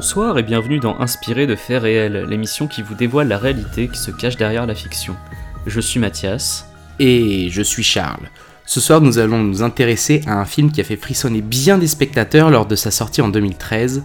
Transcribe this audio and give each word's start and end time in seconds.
Bonsoir 0.00 0.38
et 0.38 0.42
bienvenue 0.42 0.78
dans 0.78 0.98
Inspiré 0.98 1.46
de 1.46 1.54
faits 1.54 1.82
réels, 1.82 2.24
l'émission 2.26 2.66
qui 2.66 2.80
vous 2.80 2.94
dévoile 2.94 3.28
la 3.28 3.36
réalité 3.36 3.86
qui 3.86 3.98
se 3.98 4.10
cache 4.10 4.38
derrière 4.38 4.64
la 4.64 4.74
fiction. 4.74 5.14
Je 5.66 5.78
suis 5.78 6.00
Mathias. 6.00 6.66
Et 6.98 7.50
je 7.50 7.60
suis 7.60 7.82
Charles. 7.82 8.30
Ce 8.64 8.80
soir, 8.80 9.02
nous 9.02 9.18
allons 9.18 9.42
nous 9.42 9.62
intéresser 9.62 10.22
à 10.26 10.40
un 10.40 10.46
film 10.46 10.72
qui 10.72 10.80
a 10.80 10.84
fait 10.84 10.96
frissonner 10.96 11.42
bien 11.42 11.76
des 11.76 11.86
spectateurs 11.86 12.48
lors 12.48 12.64
de 12.64 12.76
sa 12.76 12.90
sortie 12.90 13.20
en 13.20 13.28
2013, 13.28 14.02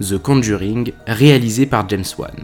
The 0.00 0.16
Conjuring, 0.16 0.92
réalisé 1.06 1.66
par 1.66 1.86
James 1.90 2.04
Wan. 2.16 2.36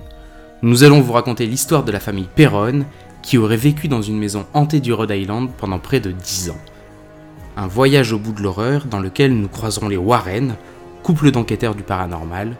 Nous 0.61 0.85
allons 0.85 1.01
vous 1.01 1.15
raconter 1.15 1.47
l'histoire 1.47 1.85
de 1.85 1.93
la 1.93 2.01
famille 2.01 2.29
Perron, 2.37 2.85
qui 3.23 3.39
aurait 3.39 3.57
vécu 3.57 3.89
dans 3.89 4.03
une 4.03 4.19
maison 4.19 4.45
hantée 4.53 4.81
du 4.81 4.93
Rhode 4.93 5.13
Island 5.13 5.49
pendant 5.57 5.79
près 5.79 6.01
de 6.01 6.11
10 6.11 6.51
ans. 6.51 6.61
Un 7.57 7.67
voyage 7.67 8.13
au 8.13 8.19
bout 8.19 8.35
de 8.35 8.43
l'horreur 8.43 8.85
dans 8.85 9.01
lequel 9.01 9.35
nous 9.35 9.49
croiserons 9.49 9.89
les 9.89 9.97
Warren, 9.97 10.55
couple 11.03 11.31
d'enquêteurs 11.31 11.75
du 11.75 11.83
paranormal, 11.83 12.57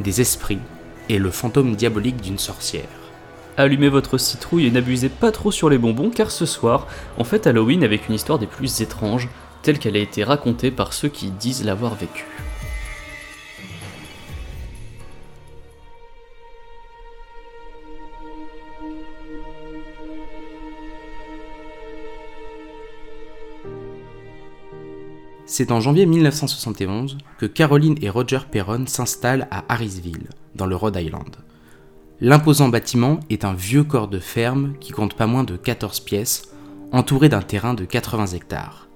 des 0.00 0.20
esprits 0.20 0.60
et 1.08 1.18
le 1.18 1.30
fantôme 1.30 1.76
diabolique 1.76 2.20
d'une 2.20 2.38
sorcière. 2.38 2.88
Allumez 3.56 3.88
votre 3.88 4.16
citrouille 4.16 4.66
et 4.66 4.70
n'abusez 4.70 5.10
pas 5.10 5.30
trop 5.30 5.52
sur 5.52 5.68
les 5.68 5.78
bonbons 5.78 6.10
car 6.10 6.30
ce 6.30 6.46
soir, 6.46 6.86
on 7.18 7.24
fête 7.24 7.46
Halloween 7.46 7.84
avec 7.84 8.08
une 8.08 8.14
histoire 8.14 8.38
des 8.38 8.46
plus 8.46 8.80
étranges, 8.80 9.28
telle 9.62 9.78
qu'elle 9.78 9.96
a 9.96 10.00
été 10.00 10.24
racontée 10.24 10.70
par 10.70 10.92
ceux 10.92 11.08
qui 11.08 11.30
disent 11.30 11.64
l'avoir 11.64 11.94
vécue. 11.94 12.26
C'est 25.54 25.70
en 25.70 25.80
janvier 25.82 26.06
1971 26.06 27.18
que 27.36 27.44
Caroline 27.44 27.98
et 28.00 28.08
Roger 28.08 28.38
Perron 28.50 28.86
s'installent 28.86 29.48
à 29.50 29.66
Harrisville, 29.68 30.30
dans 30.54 30.64
le 30.64 30.74
Rhode 30.74 30.96
Island. 30.96 31.36
L'imposant 32.22 32.70
bâtiment 32.70 33.20
est 33.28 33.44
un 33.44 33.52
vieux 33.52 33.84
corps 33.84 34.08
de 34.08 34.18
ferme 34.18 34.72
qui 34.80 34.92
compte 34.92 35.12
pas 35.12 35.26
moins 35.26 35.44
de 35.44 35.58
14 35.58 36.00
pièces, 36.00 36.54
entouré 36.90 37.28
d'un 37.28 37.42
terrain 37.42 37.74
de 37.74 37.84
80 37.84 38.28
hectares. 38.28 38.88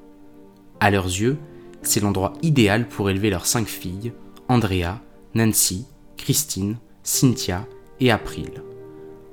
À 0.81 0.91
leurs 0.91 1.05
yeux, 1.05 1.37
c'est 1.83 2.01
l'endroit 2.01 2.33
idéal 2.41 2.89
pour 2.89 3.11
élever 3.11 3.29
leurs 3.29 3.45
cinq 3.45 3.67
filles, 3.67 4.15
Andrea, 4.49 5.03
Nancy, 5.35 5.85
Christine, 6.17 6.79
Cynthia 7.03 7.67
et 8.01 8.11
April. 8.11 8.63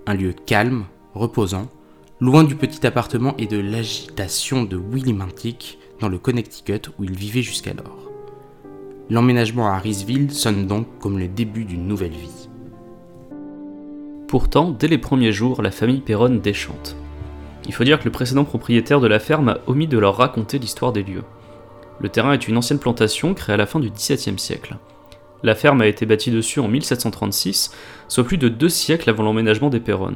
Un 0.08 0.16
lieu 0.16 0.34
calme, 0.46 0.88
reposant, 1.14 1.70
loin 2.20 2.44
du 2.44 2.58
petit 2.58 2.86
appartement 2.86 3.34
et 3.38 3.48
de 3.48 3.60
l'agitation 3.60 4.66
de 4.66 4.76
Willy 4.76 5.14
Mantic, 5.14 5.80
dans 6.00 6.10
le 6.10 6.18
Connecticut 6.18 6.90
où 7.00 7.04
il 7.04 7.16
vivait 7.16 7.42
jusqu'alors. 7.42 8.12
L'emménagement 9.10 9.68
à 9.68 9.76
Harrisville 9.76 10.32
sonne 10.32 10.66
donc 10.68 10.88
comme 11.00 11.20
le 11.20 11.28
début 11.28 11.66
d'une 11.66 11.88
nouvelle 11.88 12.12
vie. 12.12 12.50
Pourtant, 14.28 14.72
dès 14.72 14.88
les 14.88 14.98
premiers 14.98 15.32
jours, 15.32 15.62
la 15.62 15.72
famille 15.72 16.02
Perron 16.02 16.36
déchante. 16.36 16.96
Il 17.68 17.74
faut 17.74 17.84
dire 17.84 18.00
que 18.00 18.06
le 18.06 18.12
précédent 18.12 18.46
propriétaire 18.46 19.00
de 19.00 19.08
la 19.08 19.20
ferme 19.20 19.50
a 19.50 19.60
omis 19.68 19.88
de 19.88 20.00
leur 20.00 20.18
raconter 20.18 20.58
l'histoire 20.58 20.92
des 20.92 21.04
lieux. 21.04 21.24
Le 22.00 22.10
terrain 22.10 22.34
est 22.34 22.48
une 22.48 22.58
ancienne 22.58 22.80
plantation 22.80 23.34
créée 23.34 23.54
à 23.54 23.58
la 23.58 23.66
fin 23.66 23.80
du 23.80 23.90
XVIIe 23.90 24.40
siècle. 24.40 24.78
La 25.44 25.56
ferme 25.56 25.82
a 25.82 25.88
été 25.88 26.06
bâtie 26.06 26.32
dessus 26.32 26.60
en 26.60 26.68
1736, 26.68 27.72
soit 28.08 28.24
plus 28.24 28.38
de 28.38 28.50
deux 28.50 28.70
siècles 28.70 29.10
avant 29.10 29.24
l'emménagement 29.24 29.70
des 29.70 29.80
Perron. 29.80 30.16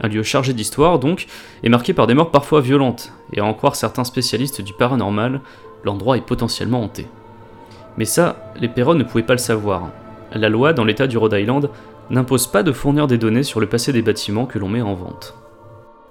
Un 0.00 0.08
lieu 0.08 0.22
chargé 0.22 0.52
d'histoire, 0.52 0.98
donc, 0.98 1.26
et 1.62 1.68
marqué 1.68 1.92
par 1.92 2.06
des 2.06 2.14
morts 2.14 2.30
parfois 2.30 2.60
violentes, 2.60 3.12
et 3.32 3.40
à 3.40 3.44
en 3.44 3.54
croire 3.54 3.76
certains 3.76 4.04
spécialistes 4.04 4.60
du 4.60 4.72
paranormal, 4.72 5.40
l'endroit 5.84 6.16
est 6.16 6.26
potentiellement 6.26 6.82
hanté. 6.82 7.06
Mais 7.98 8.04
ça, 8.04 8.52
les 8.56 8.68
Perron 8.68 8.94
ne 8.94 9.04
pouvaient 9.04 9.22
pas 9.22 9.34
le 9.34 9.38
savoir. 9.38 9.90
La 10.32 10.48
loi, 10.48 10.72
dans 10.72 10.84
l'état 10.84 11.06
du 11.06 11.18
Rhode 11.18 11.34
Island, 11.34 11.70
n'impose 12.10 12.46
pas 12.46 12.62
de 12.62 12.72
fournir 12.72 13.06
des 13.06 13.18
données 13.18 13.42
sur 13.42 13.60
le 13.60 13.68
passé 13.68 13.92
des 13.92 14.02
bâtiments 14.02 14.46
que 14.46 14.58
l'on 14.58 14.68
met 14.68 14.82
en 14.82 14.94
vente. 14.94 15.34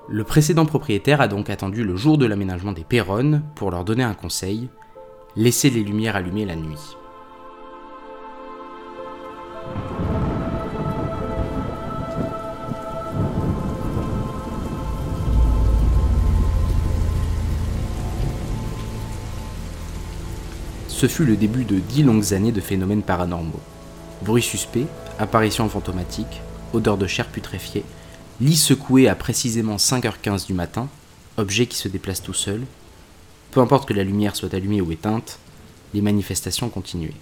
Le 0.08 0.24
précédent 0.24 0.66
propriétaire 0.66 1.22
a 1.22 1.28
donc 1.28 1.50
attendu 1.50 1.84
le 1.84 1.96
jour 1.96 2.18
de 2.18 2.26
l'aménagement 2.26 2.72
des 2.72 2.84
Perron 2.84 3.42
pour 3.56 3.72
leur 3.72 3.84
donner 3.84 4.04
un 4.04 4.14
conseil 4.14 4.70
laisser 5.36 5.70
les 5.70 5.84
lumières 5.84 6.16
allumées 6.16 6.46
la 6.46 6.56
nuit. 6.56 6.98
Ce 21.02 21.08
fut 21.08 21.26
le 21.26 21.36
début 21.36 21.66
de 21.66 21.80
dix 21.80 22.04
longues 22.04 22.32
années 22.36 22.52
de 22.52 22.62
phénomènes 22.62 23.02
paranormaux. 23.02 23.60
Bruits 24.22 24.44
suspects, 24.44 24.86
apparitions 25.18 25.68
fantomatiques, 25.68 26.42
odeurs 26.74 27.00
de 27.00 27.08
chair 27.08 27.28
putréfiée, 27.28 27.84
lits 28.40 28.56
secoués 28.56 29.08
à 29.08 29.16
précisément 29.16 29.78
5h15 29.78 30.46
du 30.46 30.54
matin, 30.54 30.90
objets 31.38 31.66
qui 31.66 31.78
se 31.78 31.88
déplacent 31.88 32.22
tout 32.22 32.36
seuls. 32.36 32.62
Peu 33.50 33.62
importe 33.62 33.88
que 33.88 33.96
la 33.96 34.04
lumière 34.04 34.36
soit 34.36 34.54
allumée 34.54 34.80
ou 34.80 34.92
éteinte, 34.92 35.40
les 35.96 36.02
manifestations 36.02 36.70
continuaient. 36.70 37.16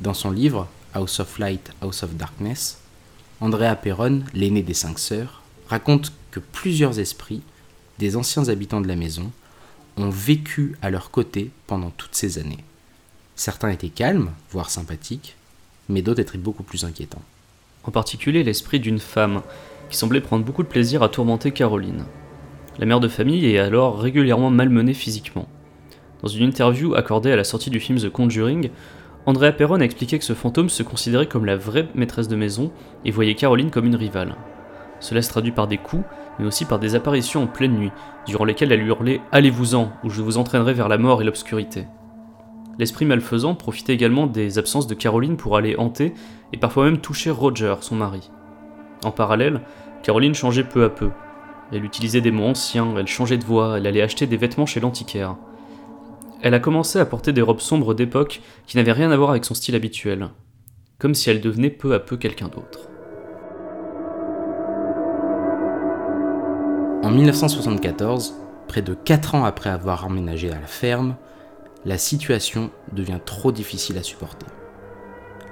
Dans 0.00 0.14
son 0.14 0.30
livre 0.30 0.68
House 0.94 1.18
of 1.18 1.40
Light, 1.40 1.72
House 1.82 2.04
of 2.04 2.14
Darkness, 2.14 2.78
Andrea 3.40 3.74
Perron, 3.74 4.22
l'aîné 4.32 4.62
des 4.62 4.74
cinq 4.74 5.00
sœurs, 5.00 5.42
raconte 5.66 6.12
que 6.30 6.38
plusieurs 6.38 7.00
esprits, 7.00 7.42
des 7.98 8.14
anciens 8.14 8.48
habitants 8.48 8.80
de 8.80 8.86
la 8.86 8.94
maison, 8.94 9.32
ont 10.02 10.10
vécu 10.10 10.76
à 10.82 10.90
leur 10.90 11.10
côté 11.10 11.50
pendant 11.66 11.90
toutes 11.90 12.14
ces 12.14 12.38
années. 12.38 12.64
Certains 13.36 13.70
étaient 13.70 13.88
calmes, 13.88 14.30
voire 14.50 14.70
sympathiques, 14.70 15.36
mais 15.88 16.02
d'autres 16.02 16.20
étaient 16.20 16.38
beaucoup 16.38 16.62
plus 16.62 16.84
inquiétants. 16.84 17.22
En 17.84 17.90
particulier 17.90 18.42
l'esprit 18.42 18.80
d'une 18.80 18.98
femme, 18.98 19.42
qui 19.88 19.96
semblait 19.96 20.20
prendre 20.20 20.44
beaucoup 20.44 20.62
de 20.62 20.68
plaisir 20.68 21.02
à 21.02 21.08
tourmenter 21.08 21.50
Caroline. 21.50 22.04
La 22.78 22.86
mère 22.86 23.00
de 23.00 23.08
famille 23.08 23.44
est 23.46 23.58
alors 23.58 23.98
régulièrement 23.98 24.50
malmenée 24.50 24.94
physiquement. 24.94 25.48
Dans 26.22 26.28
une 26.28 26.46
interview 26.46 26.94
accordée 26.94 27.32
à 27.32 27.36
la 27.36 27.44
sortie 27.44 27.70
du 27.70 27.80
film 27.80 27.98
The 27.98 28.10
Conjuring, 28.10 28.70
Andrea 29.26 29.52
Perron 29.52 29.80
a 29.80 29.84
expliqué 29.84 30.18
que 30.18 30.24
ce 30.24 30.34
fantôme 30.34 30.70
se 30.70 30.82
considérait 30.82 31.26
comme 31.26 31.44
la 31.44 31.56
vraie 31.56 31.88
maîtresse 31.94 32.28
de 32.28 32.36
maison 32.36 32.72
et 33.04 33.10
voyait 33.10 33.34
Caroline 33.34 33.70
comme 33.70 33.86
une 33.86 33.96
rivale. 33.96 34.34
Cela 35.00 35.22
se 35.22 35.30
traduit 35.30 35.52
par 35.52 35.66
des 35.66 35.78
coups, 35.78 36.04
mais 36.40 36.46
aussi 36.46 36.64
par 36.64 36.78
des 36.78 36.94
apparitions 36.94 37.42
en 37.44 37.46
pleine 37.46 37.76
nuit, 37.76 37.92
durant 38.26 38.44
lesquelles 38.44 38.72
elle 38.72 38.82
hurlait 38.82 39.20
Allez-vous-en, 39.30 39.92
ou 40.02 40.10
je 40.10 40.22
vous 40.22 40.38
entraînerai 40.38 40.72
vers 40.72 40.88
la 40.88 40.98
mort 40.98 41.20
et 41.20 41.24
l'obscurité. 41.24 41.84
L'esprit 42.78 43.04
malfaisant 43.04 43.54
profitait 43.54 43.92
également 43.92 44.26
des 44.26 44.58
absences 44.58 44.86
de 44.86 44.94
Caroline 44.94 45.36
pour 45.36 45.56
aller 45.56 45.76
hanter 45.76 46.14
et 46.52 46.56
parfois 46.56 46.86
même 46.86 46.98
toucher 46.98 47.30
Roger, 47.30 47.74
son 47.82 47.94
mari. 47.94 48.30
En 49.04 49.10
parallèle, 49.10 49.60
Caroline 50.02 50.34
changeait 50.34 50.64
peu 50.64 50.84
à 50.84 50.88
peu. 50.88 51.10
Elle 51.72 51.84
utilisait 51.84 52.22
des 52.22 52.30
mots 52.30 52.46
anciens, 52.46 52.94
elle 52.96 53.06
changeait 53.06 53.38
de 53.38 53.44
voix, 53.44 53.76
elle 53.76 53.86
allait 53.86 54.02
acheter 54.02 54.26
des 54.26 54.38
vêtements 54.38 54.66
chez 54.66 54.80
l'antiquaire. 54.80 55.36
Elle 56.42 56.54
a 56.54 56.58
commencé 56.58 56.98
à 56.98 57.04
porter 57.04 57.32
des 57.32 57.42
robes 57.42 57.60
sombres 57.60 57.94
d'époque 57.94 58.40
qui 58.66 58.78
n'avaient 58.78 58.92
rien 58.92 59.10
à 59.10 59.16
voir 59.16 59.30
avec 59.30 59.44
son 59.44 59.54
style 59.54 59.74
habituel, 59.74 60.30
comme 60.98 61.14
si 61.14 61.28
elle 61.28 61.42
devenait 61.42 61.70
peu 61.70 61.92
à 61.92 61.98
peu 61.98 62.16
quelqu'un 62.16 62.48
d'autre. 62.48 62.89
En 67.02 67.10
1974, 67.10 68.34
près 68.68 68.82
de 68.82 68.92
4 68.92 69.34
ans 69.34 69.44
après 69.46 69.70
avoir 69.70 70.04
emménagé 70.04 70.50
à 70.50 70.60
la 70.60 70.66
ferme, 70.66 71.16
la 71.86 71.96
situation 71.96 72.70
devient 72.92 73.20
trop 73.24 73.52
difficile 73.52 73.96
à 73.96 74.02
supporter. 74.02 74.46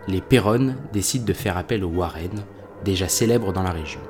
Les 0.08 0.20
Perron 0.20 0.74
décident 0.92 1.24
de 1.24 1.32
faire 1.32 1.56
appel 1.56 1.84
aux 1.84 1.88
Warren, 1.88 2.44
déjà 2.84 3.08
célèbres 3.08 3.54
dans 3.54 3.62
la 3.62 3.70
région. 3.70 4.00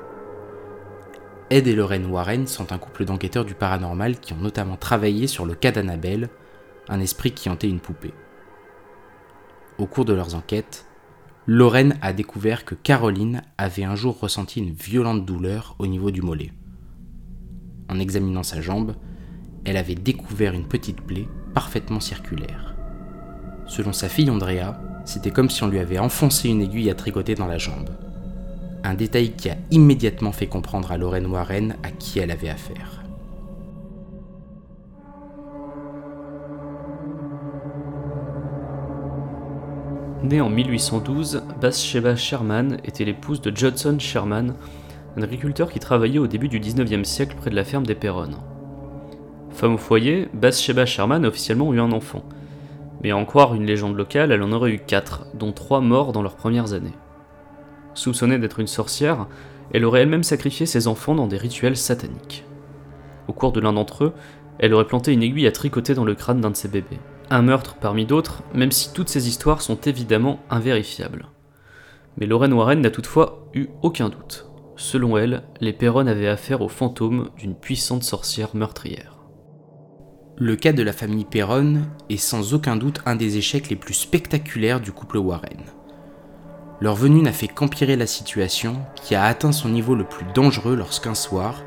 Ed 1.49 1.67
et 1.67 1.75
Lorraine 1.75 2.07
Warren 2.07 2.45
sont 2.45 2.73
un 2.73 2.77
couple 2.77 3.05
d'enquêteurs 3.05 3.45
du 3.45 3.55
paranormal 3.55 4.19
qui 4.19 4.33
ont 4.33 4.41
notamment 4.41 4.75
travaillé 4.75 5.25
sur 5.27 5.45
le 5.45 5.55
cas 5.55 5.71
d'Annabelle, 5.71 6.27
un 6.89 6.99
esprit 6.99 7.31
qui 7.31 7.49
hantait 7.49 7.69
une 7.69 7.79
poupée. 7.79 8.13
Au 9.77 9.85
cours 9.85 10.03
de 10.03 10.13
leurs 10.13 10.35
enquêtes, 10.35 10.87
Lorraine 11.47 11.97
a 12.01 12.11
découvert 12.11 12.65
que 12.65 12.75
Caroline 12.75 13.43
avait 13.57 13.85
un 13.85 13.95
jour 13.95 14.19
ressenti 14.19 14.59
une 14.59 14.73
violente 14.73 15.25
douleur 15.25 15.77
au 15.79 15.87
niveau 15.87 16.11
du 16.11 16.21
mollet 16.21 16.51
en 17.89 17.99
examinant 17.99 18.43
sa 18.43 18.61
jambe, 18.61 18.95
elle 19.65 19.77
avait 19.77 19.95
découvert 19.95 20.53
une 20.53 20.67
petite 20.67 21.01
plaie 21.01 21.27
parfaitement 21.53 21.99
circulaire. 21.99 22.75
Selon 23.67 23.93
sa 23.93 24.09
fille 24.09 24.29
Andrea, 24.29 24.79
c'était 25.05 25.31
comme 25.31 25.49
si 25.49 25.63
on 25.63 25.67
lui 25.67 25.79
avait 25.79 25.99
enfoncé 25.99 26.49
une 26.49 26.61
aiguille 26.61 26.89
à 26.89 26.95
tricoter 26.95 27.35
dans 27.35 27.47
la 27.47 27.57
jambe. 27.57 27.89
Un 28.83 28.93
détail 28.93 29.31
qui 29.33 29.49
a 29.49 29.57
immédiatement 29.71 30.31
fait 30.31 30.47
comprendre 30.47 30.91
à 30.91 30.97
Lorraine 30.97 31.27
Warren 31.27 31.75
à 31.83 31.91
qui 31.91 32.19
elle 32.19 32.31
avait 32.31 32.49
affaire. 32.49 33.03
Née 40.23 40.41
en 40.41 40.49
1812, 40.49 41.43
Bathsheba 41.61 42.15
Sherman 42.15 42.79
était 42.83 43.05
l'épouse 43.05 43.41
de 43.41 43.55
Judson 43.55 43.97
Sherman, 43.99 44.53
un 45.17 45.21
agriculteur 45.21 45.71
qui 45.71 45.79
travaillait 45.79 46.19
au 46.19 46.27
début 46.27 46.47
du 46.47 46.59
19e 46.59 47.03
siècle 47.03 47.35
près 47.35 47.49
de 47.49 47.55
la 47.55 47.63
ferme 47.63 47.85
des 47.85 47.95
Perron. 47.95 48.29
Femme 49.51 49.75
au 49.75 49.77
foyer, 49.77 50.29
Bathsheba 50.33 50.85
Sherman 50.85 51.25
a 51.25 51.27
officiellement 51.27 51.73
eu 51.73 51.79
un 51.79 51.91
enfant. 51.91 52.23
Mais 53.03 53.11
à 53.11 53.17
en 53.17 53.25
croire 53.25 53.55
une 53.55 53.65
légende 53.65 53.97
locale, 53.97 54.31
elle 54.31 54.43
en 54.43 54.51
aurait 54.51 54.71
eu 54.71 54.79
4, 54.79 55.27
dont 55.33 55.51
3 55.51 55.81
morts 55.81 56.11
dans 56.11 56.21
leurs 56.21 56.35
premières 56.35 56.73
années. 56.73 56.93
Soupçonnée 57.93 58.37
d'être 58.37 58.59
une 58.59 58.67
sorcière, 58.67 59.27
elle 59.73 59.85
aurait 59.85 60.01
elle-même 60.01 60.23
sacrifié 60.23 60.65
ses 60.65 60.87
enfants 60.87 61.15
dans 61.15 61.27
des 61.27 61.37
rituels 61.37 61.77
sataniques. 61.77 62.45
Au 63.27 63.33
cours 63.33 63.51
de 63.51 63.59
l'un 63.59 63.73
d'entre 63.73 64.05
eux, 64.05 64.13
elle 64.59 64.73
aurait 64.73 64.87
planté 64.87 65.13
une 65.13 65.23
aiguille 65.23 65.47
à 65.47 65.51
tricoter 65.51 65.93
dans 65.93 66.05
le 66.05 66.15
crâne 66.15 66.41
d'un 66.41 66.51
de 66.51 66.55
ses 66.55 66.67
bébés. 66.67 66.99
Un 67.29 67.41
meurtre 67.41 67.75
parmi 67.79 68.05
d'autres, 68.05 68.43
même 68.53 68.71
si 68.71 68.91
toutes 68.91 69.09
ces 69.09 69.27
histoires 69.27 69.61
sont 69.61 69.79
évidemment 69.81 70.39
invérifiables. 70.49 71.27
Mais 72.17 72.25
Lorraine 72.25 72.53
Warren 72.53 72.81
n'a 72.81 72.89
toutefois 72.89 73.47
eu 73.53 73.67
aucun 73.81 74.09
doute. 74.09 74.48
Selon 74.79 75.17
elle, 75.17 75.43
les 75.59 75.73
Perron 75.73 76.07
avaient 76.07 76.29
affaire 76.29 76.61
au 76.61 76.69
fantôme 76.69 77.31
d'une 77.37 77.53
puissante 77.53 78.03
sorcière 78.03 78.55
meurtrière. 78.55 79.17
Le 80.37 80.55
cas 80.55 80.71
de 80.71 80.81
la 80.81 80.93
famille 80.93 81.25
Perron 81.25 81.81
est 82.09 82.15
sans 82.15 82.53
aucun 82.53 82.77
doute 82.77 83.01
un 83.05 83.17
des 83.17 83.35
échecs 83.35 83.69
les 83.69 83.75
plus 83.75 83.93
spectaculaires 83.93 84.79
du 84.79 84.93
couple 84.93 85.17
Warren. 85.17 85.65
Leur 86.79 86.95
venue 86.95 87.21
n'a 87.21 87.33
fait 87.33 87.49
qu'empirer 87.49 87.97
la 87.97 88.07
situation, 88.07 88.77
qui 88.95 89.15
a 89.15 89.25
atteint 89.25 89.51
son 89.51 89.67
niveau 89.67 89.95
le 89.95 90.05
plus 90.05 90.25
dangereux 90.33 90.77
lorsqu'un 90.77 91.13
soir, 91.13 91.61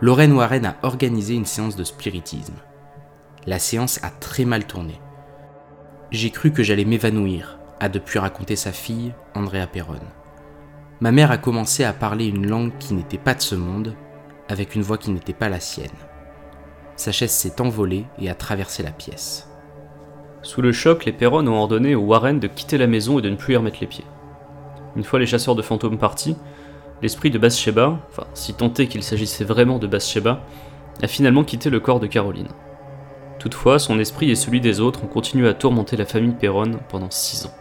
Lorraine 0.00 0.32
Warren 0.32 0.66
a 0.66 0.76
organisé 0.82 1.34
une 1.34 1.46
séance 1.46 1.76
de 1.76 1.84
spiritisme. 1.84 2.56
La 3.46 3.60
séance 3.60 4.00
a 4.02 4.10
très 4.10 4.44
mal 4.44 4.66
tourné. 4.66 5.00
J'ai 6.10 6.30
cru 6.30 6.50
que 6.50 6.64
j'allais 6.64 6.84
m'évanouir, 6.84 7.60
a 7.78 7.88
depuis 7.88 8.18
raconté 8.18 8.56
sa 8.56 8.72
fille, 8.72 9.14
Andrea 9.36 9.68
Perron. 9.68 10.00
Ma 11.00 11.12
mère 11.12 11.30
a 11.30 11.36
commencé 11.36 11.84
à 11.84 11.92
parler 11.92 12.26
une 12.26 12.46
langue 12.46 12.72
qui 12.78 12.94
n'était 12.94 13.18
pas 13.18 13.34
de 13.34 13.42
ce 13.42 13.54
monde, 13.54 13.94
avec 14.48 14.74
une 14.74 14.82
voix 14.82 14.96
qui 14.96 15.10
n'était 15.10 15.34
pas 15.34 15.50
la 15.50 15.60
sienne. 15.60 15.90
Sa 16.96 17.12
chaise 17.12 17.32
s'est 17.32 17.60
envolée 17.60 18.06
et 18.18 18.30
a 18.30 18.34
traversé 18.34 18.82
la 18.82 18.92
pièce. 18.92 19.50
Sous 20.40 20.62
le 20.62 20.72
choc, 20.72 21.04
les 21.04 21.12
Perron 21.12 21.46
ont 21.46 21.54
ordonné 21.54 21.94
aux 21.94 22.04
Warren 22.04 22.40
de 22.40 22.46
quitter 22.46 22.78
la 22.78 22.86
maison 22.86 23.18
et 23.18 23.22
de 23.22 23.28
ne 23.28 23.36
plus 23.36 23.54
y 23.54 23.56
remettre 23.56 23.78
les 23.80 23.86
pieds. 23.86 24.06
Une 24.96 25.04
fois 25.04 25.18
les 25.18 25.26
chasseurs 25.26 25.54
de 25.54 25.60
fantômes 25.60 25.98
partis, 25.98 26.36
l'esprit 27.02 27.30
de 27.30 27.38
Bathsheba, 27.38 27.98
enfin 28.08 28.26
si 28.32 28.54
tant 28.54 28.70
qu'il 28.70 29.02
s'agissait 29.02 29.44
vraiment 29.44 29.78
de 29.78 29.86
Bathsheba, 29.86 30.40
a 31.02 31.06
finalement 31.08 31.44
quitté 31.44 31.68
le 31.68 31.80
corps 31.80 32.00
de 32.00 32.06
Caroline. 32.06 32.48
Toutefois, 33.38 33.78
son 33.78 33.98
esprit 33.98 34.30
et 34.30 34.34
celui 34.34 34.62
des 34.62 34.80
autres 34.80 35.04
ont 35.04 35.08
continué 35.08 35.46
à 35.46 35.52
tourmenter 35.52 35.98
la 35.98 36.06
famille 36.06 36.34
Perron 36.34 36.78
pendant 36.88 37.10
six 37.10 37.44
ans. 37.44 37.52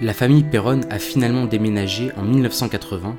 La 0.00 0.14
famille 0.14 0.44
Perron 0.44 0.82
a 0.90 1.00
finalement 1.00 1.46
déménagé 1.46 2.12
en 2.16 2.22
1980, 2.22 3.18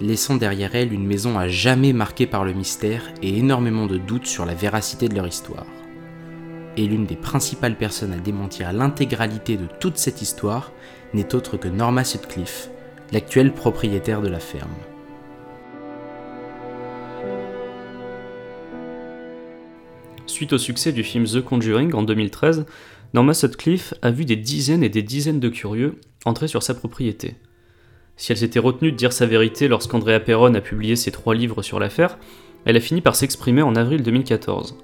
laissant 0.00 0.34
derrière 0.34 0.74
elle 0.74 0.92
une 0.92 1.06
maison 1.06 1.38
à 1.38 1.46
jamais 1.46 1.92
marquée 1.92 2.26
par 2.26 2.44
le 2.44 2.52
mystère 2.52 3.12
et 3.22 3.38
énormément 3.38 3.86
de 3.86 3.96
doutes 3.96 4.26
sur 4.26 4.44
la 4.44 4.54
véracité 4.54 5.08
de 5.08 5.14
leur 5.14 5.28
histoire. 5.28 5.66
Et 6.76 6.84
l'une 6.84 7.06
des 7.06 7.14
principales 7.14 7.78
personnes 7.78 8.12
à 8.12 8.18
démentir 8.18 8.72
l'intégralité 8.72 9.56
de 9.56 9.68
toute 9.78 9.98
cette 9.98 10.20
histoire 10.20 10.72
n'est 11.14 11.32
autre 11.32 11.56
que 11.58 11.68
Norma 11.68 12.02
Sutcliffe, 12.02 12.70
l'actuelle 13.12 13.52
propriétaire 13.52 14.20
de 14.20 14.28
la 14.28 14.40
ferme. 14.40 14.74
Suite 20.26 20.52
au 20.52 20.58
succès 20.58 20.90
du 20.90 21.04
film 21.04 21.24
The 21.24 21.40
Conjuring 21.40 21.94
en 21.94 22.02
2013, 22.02 22.66
Norma 23.14 23.32
Sutcliffe 23.32 23.94
a 24.02 24.10
vu 24.10 24.24
des 24.24 24.34
dizaines 24.34 24.82
et 24.82 24.88
des 24.88 25.02
dizaines 25.02 25.38
de 25.38 25.48
curieux 25.48 26.00
entrer 26.26 26.48
sur 26.48 26.62
sa 26.62 26.74
propriété. 26.74 27.36
Si 28.16 28.32
elle 28.32 28.38
s'était 28.38 28.58
retenue 28.58 28.92
de 28.92 28.96
dire 28.96 29.12
sa 29.12 29.26
vérité 29.26 29.68
lorsqu'Andrea 29.68 30.20
Perron 30.20 30.54
a 30.54 30.60
publié 30.60 30.96
ses 30.96 31.10
trois 31.10 31.34
livres 31.34 31.62
sur 31.62 31.78
l'affaire, 31.78 32.18
elle 32.64 32.76
a 32.76 32.80
fini 32.80 33.00
par 33.00 33.14
s'exprimer 33.14 33.62
en 33.62 33.76
avril 33.76 34.02
2014. 34.02 34.76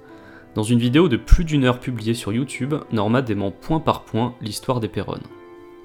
Dans 0.55 0.63
une 0.63 0.79
vidéo 0.79 1.09
de 1.09 1.17
plus 1.17 1.45
d'une 1.45 1.65
heure 1.65 1.81
publiée 1.81 2.15
sur 2.15 2.33
YouTube, 2.33 2.75
Norma 2.93 3.23
dément 3.23 3.51
point 3.51 3.81
par 3.81 4.05
point 4.05 4.35
l'histoire 4.43 4.81
des 4.81 4.89
Perron. 4.89 5.21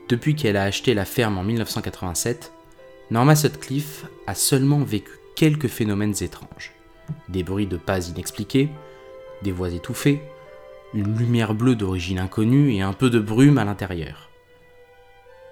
Depuis 0.09 0.35
qu'elle 0.35 0.57
a 0.57 0.63
acheté 0.63 0.93
la 0.93 1.05
ferme 1.05 1.37
en 1.37 1.43
1987, 1.43 2.51
Norma 3.09 3.35
Sutcliffe 3.35 4.05
a 4.27 4.35
seulement 4.35 4.79
vécu 4.79 5.11
quelques 5.35 5.67
phénomènes 5.67 6.15
étranges. 6.21 6.73
Des 7.29 7.43
bruits 7.43 7.67
de 7.67 7.77
pas 7.77 8.09
inexpliqués, 8.09 8.69
des 9.43 9.53
voix 9.53 9.69
étouffées, 9.69 10.21
une 10.93 11.17
lumière 11.17 11.53
bleue 11.53 11.75
d'origine 11.75 12.19
inconnue 12.19 12.73
et 12.73 12.81
un 12.81 12.93
peu 12.93 13.09
de 13.09 13.19
brume 13.19 13.57
à 13.57 13.65
l'intérieur. 13.65 14.26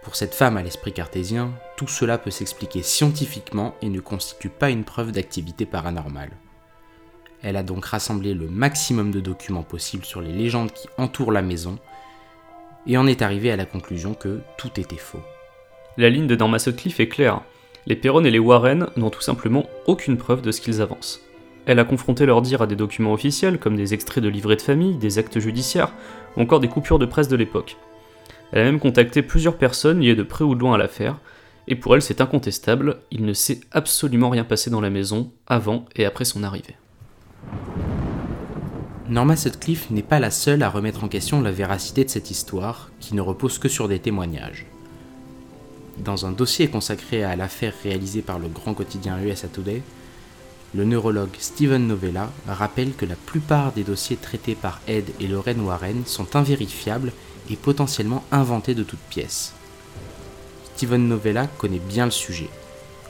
Pour 0.05 0.15
cette 0.15 0.35
femme 0.35 0.55
à 0.55 0.61
l'esprit 0.61 0.93
cartésien, 0.93 1.51
tout 1.77 1.87
cela 1.87 2.19
peut 2.19 2.29
s'expliquer 2.29 2.83
scientifiquement 2.83 3.73
et 3.81 3.89
ne 3.89 3.99
constitue 3.99 4.49
pas 4.49 4.69
une 4.69 4.83
preuve 4.83 5.11
d'activité 5.11 5.65
paranormale. 5.65 6.29
Elle 7.41 7.55
a 7.57 7.63
donc 7.63 7.85
rassemblé 7.85 8.35
le 8.35 8.47
maximum 8.47 9.09
de 9.09 9.19
documents 9.19 9.63
possibles 9.63 10.05
sur 10.05 10.21
les 10.21 10.31
légendes 10.31 10.71
qui 10.71 10.87
entourent 10.99 11.31
la 11.31 11.41
maison 11.41 11.79
et 12.85 12.97
en 12.97 13.07
est 13.07 13.23
arrivée 13.23 13.51
à 13.51 13.55
la 13.55 13.65
conclusion 13.65 14.13
que 14.13 14.41
tout 14.59 14.79
était 14.79 14.95
faux. 14.95 15.23
La 15.97 16.11
ligne 16.11 16.27
de 16.27 16.35
Norma 16.35 16.59
Sutcliffe 16.59 16.99
est 16.99 17.09
claire. 17.09 17.41
Les 17.87 17.95
Perron 17.95 18.23
et 18.25 18.31
les 18.31 18.37
Warren 18.37 18.89
n'ont 18.97 19.09
tout 19.09 19.21
simplement 19.21 19.65
aucune 19.87 20.17
preuve 20.17 20.43
de 20.43 20.51
ce 20.51 20.61
qu'ils 20.61 20.83
avancent. 20.83 21.19
Elle 21.65 21.79
a 21.79 21.83
confronté 21.83 22.27
leur 22.27 22.43
dire 22.43 22.61
à 22.61 22.67
des 22.67 22.75
documents 22.75 23.13
officiels, 23.13 23.57
comme 23.57 23.75
des 23.75 23.95
extraits 23.95 24.23
de 24.23 24.29
livrets 24.29 24.55
de 24.55 24.61
famille, 24.61 24.97
des 24.97 25.17
actes 25.17 25.39
judiciaires, 25.39 25.93
ou 26.37 26.41
encore 26.41 26.59
des 26.59 26.67
coupures 26.67 26.99
de 26.99 27.07
presse 27.07 27.27
de 27.27 27.35
l'époque. 27.35 27.75
Elle 28.55 28.61
a 28.61 28.65
même 28.71 28.79
contacté 28.79 29.21
plusieurs 29.21 29.57
personnes 29.57 29.99
liées 29.99 30.15
de 30.15 30.23
près 30.23 30.45
ou 30.45 30.55
de 30.55 30.61
loin 30.61 30.75
à 30.75 30.77
l'affaire, 30.77 31.19
et 31.67 31.75
pour 31.75 31.93
elle 31.93 32.01
c'est 32.01 32.21
incontestable, 32.21 32.99
il 33.11 33.25
ne 33.25 33.33
s'est 33.33 33.59
absolument 33.71 34.29
rien 34.29 34.45
passé 34.45 34.69
dans 34.69 34.79
la 34.79 34.89
maison 34.89 35.29
avant 35.45 35.83
et 35.97 36.05
après 36.05 36.23
son 36.23 36.41
arrivée. 36.41 36.77
Norma 39.09 39.35
Sutcliffe 39.35 39.89
n'est 39.89 40.01
pas 40.01 40.21
la 40.21 40.31
seule 40.31 40.63
à 40.63 40.69
remettre 40.69 41.03
en 41.03 41.09
question 41.09 41.41
la 41.41 41.51
véracité 41.51 42.05
de 42.05 42.09
cette 42.09 42.31
histoire, 42.31 42.91
qui 43.01 43.13
ne 43.13 43.19
repose 43.19 43.59
que 43.59 43.67
sur 43.67 43.89
des 43.89 43.99
témoignages. 43.99 44.65
Dans 45.97 46.25
un 46.25 46.31
dossier 46.31 46.69
consacré 46.69 47.25
à 47.25 47.35
l'affaire 47.35 47.73
réalisée 47.83 48.21
par 48.21 48.39
le 48.39 48.47
grand 48.47 48.73
quotidien 48.73 49.21
USA 49.21 49.49
Today, 49.49 49.81
le 50.73 50.85
neurologue 50.85 51.35
Steven 51.39 51.85
Novella 51.85 52.31
rappelle 52.47 52.93
que 52.93 53.05
la 53.05 53.15
plupart 53.15 53.73
des 53.73 53.83
dossiers 53.83 54.17
traités 54.17 54.55
par 54.55 54.79
Ed 54.87 55.05
et 55.19 55.27
Lorraine 55.27 55.61
Warren 55.61 56.05
sont 56.05 56.37
invérifiables 56.37 57.11
et 57.49 57.55
potentiellement 57.55 58.23
inventés 58.31 58.75
de 58.75 58.83
toutes 58.83 58.99
pièces. 59.09 59.53
Steven 60.75 61.07
Novella 61.07 61.47
connaît 61.47 61.79
bien 61.79 62.05
le 62.05 62.11
sujet. 62.11 62.49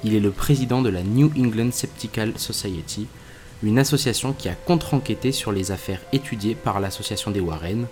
Il 0.03 0.13
est 0.13 0.19
le 0.19 0.31
président 0.31 0.81
de 0.81 0.89
la 0.89 1.01
New 1.01 1.31
England 1.37 1.71
Skeptical 1.71 2.33
Society, 2.37 3.07
une 3.63 3.79
association 3.79 4.33
qui 4.33 4.49
a 4.49 4.53
contre-enquêté 4.53 5.31
sur 5.31 5.51
les 5.51 5.71
affaires 5.71 6.01
étudiées 6.13 6.55
par 6.55 6.79
l'association 6.79 7.31
des 7.31 7.39
Warren, 7.39 7.87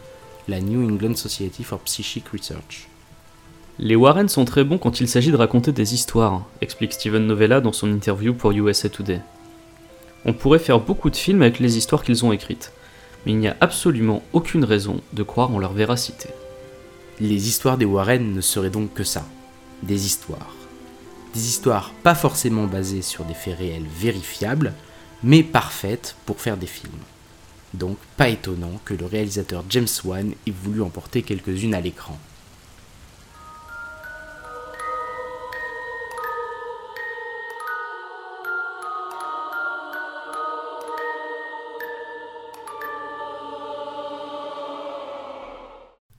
la 0.47 0.62
New 0.62 0.88
England 0.88 1.15
Society 1.15 1.63
for 1.63 1.79
Psychic 1.79 2.27
Research. 2.29 2.88
Les 3.79 3.95
Warren 3.95 4.29
sont 4.29 4.45
très 4.45 4.63
bons 4.63 4.77
quand 4.77 5.00
il 5.00 5.07
s'agit 5.07 5.31
de 5.31 5.38
raconter 5.38 5.71
des 5.71 5.95
histoires, 5.95 6.45
explique 6.62 6.93
Steven 6.93 7.25
Novella 7.25 7.59
dans 7.59 7.73
son 7.73 7.91
interview 7.91 8.33
pour 8.35 8.51
USA 8.51 8.89
Today. 8.89 9.21
On 10.25 10.33
pourrait 10.33 10.59
faire 10.59 10.79
beaucoup 10.79 11.09
de 11.09 11.15
films 11.15 11.41
avec 11.41 11.59
les 11.59 11.77
histoires 11.77 12.03
qu'ils 12.03 12.23
ont 12.23 12.31
écrites, 12.31 12.71
mais 13.25 13.32
il 13.32 13.38
n'y 13.38 13.48
a 13.48 13.58
absolument 13.62 14.24
aucune 14.34 14.63
raison 14.63 15.01
de 15.13 15.24
croire 15.24 15.51
en 15.51 15.60
leur 15.60 15.74
véracité. 15.74 16.30
Les 17.20 17.48
histoires 17.48 17.77
des 17.77 17.86
Warren 17.86 18.34
ne 18.34 18.42
seraient 18.42 18.70
donc 18.70 18.94
que 18.94 19.03
ça, 19.03 19.25
des 19.84 20.06
histoires. 20.06 20.53
Des 21.34 21.48
histoires 21.48 21.92
pas 22.03 22.15
forcément 22.15 22.65
basées 22.65 23.01
sur 23.01 23.24
des 23.25 23.34
faits 23.34 23.58
réels 23.58 23.88
vérifiables, 23.88 24.74
mais 25.24 25.44
parfaites 25.44 26.15
pour 26.25 26.42
faire 26.42 26.58
des 26.58 26.68
films. 26.68 26.92
Donc 27.74 27.98
pas 28.18 28.30
étonnant 28.30 28.80
que 28.86 28.94
le 28.94 29.06
réalisateur 29.06 29.63
James 29.70 29.88
Wan 30.03 30.34
ait 30.46 30.51
voulu 30.51 30.82
en 30.82 30.89
porter 30.89 31.24
quelques-unes 31.24 31.74
à 31.74 31.82
l'écran. 31.82 32.18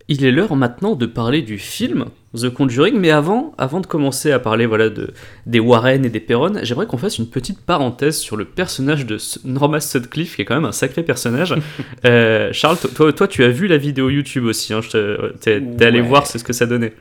Il 0.08 0.24
est 0.24 0.30
l'heure 0.30 0.54
maintenant 0.54 0.96
de 0.96 1.06
parler 1.06 1.40
du 1.40 1.58
film 1.58 2.06
The 2.36 2.50
Conjuring, 2.50 2.98
mais 2.98 3.10
avant, 3.10 3.54
avant 3.56 3.80
de 3.80 3.86
commencer 3.86 4.32
à 4.32 4.38
parler 4.38 4.66
voilà, 4.66 4.90
de, 4.90 5.14
des 5.46 5.60
Warren 5.60 6.04
et 6.04 6.10
des 6.10 6.20
Perron, 6.20 6.52
j'aimerais 6.62 6.86
qu'on 6.86 6.98
fasse 6.98 7.16
une 7.18 7.28
petite 7.28 7.60
parenthèse 7.60 8.18
sur 8.18 8.36
le 8.36 8.44
personnage 8.44 9.06
de 9.06 9.16
Norma 9.44 9.80
Sutcliffe, 9.80 10.36
qui 10.36 10.42
est 10.42 10.44
quand 10.44 10.56
même 10.56 10.66
un 10.66 10.72
sacré 10.72 11.02
personnage. 11.02 11.54
Euh, 12.04 12.50
Charles, 12.52 12.76
toi, 12.94 13.12
toi, 13.14 13.28
tu 13.28 13.44
as 13.44 13.48
vu 13.48 13.66
la 13.66 13.78
vidéo 13.78 14.10
YouTube 14.10 14.44
aussi, 14.44 14.74
hein, 14.74 14.80
t'es 15.40 15.62
allé 15.80 16.02
voir 16.02 16.26
ce 16.26 16.36
que 16.36 16.52
ça 16.52 16.66
donnait. 16.66 16.92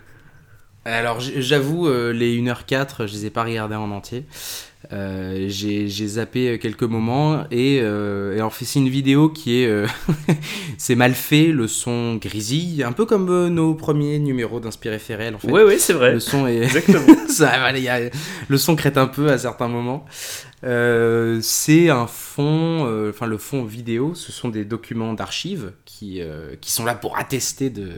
Alors 0.85 1.19
j'avoue, 1.19 1.89
les 1.89 2.39
1h04, 2.39 3.07
je 3.07 3.13
les 3.13 3.25
ai 3.25 3.29
pas 3.29 3.43
regardés 3.43 3.75
en 3.75 3.91
entier. 3.91 4.25
Euh, 4.91 5.45
j'ai 5.47 5.87
zappé 5.87 6.59
quelques 6.59 6.83
moments 6.83 7.45
et, 7.51 7.79
euh, 7.81 8.35
et 8.35 8.41
en 8.41 8.49
fait 8.49 8.65
c'est 8.65 8.79
une 8.79 8.89
vidéo 8.89 9.29
qui 9.29 9.61
est 9.61 9.67
euh, 9.67 9.87
c'est 10.77 10.95
mal 10.95 11.13
fait 11.13 11.47
le 11.47 11.67
son 11.67 12.15
grisille 12.15 12.83
un 12.83 12.91
peu 12.91 13.05
comme 13.05 13.29
euh, 13.29 13.49
nos 13.49 13.75
premiers 13.75 14.19
numéros 14.19 14.59
d'Inspiré 14.59 14.99
Ferrel 14.99 15.35
en 15.35 15.39
fait. 15.39 15.49
Oui 15.49 15.61
oui 15.65 15.75
c'est 15.79 15.93
vrai. 15.93 16.13
Le 16.13 16.19
son 16.19 16.47
est 16.47 16.57
exactement. 16.63 17.15
Ça, 17.29 17.53
le 17.71 18.57
son 18.57 18.75
crête 18.75 18.97
un 18.97 19.07
peu 19.07 19.29
à 19.29 19.37
certains 19.37 19.69
moments. 19.69 20.05
C'est 20.61 21.89
un 21.89 22.07
fond 22.07 23.09
enfin 23.09 23.25
le 23.25 23.37
fond 23.37 23.63
vidéo 23.63 24.15
ce 24.15 24.31
sont 24.31 24.49
des 24.49 24.65
documents 24.65 25.13
d'archives 25.13 25.71
qui, 25.85 26.21
qui 26.61 26.71
sont 26.71 26.85
là 26.85 26.95
pour 26.95 27.17
attester 27.17 27.69
de, 27.69 27.91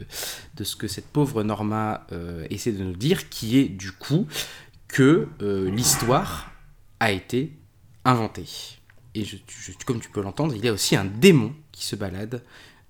de 0.55 0.63
ce 0.63 0.75
que 0.75 0.87
cette 0.87 1.07
pauvre 1.07 1.43
Norma 1.43 2.05
essaie 2.49 2.71
de 2.71 2.83
nous 2.83 2.95
dire 2.95 3.29
qui 3.29 3.59
est 3.59 3.69
du 3.69 3.91
coup 3.91 4.25
que 4.87 5.27
l'histoire 5.39 6.54
a 6.99 7.11
été 7.11 7.51
inventé. 8.03 8.45
Et 9.15 9.23
je, 9.23 9.37
comme 9.85 9.99
tu 9.99 10.09
peux 10.09 10.21
l'entendre, 10.21 10.53
il 10.55 10.63
y 10.63 10.67
a 10.67 10.73
aussi 10.73 10.95
un 10.95 11.05
démon 11.05 11.53
qui 11.71 11.85
se 11.85 11.95
balade, 11.95 12.43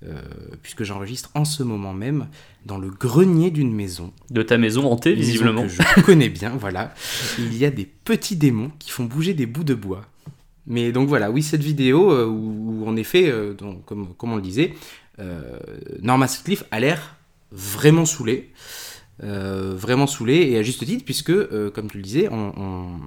euh, 0.04 0.22
puisque 0.62 0.84
j'enregistre 0.84 1.30
en 1.36 1.46
ce 1.46 1.64
moment 1.64 1.94
même 1.94 2.28
dans 2.66 2.78
le 2.78 2.90
grenier 2.90 3.52
d'une 3.52 3.74
maison. 3.74 4.12
De 4.30 4.42
ta 4.44 4.58
maison 4.58 4.92
hantée, 4.92 5.14
visiblement. 5.14 5.64
que 5.64 5.70
je 5.70 6.02
connais 6.02 6.30
bien, 6.30 6.50
voilà. 6.60 6.94
Il 7.38 7.56
y 7.56 7.64
a 7.64 7.72
des 7.72 7.86
petits 7.86 8.36
démons 8.36 8.72
qui 8.80 8.92
font 8.92 9.06
bouger 9.06 9.34
des 9.34 9.46
bouts 9.46 9.64
de 9.64 9.74
bois. 9.76 10.06
Mais 10.68 10.92
donc 10.92 11.08
voilà, 11.08 11.30
oui, 11.30 11.44
cette 11.44 11.64
vidéo 11.64 12.12
euh, 12.12 12.26
où, 12.26 12.84
en 12.88 12.96
effet, 12.96 13.30
euh, 13.30 13.54
donc, 13.54 13.86
comme, 13.86 14.14
comme, 14.16 14.34
on 14.34 14.36
le 14.36 14.42
disait, 14.42 14.74
Norma 16.02 16.28
Sutcliffe 16.28 16.66
a 16.72 16.80
l'air 16.82 17.16
vraiment 17.52 18.06
saoulée. 18.06 18.52
vraiment 19.20 20.08
saoulée 20.08 20.50
et 20.50 20.58
à 20.58 20.64
juste 20.64 20.86
titre 20.86 21.06
puisque 21.06 21.32
comme 21.72 21.90
tu 21.90 21.96
le 21.98 22.04
disais 22.04 22.28
on, 22.30 23.00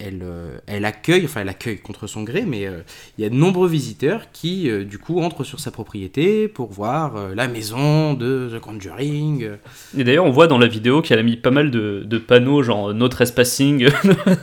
elle, 0.00 0.22
euh, 0.22 0.58
elle 0.66 0.84
accueille, 0.84 1.24
enfin 1.24 1.42
elle 1.42 1.48
accueille 1.48 1.78
contre 1.78 2.06
son 2.06 2.24
gré, 2.24 2.44
mais 2.46 2.66
euh, 2.66 2.80
il 3.16 3.22
y 3.22 3.26
a 3.26 3.30
de 3.30 3.34
nombreux 3.34 3.68
visiteurs 3.68 4.22
qui 4.32 4.68
euh, 4.68 4.84
du 4.84 4.98
coup 4.98 5.20
entrent 5.20 5.44
sur 5.44 5.60
sa 5.60 5.70
propriété 5.70 6.48
pour 6.48 6.72
voir 6.72 7.34
la 7.34 7.46
maison 7.46 8.14
de 8.14 8.50
The 8.52 8.60
Conjuring. 8.60 9.50
Et 9.96 10.04
d'ailleurs 10.04 10.24
on 10.24 10.30
voit 10.30 10.48
dans 10.48 10.58
la 10.58 10.66
vidéo 10.66 11.00
qu'elle 11.00 11.20
a 11.20 11.22
mis 11.22 11.36
pas 11.36 11.52
mal 11.52 11.70
de, 11.70 12.18
panneaux 12.18 12.62
genre 12.62 12.92
no 12.92 13.08
trespassing, 13.08 13.88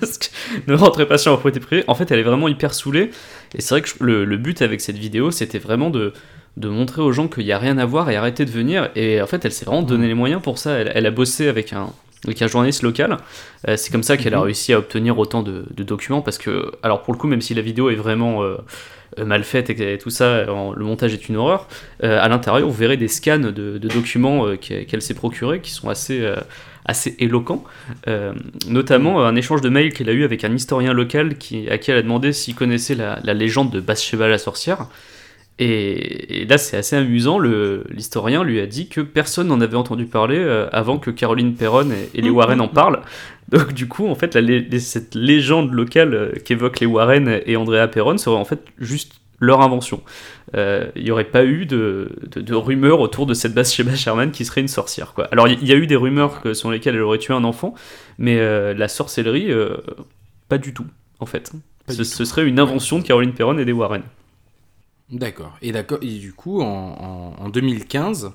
ne 0.67 0.73
rentrez 0.73 1.05
pas 1.05 1.17
sur 1.17 1.31
la 1.31 1.37
propriété 1.37 1.59
privée. 1.59 1.83
En 1.87 1.95
fait 1.95 2.09
elle 2.11 2.19
est 2.19 2.23
vraiment 2.23 2.47
hyper 2.47 2.73
saoulée 2.73 3.11
et 3.53 3.61
c'est 3.61 3.75
vrai 3.75 3.81
que 3.81 3.91
le, 4.03 4.37
but 4.37 4.61
avec 4.61 4.79
cette 4.79 4.97
vidéo 4.97 5.31
c'était 5.31 5.59
vraiment 5.59 5.89
de 5.89 6.13
montrer 6.57 7.01
aux 7.01 7.11
gens 7.11 7.27
qu'il 7.27 7.43
n'y 7.43 7.51
a 7.51 7.59
rien 7.59 7.77
à 7.77 7.85
voir 7.85 8.09
et 8.09 8.15
arrêter 8.15 8.45
de 8.45 8.51
venir. 8.51 8.89
Et 8.95 9.21
en 9.21 9.27
fait, 9.27 9.43
elle 9.45 9.51
s'est 9.51 9.65
vraiment 9.65 9.83
donné 9.83 10.07
les 10.07 10.13
moyens 10.13 10.41
pour 10.41 10.57
ça. 10.57 10.71
elle, 10.73 11.05
a 11.05 11.11
bossé 11.11 11.47
avec 11.47 11.73
un, 11.73 11.93
donc 12.25 12.41
un 12.41 12.47
journaliste 12.47 12.83
local. 12.83 13.17
Euh, 13.67 13.77
c'est 13.77 13.91
comme 13.91 14.03
ça 14.03 14.17
qu'elle 14.17 14.33
a 14.33 14.37
mhm. 14.37 14.43
réussi 14.43 14.73
à 14.73 14.79
obtenir 14.79 15.17
autant 15.17 15.43
de, 15.43 15.65
documents 15.77 16.21
parce 16.21 16.37
que, 16.37 16.71
alors 16.83 17.01
pour 17.03 17.13
le 17.13 17.19
coup, 17.19 17.27
même 17.27 17.41
si 17.41 17.53
la 17.53 17.61
vidéo 17.61 17.89
est 17.89 17.95
vraiment 17.95 18.43
euh, 18.43 18.57
euh, 19.19 19.25
mal 19.25 19.43
faite 19.43 19.69
et, 19.69 19.97
tout 19.97 20.09
ça, 20.09 20.45
le 20.45 20.85
montage 20.85 21.13
est 21.13 21.27
une 21.29 21.37
horreur, 21.37 21.67
à 22.03 22.27
l'intérieur 22.29 22.67
vous 22.67 22.73
verrez 22.73 22.97
des 22.97 23.07
scans 23.07 23.39
de, 23.39 23.77
documents 23.77 24.55
qu'elle 24.57 25.01
s'est 25.01 25.13
procurés 25.13 25.59
qui 25.61 25.71
sont 25.71 25.89
assez 25.89 26.23
assez 26.85 27.15
éloquents, 27.19 27.63
notamment 28.67 29.19
mhm. 29.19 29.25
un 29.25 29.35
échange 29.35 29.61
de 29.61 29.69
mails 29.69 29.93
qu'elle 29.93 30.09
a 30.09 30.13
eu 30.13 30.23
avec 30.23 30.43
un 30.43 30.53
historien 30.53 30.93
local 30.93 31.37
qui, 31.37 31.69
à 31.69 31.77
qui 31.77 31.91
elle 31.91 31.97
a 31.97 32.01
demandé 32.01 32.31
s'il 32.33 32.55
connaissait 32.55 32.95
la, 32.95 33.19
la 33.23 33.33
légende 33.33 33.71
de 33.71 33.79
Bathsheba 33.79 34.27
la 34.27 34.37
sorcière. 34.37 34.87
Et, 35.59 36.45
là, 36.49 36.57
c'est 36.57 36.77
assez 36.77 36.95
amusant. 36.95 37.39
L'historien 37.39 38.43
lui 38.43 38.59
a 38.59 38.65
dit 38.65 38.87
que 38.87 39.01
personne 39.01 39.47
n'en 39.47 39.61
avait 39.61 39.75
entendu 39.75 40.05
parler 40.05 40.39
euh, 40.39 40.67
avant 40.71 40.97
que 40.97 41.11
Caroline 41.11 41.53
Perron 41.53 41.89
et, 42.13 42.21
les 42.21 42.29
Warren 42.29 42.59
en 42.61 42.67
parlent. 42.67 43.01
Donc, 43.49 43.73
du 43.73 43.87
coup, 43.87 44.07
en 44.07 44.15
fait, 44.15 44.37
cette 44.79 45.13
légende 45.13 45.71
locale 45.73 46.13
euh, 46.13 46.31
qu'évoquent 46.43 46.79
les 46.79 46.87
Warren 46.87 47.41
et 47.45 47.55
Andrea 47.57 47.87
Perron 47.87 48.17
serait 48.17 48.37
en 48.37 48.45
fait 48.45 48.61
juste 48.79 49.13
leur 49.39 49.61
invention. 49.61 50.01
Euh, 50.55 50.89
il 50.95 51.03
n'y 51.03 51.11
aurait 51.11 51.25
pas 51.25 51.43
eu 51.43 51.65
de, 51.65 52.09
rumeurs 52.53 52.99
autour 52.99 53.25
de 53.25 53.33
cette 53.33 53.53
base 53.53 53.73
Sheba 53.73 53.95
Sherman 53.95 54.31
qui 54.31 54.45
serait 54.45 54.61
une 54.61 54.67
sorcière. 54.67 55.13
Quoi. 55.13 55.27
Alors, 55.31 55.47
il 55.47 55.67
y, 55.67 55.71
a 55.71 55.75
eu 55.75 55.87
des 55.87 55.95
rumeurs 55.95 56.41
que, 56.41 56.53
sur 56.53 56.71
lesquelles 56.71 56.95
elle 56.95 57.01
aurait 57.01 57.17
tué 57.17 57.33
un 57.33 57.43
enfant, 57.43 57.73
mais 58.19 58.37
la 58.75 58.87
sorcellerie, 58.87 59.51
pas 60.47 60.59
du 60.59 60.75
tout, 60.75 60.85
en 61.19 61.25
fait. 61.25 61.51
Ce, 61.87 62.03
ce, 62.03 62.23
serait 62.23 62.45
une 62.45 62.59
invention 62.59 62.99
de 62.99 63.03
Caroline 63.03 63.33
Perron 63.33 63.57
et 63.57 63.65
des 63.65 63.71
Warren. 63.71 64.03
D'accord. 65.11 65.57
Et, 65.61 65.71
d'accord. 65.71 65.99
et 66.01 66.19
du 66.19 66.33
coup, 66.33 66.61
en, 66.61 67.49
2015, 67.49 68.31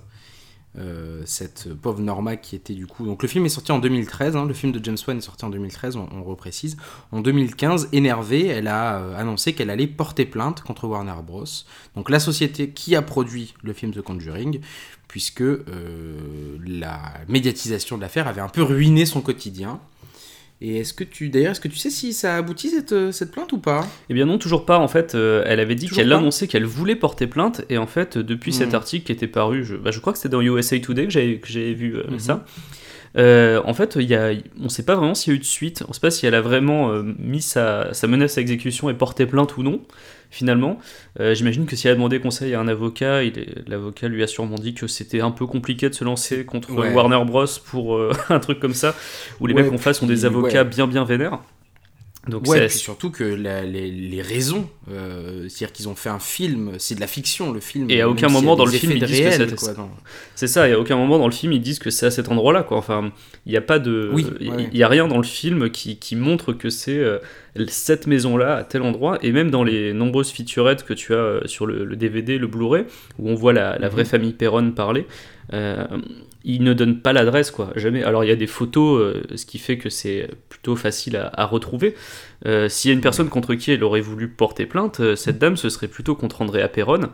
euh, 0.78 1.22
cette 1.24 1.72
pauvre 1.72 2.00
Norma 2.00 2.36
qui 2.36 2.54
était 2.54 2.74
du 2.74 2.86
coup. 2.86 3.06
Donc 3.06 3.22
le 3.22 3.28
film 3.28 3.46
est 3.46 3.50
sorti 3.50 3.72
en 3.72 3.78
2013, 3.78 4.36
hein, 4.36 4.44
le 4.44 4.52
film 4.52 4.72
de 4.72 4.84
James 4.84 4.98
Wan 5.08 5.16
est 5.16 5.22
sorti 5.22 5.44
en 5.46 5.48
2013, 5.48 5.96
on, 5.96 6.22
reprécise. 6.22 6.76
En 7.12 7.22
2015, 7.22 7.88
énervée, 7.92 8.46
elle 8.46 8.68
a 8.68 8.98
euh, 8.98 9.18
annoncé 9.18 9.54
qu'elle 9.54 9.70
allait 9.70 9.86
porter 9.86 10.26
plainte 10.26 10.60
contre 10.60 10.86
Warner 10.86 11.14
Bros. 11.26 11.44
Donc 11.94 12.10
la 12.10 12.20
société 12.20 12.70
qui 12.70 12.94
a 12.94 13.00
produit 13.00 13.54
le 13.62 13.72
film 13.72 13.92
The 13.92 14.02
Conjuring, 14.02 14.60
puisque 15.08 15.40
euh, 15.40 16.58
la 16.66 17.00
médiatisation 17.26 17.96
de 17.96 18.02
l'affaire 18.02 18.28
avait 18.28 18.42
un 18.42 18.48
peu 18.48 18.62
ruiné 18.62 19.06
son 19.06 19.22
quotidien. 19.22 19.80
Et 20.62 20.78
est-ce 20.78 20.94
que 20.94 21.04
tu, 21.04 21.28
d'ailleurs, 21.28 21.52
est-ce 21.52 21.60
que 21.60 21.68
tu 21.68 21.76
sais 21.76 21.90
si 21.90 22.14
ça 22.14 22.34
a 22.34 22.38
abouti 22.38 22.70
cette, 22.70 22.92
euh, 22.92 23.12
cette 23.12 23.30
plainte 23.30 23.52
ou 23.52 23.58
pas? 23.58 23.86
Eh 24.08 24.14
bien 24.14 24.24
non, 24.24 24.38
toujours 24.38 24.64
pas. 24.64 24.78
En 24.78 24.88
fait, 24.88 25.14
euh, 25.14 25.42
elle 25.44 25.60
avait 25.60 25.74
dit 25.74 25.86
qu'elle 25.86 26.10
annonçait 26.12 26.46
qu'elle 26.46 26.64
voulait 26.64 26.96
porter 26.96 27.26
plainte, 27.26 27.62
et 27.68 27.76
en 27.76 27.86
fait, 27.86 28.16
depuis 28.16 28.54
cet 28.54 28.72
hmm. 28.72 28.76
article 28.76 29.06
qui 29.06 29.12
était 29.12 29.26
paru, 29.26 29.64
je, 29.64 29.76
bah, 29.76 29.90
je 29.90 30.00
crois 30.00 30.14
que 30.14 30.18
c'était 30.18 30.30
dans 30.30 30.40
USA 30.40 30.78
Today 30.78 31.08
que 31.08 31.48
j'ai 31.48 31.74
vu 31.74 31.96
euh, 31.96 32.04
mhm. 32.08 32.18
ça. 32.18 32.46
en 33.66 33.74
fait, 33.74 33.96
y 33.96 34.14
a, 34.14 34.32
on 34.58 34.64
ne 34.64 34.68
sait 34.68 34.84
pas 34.84 34.94
vraiment 34.94 35.14
s'il 35.14 35.34
y 35.34 35.36
a 35.36 35.36
eu 35.36 35.40
de 35.40 35.44
suite. 35.44 35.82
On 35.86 35.90
ne 35.90 35.94
sait 35.94 36.00
pas 36.00 36.10
si 36.10 36.24
elle 36.24 36.34
a 36.34 36.40
vraiment 36.40 36.90
mis 37.18 37.42
sa, 37.42 37.92
sa, 37.92 38.06
menace 38.06 38.38
à 38.38 38.40
exécution 38.40 38.88
et 38.88 38.94
porté 38.94 39.26
plainte 39.26 39.58
ou 39.58 39.62
non 39.62 39.82
finalement. 40.30 40.78
Euh, 41.20 41.34
j'imagine 41.34 41.66
que 41.66 41.76
si 41.76 41.86
elle 41.86 41.92
a 41.92 41.94
demandé 41.96 42.20
conseil 42.20 42.54
à 42.54 42.60
un 42.60 42.68
avocat, 42.68 43.20
l'avocat 43.66 44.08
lui 44.08 44.22
a 44.22 44.26
sûrement 44.26 44.56
dit 44.56 44.74
que 44.74 44.86
c'était 44.86 45.20
un 45.20 45.30
peu 45.30 45.46
compliqué 45.46 45.88
de 45.88 45.94
se 45.94 46.04
lancer 46.04 46.44
contre 46.44 46.72
Warner 46.72 47.24
Bros. 47.24 47.46
pour 47.66 47.96
euh, 47.96 48.12
un 48.28 48.38
truc 48.38 48.60
comme 48.60 48.74
ça, 48.74 48.94
où 49.40 49.46
les 49.46 49.54
mecs 49.54 49.72
en 49.72 49.78
face 49.78 50.02
ont 50.02 50.06
des 50.06 50.24
avocats 50.24 50.64
bien 50.64 50.86
bien 50.86 51.04
vénères. 51.04 51.40
Donc 52.28 52.48
ouais, 52.48 52.64
et 52.64 52.66
puis 52.66 52.76
surtout 52.76 53.10
que 53.10 53.22
les, 53.24 54.22
raisons, 54.22 54.68
euh, 54.90 55.48
c'est-à-dire 55.48 55.72
qu'ils 55.72 55.88
ont 55.88 55.94
fait 55.94 56.08
un 56.08 56.18
film, 56.18 56.72
c'est 56.78 56.96
de 56.96 57.00
la 57.00 57.06
fiction 57.06 57.52
le 57.52 57.60
film. 57.60 57.88
Et 57.90 58.00
à 58.00 58.08
aucun 58.08 58.28
moment 58.28 58.56
dans 58.56 58.64
le 58.64 58.72
film 58.72 58.92
ils 58.92 59.04
disent 59.04 59.20
que 59.20 59.56
c'est 60.34 60.46
ça. 60.48 60.68
Et 60.68 60.72
à 60.72 60.80
aucun 60.80 60.96
moment 60.96 61.18
dans 61.18 61.26
le 61.26 61.32
film 61.32 61.52
ils 61.52 61.60
disent 61.60 61.78
que 61.78 61.90
c'est 61.90 62.06
à 62.06 62.10
cet 62.10 62.28
endroit-là 62.28 62.62
quoi. 62.62 62.78
Enfin, 62.78 63.12
il 63.46 63.52
n'y 63.52 63.58
a 63.58 63.62
pas 63.62 63.78
de, 63.78 64.12
il 64.40 64.76
y, 64.76 64.82
a 64.82 64.88
rien 64.88 65.06
dans 65.06 65.18
le 65.18 65.22
film 65.22 65.70
qui, 65.70 65.98
qui 65.98 66.16
montre 66.16 66.52
que 66.52 66.68
c'est 66.68 66.98
euh, 66.98 67.18
cette 67.68 68.06
maison-là 68.06 68.56
à 68.56 68.64
tel 68.64 68.82
endroit. 68.82 69.18
Et 69.22 69.32
même 69.32 69.50
dans 69.50 69.64
les 69.64 69.92
nombreuses 69.92 70.32
featurettes 70.32 70.84
que 70.84 70.94
tu 70.94 71.14
as 71.14 71.18
euh, 71.18 71.40
sur 71.46 71.66
le, 71.66 71.96
DVD, 71.96 72.38
le 72.38 72.46
Blu-ray, 72.46 72.84
où 73.18 73.30
on 73.30 73.34
voit 73.34 73.52
la, 73.52 73.76
vraie 73.88 74.02
mhm. 74.02 74.08
famille 74.08 74.32
Perron 74.32 74.70
parler. 74.72 75.06
Euh, 75.52 75.86
il 76.44 76.62
ne 76.62 76.74
donne 76.74 77.00
pas 77.00 77.12
l'adresse, 77.12 77.50
quoi, 77.50 77.72
jamais. 77.76 78.02
Alors 78.02 78.24
il 78.24 78.28
y 78.28 78.32
a 78.32 78.36
des 78.36 78.46
photos, 78.46 79.00
euh, 79.00 79.22
ce 79.34 79.46
qui 79.46 79.58
fait 79.58 79.78
que 79.78 79.88
c'est 79.88 80.28
plutôt 80.48 80.76
facile 80.76 81.16
à, 81.16 81.44
retrouver. 81.46 81.94
Euh, 82.46 82.68
s'il 82.68 82.90
y 82.90 82.92
a 82.92 82.94
une 82.94 83.00
personne 83.00 83.28
contre 83.28 83.54
qui 83.54 83.72
elle 83.72 83.82
aurait 83.82 84.00
voulu 84.00 84.28
porter 84.28 84.66
plainte, 84.66 85.16
cette 85.16 85.38
dame, 85.38 85.56
ce 85.56 85.68
serait 85.68 85.88
plutôt 85.88 86.14
contre 86.14 86.42
Andrea 86.42 86.68
Perron, 86.68 87.10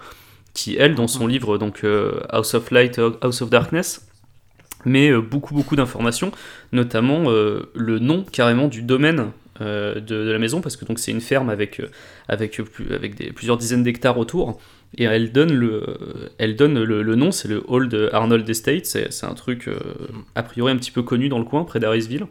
qui, 0.54 0.76
elle, 0.76 0.94
dans 0.94 1.08
son 1.08 1.26
livre 1.26 1.58
donc 1.58 1.84
House 2.28 2.54
of 2.54 2.70
Light, 2.70 3.00
House 3.20 3.42
of 3.42 3.50
Darkness, 3.50 4.06
met 4.84 5.12
beaucoup 5.12 5.54
beaucoup 5.54 5.76
d'informations, 5.76 6.32
notamment 6.72 7.30
le 7.30 7.98
nom 7.98 8.24
carrément 8.30 8.68
du 8.68 8.82
domaine 8.82 9.30
de, 9.60 10.30
la 10.30 10.38
maison, 10.38 10.60
parce 10.60 10.76
que 10.76 10.84
donc 10.84 10.98
c'est 10.98 11.12
une 11.12 11.20
ferme 11.20 11.48
avec, 11.48 11.80
avec, 12.28 12.60
plusieurs 13.34 13.56
dizaines 13.56 13.82
d'hectares 13.82 14.18
autour 14.18 14.60
et 14.96 15.04
elle 15.04 15.32
donne 15.32 15.52
le, 15.52 16.30
elle 16.38 16.56
donne 16.56 16.82
le, 16.82 17.14
nom, 17.14 17.30
c'est 17.30 17.48
le 17.48 17.62
Hall 17.66 17.88
de 17.88 18.10
Arnold 18.12 18.48
Estate, 18.48 18.84
c'est 18.84 19.24
un 19.24 19.34
truc 19.34 19.68
euh, 19.68 19.78
a 20.34 20.42
priori 20.42 20.72
un 20.72 20.76
petit 20.76 20.90
peu 20.90 21.02
connu 21.02 21.28
dans 21.28 21.38
le 21.38 21.44
coin, 21.44 21.64
près 21.64 21.80
d'Harrisville. 21.80 22.26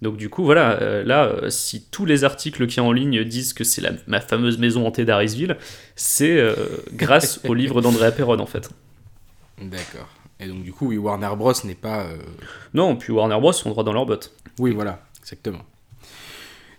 Donc 0.00 0.16
du 0.16 0.28
coup, 0.28 0.44
voilà, 0.44 0.82
euh, 0.82 1.04
là, 1.04 1.26
euh, 1.26 1.50
si 1.50 1.86
tous 1.90 2.04
les 2.04 2.24
articles 2.24 2.66
qui 2.66 2.78
y 2.78 2.80
en 2.80 2.90
ligne 2.90 3.22
disent 3.22 3.52
que 3.52 3.62
c'est 3.62 3.82
ma 4.08 4.20
fameuse 4.20 4.58
maison 4.58 4.84
hantée 4.84 5.04
d'Harrisville, 5.04 5.56
c'est 5.94 6.44
grâce 6.92 7.40
au 7.44 7.54
livre 7.54 7.80
d'Andrea 7.82 8.10
Perron, 8.10 8.40
en 8.40 8.46
fait. 8.46 8.68
D'accord. 9.60 10.08
Et 10.40 10.48
donc 10.48 10.64
du 10.64 10.72
coup, 10.72 10.88
oui, 10.88 10.96
Warner 10.96 11.30
Bros 11.36 11.52
n'est 11.62 11.76
pas... 11.76 12.06
Non, 12.74 12.96
puis 12.96 13.12
Warner 13.12 13.38
Bros 13.38 13.52
sont 13.52 13.70
droit 13.70 13.84
dans 13.84 13.92
leur 13.92 14.06
bottes. 14.06 14.32
Oui, 14.58 14.72
voilà, 14.72 15.04
exactement. 15.20 15.62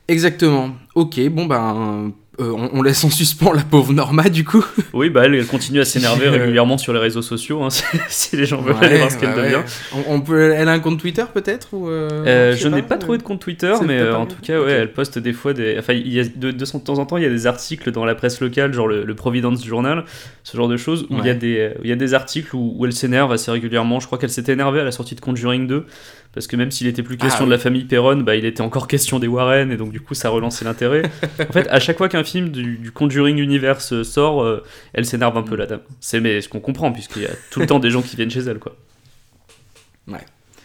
Exactement. 0.10 0.72
Ok, 0.96 1.18
bon 1.30 1.46
ben 1.46 2.12
euh, 2.40 2.52
on, 2.52 2.70
on 2.74 2.82
laisse 2.82 3.04
en 3.04 3.10
suspens 3.12 3.54
la 3.54 3.62
pauvre 3.62 3.94
Norma 3.94 4.28
du 4.30 4.44
coup. 4.44 4.66
Oui, 4.94 5.10
bah 5.10 5.22
elle, 5.26 5.36
elle 5.36 5.46
continue 5.46 5.80
à 5.82 5.86
s'énerver 5.86 6.26
Euh, 6.28 6.32
régulièrement 6.32 6.78
sur 6.78 6.94
les 6.94 7.00
réseaux 7.00 7.22
sociaux, 7.22 7.62
hein, 7.64 7.70
si- 7.72 7.84
si 8.10 8.36
les 8.38 8.46
gens 8.46 8.62
veulent 8.62 8.76
aller 8.82 8.98
voir 8.98 9.12
ce 9.12 9.18
qu'elle 9.18 9.30
ouais, 9.30 9.44
devient. 9.52 9.62
On, 9.94 10.16
on 10.16 10.22
peut, 10.22 10.52
elle 10.54 10.68
a 10.68 10.72
un 10.72 10.80
compte 10.80 11.00
Twitter 11.00 11.24
peut-être 11.34 11.70
ou 11.74 11.90
euh, 11.90 12.56
je 12.56 12.68
n'ai 12.68 12.82
pas 12.82 12.98
trouvé 12.98 13.18
de 13.18 13.24
compte 13.24 13.40
Twitter, 13.42 13.74
mais 13.86 14.00
euh, 14.00 14.18
en 14.18 14.26
tout 14.26 14.38
cas, 14.42 14.60
ouais, 14.60 14.72
elle 14.72 14.92
poste 14.94 15.20
des 15.20 15.34
fois 15.34 15.54
des. 15.54 15.76
Enfin, 15.78 15.94
il 15.94 16.12
y 16.12 16.20
a 16.20 16.24
de, 16.24 16.52
de 16.52 16.66
temps 16.66 16.98
en 17.00 17.06
temps, 17.06 17.18
il 17.18 17.24
y 17.24 17.28
a 17.28 17.30
des 17.30 17.46
articles 17.46 17.92
dans 17.92 18.06
la 18.06 18.16
presse 18.16 18.40
locale, 18.42 18.74
genre 18.74 18.88
le, 18.88 19.04
le 19.04 19.16
Providence 19.16 19.64
Journal, 19.66 20.06
ce 20.44 20.58
genre 20.58 20.68
de 20.68 20.78
choses, 20.78 21.06
où 21.10 21.18
il 21.20 21.26
y 21.26 21.30
a 21.30 21.34
des, 21.36 21.72
il 21.84 21.90
y 21.90 21.94
a 21.94 21.96
des 21.96 22.14
articles 22.14 22.56
où, 22.56 22.74
où 22.78 22.86
elle 22.86 22.94
s'énerve 22.94 23.32
assez 23.32 23.52
régulièrement. 23.52 24.00
Je 24.00 24.08
crois 24.08 24.18
qu'elle 24.18 24.32
s'était 24.32 24.54
énervée 24.54 24.80
à 24.80 24.84
la 24.84 24.92
sortie 24.92 25.14
de 25.16 25.22
Conjuring 25.22 25.68
2, 25.68 25.86
parce 26.34 26.48
que 26.48 26.56
même 26.56 26.72
s'il 26.72 26.88
était 26.88 27.04
plus 27.04 27.18
question 27.18 27.44
Ah, 27.44 27.46
de 27.46 27.52
la 27.52 27.60
famille 27.60 27.84
Perron, 27.84 28.18
bah, 28.18 28.36
il 28.36 28.46
était 28.46 28.62
encore 28.62 28.88
question 28.88 29.20
des 29.20 29.28
Warren, 29.28 29.72
et 29.72 29.78
donc 29.78 29.92
du 29.92 30.00
coup, 30.02 30.14
ça 30.16 30.30
relançait 30.30 30.66
l'intérêt. 30.66 31.04
en 31.48 31.52
fait, 31.54 31.68
à 31.70 31.80
chaque 31.80 31.98
fois 31.98 32.10
qu'un 32.10 32.23
film 32.24 32.50
du, 32.50 32.78
du 32.78 32.92
Conjuring 32.92 33.38
Universe 33.38 33.94
euh, 33.94 34.04
sort, 34.04 34.44
euh, 34.44 34.64
elle 34.94 35.06
s'énerve 35.06 35.38
un 35.38 35.44
peu, 35.44 35.56
la 35.56 35.66
dame. 35.66 35.82
C'est 36.00 36.20
mais 36.20 36.42
ce 36.42 36.50
qu'on 36.50 36.60
comprend, 36.60 36.92
puisqu'il 36.92 37.24
y 37.24 37.28
a 37.28 37.32
tout 37.52 37.60
le 37.60 37.68
temps 37.68 37.80
des 37.80 37.90
gens 37.90 38.02
qui 38.02 38.16
viennent 38.16 38.32
chez 38.32 38.42
elle, 38.42 38.60
quoi. 38.60 38.76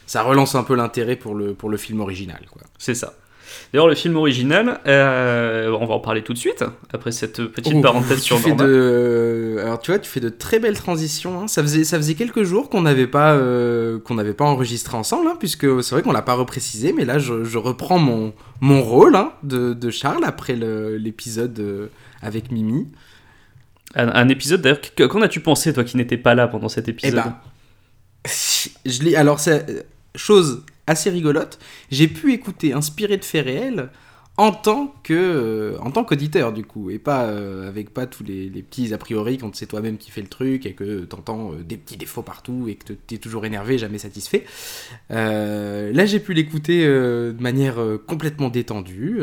Ça 0.07 0.23
relance 0.23 0.55
un 0.55 0.65
peu 0.65 0.75
l'intérêt 0.75 1.17
pour 1.17 1.35
le, 1.35 1.53
pour 1.53 1.69
le 1.69 1.77
film 1.77 2.01
original. 2.01 2.41
Quoi. 2.51 2.63
C'est 2.79 2.95
ça. 2.95 3.15
D'ailleurs, 3.73 3.89
le 3.89 3.95
film 3.95 4.17
original, 4.17 4.81
euh, 4.87 5.71
on 5.81 5.87
va 5.87 5.95
en 5.95 6.01
parler 6.01 6.23
tout 6.23 6.33
de 6.33 6.39
suite, 6.39 6.65
après 6.93 7.13
cette 7.13 7.43
petite 7.47 7.75
Oh, 7.77 7.81
parenthèse 7.81 8.21
sur 8.21 8.39
fais 8.39 8.53
de... 8.53 9.57
Alors 9.63 9.79
tu 9.81 9.91
vois, 9.91 9.99
tu 9.99 10.09
fais 10.11 10.21
de 10.21 10.29
très 10.29 10.59
belles 10.59 10.77
transitions. 10.79 11.41
hein. 11.41 11.49
Ça, 11.49 11.63
faisait, 11.63 11.85
ça 11.85 11.97
faisait 11.97 12.15
quelques 12.15 12.43
jours 12.45 12.71
qu'on 12.71 12.83
n'avait 12.83 13.07
pas, 13.07 13.35
euh, 13.35 13.99
qu'on 14.01 14.15
n'avait 14.15 14.35
pas 14.35 14.45
enregistré 14.45 14.97
ensemble, 14.97 15.27
hein, 15.29 15.37
puisque 15.39 15.67
c'est 15.83 15.95
vrai 15.95 16.03
qu'on 16.03 16.13
l'a 16.13 16.23
pas 16.23 16.35
reprécisé, 16.35 16.93
mais 16.93 17.05
là 17.05 17.19
je, 17.19 17.45
je 17.45 17.59
reprends 17.59 17.99
mon, 17.99 18.33
mon 18.61 18.83
rôle 18.83 19.17
hein, 19.17 19.33
de, 19.43 19.73
de 19.75 19.91
Charles 19.91 20.25
après 20.25 20.55
l'épisode 20.57 21.59
euh, 21.61 21.87
avec 22.23 22.51
Mimi. 22.51 22.87
Un, 23.95 24.09
un 24.09 24.29
épisode, 24.29 24.61
d'ailleurs, 24.61 24.81
que- 24.81 25.05
qu'en 25.05 25.23
as-tu 25.23 25.41
pensé, 25.41 25.73
toi 25.73 25.83
qui 25.85 25.97
n'étais 25.97 26.19
pas 26.19 26.35
là 26.35 26.47
pendant 26.47 26.69
cet 26.69 26.89
Eh 26.89 26.91
épisode? 26.91 27.15
ben, 27.15 27.35
je 28.85 29.03
l'ai. 29.03 29.17
Alors, 29.17 29.41
c'est 29.41 29.87
chose 30.15 30.63
assez 30.89 31.11
rigolote. 31.11 31.59
J'ai 31.91 32.09
pu 32.09 32.33
écouter 32.33 32.73
inspiré 32.73 33.17
de 33.17 33.25
faits 33.25 33.45
réels 33.45 33.91
en 34.39 34.53
tant 34.53 34.95
que 35.03 35.15
euh, 35.15 35.79
en 35.81 35.91
tant 35.91 36.05
qu'auditeur 36.05 36.53
du 36.53 36.65
coup 36.65 36.91
et 36.91 37.01
pas 37.01 37.25
euh, 37.25 37.69
avec 37.69 37.93
pas 37.93 38.07
tous 38.07 38.23
les, 38.23 38.49
les 38.49 38.63
petits 38.63 38.95
a 38.95 38.99
priori 38.99 39.37
quand 39.37 39.55
c'est 39.57 39.67
toi-même 39.67 39.99
qui 39.99 40.13
fais 40.13 40.23
le 40.23 40.29
truc 40.29 40.65
et 40.65 40.75
que 40.75 41.01
t'entends 41.01 41.53
euh, 41.53 41.65
des 41.65 41.77
petits 41.77 41.97
défauts 41.97 42.23
partout 42.23 42.67
et 42.69 42.77
que 42.77 42.93
t'es 42.93 43.19
toujours 43.19 43.45
énervé 43.45 43.79
jamais 43.79 43.99
satisfait 43.99 44.45
là 45.11 46.07
j'ai 46.07 46.21
pu 46.21 46.35
l'écouter 46.35 46.87
de 46.87 47.37
manière 47.41 47.79
complètement 48.07 48.49
détendue 48.49 49.21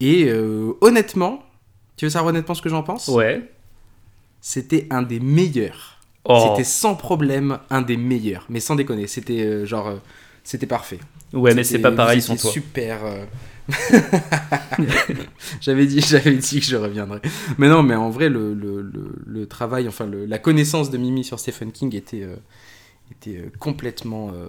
et 0.00 0.32
honnêtement 0.80 1.42
tu 1.96 2.04
veux 2.04 2.10
savoir 2.10 2.30
honnêtement 2.30 2.54
ce 2.54 2.62
que 2.62 2.68
j'en 2.68 2.84
pense? 2.84 3.08
Ouais. 3.08 3.42
c'était 4.40 4.86
un 4.90 5.02
des 5.02 5.20
meilleurs 5.20 5.96
Oh. 6.30 6.50
c'était 6.50 6.64
sans 6.64 6.94
problème 6.94 7.58
un 7.70 7.80
des 7.80 7.96
meilleurs, 7.96 8.44
mais 8.50 8.60
sans 8.60 8.74
déconner, 8.76 9.06
c'était 9.06 9.64
genre, 9.64 9.98
c'était 10.48 10.66
parfait. 10.66 10.98
Ouais, 11.34 11.52
mais 11.54 11.62
c'est 11.62 11.78
pas 11.78 11.92
pareil 11.92 12.22
sans 12.22 12.34
toi. 12.34 12.50
Super. 12.50 13.04
euh. 13.04 13.24
j'avais 15.60 15.84
dit, 15.84 16.00
j'avais 16.00 16.36
dit 16.36 16.60
que 16.60 16.64
je 16.64 16.76
reviendrais. 16.76 17.20
Mais 17.58 17.68
non, 17.68 17.82
mais 17.82 17.94
en 17.94 18.08
vrai, 18.08 18.30
le, 18.30 18.54
le, 18.54 18.80
le, 18.80 19.12
le 19.26 19.46
travail, 19.46 19.86
enfin 19.88 20.08
la 20.10 20.38
connaissance 20.38 20.88
de 20.90 20.96
Mimi 20.96 21.22
sur 21.22 21.38
Stephen 21.38 21.70
King 21.70 21.94
était, 21.94 22.22
euh, 22.22 22.36
était 23.12 23.38
euh, 23.38 23.50
complètement, 23.58 24.30
euh, 24.32 24.48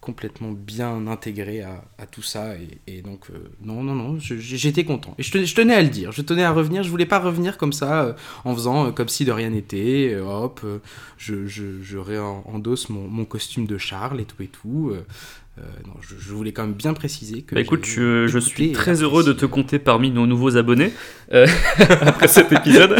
complètement 0.00 0.50
bien 0.52 1.06
intégrée 1.06 1.62
à, 1.62 2.06
tout 2.10 2.22
ça, 2.22 2.54
et, 2.86 3.02
donc 3.02 3.30
euh, 3.30 3.38
non, 3.62 3.82
non, 3.82 3.94
non, 3.94 4.18
j'étais 4.18 4.84
content. 4.84 5.14
Et 5.18 5.22
je 5.22 5.54
tenais, 5.54 5.74
à 5.74 5.82
le 5.82 5.88
dire, 5.88 6.12
je 6.12 6.22
tenais 6.22 6.44
à 6.44 6.52
revenir. 6.52 6.82
Je 6.82 6.90
voulais 6.90 7.06
pas 7.06 7.18
revenir 7.18 7.58
comme 7.58 7.72
ça, 7.72 8.16
en 8.44 8.54
faisant 8.54 8.92
comme 8.92 9.08
si 9.08 9.24
de 9.24 9.32
rien 9.32 9.50
n'était. 9.50 10.16
hop, 10.16 10.64
je, 11.16 11.46
je, 11.46 11.82
je 11.82 11.98
réendosse 11.98 12.88
mon, 12.88 13.08
mon 13.08 13.24
costume 13.24 13.66
de 13.66 13.78
Charles 13.78 14.20
et 14.20 14.24
tout 14.24 14.42
et 14.42 14.48
tout. 14.48 14.92
Euh, 15.58 15.86
non, 15.86 15.94
je, 16.00 16.14
je 16.18 16.32
voulais 16.32 16.52
quand 16.52 16.62
même 16.62 16.74
bien 16.74 16.94
préciser 16.94 17.42
que. 17.42 17.54
Bah 17.54 17.60
écoute, 17.60 17.84
je, 17.84 18.38
suis 18.38 18.72
très 18.72 19.02
heureux 19.02 19.24
de 19.24 19.32
te 19.32 19.46
compter 19.46 19.78
parmi 19.78 20.10
nos 20.10 20.26
nouveaux 20.26 20.56
abonnés 20.56 20.92
euh, 21.32 21.46
après 22.00 22.28
cet 22.28 22.52
épisode. 22.52 22.96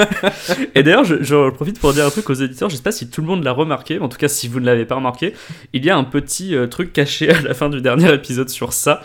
Et 0.74 0.82
d'ailleurs, 0.82 1.04
je, 1.04 1.22
je 1.22 1.50
profite 1.50 1.80
pour 1.80 1.92
dire 1.92 2.06
un 2.06 2.10
truc 2.10 2.30
aux 2.30 2.34
éditeurs. 2.34 2.70
Je 2.70 2.76
sais 2.76 2.82
pas 2.82 2.92
si 2.92 3.08
tout 3.08 3.22
le 3.22 3.26
monde 3.26 3.42
l'a 3.42 3.52
remarqué, 3.52 3.98
mais 3.98 4.04
en 4.04 4.08
tout 4.08 4.18
cas, 4.18 4.28
si 4.28 4.46
vous 4.46 4.60
ne 4.60 4.66
l'avez 4.66 4.84
pas 4.84 4.94
remarqué, 4.94 5.34
il 5.72 5.84
y 5.84 5.90
a 5.90 5.96
un 5.96 6.04
petit 6.04 6.54
euh, 6.54 6.66
truc 6.66 6.92
caché 6.92 7.30
à 7.30 7.40
la 7.40 7.54
fin 7.54 7.68
du 7.68 7.80
dernier 7.80 8.12
épisode 8.14 8.48
sur 8.48 8.72
ça. 8.72 9.02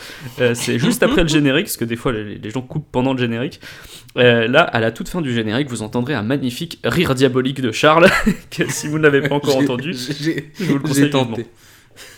C'est 0.53 0.77
juste 0.77 1.01
après 1.01 1.23
le 1.23 1.29
générique, 1.29 1.65
parce 1.65 1.77
que 1.77 1.85
des 1.85 1.95
fois 1.95 2.11
les, 2.11 2.37
les 2.37 2.49
gens 2.51 2.61
coupent 2.61 2.91
pendant 2.91 3.13
le 3.13 3.19
générique. 3.19 3.59
Là, 4.15 4.61
à 4.61 4.79
la 4.79 4.91
toute 4.91 5.09
fin 5.09 5.21
du 5.21 5.33
générique, 5.33 5.69
vous 5.69 5.81
entendrez 5.81 6.13
un 6.13 6.23
magnifique 6.23 6.79
rire 6.83 7.15
diabolique 7.15 7.61
de 7.61 7.71
Charles, 7.71 8.09
que 8.51 8.69
si 8.69 8.87
vous 8.87 8.97
ne 8.97 9.03
l'avez 9.03 9.27
pas 9.27 9.35
encore 9.35 9.57
entendu, 9.57 9.93
je 9.93 10.63
vous 10.65 10.75
le 10.75 10.79
conseille 10.79 11.09
tenté. 11.09 11.47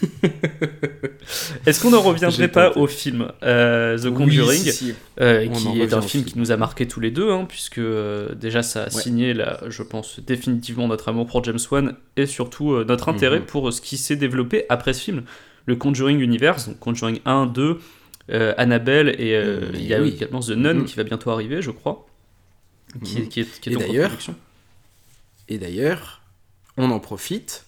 Est-ce 1.66 1.82
qu'on 1.82 1.92
ne 1.92 1.98
reviendrait 1.98 2.48
pas 2.48 2.70
tenté. 2.70 2.80
au 2.80 2.88
film 2.88 3.32
euh, 3.44 3.98
The 3.98 4.06
Oui, 4.06 4.14
Conjuring 4.14 4.62
si, 4.64 4.72
si. 4.72 4.94
Euh, 5.20 5.48
qui 5.48 5.82
est 5.82 5.94
un 5.94 6.02
film 6.02 6.24
qui 6.24 6.38
nous 6.38 6.52
a 6.52 6.58
marqué 6.58 6.88
tous 6.88 7.00
les 7.00 7.12
deux, 7.12 7.32
hein, 7.32 7.46
puisque 7.48 7.80
euh, 7.80 8.34
déjà 8.36 8.64
ça 8.64 8.84
a 8.84 8.86
Ouais. 8.86 9.02
signé, 9.02 9.34
là, 9.34 9.60
je 9.68 9.84
pense, 9.84 10.20
définitivement 10.22 10.88
notre 10.88 11.10
amour 11.10 11.28
pour 11.28 11.44
James 11.44 11.60
Wan 11.72 11.96
et 12.16 12.26
surtout 12.26 12.84
notre 12.86 13.10
intérêt 13.10 13.40
Mhm. 13.40 13.46
pour 13.46 13.74
ce 13.74 13.82
qui 13.82 13.98
s'est 13.98 14.16
développé 14.16 14.66
après 14.70 14.94
ce 14.94 15.02
film. 15.04 15.24
Le 15.66 15.76
Conjuring 15.76 16.20
Universe, 16.20 16.68
donc 16.70 16.80
Conjuring 16.80 17.20
1, 17.26 17.46
2, 17.48 17.80
euh, 18.32 18.54
Annabelle 18.58 19.10
et 19.20 19.34
il 19.74 19.86
y 19.86 19.94
a 19.94 20.02
oui. 20.02 20.10
également 20.16 20.40
The 20.40 20.52
Nun 20.52 20.74
Mhm. 20.76 20.86
qui 20.86 20.96
va 20.96 21.04
bientôt 21.04 21.30
arriver, 21.32 21.62
je 21.62 21.72
crois, 21.72 22.08
qui, 23.04 23.18
est- 23.18 23.22
Mhm. 23.22 23.28
qui 23.28 23.40
est, 23.42 23.60
qui 23.60 23.70
est 23.70 23.74
Et 23.74 23.76
en 23.76 23.80
d'ailleurs, 23.80 24.08
production. 24.10 24.36
Et 25.50 25.58
d'ailleurs, 25.58 26.22
on 26.78 26.90
en 26.92 27.00
profite 27.00 27.66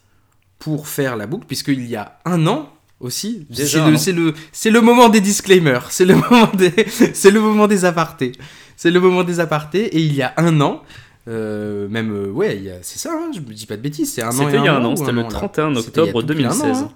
pour 0.60 0.88
faire 0.88 1.16
la 1.16 1.26
boucle, 1.26 1.46
puisqu'il 1.48 1.86
y 1.88 1.96
a 1.96 2.20
un 2.26 2.46
an 2.48 2.70
aussi, 3.00 3.48
c'est 3.52 3.74
le, 3.78 3.96
an. 3.96 3.98
c'est 3.98 4.12
le, 4.12 4.34
c'est 4.52 4.70
le 4.72 4.82
moment 4.82 5.08
des 5.10 5.22
disclaimers, 5.22 5.88
c'est 5.90 6.06
le 6.06 6.16
moment 6.30 6.50
des, 6.54 6.74
c'est 7.14 7.32
le 7.32 7.40
moment 7.40 7.66
des 7.68 7.86
apartés, 7.86 8.34
c'est 8.76 8.92
le 8.92 9.00
moment 9.00 9.24
des 9.24 9.40
apartés, 9.40 9.86
et 9.96 10.00
il 10.00 10.14
y 10.14 10.22
a 10.22 10.34
un 10.38 10.60
an, 10.60 10.82
euh, 11.30 11.88
même, 11.88 12.12
euh, 12.12 12.30
ouais, 12.30 12.58
il 12.58 12.64
y 12.64 12.70
a- 12.70 12.80
c'est 12.82 13.00
ça, 13.00 13.12
hein, 13.14 13.32
je 13.34 13.40
me 13.40 13.54
dis 13.54 13.66
pas 13.66 13.78
de 13.78 13.82
bêtises, 13.82 14.14
c'est 14.14 14.22
un 14.24 14.30
an 14.30 14.32
et 14.32 14.46
C'était 14.46 14.58
il 14.58 14.66
y 14.66 14.68
a 14.68 14.76
un 14.76 14.84
an, 14.84 14.96
c'était 14.98 15.12
le 15.14 15.20
an, 15.22 15.24
là 15.24 15.30
31 15.30 15.76
C'était 15.76 16.02
il 16.02 16.06
y 16.06 16.10
a 16.10 16.16
octobre 16.16 16.22
tout 16.28 16.34
pile 16.36 16.46
un 16.46 16.50
an, 16.52 16.58
2016. 16.60 16.78
hein. 16.84 16.92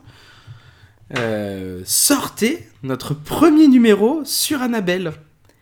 Euh, 1.18 1.82
sortez 1.86 2.68
notre 2.82 3.14
premier 3.14 3.68
numéro 3.68 4.22
sur 4.26 4.62
Annabelle. 4.62 5.12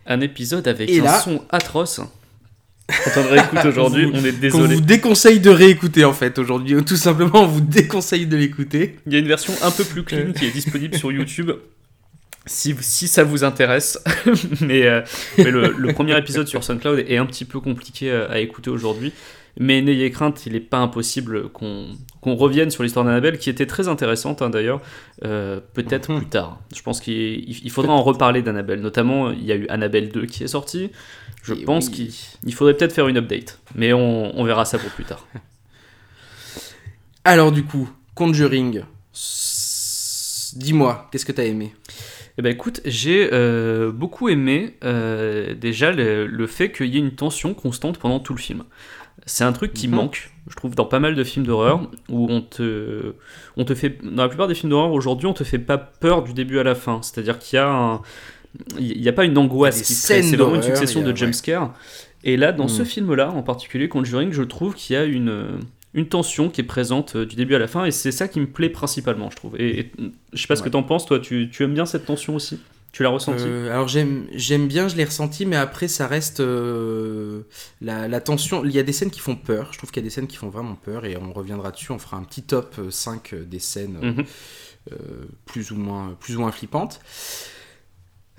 Un 0.07 0.21
épisode 0.21 0.67
avec 0.67 0.89
Et 0.89 1.01
un 1.01 1.03
là- 1.03 1.19
son 1.19 1.43
atroce. 1.49 1.99
Quand 3.05 3.21
on 3.21 3.29
réécoute 3.31 3.65
aujourd'hui, 3.65 4.05
Vous- 4.05 4.11
on 4.19 4.23
est 4.25 4.31
désolé. 4.39 4.75
vous 4.75 4.81
déconseille 4.81 5.39
de 5.39 5.49
réécouter 5.49 6.05
en 6.05 6.13
fait 6.13 6.37
aujourd'hui. 6.39 6.75
Tout 6.83 6.95
simplement, 6.95 7.43
on 7.43 7.47
vous 7.47 7.61
déconseille 7.61 8.25
de 8.27 8.37
l'écouter. 8.37 8.97
Il 9.07 9.13
y 9.13 9.15
a 9.15 9.19
une 9.19 9.27
version 9.27 9.53
un 9.63 9.71
peu 9.71 9.83
plus 9.83 10.03
clean 10.03 10.31
qui 10.33 10.45
est 10.45 10.51
disponible 10.51 10.95
sur 10.97 11.11
YouTube. 11.11 11.51
Si, 12.47 12.75
si 12.81 13.07
ça 13.07 13.23
vous 13.23 13.43
intéresse, 13.43 13.99
mais, 14.61 14.87
euh, 14.87 15.01
mais 15.37 15.51
le, 15.51 15.75
le 15.77 15.93
premier 15.93 16.17
épisode 16.17 16.47
sur 16.47 16.63
SoundCloud 16.63 17.05
est 17.07 17.17
un 17.17 17.25
petit 17.27 17.45
peu 17.45 17.59
compliqué 17.59 18.11
à, 18.11 18.25
à 18.31 18.39
écouter 18.39 18.71
aujourd'hui. 18.71 19.13
Mais 19.59 19.81
n'ayez 19.81 20.09
crainte, 20.11 20.45
il 20.45 20.53
n'est 20.53 20.59
pas 20.61 20.77
impossible 20.77 21.49
qu'on 21.49 21.89
revienne 22.23 22.71
sur 22.71 22.83
l'histoire 22.83 23.03
d'Annabelle, 23.05 23.37
qui 23.37 23.49
était 23.49 23.65
très 23.67 23.89
intéressante 23.89 24.41
hein, 24.41 24.49
d'ailleurs, 24.49 24.81
euh, 25.25 25.59
peut-être 25.73 26.09
Mhm. 26.11 26.17
plus 26.19 26.29
tard. 26.29 26.59
Je 26.73 26.81
pense 26.81 26.99
qu'il 27.01 27.13
il- 27.13 27.59
il 27.65 27.69
faudra 27.69 27.91
en 27.93 28.01
reparler 28.01 28.41
d'Annabelle. 28.41 28.79
Notamment, 28.79 29.29
il 29.31 29.43
y 29.45 29.51
a 29.51 29.55
eu 29.55 29.67
Annabelle 29.67 30.09
2 30.09 30.25
qui 30.25 30.43
est 30.43 30.47
sorti. 30.47 30.89
Je 31.43 31.53
Et 31.53 31.63
pense 31.65 31.87
oui. 31.87 31.91
qu'il 31.93 32.11
il 32.45 32.53
faudrait 32.53 32.75
peut-être 32.75 32.93
faire 32.93 33.07
une 33.07 33.17
update, 33.17 33.59
mais 33.75 33.93
on, 33.93 34.37
on 34.39 34.43
verra 34.43 34.65
ça 34.65 34.77
pour 34.79 34.89
plus 34.91 35.05
tard. 35.05 35.25
Alors 37.23 37.51
du 37.51 37.63
coup, 37.63 37.89
Conjuring, 38.15 38.83
dis-moi, 40.55 41.07
qu'est-ce 41.11 41.25
que 41.25 41.31
t'as 41.31 41.45
aimé? 41.45 41.73
Eh 42.37 42.41
ben 42.41 42.51
écoute, 42.51 42.81
j'ai 42.85 43.29
euh, 43.33 43.91
beaucoup 43.91 44.29
aimé 44.29 44.77
euh, 44.83 45.53
déjà 45.53 45.91
le, 45.91 46.25
le 46.27 46.47
fait 46.47 46.71
qu'il 46.71 46.87
y 46.87 46.97
ait 46.97 46.99
une 47.01 47.15
tension 47.15 47.53
constante 47.53 47.97
pendant 47.99 48.19
tout 48.19 48.33
le 48.33 48.39
film. 48.39 48.63
C'est 49.25 49.43
un 49.43 49.53
truc 49.53 49.73
qui 49.73 49.87
Mhm. 49.87 49.95
manque, 49.95 50.31
je 50.49 50.55
trouve, 50.55 50.73
dans 50.73 50.85
pas 50.85 50.99
mal 50.99 51.13
de 51.13 51.23
films 51.23 51.45
d'horreur, 51.45 51.89
où 52.09 52.27
on 52.29 52.41
te, 52.41 53.13
on 53.57 53.65
te 53.65 53.75
fait, 53.75 53.99
dans 54.03 54.23
la 54.23 54.29
plupart 54.29 54.47
des 54.47 54.55
films 54.55 54.71
d'horreur 54.71 54.91
aujourd'hui, 54.93 55.27
on 55.27 55.33
te 55.33 55.43
fait 55.43 55.59
pas 55.59 55.77
peur 55.77 56.23
du 56.23 56.33
début 56.33 56.57
à 56.59 56.63
la 56.63 56.73
fin. 56.73 57.01
C'est-à-dire 57.03 57.37
qu'il 57.37 57.57
y 57.57 57.59
a 57.59 57.69
un, 57.69 58.01
il 58.79 59.01
n'y 59.01 59.07
a 59.07 59.13
pas 59.13 59.25
une 59.25 59.37
angoisse 59.37 59.81
qui 59.81 59.93
c'est 59.93 60.21
vraiment 60.35 60.55
une 60.55 60.63
succession 60.63 61.01
a- 61.01 61.03
de 61.11 61.15
jumpscares. 61.15 61.73
Et 62.23 62.37
là, 62.37 62.51
dans 62.51 62.67
ce 62.67 62.81
Mhm. 62.81 62.87
film-là, 62.87 63.31
en 63.31 63.43
particulier 63.43 63.87
Conjuring, 63.89 64.31
je 64.31 64.43
trouve 64.43 64.75
qu'il 64.75 64.93
y 64.95 64.97
a 64.97 65.05
une, 65.05 65.59
une 65.93 66.07
tension 66.07 66.49
qui 66.49 66.61
est 66.61 66.65
présente 66.65 67.15
euh, 67.15 67.25
du 67.25 67.35
début 67.35 67.55
à 67.55 67.59
la 67.59 67.67
fin, 67.67 67.85
et 67.85 67.91
c'est 67.91 68.11
ça 68.11 68.27
qui 68.27 68.39
me 68.39 68.47
plaît 68.47 68.69
principalement, 68.69 69.29
je 69.31 69.35
trouve. 69.37 69.59
Et, 69.59 69.79
et, 69.79 69.91
je 70.33 70.41
sais 70.41 70.47
pas 70.47 70.55
ce 70.55 70.61
que 70.61 70.65
Ouais. 70.67 70.71
t'en 70.71 70.83
penses, 70.83 71.05
toi, 71.05 71.19
tu, 71.19 71.49
tu 71.51 71.63
aimes 71.63 71.73
bien 71.73 71.85
cette 71.85 72.05
tension 72.05 72.35
aussi? 72.35 72.59
Tu 72.91 73.03
l'as 73.03 73.09
ressenti 73.09 73.43
Euh, 73.47 73.71
Alors 73.73 73.87
j'aime 73.87 74.27
bien, 74.67 74.89
je 74.89 74.97
l'ai 74.97 75.05
ressenti, 75.05 75.45
mais 75.45 75.55
après 75.55 75.87
ça 75.87 76.07
reste 76.07 76.41
euh, 76.41 77.43
la, 77.79 78.09
la 78.09 78.19
tension. 78.19 78.65
Il 78.65 78.71
y 78.71 78.79
a 78.79 78.83
des 78.83 78.91
scènes 78.91 79.09
qui 79.11 79.21
font 79.21 79.37
peur. 79.37 79.69
Je 79.71 79.77
trouve 79.77 79.91
qu'il 79.91 80.03
y 80.03 80.05
a 80.05 80.07
des 80.07 80.09
scènes 80.13 80.27
qui 80.27 80.35
font 80.35 80.49
vraiment 80.49 80.75
peur, 80.75 81.05
et 81.05 81.15
on 81.15 81.31
reviendra 81.31 81.71
dessus. 81.71 81.93
On 81.93 81.99
fera 81.99 82.17
un 82.17 82.23
petit 82.23 82.43
top 82.43 82.75
euh, 82.79 82.91
5 82.91 83.33
des 83.33 83.59
scènes 83.59 83.97
euh, 84.03 84.11
Mhm. 84.11 84.25
euh, 84.91 84.95
plus 85.45 85.71
ou 85.71 85.75
moins 85.77 86.17
plus 86.19 86.35
ou 86.35 86.41
moins 86.41 86.51
flippantes. 86.51 86.99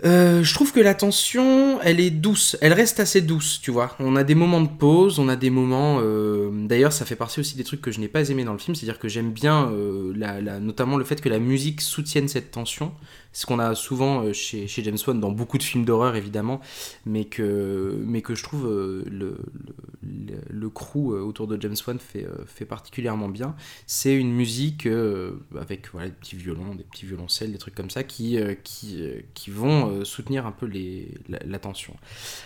Euh, 0.05 0.43
je 0.43 0.53
trouve 0.53 0.73
que 0.73 0.81
la 0.81 0.95
tension, 0.95 1.81
elle 1.83 2.01
est 2.01 2.11
douce, 2.11 2.57
elle 2.61 2.73
reste 2.73 2.99
assez 2.99 3.21
douce, 3.21 3.61
tu 3.63 3.71
vois. 3.71 3.95
On 4.01 4.17
a 4.17 4.25
des 4.25 4.35
moments 4.35 4.61
de 4.61 4.67
pause, 4.69 5.21
on 5.21 5.29
a 5.29 5.37
des 5.37 5.51
moments. 5.51 5.99
euh, 6.03 6.51
D'ailleurs, 6.67 6.93
ça 6.93 7.05
fait 7.05 7.15
partie 7.15 7.39
aussi 7.39 7.57
des 7.57 7.63
trucs 7.63 7.81
que 7.81 7.93
je 7.93 8.01
n'ai 8.01 8.09
pas 8.09 8.29
aimé 8.29 8.43
dans 8.43 8.53
le 8.53 8.59
film, 8.59 8.75
c'est-à-dire 8.75 8.99
que 8.99 9.07
j'aime 9.09 9.31
bien, 9.31 9.71
euh, 9.71 10.13
la, 10.17 10.59
notamment 10.59 10.97
le 10.97 11.05
fait 11.05 11.21
que 11.21 11.29
la 11.29 11.39
musique 11.39 11.81
soutienne 11.81 12.27
cette 12.27 12.51
tension. 12.51 12.93
Ce 13.33 13.47
qu'on 13.47 13.59
a 13.59 13.75
souvent 13.75 14.25
euh, 14.25 14.33
chez, 14.33 14.67
James 14.69 14.99
Wan 15.07 15.19
dans 15.19 15.31
beaucoup 15.31 15.57
de 15.57 15.63
films 15.63 15.85
d'horreur, 15.85 16.17
évidemment, 16.17 16.61
mais 17.07 17.25
que, 17.25 18.03
mais 18.05 18.21
que 18.21 18.35
je 18.35 18.43
trouve 18.43 18.67
euh, 18.67 19.05
le, 19.11 19.39
le, 20.51 20.69
crew 20.69 21.13
euh, 21.13 21.23
autour 21.23 21.47
de 21.47 21.61
James 21.61 21.77
Wan 21.87 21.99
fait, 21.99 22.27
fait 22.47 22.67
particulièrement 22.67 23.29
bien. 23.29 23.55
C'est 23.87 24.15
une 24.15 24.33
musique 24.33 24.87
avec 25.59 25.89
des 25.95 26.11
petits 26.11 26.37
violons, 26.37 26.75
des 26.75 26.85
petits 26.85 27.07
violoncelles, 27.07 27.53
des 27.53 27.59
trucs 27.59 27.75
comme 27.75 27.91
ça 27.91 28.05
qui, 28.05 28.39
qui, 28.65 29.03
qui 29.35 29.51
vont 29.51 30.05
soutenir 30.05 30.47
un 30.47 30.53
peu 30.53 30.67
les, 30.67 31.15
la 31.29 31.59
tension. 31.59 31.97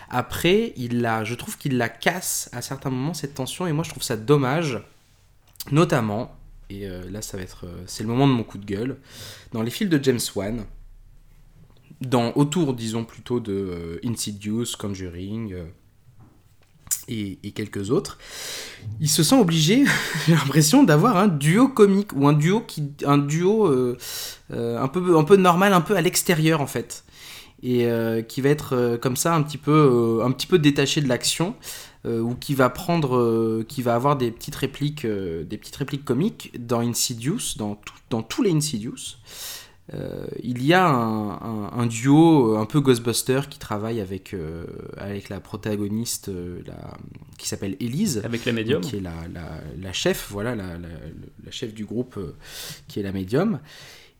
Après, 0.08 0.72
il 0.76 1.00
la, 1.00 1.24
je 1.24 1.34
trouve 1.34 1.58
qu'il 1.58 1.76
la 1.76 1.88
casse 1.88 2.48
à 2.52 2.62
certains 2.62 2.90
moments, 2.90 3.14
cette 3.14 3.34
tension, 3.34 3.66
et 3.66 3.72
moi 3.72 3.84
je 3.84 3.90
trouve 3.90 4.02
ça 4.02 4.16
dommage, 4.16 4.82
notamment, 5.70 6.36
et 6.70 6.86
euh, 6.86 7.02
là 7.10 7.22
ça 7.22 7.36
va 7.36 7.42
être, 7.42 7.66
euh, 7.66 7.82
c'est 7.86 8.02
le 8.02 8.08
moment 8.08 8.26
de 8.26 8.32
mon 8.32 8.42
coup 8.42 8.58
de 8.58 8.64
gueule, 8.64 8.98
dans 9.52 9.62
les 9.62 9.70
films 9.70 9.90
de 9.90 10.02
James 10.02 10.20
Wan, 10.34 10.64
dans, 12.00 12.32
autour, 12.34 12.74
disons 12.74 13.04
plutôt 13.04 13.40
de 13.40 13.52
euh, 13.52 14.00
Insidious, 14.04 14.76
Conjuring 14.78 15.54
et, 17.08 17.38
et 17.42 17.50
quelques 17.52 17.90
autres, 17.90 18.18
il 19.00 19.08
se 19.08 19.22
sent 19.22 19.38
obligé, 19.38 19.84
j'ai 20.26 20.34
l'impression, 20.34 20.82
d'avoir 20.82 21.16
un 21.16 21.28
duo 21.28 21.68
comique 21.68 22.12
ou 22.14 22.26
un 22.26 22.32
duo, 22.32 22.60
qui, 22.60 22.92
un 23.04 23.18
duo 23.18 23.66
un, 24.50 24.88
peu, 24.88 25.16
un 25.16 25.24
peu 25.24 25.36
normal, 25.36 25.72
un 25.72 25.80
peu 25.80 25.96
à 25.96 26.00
l'extérieur 26.00 26.60
en 26.60 26.66
fait. 26.66 27.04
Et 27.62 27.88
qui 28.28 28.42
va 28.42 28.50
être 28.50 28.98
comme 29.00 29.16
ça 29.16 29.34
un 29.34 29.42
petit 29.42 29.56
peu, 29.56 30.20
un 30.22 30.30
petit 30.30 30.46
peu 30.46 30.58
détaché 30.58 31.00
de 31.00 31.08
l'action, 31.08 31.56
euh, 32.06 32.20
ou 32.20 32.34
qui 32.34 32.54
va 32.54 32.70
prendre, 32.70 33.16
euh, 33.16 33.64
qui 33.68 33.82
va 33.82 33.94
avoir 33.94 34.16
des 34.16 34.30
petites 34.30 34.54
répliques, 34.56 35.04
euh, 35.04 35.44
des 35.44 35.58
petites 35.58 35.76
répliques 35.76 36.04
comiques 36.04 36.52
dans 36.64 36.80
Insidious, 36.80 37.56
dans, 37.56 37.74
tout- 37.74 37.94
dans 38.10 38.22
tous 38.22 38.42
les 38.42 38.52
Insidious. 38.52 39.16
Euh, 39.94 40.26
il 40.42 40.64
y 40.64 40.72
a 40.74 40.84
un, 40.84 41.30
un- 41.30 41.70
un 41.72 41.86
duo 41.86 42.56
un 42.56 42.66
peu 42.66 42.80
Ghostbuster 42.80 43.42
qui 43.48 43.58
travaille 43.60 44.00
avec, 44.00 44.34
avec 44.96 45.28
la 45.28 45.38
protagoniste 45.40 46.28
la- 46.66 46.96
qui 47.38 47.46
s'appelle 47.48 47.76
Elise, 47.78 48.20
Avec 48.24 48.44
la 48.46 48.52
médium. 48.52 48.80
qui 48.80 48.96
est 48.96 49.00
la, 49.00 49.14
la- 49.32 49.60
la 49.80 49.92
chef, 49.92 50.28
voilà, 50.30 50.56
la, 50.56 50.66
chef 51.52 51.72
du 51.72 51.84
groupe 51.84 52.18
qui 52.88 52.98
est 52.98 53.04
la 53.04 53.12
médium. 53.12 53.60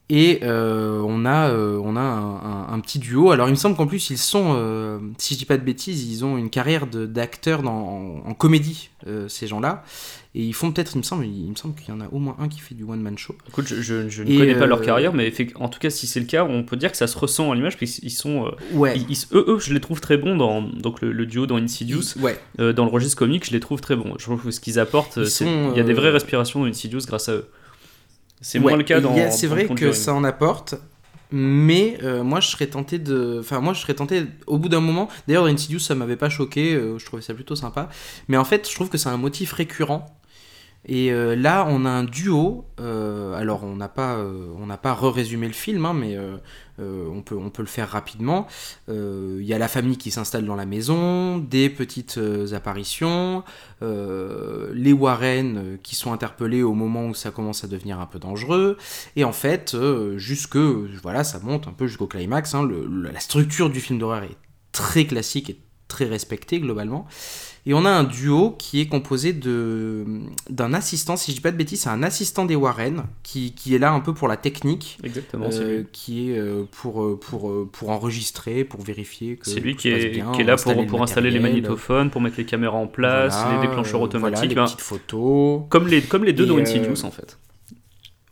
Et 0.08 0.38
euh, 0.44 1.02
on 1.04 1.24
a, 1.24 1.50
euh, 1.50 1.80
on 1.82 1.96
a 1.96 2.00
un, 2.00 2.36
un- 2.36 2.66
un 2.72 2.78
petit 2.80 3.00
duo. 3.00 3.32
Alors 3.32 3.48
il 3.48 3.52
me 3.52 3.56
semble 3.56 3.74
qu'en 3.76 3.88
plus 3.88 4.10
ils 4.10 4.18
sont, 4.18 4.54
euh, 4.56 5.00
si 5.18 5.34
je 5.34 5.38
dis 5.40 5.44
pas 5.46 5.56
de 5.56 5.64
bêtises, 5.64 6.04
ils 6.08 6.24
ont 6.24 6.38
une 6.38 6.48
carrière 6.48 6.86
dans- 6.86 7.70
en, 7.70 8.22
en 8.24 8.34
comédie, 8.34 8.90
ces 9.28 9.46
gens-là. 9.48 9.82
Et 10.36 10.42
ils 10.44 10.52
font 10.52 10.70
peut-être, 10.70 10.92
il 10.94 10.98
me 10.98 11.02
semble, 11.02 11.24
il, 11.26 11.50
me 11.50 11.56
semble 11.56 11.74
qu'il 11.74 11.88
y 11.88 11.92
en 11.96 12.00
a 12.00 12.08
au 12.12 12.18
moins 12.18 12.36
un 12.38 12.46
qui 12.48 12.60
fait 12.60 12.74
du 12.74 12.84
one 12.84 13.00
man 13.00 13.16
show. 13.18 13.34
Écoute, 13.48 13.66
je, 13.66 13.80
je- 13.82 14.08
je 14.08 14.22
ne 14.22 14.28
connais 14.38 14.54
pas 14.54 14.66
leur 14.66 14.80
carrière, 14.82 15.12
mais 15.14 15.32
en 15.56 15.68
tout 15.68 15.78
cas, 15.80 15.90
si 15.90 16.06
c'est 16.06 16.20
le 16.20 16.26
cas, 16.26 16.44
on 16.44 16.62
peut 16.62 16.76
dire 16.76 16.90
que 16.92 16.96
ça 16.96 17.06
se 17.08 17.16
ressent 17.18 17.50
à 17.50 17.54
l'image, 17.54 17.76
parce 17.78 17.90
qu'ils 17.92 18.10
sont. 18.10 18.52
Ouais. 18.74 18.96
ils- 18.96 19.06
ils- 19.10 19.26
eux, 19.36 19.44
eux, 19.48 19.58
je 19.58 19.72
les 19.72 19.80
trouve 19.80 20.00
très 20.00 20.18
bons 20.18 20.36
dans 20.36 20.60
donc 20.62 21.00
le, 21.00 21.10
le 21.10 21.26
duo 21.26 21.46
dans 21.46 21.56
Insidious. 21.56 22.16
Ouais. 22.20 22.38
Dans 22.58 22.84
le 22.84 22.90
registre 22.90 23.16
comique, 23.16 23.46
je 23.46 23.52
les 23.52 23.60
trouve 23.60 23.80
très 23.80 23.96
bons. 23.96 24.14
Je 24.18 24.24
trouve 24.24 24.42
que 24.44 24.50
ce 24.50 24.60
qu'ils 24.60 24.78
apportent, 24.78 25.18
il 25.72 25.76
y 25.76 25.80
a 25.80 25.84
des 25.84 25.94
vraies 25.94 26.10
respirations 26.10 26.60
dans 26.60 26.66
Insidious 26.66 27.00
grâce 27.06 27.28
à 27.28 27.32
eux. 27.32 27.46
C'est 28.40 28.58
Ouais, 28.58 28.64
moins 28.64 28.76
le 28.76 28.84
cas 28.84 29.00
dans. 29.00 29.14
C'est 29.30 29.46
vrai 29.46 29.66
que 29.66 29.92
ça 29.92 30.14
en 30.14 30.24
apporte, 30.24 30.74
mais 31.32 31.98
euh, 32.02 32.22
moi 32.22 32.40
je 32.40 32.48
serais 32.48 32.66
tenté 32.66 32.98
de. 32.98 33.38
Enfin, 33.40 33.60
moi 33.60 33.72
je 33.72 33.80
serais 33.80 33.94
tenté 33.94 34.26
au 34.46 34.58
bout 34.58 34.68
d'un 34.68 34.80
moment. 34.80 35.08
D'ailleurs, 35.26 35.44
dans 35.44 35.50
Insidious, 35.50 35.80
ça 35.80 35.94
m'avait 35.94 36.16
pas 36.16 36.28
choqué, 36.28 36.74
euh, 36.74 36.98
je 36.98 37.06
trouvais 37.06 37.22
ça 37.22 37.34
plutôt 37.34 37.56
sympa. 37.56 37.88
Mais 38.28 38.36
en 38.36 38.44
fait, 38.44 38.68
je 38.68 38.74
trouve 38.74 38.88
que 38.88 38.98
c'est 38.98 39.08
un 39.08 39.16
motif 39.16 39.52
récurrent. 39.52 40.06
Et 40.88 41.12
euh, 41.12 41.34
là, 41.34 41.66
on 41.68 41.84
a 41.84 41.90
un 41.90 42.04
duo. 42.04 42.64
euh, 42.80 43.34
alors, 43.34 43.64
on 43.64 43.74
n'a 43.74 43.88
pas, 43.88 44.14
euh, 44.14 44.48
on 44.56 44.66
n'a 44.66 44.76
pas 44.76 44.94
re-résumé 44.94 45.48
le 45.48 45.52
film, 45.52 45.84
hein, 45.84 45.92
mais 45.92 46.16
euh, 46.16 46.36
on, 46.78 47.22
peut, 47.22 47.36
on 47.36 47.50
peut 47.50 47.62
le 47.62 47.68
faire 47.68 47.88
rapidement. 47.88 48.46
Il 48.88 49.42
y 49.42 49.52
a 49.52 49.58
la 49.58 49.66
famille 49.66 49.96
qui 49.96 50.12
s'installe 50.12 50.46
dans 50.46 50.54
la 50.54 50.64
maison, 50.66 51.38
des 51.38 51.68
petites 51.70 52.20
apparitions, 52.52 53.42
les 53.80 54.92
Warren 54.92 55.78
qui 55.82 55.96
sont 55.96 56.12
interpellés 56.12 56.62
au 56.62 56.74
moment 56.74 57.06
où 57.06 57.14
ça 57.14 57.30
commence 57.30 57.64
à 57.64 57.66
devenir 57.66 57.98
un 57.98 58.06
peu 58.06 58.18
dangereux. 58.18 58.76
Et 59.16 59.24
en 59.24 59.32
fait, 59.32 59.76
jusque, 60.16 60.56
voilà, 60.56 61.24
ça 61.24 61.40
monte 61.40 61.66
un 61.66 61.72
peu 61.72 61.86
jusqu'au 61.86 62.06
climax. 62.06 62.54
hein, 62.54 62.68
la 62.90 63.20
structure 63.20 63.70
du 63.70 63.80
film 63.80 63.98
d'horreur 63.98 64.22
est 64.22 64.36
très 64.72 65.06
classique 65.06 65.50
et 65.50 65.58
très 65.88 66.04
respectée 66.04 66.60
globalement. 66.60 67.06
Et 67.68 67.74
on 67.74 67.84
a 67.84 67.90
un 67.90 68.04
duo 68.04 68.54
qui 68.56 68.80
est 68.80 68.86
composé 68.86 69.32
de 69.32 70.04
d'un 70.48 70.72
assistant, 70.72 71.16
si 71.16 71.32
je 71.32 71.36
dis 71.36 71.42
pas 71.42 71.50
de 71.50 71.56
bêtises, 71.56 71.80
c'est 71.80 71.88
un 71.88 72.04
assistant 72.04 72.44
des 72.44 72.54
Warren 72.54 73.02
qui, 73.24 73.54
qui 73.54 73.74
est 73.74 73.78
là 73.78 73.92
un 73.92 73.98
peu 73.98 74.14
pour 74.14 74.28
la 74.28 74.36
technique, 74.36 74.98
Exactement, 75.02 75.50
c'est 75.50 75.62
euh, 75.62 75.78
lui. 75.78 75.86
qui 75.90 76.30
est 76.30 76.38
euh, 76.38 76.62
pour, 76.70 77.02
euh, 77.02 77.18
pour, 77.20 77.68
pour 77.72 77.90
enregistrer, 77.90 78.62
pour 78.62 78.82
vérifier 78.82 79.36
que 79.36 79.50
C'est 79.50 79.58
lui 79.58 79.74
qui 79.74 79.88
est, 79.88 80.10
bien, 80.10 80.30
qui 80.30 80.42
est 80.42 80.44
là 80.44 80.54
pour, 80.56 80.74
le 80.74 80.86
pour 80.86 81.02
installer 81.02 81.32
les 81.32 81.40
magnétophones, 81.40 82.10
pour 82.10 82.20
mettre 82.20 82.36
les 82.38 82.44
caméras 82.44 82.78
en 82.78 82.86
place, 82.86 83.36
voilà, 83.36 83.60
les 83.60 83.66
déclencheurs 83.66 84.00
automatiques. 84.00 84.36
voilà, 84.36 84.48
les 84.48 84.54
ben, 84.54 84.64
petites 84.64 84.80
photos. 84.80 85.62
comme, 85.68 85.88
les, 85.88 86.02
comme 86.02 86.22
les 86.22 86.32
deux 86.32 86.46
dans 86.46 86.58
Insidious 86.58 87.04
en 87.04 87.10
fait. 87.10 87.36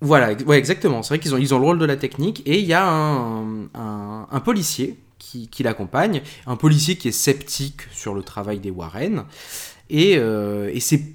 Voilà, 0.00 0.34
ouais, 0.46 0.58
exactement. 0.58 1.02
C'est 1.02 1.14
vrai 1.14 1.18
qu'ils 1.18 1.34
ont, 1.34 1.38
ils 1.38 1.54
ont 1.54 1.58
le 1.58 1.64
rôle 1.64 1.78
de 1.78 1.86
la 1.86 1.96
technique. 1.96 2.42
Et 2.46 2.58
il 2.58 2.66
y 2.66 2.74
a 2.74 2.86
un, 2.86 3.64
un, 3.74 4.28
un 4.30 4.40
policier 4.40 4.98
qui, 5.50 5.62
l'accompagne, 5.62 6.22
un 6.46 6.56
policier 6.56 6.96
qui 6.96 7.08
est 7.08 7.12
sceptique 7.12 7.82
sur 7.92 8.14
le 8.14 8.22
travail 8.22 8.60
des 8.60 8.70
Warren. 8.70 9.24
Et, 9.90 10.16
euh, 10.16 10.72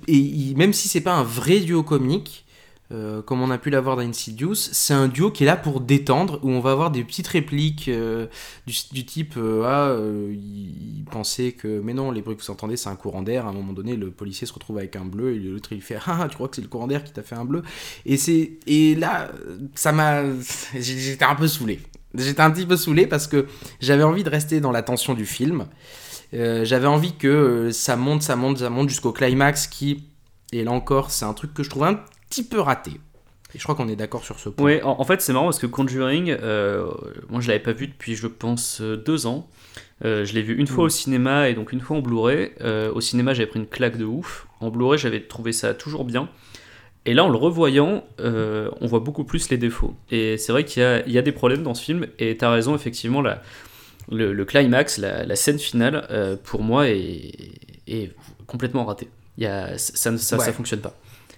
et, 0.07 0.53
même 0.55 0.73
si 0.73 0.87
c'est 0.87 1.01
pas 1.01 1.13
un 1.13 1.23
vrai 1.23 1.59
duo 1.59 1.83
comique, 1.83 2.45
euh, 2.91 3.21
comme 3.21 3.41
on 3.41 3.51
a 3.51 3.59
pu 3.59 3.69
l'avoir 3.69 3.97
dans 3.97 4.01
Insidious, 4.01 4.55
c'est 4.55 4.95
un 4.95 5.07
duo 5.07 5.29
qui 5.29 5.43
est 5.43 5.45
là 5.45 5.55
pour 5.55 5.79
détendre, 5.79 6.39
où 6.43 6.49
on 6.49 6.59
va 6.59 6.71
avoir 6.71 6.89
des 6.89 7.03
petites 7.03 7.27
répliques 7.27 7.87
euh, 7.87 8.27
du, 8.65 9.05
type 9.05 9.35
Ah, 9.63 9.95
il 10.31 11.05
pensait 11.11 11.51
que. 11.51 11.79
Mais 11.81 11.93
non, 11.93 12.11
les 12.11 12.21
bruits 12.21 12.35
que 12.35 12.41
vous 12.41 12.51
entendez, 12.51 12.77
c'est 12.77 12.89
un 12.89 12.95
courant 12.95 13.21
d'air. 13.21 13.45
À 13.45 13.49
un 13.49 13.53
moment 13.53 13.73
donné, 13.73 13.95
le 13.95 14.11
policier 14.11 14.47
se 14.47 14.53
retrouve 14.53 14.79
avec 14.79 14.95
un 14.95 15.05
bleu, 15.05 15.35
et 15.35 15.39
l'autre 15.39 15.71
il 15.73 15.81
fait 15.81 15.97
Ah, 16.07 16.27
tu 16.29 16.35
crois 16.35 16.47
que 16.47 16.55
c'est 16.55 16.63
le 16.63 16.67
courant 16.67 16.87
d'air 16.87 17.03
qui 17.03 17.13
t'a 17.13 17.23
fait 17.23 17.35
un 17.35 17.45
bleu? 17.45 17.61
Et, 18.05 18.17
c'est, 18.17 18.57
et 18.65 18.95
là, 18.95 19.31
ça 19.75 19.91
m'a. 19.91 20.23
J'étais 20.79 21.25
un 21.25 21.35
peu 21.35 21.47
saoulé. 21.47 21.79
J'étais 22.15 22.41
un 22.41 22.51
petit 22.51 22.65
peu 22.65 22.75
saoulé 22.75 23.05
parce 23.07 23.27
que 23.27 23.45
j'avais 23.79 24.03
envie 24.03 24.23
de 24.23 24.29
rester 24.29 24.59
dans 24.61 24.71
la 24.71 24.81
tension 24.81 25.13
du 25.13 25.25
film. 25.25 25.67
Euh, 26.33 26.63
j'avais 26.65 26.87
envie 26.87 27.15
que 27.15 27.27
euh, 27.27 27.71
ça 27.71 27.95
monte, 27.95 28.21
ça 28.23 28.35
monte, 28.35 28.59
ça 28.59 28.69
monte 28.69 28.89
jusqu'au 28.89 29.11
climax 29.11 29.67
qui, 29.67 30.05
et 30.51 30.63
là 30.63 30.71
encore, 30.71 31.11
c'est 31.11 31.25
un 31.25 31.33
truc 31.33 31.53
que 31.53 31.63
je 31.63 31.69
trouve 31.69 31.83
un 31.83 31.99
petit 32.29 32.43
peu 32.43 32.59
raté. 32.59 32.91
Et 33.55 33.57
je 33.57 33.63
crois 33.63 33.73
qu'on 33.73 33.87
est 33.87 33.95
d'accord 33.95 34.23
sur 34.23 34.39
ce 34.39 34.49
point. 34.49 34.63
Ouais, 34.65 34.83
en, 34.83 34.99
en 34.99 35.03
fait, 35.03 35.21
c'est 35.21 35.33
marrant 35.33 35.45
parce 35.45 35.57
que 35.57 35.65
Conjuring, 35.65 36.29
euh, 36.41 36.87
moi 37.29 37.41
je 37.41 37.47
l'avais 37.47 37.59
pas 37.59 37.73
vu 37.73 37.87
depuis, 37.87 38.15
je 38.15 38.27
pense, 38.27 38.79
deux 38.81 39.25
ans. 39.25 39.47
Je 40.01 40.31
l'ai 40.33 40.41
vu 40.43 40.55
une 40.55 40.67
fois 40.67 40.83
Mm. 40.83 40.87
au 40.87 40.89
cinéma 40.89 41.49
et 41.49 41.53
donc 41.55 41.73
une 41.73 41.81
fois 41.81 41.97
en 41.97 42.01
Blu-ray. 42.01 42.51
Au 42.93 43.01
cinéma, 43.01 43.33
j'avais 43.33 43.47
pris 43.47 43.59
une 43.59 43.67
claque 43.67 43.97
de 43.97 44.05
ouf. 44.05 44.47
En 44.61 44.69
Blu-ray, 44.69 44.97
j'avais 44.99 45.21
trouvé 45.21 45.51
ça 45.51 45.73
toujours 45.73 46.05
bien. 46.05 46.29
Et 47.05 47.13
là, 47.13 47.23
en 47.23 47.29
le 47.29 47.37
revoyant, 47.37 48.03
euh, 48.19 48.69
on 48.81 48.87
voit 48.87 48.99
beaucoup 48.99 49.23
plus 49.23 49.49
les 49.49 49.57
défauts. 49.57 49.95
Et 50.11 50.37
c'est 50.37 50.51
vrai 50.51 50.65
qu'il 50.65 50.81
y 50.83 50.85
a, 50.85 51.05
il 51.07 51.11
y 51.11 51.17
a 51.17 51.21
des 51.21 51.31
problèmes 51.31 51.63
dans 51.63 51.73
ce 51.73 51.83
film. 51.83 52.05
Et 52.19 52.37
t'as 52.37 52.51
raison, 52.51 52.75
effectivement, 52.75 53.21
la, 53.21 53.41
le, 54.11 54.33
le 54.33 54.45
climax, 54.45 54.97
la, 54.97 55.25
la 55.25 55.35
scène 55.35 55.59
finale, 55.59 56.05
euh, 56.11 56.35
pour 56.43 56.61
moi, 56.61 56.89
est, 56.89 57.31
est 57.87 58.11
complètement 58.47 58.85
ratée. 58.85 59.09
Il 59.37 59.43
y 59.43 59.47
a, 59.47 59.77
ça, 59.77 60.11
ne- 60.11 60.17
ça, 60.17 60.37
Ouais. 60.37 60.45
ça 60.45 60.53
fonctionne 60.53 60.81
pas. 60.81 60.93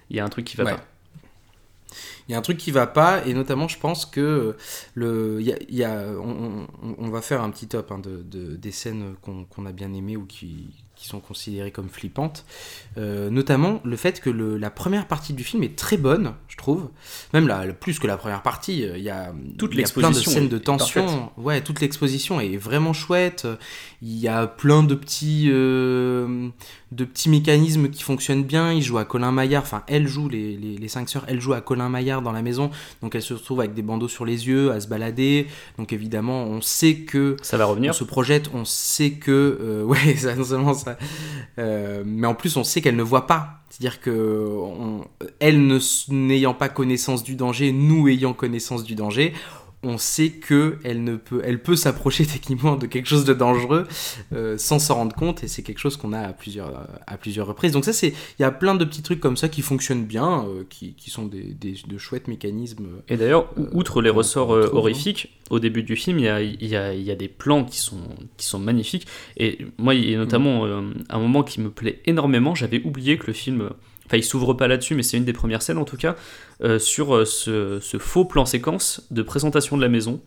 Il 0.09 0.17
y 0.17 0.19
a 0.19 0.25
un 0.25 0.29
truc 0.29 0.45
qui 0.45 0.57
va 0.57 0.63
Ouais. 0.65 0.73
pas. 0.73 0.83
Il 2.27 2.31
y 2.31 2.35
a 2.35 2.37
un 2.37 2.41
truc 2.41 2.57
qui 2.57 2.71
va 2.71 2.87
pas, 2.87 3.25
et 3.25 3.33
notamment, 3.33 3.67
je 3.67 3.77
pense 3.77 4.05
que 4.05 4.55
le, 4.93 5.41
y 5.41 5.51
a, 5.51 5.57
y 5.69 5.83
a- 5.83 6.05
on, 6.19 6.65
on- 6.83 6.95
on 6.97 7.09
va 7.09 7.21
faire 7.21 7.41
un 7.41 7.49
petit 7.49 7.67
top 7.67 7.91
hein, 7.91 7.99
de, 7.99 8.21
de- 8.23 8.55
des 8.55 8.71
scènes 8.71 9.15
qu'on 9.21 9.43
qu'on 9.45 9.65
a 9.65 9.71
bien 9.73 9.93
aimées 9.93 10.15
ou 10.17 10.25
qui, 10.25 10.69
qui 11.01 11.07
sont 11.07 11.19
considérées 11.19 11.71
comme 11.71 11.89
flippantes. 11.89 12.45
Euh, 12.97 13.29
notamment 13.31 13.81
le 13.83 13.95
fait 13.95 14.19
que 14.21 14.29
le- 14.29 14.57
la 14.57 14.69
première 14.69 15.07
partie 15.07 15.33
du 15.33 15.43
film 15.43 15.63
est 15.63 15.75
très 15.75 15.97
bonne, 15.97 16.33
je 16.47 16.57
trouve. 16.57 16.89
Même 17.33 17.47
la- 17.47 17.65
plus 17.73 17.97
que 17.97 18.05
la 18.05 18.17
première 18.17 18.43
partie, 18.43 18.85
euh, 18.85 18.97
il 18.97 19.03
y 19.03 19.09
a, 19.09 19.33
Toute 19.57 19.71
il 19.73 19.79
y 19.79 19.83
a 19.83 19.87
plein 19.87 20.09
de 20.09 20.15
scènes 20.33 20.49
de 20.49 20.57
tension. 20.59 21.31
Ouais, 21.37 21.61
toute 21.61 21.81
l'exposition 21.81 22.39
est 22.39 22.55
vraiment 22.57 22.93
chouette. 22.93 23.47
Il 24.03 24.15
y 24.17 24.27
a 24.27 24.45
plein 24.45 24.83
de 24.83 24.93
petits, 24.93 25.47
euh, 25.49 26.49
de 26.91 27.05
petits 27.05 27.29
mécanismes 27.29 27.89
qui 27.89 28.03
fonctionnent 28.03 28.43
bien. 28.43 28.73
Il 28.73 28.81
joue 28.81 28.97
à 28.97 29.05
Colin 29.05 29.31
Maillard, 29.31 29.63
enfin 29.63 29.83
elle 29.87 30.07
joue, 30.07 30.27
les, 30.27 30.57
les, 30.57 30.77
les 30.77 30.87
cinq 30.87 31.07
sœurs, 31.09 31.23
elle 31.27 31.39
joue 31.39 31.53
à 31.53 31.61
Colin 31.61 31.87
Maillard 31.89 32.21
dans 32.21 32.31
la 32.33 32.41
maison. 32.41 32.69
Donc 33.01 33.15
elle 33.15 33.21
se 33.21 33.33
retrouve 33.33 33.59
avec 33.61 33.73
des 33.73 33.81
bandeaux 33.81 34.07
sur 34.09 34.25
les 34.25 34.47
yeux, 34.47 34.71
à 34.71 34.79
se 34.81 34.87
balader. 34.87 35.47
Donc 35.77 35.93
évidemment, 35.93 36.43
on 36.43 36.61
sait 36.61 36.95
que 36.95 37.37
Ça 37.41 37.57
va 37.57 37.65
revenir. 37.65 37.91
on 37.91 37.93
se 37.93 38.03
projette, 38.03 38.49
on 38.53 38.65
sait 38.65 39.11
que 39.11 39.31
euh, 39.61 39.83
ouais, 39.85 40.15
ça, 40.17 40.35
non 40.35 40.43
seulement 40.43 40.73
ça, 40.73 40.97
euh, 41.59 42.03
mais 42.05 42.27
en 42.27 42.35
plus 42.35 42.57
on 42.57 42.63
sait 42.63 42.81
qu'elle 42.81 42.95
ne 42.95 43.03
voit 43.03 43.27
pas. 43.27 43.57
C'est-à-dire 43.69 44.01
que 44.01 44.11
on- 44.57 45.05
elle 45.39 45.79
n'ayant 46.09 46.53
pas 46.53 46.67
connaissance 46.67 47.23
du 47.23 47.35
danger, 47.35 47.71
nous 47.71 48.09
ayant 48.09 48.33
connaissance 48.33 48.83
du 48.83 48.95
danger, 48.95 49.33
on 49.83 49.97
sait 49.97 50.29
que 50.29 50.77
elle 50.83 51.03
ne 51.03 51.15
peut, 51.15 51.41
elle 51.43 51.61
peut 51.61 51.75
s'approcher 51.75 52.25
techniquement 52.31 52.75
de 52.75 52.85
quelque 52.85 53.07
chose 53.07 53.25
de 53.25 53.33
dangereux 53.33 53.87
euh, 54.33 54.57
sans 54.57 54.79
s'en 54.79 54.95
rendre 54.95 55.15
compte, 55.15 55.43
et 55.43 55.47
c'est 55.47 55.63
quelque 55.63 55.79
chose 55.79 55.97
qu'on 55.97 56.13
a 56.13 56.19
à 56.19 56.33
plusieurs, 56.33 56.87
à 57.07 57.17
plusieurs 57.17 57.47
reprises. 57.47 57.71
Donc 57.71 57.85
ça, 57.85 57.93
c'est, 57.93 58.09
il 58.09 58.41
y 58.41 58.45
a 58.45 58.51
plein 58.51 58.75
de 58.75 58.85
petits 58.85 59.01
trucs 59.01 59.19
comme 59.19 59.37
ça 59.37 59.49
qui 59.49 59.61
fonctionnent 59.61 60.05
bien, 60.05 60.45
euh, 60.45 60.63
qui, 60.69 60.93
qui, 60.93 61.09
sont 61.09 61.25
des, 61.25 61.43
des, 61.43 61.75
de 61.87 61.97
chouettes 61.97 62.27
mécanismes. 62.27 62.87
Et 63.09 63.17
d'ailleurs, 63.17 63.49
outre 63.73 64.01
les 64.01 64.09
ressorts 64.09 64.49
horrifiques, 64.49 65.29
au 65.49 65.59
début 65.59 65.83
du 65.83 65.95
film, 65.95 66.19
il 66.19 66.25
y 66.25 66.29
a, 66.29 66.41
y 66.41 66.75
a, 66.75 66.93
y 66.93 67.11
a 67.11 67.15
des 67.15 67.27
plans 67.27 67.65
qui 67.65 67.77
sont, 67.77 68.01
qui 68.37 68.45
sont 68.45 68.59
magnifiques, 68.59 69.07
et 69.37 69.59
moi, 69.77 69.93
il 69.95 70.09
y 70.09 70.15
a 70.15 70.17
notamment 70.17 70.65
mm. 70.65 70.93
un 71.09 71.19
moment 71.19 71.43
qui 71.43 71.59
me 71.59 71.69
plaît 71.69 72.01
énormément. 72.05 72.55
J'avais 72.55 72.81
oublié 72.83 73.17
que 73.17 73.27
le 73.27 73.33
film 73.33 73.69
enfin 74.11 74.17
il 74.17 74.23
s'ouvre 74.23 74.53
pas 74.53 74.67
là-dessus, 74.67 74.95
mais 74.95 75.03
c'est 75.03 75.17
une 75.17 75.23
des 75.23 75.33
premières 75.33 75.61
scènes 75.61 75.77
en 75.77 75.85
tout 75.85 75.95
cas, 75.95 76.15
euh, 76.63 76.79
sur 76.79 77.15
euh, 77.15 77.25
ce, 77.25 77.97
faux 77.97 78.25
plan 78.25 78.45
séquence 78.45 79.07
de 79.09 79.21
présentation 79.21 79.77
de 79.77 79.81
la 79.81 79.87
maison, 79.87 80.19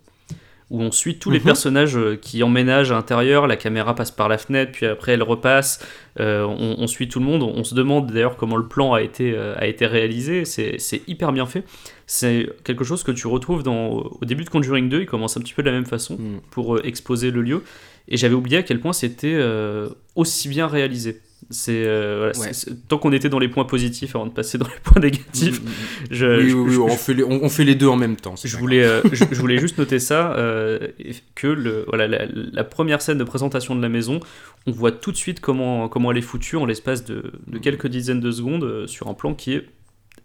où 0.70 0.80
on 0.80 0.90
suit 0.90 1.18
tous 1.18 1.30
les 1.30 1.38
mhm. 1.38 1.44
personnages 1.44 1.96
euh, 1.98 2.16
qui 2.16 2.42
emménagent 2.42 2.92
à 2.92 2.94
l'intérieur, 2.94 3.46
la 3.46 3.56
caméra 3.56 3.94
passe 3.94 4.10
par 4.10 4.30
la 4.30 4.38
fenêtre, 4.38 4.72
puis 4.72 4.86
après 4.86 5.12
elle 5.12 5.22
repasse, 5.22 5.84
on, 6.18 6.86
suit 6.86 7.08
tout 7.08 7.18
le 7.18 7.26
monde, 7.26 7.42
on 7.42 7.62
se 7.62 7.74
demande 7.74 8.10
d'ailleurs 8.10 8.36
comment 8.36 8.56
le 8.56 8.66
plan 8.66 8.94
a 8.94 9.02
été, 9.02 9.36
a 9.36 9.66
été 9.66 9.86
réalisé, 9.86 10.44
c'est 10.46 11.02
hyper 11.06 11.32
bien 11.32 11.44
fait. 11.44 11.64
C'est 12.06 12.48
quelque 12.64 12.84
chose 12.84 13.02
que 13.02 13.12
tu 13.12 13.26
retrouves 13.26 13.62
dans, 13.62 13.88
au 13.88 14.24
début 14.24 14.44
de 14.44 14.50
Conjuring 14.50 14.88
2, 14.88 15.02
il 15.02 15.06
commence 15.06 15.36
un 15.36 15.40
petit 15.40 15.54
peu 15.54 15.62
de 15.62 15.68
la 15.68 15.74
même 15.74 15.86
façon 15.86 16.14
mm. 16.14 16.40
pour 16.50 16.82
exposer 16.84 17.30
le 17.30 17.42
lieu, 17.42 17.62
et 18.08 18.16
j'avais 18.16 18.34
oublié 18.34 18.58
à 18.58 18.62
quel 18.62 18.80
point 18.80 18.94
c'était 18.94 19.38
aussi 20.14 20.48
bien 20.48 20.68
réalisé. 20.68 21.20
Euh, 21.68 22.32
c'est 22.34 22.88
tant 22.88 22.98
qu'on 22.98 23.12
était 23.12 23.28
dans 23.28 23.38
les 23.38 23.48
points 23.48 23.64
positifs 23.64 24.14
avant 24.14 24.26
de 24.26 24.32
passer 24.32 24.58
dans 24.58 24.66
les 24.66 24.80
points 24.82 25.02
négatifs. 25.02 25.60
Mm, 25.62 25.66
mm, 25.66 25.68
mm. 25.68 26.06
Je, 26.10 26.26
oui, 26.26 26.52
oui, 26.52 26.76
on, 26.78 26.88
fait 26.88 27.14
les, 27.14 27.24
on, 27.24 27.48
fait 27.48 27.64
les, 27.64 27.74
deux 27.74 27.88
en 27.88 27.96
même 27.96 28.16
temps. 28.16 28.34
Je 28.42 28.56
voulais, 28.56 28.82
euh, 28.82 29.02
je, 29.12 29.40
voulais 29.40 29.58
juste 29.58 29.78
noter 29.78 29.98
ça 29.98 30.32
euh, 30.32 30.88
que 31.34 31.46
le, 31.46 31.84
voilà, 31.88 32.06
la, 32.08 32.64
première 32.64 33.02
scène 33.02 33.18
de 33.18 33.24
présentation 33.24 33.74
de 33.74 33.82
la 33.82 33.88
maison, 33.88 34.20
on 34.66 34.72
voit 34.72 34.92
tout 34.92 35.12
de 35.12 35.16
suite 35.16 35.40
comment, 35.40 35.88
comment 35.88 36.12
elle 36.12 36.18
est 36.18 36.22
foutue 36.22 36.56
en 36.56 36.66
l'espace 36.66 37.04
de, 37.04 37.32
de, 37.46 37.58
quelques 37.58 37.88
dizaines 37.88 38.20
de 38.20 38.30
secondes 38.30 38.86
sur 38.86 39.08
un 39.08 39.14
plan 39.14 39.34
qui 39.34 39.54
est 39.54 39.66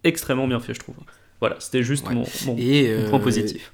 extrêmement 0.03 0.47
bien 0.47 0.59
fait, 0.59 0.73
je 0.73 0.79
trouve. 0.79 0.95
Voilà, 1.39 1.55
c'était 1.59 1.83
juste 1.83 2.05
mon, 2.09 2.23
point 3.09 3.19
positif. 3.19 3.71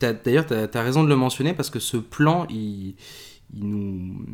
D'ailleurs, 0.00 0.46
tu 0.46 0.54
as, 0.54 0.68
as, 0.72 0.82
raison 0.82 1.04
de 1.04 1.08
le 1.08 1.16
mentionner 1.16 1.52
parce 1.52 1.70
que 1.70 1.78
ce 1.78 1.96
plan, 1.96 2.46
il 2.50 2.94
il 3.54 3.68
nous, 3.68 4.24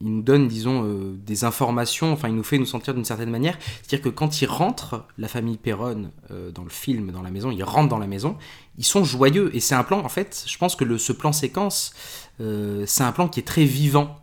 il 0.00 0.10
nous 0.16 0.22
donne, 0.22 0.48
disons, 0.48 0.84
euh, 0.84 1.16
des 1.24 1.44
informations, 1.44 2.12
enfin, 2.12 2.28
il 2.28 2.34
nous 2.34 2.42
fait 2.42 2.58
nous 2.58 2.66
sentir 2.66 2.94
d'une 2.94 3.04
certaine 3.04 3.30
manière. 3.30 3.56
C'est-à-dire 3.82 4.02
que 4.02 4.14
quand 4.14 4.42
ils 4.42 4.46
rentrent, 4.46 5.06
la 5.18 5.28
famille 5.28 5.56
Perron, 5.56 6.10
euh, 6.30 6.50
dans 6.50 6.64
le 6.64 6.70
film, 6.70 7.12
dans 7.12 7.22
la 7.22 7.30
maison, 7.30 7.50
ils 7.50 7.62
rentrent 7.62 7.88
dans 7.88 7.98
la 7.98 8.06
maison, 8.06 8.36
ils 8.78 8.84
sont 8.84 9.04
joyeux. 9.04 9.54
Et 9.54 9.60
c'est 9.60 9.74
un 9.74 9.84
plan, 9.84 10.00
en 10.04 10.08
fait, 10.08 10.44
je 10.46 10.58
pense 10.58 10.74
que 10.74 10.84
le, 10.84 10.98
ce 10.98 11.12
plan 11.12 11.32
séquence, 11.32 11.92
euh, 12.40 12.84
c'est 12.86 13.04
un 13.04 13.12
plan 13.12 13.28
qui 13.28 13.40
est 13.40 13.44
très 13.44 13.64
vivant. 13.64 14.16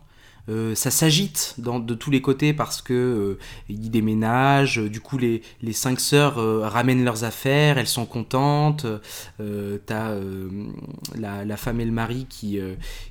Ça 0.74 0.90
s'agite 0.90 1.54
de 1.58 1.94
tous 1.94 2.10
les 2.10 2.20
côtés 2.20 2.52
parce 2.52 2.82
que 2.82 3.38
ils 3.68 3.90
déménagent, 3.90 4.78
du 4.78 5.00
coup 5.00 5.18
les, 5.18 5.42
les 5.62 5.72
cinq 5.72 6.00
sœurs 6.00 6.36
ramènent 6.70 7.04
leurs 7.04 7.24
affaires, 7.24 7.78
elles 7.78 7.86
sont 7.86 8.06
contentes, 8.06 8.86
t'as 9.86 10.14
la, 11.14 11.44
la, 11.44 11.56
femme 11.56 11.80
et 11.80 11.84
le 11.84 11.92
mari 11.92 12.26
qui, 12.28 12.60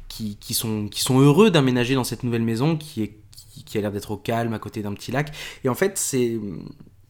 qui, 0.08 0.54
sont, 0.54 0.88
qui 0.88 1.02
sont 1.02 1.19
heureux 1.19 1.50
d'aménager 1.50 1.96
dans 1.96 2.04
cette 2.04 2.24
nouvelle 2.24 2.43
maison 2.43 2.78
qui, 2.78 3.04
est, 3.04 3.17
qui, 3.65 3.78
a 3.78 3.82
l'air 3.82 3.91
d'être 3.91 4.12
au 4.12 4.17
calme 4.17 4.54
à 4.54 4.60
côté 4.60 4.82
d'un 4.82 4.93
petit 4.93 5.12
lac. 5.12 5.34
Et 5.63 5.69
en 5.69 5.76
fait, 5.76 5.98
c'est 5.98 6.39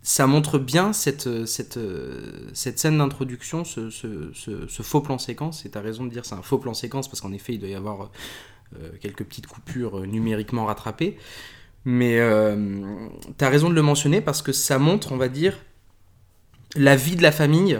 ça 0.03 0.27
montre 0.27 0.59
bien 0.59 0.91
cette, 0.91 1.45
cette, 1.45 1.79
cette 2.53 2.77
scène 2.77 2.97
d'introduction, 2.97 3.63
ce, 3.63 3.89
ce, 3.89 4.83
faux 4.83 5.01
plan 5.01 5.17
séquence. 5.17 5.65
Et 5.65 5.71
tu 5.71 5.77
as 5.77 5.81
raison 5.81 6.03
de 6.03 6.09
dire 6.09 6.25
c'est 6.25 6.35
un 6.35 6.41
faux 6.41 6.57
plan 6.57 6.73
séquence 6.73 7.07
parce 7.07 7.21
qu'en 7.21 7.31
effet, 7.31 7.53
il 7.53 7.59
doit 7.59 7.69
y 7.69 7.75
avoir 7.75 8.01
euh, 8.01 8.05
quelques 9.01 9.23
petites 9.23 9.47
coupures 9.47 10.01
numériquement 10.01 10.65
rattrapées. 10.65 11.17
Mais 11.85 12.19
euh, 12.19 13.07
tu 13.37 13.43
as 13.43 13.49
raison 13.49 13.69
de 13.69 13.75
le 13.75 13.81
mentionner 13.81 14.21
parce 14.21 14.41
que 14.41 14.51
ça 14.51 14.79
montre, 14.79 15.11
on 15.11 15.17
va 15.17 15.27
dire, 15.27 15.59
la 16.75 16.95
vie 16.95 17.15
de 17.15 17.21
la 17.21 17.31
famille 17.31 17.79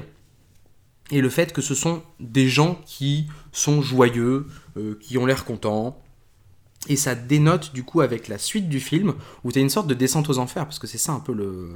et 1.12 1.22
le 1.22 1.30
fait 1.30 1.54
que 1.54 1.62
ce 1.62 1.76
sont 1.76 2.04
des 2.20 2.48
gens 2.48 2.82
qui 2.86 3.28
sont 3.52 3.82
joyeux, 3.82 4.48
euh, 4.78 4.98
qui 5.00 5.18
ont 5.18 5.26
l'air 5.26 5.46
contents. 5.46 6.00
Et 6.90 6.98
ça 6.98 7.16
dénote 7.16 7.74
du 7.74 7.84
coup 7.84 8.02
avec 8.02 8.28
la 8.28 8.38
suite 8.38 8.68
du 8.68 8.82
film, 8.82 9.14
où 9.44 9.52
tu 9.52 9.60
as 9.60 9.62
une 9.62 9.70
sorte 9.70 9.88
de 9.88 9.94
descente 9.94 10.30
aux 10.30 10.38
enfers, 10.38 10.66
parce 10.66 10.80
que 10.80 10.88
c'est 10.88 10.98
ça 10.98 11.14
un 11.14 11.22
peu 11.22 11.34
le, 11.34 11.76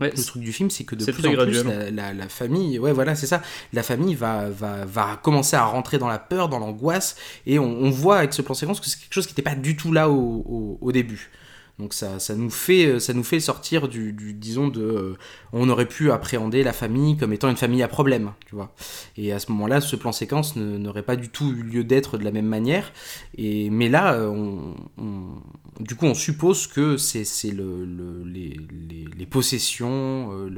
le 0.00 0.24
truc 0.24 0.42
du 0.42 0.52
film, 0.52 0.70
c'est 0.70 0.84
que 0.84 0.94
de 0.94 1.04
plus 1.04 1.26
en 1.26 1.44
plus, 1.44 1.64
la, 1.92 2.28
famille, 2.28 2.78
ouais, 2.78 2.92
voilà, 2.92 3.14
c'est 3.14 3.26
ça. 3.26 3.42
La 3.72 3.82
famille 3.82 4.14
va, 4.14 4.50
va, 4.50 4.84
va, 4.84 5.18
commencer 5.22 5.56
à 5.56 5.64
rentrer 5.64 5.98
dans 5.98 6.08
la 6.08 6.18
peur, 6.18 6.48
dans 6.48 6.58
l'angoisse, 6.58 7.16
et 7.46 7.58
on, 7.58 7.90
voit 7.90 8.18
avec 8.18 8.34
ce 8.34 8.42
plan 8.42 8.54
séquence 8.54 8.80
que 8.80 8.86
c'est 8.86 8.98
quelque 8.98 9.14
chose 9.14 9.26
qui 9.26 9.32
n'était 9.32 9.42
pas 9.42 9.54
du 9.54 9.76
tout 9.76 9.92
là 9.92 10.10
au, 10.10 10.78
au 10.80 10.92
début. 10.92 11.30
Donc 11.78 11.92
ça, 11.92 12.18
ça, 12.18 12.34
nous 12.34 12.48
fait, 12.48 12.98
sortir 13.40 13.88
du, 13.88 14.12
disons, 14.32 14.68
de... 14.68 14.80
Euh, 14.80 15.18
on 15.52 15.68
aurait 15.68 15.86
pu 15.86 16.10
appréhender 16.10 16.62
la 16.62 16.72
famille 16.72 17.18
comme 17.18 17.34
étant 17.34 17.50
une 17.50 17.56
famille 17.56 17.82
à 17.82 17.88
problème, 17.88 18.32
tu 18.46 18.54
vois. 18.54 18.74
Et 19.18 19.32
à 19.32 19.38
ce 19.38 19.52
moment-là, 19.52 19.82
ce 19.82 19.94
plan 19.94 20.12
séquence 20.12 20.56
n'aurait 20.56 21.02
pas 21.02 21.16
du 21.16 21.28
tout 21.28 21.52
eu 21.52 21.62
lieu 21.62 21.84
d'être 21.84 22.16
de 22.16 22.24
la 22.24 22.30
même 22.30 22.46
manière. 22.46 22.92
Et, 23.36 23.68
mais 23.68 23.90
là, 23.90 24.14
euh, 24.14 24.28
on, 24.28 25.42
du 25.80 25.96
coup, 25.96 26.06
on 26.06 26.14
suppose 26.14 26.66
que 26.66 26.96
c'est 26.96 27.50
le, 27.50 27.84
le, 27.84 28.24
les, 28.24 29.26
possessions, 29.26 30.30
euh, 30.32 30.48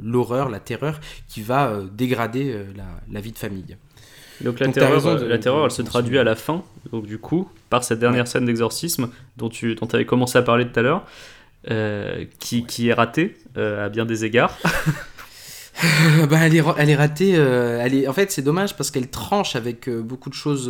l'horreur, 0.00 0.48
la 0.48 0.60
terreur 0.60 1.00
qui 1.26 1.42
va 1.42 1.82
dégrader 1.92 2.66
la 3.10 3.20
vie 3.20 3.32
de 3.32 3.38
famille. 3.38 3.76
Donc 4.40 4.60
la 4.60 4.68
terreur, 4.68 5.24
la 5.24 5.38
terreur 5.38 5.64
elle 5.64 5.70
se 5.70 5.82
traduit 5.82 6.18
à 6.18 6.24
la 6.24 6.36
fin, 6.36 6.62
donc 6.92 7.06
du 7.06 7.18
coup, 7.18 7.48
par 7.70 7.84
cette 7.84 7.98
dernière 7.98 8.28
scène 8.28 8.44
d'exorcisme 8.44 9.08
dont 9.36 9.48
tu 9.48 9.74
dont 9.74 9.86
avais 9.86 10.06
commencé 10.06 10.38
à 10.38 10.42
parler 10.42 10.66
tout 10.68 10.78
à 10.78 10.82
l'heure, 10.82 11.04
euh, 11.70 12.24
qui, 12.38 12.64
qui, 12.64 12.88
est 12.88 12.94
ratée 12.94 13.36
euh, 13.56 13.86
à 13.86 13.88
bien 13.88 14.06
des 14.06 14.24
égards. 14.24 14.56
bah, 16.30 16.38
elle, 16.42 16.56
est, 16.56 16.62
elle 16.76 16.90
est 16.90 16.96
ratée. 16.96 17.34
Euh, 17.36 17.80
elle 17.82 17.94
est, 17.94 18.08
en 18.08 18.12
fait, 18.12 18.30
c'est 18.30 18.42
dommage 18.42 18.76
parce 18.76 18.90
qu'elle 18.90 19.08
tranche 19.08 19.56
avec 19.56 19.88
beaucoup 19.90 20.30
de 20.30 20.34
choses 20.34 20.68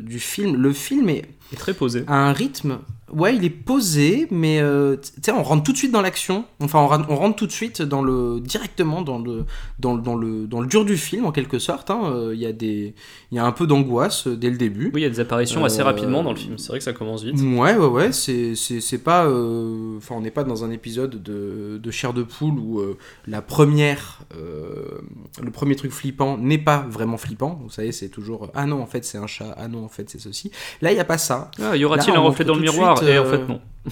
du 0.00 0.18
film. 0.18 0.56
Le 0.56 0.72
film 0.72 1.08
est, 1.08 1.24
est 1.52 1.56
très 1.56 1.74
posé. 1.74 2.04
À 2.06 2.28
un 2.28 2.32
rythme 2.32 2.78
Ouais, 3.14 3.36
il 3.36 3.44
est 3.44 3.50
posé, 3.50 4.26
mais 4.30 4.60
euh, 4.60 4.96
tu 4.96 5.22
sais, 5.22 5.32
on 5.32 5.42
rentre 5.42 5.62
tout 5.62 5.72
de 5.72 5.76
suite 5.76 5.92
dans 5.92 6.00
l'action. 6.00 6.44
Enfin, 6.60 6.80
on, 6.80 7.16
rentre 7.16 7.36
tout 7.36 7.46
de 7.46 7.52
suite 7.52 7.82
dans 7.82 8.02
le 8.02 8.40
directement 8.40 9.02
dans 9.02 9.18
le 9.18 9.44
dans, 9.78 9.96
dans 9.96 10.16
le 10.16 10.46
dans 10.46 10.60
le 10.60 10.66
dur 10.66 10.84
du 10.84 10.96
film 10.96 11.24
en 11.24 11.32
quelque 11.32 11.58
sorte. 11.58 11.90
Hein. 11.90 12.02
Euh, 12.06 12.34
il 12.34 12.40
y 12.40 12.46
a 12.46 12.52
des 12.52 12.94
il 13.30 13.36
y 13.36 13.38
a 13.38 13.44
un 13.44 13.52
peu 13.52 13.66
d'angoisse 13.66 14.26
euh, 14.26 14.36
dès 14.36 14.50
le 14.50 14.56
début. 14.56 14.90
Oui, 14.94 15.00
il 15.00 15.04
y 15.04 15.06
a 15.06 15.10
des 15.10 15.20
apparitions 15.20 15.64
assez 15.64 15.82
rapidement 15.82 16.22
dans 16.22 16.32
le 16.32 16.38
film. 16.38 16.58
C'est 16.58 16.68
vrai 16.68 16.78
que 16.78 16.84
ça 16.84 16.92
commence 16.92 17.22
vite. 17.22 17.40
Ouais, 17.40 17.76
ouais, 17.76 17.86
ouais. 17.86 18.12
C'est 18.12 18.54
c'est 18.54 18.98
pas 18.98 19.26
enfin 19.26 20.16
on 20.16 20.20
n'est 20.20 20.30
pas 20.30 20.44
dans 20.44 20.64
un 20.64 20.70
épisode 20.70 21.22
de 21.22 21.78
de 21.82 21.90
chair 21.90 22.12
de 22.12 22.22
poule 22.22 22.58
où 22.58 22.82
la 23.26 23.42
première 23.42 24.20
le 24.34 25.50
premier 25.50 25.76
truc 25.76 25.92
flippant 25.92 26.36
n'est 26.36 26.58
pas 26.58 26.86
vraiment 26.88 27.16
flippant. 27.16 27.60
Vous 27.62 27.70
savez, 27.70 27.92
c'est 27.92 28.08
toujours 28.08 28.50
ah 28.54 28.66
non 28.66 28.82
en 28.82 28.86
fait 28.86 29.04
c'est 29.04 29.18
un 29.18 29.26
chat, 29.26 29.54
ah 29.56 29.68
non 29.68 29.84
en 29.84 29.88
fait 29.88 30.10
c'est 30.10 30.20
ceci. 30.20 30.50
Là, 30.80 30.92
il 30.92 30.96
y 30.96 31.00
a 31.00 31.04
pas 31.04 31.18
ça. 31.18 31.50
Ah, 31.62 31.76
y 31.76 31.84
aura-t-il 31.84 32.14
un 32.14 32.20
reflet 32.20 32.44
dans 32.44 32.54
le 32.54 32.60
miroir? 32.60 33.02
Et 33.08 33.18
en 33.18 33.24
fait 33.24 33.36
euh, 33.36 33.46
non. 33.48 33.60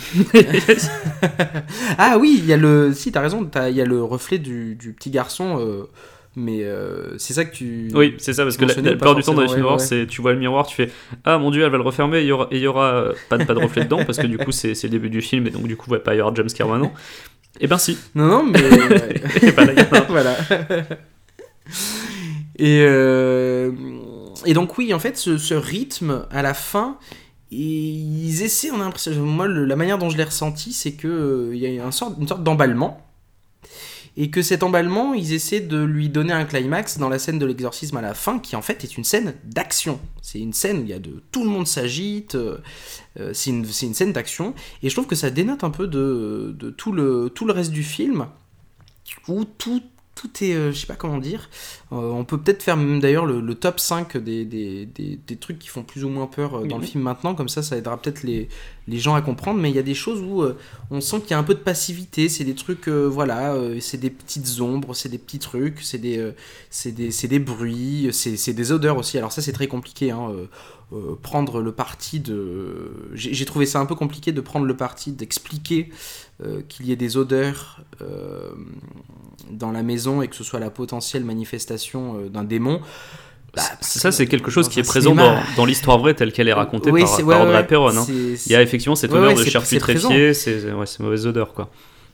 ah 1.98 2.16
oui, 2.18 2.36
il 2.38 2.46
y 2.46 2.52
a 2.52 2.56
le. 2.56 2.92
Si, 2.94 3.12
t'as 3.12 3.20
raison, 3.20 3.48
il 3.68 3.76
y 3.76 3.80
a 3.80 3.84
le 3.84 4.02
reflet 4.02 4.38
du, 4.38 4.94
petit 4.98 5.10
garçon. 5.10 5.58
Euh, 5.60 5.84
mais 6.34 6.64
euh, 6.64 7.18
c'est 7.18 7.34
ça 7.34 7.44
que 7.44 7.54
tu. 7.54 7.90
Oui, 7.94 8.14
c'est 8.18 8.32
ça, 8.32 8.44
parce 8.44 8.56
que 8.56 8.64
la, 8.64 8.74
plupart 8.74 9.14
du 9.14 9.22
temps 9.22 9.34
dans 9.34 9.42
les 9.42 9.48
films 9.48 9.66
c'est 9.78 10.06
tu 10.06 10.22
vois 10.22 10.32
le 10.32 10.38
miroir, 10.38 10.66
tu 10.66 10.76
fais 10.76 10.90
Ah 11.24 11.36
mon 11.36 11.50
dieu, 11.50 11.62
elle 11.62 11.70
va 11.70 11.76
le 11.76 11.82
refermer, 11.82 12.20
et 12.20 12.22
il 12.22 12.28
y 12.28 12.32
aura, 12.32 12.48
y 12.50 12.66
aura 12.66 13.04
pas, 13.28 13.36
de, 13.36 13.44
pas 13.44 13.52
de 13.52 13.58
reflet 13.58 13.84
dedans, 13.84 14.02
parce 14.04 14.18
que 14.18 14.26
du 14.26 14.38
coup, 14.38 14.52
c'est 14.52 14.82
le 14.82 14.88
début 14.88 15.10
du 15.10 15.20
film, 15.20 15.46
et 15.46 15.50
donc 15.50 15.68
du 15.68 15.76
coup, 15.76 15.86
il 15.88 15.92
va 15.92 16.00
pas 16.00 16.14
y 16.14 16.20
avoir 16.20 16.34
James. 16.34 16.48
Et 17.60 17.64
eh 17.64 17.66
ben 17.66 17.76
si. 17.76 17.98
Non, 18.14 18.26
non, 18.26 18.44
mais. 18.44 18.60
et 19.42 19.52
pas 19.52 19.66
voilà. 20.08 20.34
Et, 22.58 22.80
et 24.46 24.54
donc, 24.54 24.78
oui, 24.78 24.94
en 24.94 24.98
fait, 24.98 25.18
ce, 25.18 25.36
ce 25.36 25.52
rythme 25.52 26.26
à 26.30 26.40
la 26.40 26.54
fin 26.54 26.96
et 27.52 27.56
ils 27.56 28.42
essaient, 28.42 28.70
on 28.70 28.76
a 28.76 28.84
l'impression, 28.84 29.12
moi 29.26 29.46
la 29.46 29.76
manière 29.76 29.98
dont 29.98 30.08
je 30.08 30.16
l'ai 30.16 30.24
ressenti, 30.24 30.72
c'est 30.72 30.92
qu'il 30.92 31.10
euh, 31.10 31.54
y 31.54 31.66
a 31.66 31.84
une 31.84 31.92
sorte 31.92 32.42
d'emballement. 32.42 33.06
Et 34.16 34.30
que 34.30 34.42
cet 34.42 34.62
emballement, 34.62 35.14
ils 35.14 35.32
essaient 35.34 35.60
de 35.60 35.82
lui 35.82 36.08
donner 36.08 36.32
un 36.32 36.44
climax 36.44 36.98
dans 36.98 37.08
la 37.10 37.18
scène 37.18 37.38
de 37.38 37.46
l'exorcisme 37.46 37.96
à 37.96 38.02
la 38.02 38.14
fin, 38.14 38.38
qui 38.38 38.56
en 38.56 38.62
fait 38.62 38.84
est 38.84 38.96
une 38.96 39.04
scène 39.04 39.34
d'action. 39.44 40.00
C'est 40.22 40.38
une 40.38 40.52
scène 40.54 40.78
où 40.78 40.82
il 40.82 40.88
y 40.88 40.92
a 40.94 40.98
de 40.98 41.22
tout 41.30 41.44
le 41.44 41.50
monde 41.50 41.66
s'agite, 41.66 42.34
euh, 42.34 42.58
euh, 43.20 43.32
c'est 43.34 43.50
une, 43.50 43.64
une, 43.64 43.94
scène 43.94 44.12
d'action. 44.12 44.54
Et 44.82 44.88
je 44.88 44.94
trouve 44.94 45.06
que 45.06 45.14
ça 45.14 45.28
dénote 45.28 45.62
un 45.62 45.70
peu 45.70 45.86
de, 45.86 46.54
de, 46.58 46.70
tout, 46.70 46.92
le, 46.92 47.30
tout 47.34 47.44
le 47.44 47.52
reste 47.52 47.70
du 47.70 47.82
film, 47.82 48.28
où 49.28 49.44
tout 49.44 49.82
tout 50.14 50.30
est, 50.44 50.54
euh, 50.54 50.72
je 50.72 50.78
sais 50.78 50.86
pas 50.86 50.94
comment 50.94 51.18
dire. 51.18 51.48
Euh, 51.90 51.96
on 51.96 52.24
peut 52.24 52.38
peut-être 52.38 52.62
faire 52.62 52.76
même 52.76 53.00
d'ailleurs 53.00 53.24
le, 53.24 53.40
le 53.40 53.54
top 53.54 53.80
5 53.80 54.16
des, 54.18 54.44
des, 54.44 54.86
des, 54.86 55.18
des 55.26 55.36
trucs 55.36 55.58
qui 55.58 55.68
font 55.68 55.82
plus 55.82 56.04
ou 56.04 56.08
moins 56.08 56.26
peur 56.26 56.58
euh, 56.58 56.66
dans 56.66 56.78
le 56.78 56.84
film 56.84 57.02
maintenant, 57.02 57.34
comme 57.34 57.48
ça 57.48 57.62
ça 57.62 57.76
aidera 57.76 58.00
peut-être 58.00 58.22
les, 58.22 58.48
les 58.88 58.98
gens 58.98 59.14
à 59.14 59.22
comprendre. 59.22 59.60
Mais 59.60 59.70
il 59.70 59.76
y 59.76 59.78
a 59.78 59.84
des 59.84 59.94
choses 59.94 60.20
où 60.20 60.44
on 60.90 61.00
sent 61.00 61.20
qu'il 61.20 61.30
y 61.30 61.34
a 61.34 61.38
un 61.38 61.44
peu 61.44 61.54
de 61.54 61.60
passivité, 61.60 62.28
c'est 62.28 62.44
des 62.44 62.54
trucs, 62.54 62.88
voilà, 62.88 63.56
c'est 63.80 63.98
des 63.98 64.10
petites 64.10 64.60
ombres, 64.60 64.94
c'est 64.94 65.08
des 65.08 65.18
petits 65.18 65.38
trucs, 65.38 65.80
c'est 65.80 65.98
des, 65.98 66.32
c'est 66.70 66.92
des, 66.92 67.38
bruits, 67.38 68.08
c'est 68.12 68.52
des 68.52 68.72
odeurs 68.72 68.98
aussi. 68.98 69.18
Alors 69.18 69.32
ça 69.32 69.40
c'est 69.40 69.52
très 69.52 69.68
compliqué, 69.68 70.10
hein, 70.10 70.30
euh, 70.92 71.16
prendre 71.22 71.62
le 71.62 71.72
parti 71.72 72.20
de... 72.20 73.10
J'ai 73.14 73.46
trouvé 73.46 73.64
ça 73.64 73.80
un 73.80 73.86
peu 73.86 73.94
compliqué 73.94 74.30
de 74.30 74.40
prendre 74.42 74.66
le 74.66 74.76
parti 74.76 75.12
d'expliquer 75.12 75.88
euh, 76.44 76.62
qu'il 76.68 76.86
y 76.86 76.92
ait 76.92 76.96
des 76.96 77.16
odeurs 77.16 77.80
euh, 78.00 78.50
dans 79.50 79.70
la 79.72 79.82
maison 79.82 80.22
et 80.22 80.28
que 80.28 80.36
ce 80.36 80.44
soit 80.44 80.60
la 80.60 80.70
potentielle 80.70 81.24
manifestation 81.24 82.16
euh, 82.18 82.28
d'un 82.28 82.44
démon. 82.44 82.80
Bah, 83.54 83.62
ça, 83.82 84.10
c'est 84.12 84.26
quelque 84.26 84.50
chose 84.50 84.68
qui 84.70 84.80
est 84.80 84.82
présent 84.82 85.14
dans, 85.14 85.22
cinéma- 85.36 85.56
dans 85.56 85.64
l'histoire 85.66 85.98
vraie 85.98 86.14
telle 86.14 86.32
qu'elle 86.32 86.48
est 86.48 86.54
racontée 86.54 86.90
Oui, 86.90 87.02
par, 87.02 87.16
par 87.18 87.26
ouais, 87.26 87.34
Audrey 87.36 87.76
ouais, 87.76 87.96
hein. 87.98 88.04
c'est- 88.06 88.46
Il 88.46 88.52
y 88.52 88.56
a 88.56 88.62
effectivement 88.62 88.94
cette 88.94 89.12
odeur 89.12 89.34
ouais, 89.34 89.34
de 89.34 89.44
chair 89.44 89.62
putréfiée, 89.62 90.32
c'est 90.32 90.72
ouais, 90.72 90.86
c'est 90.86 91.00
mauvaise 91.00 91.26
odeur 91.26 91.52
quoi. 91.52 91.70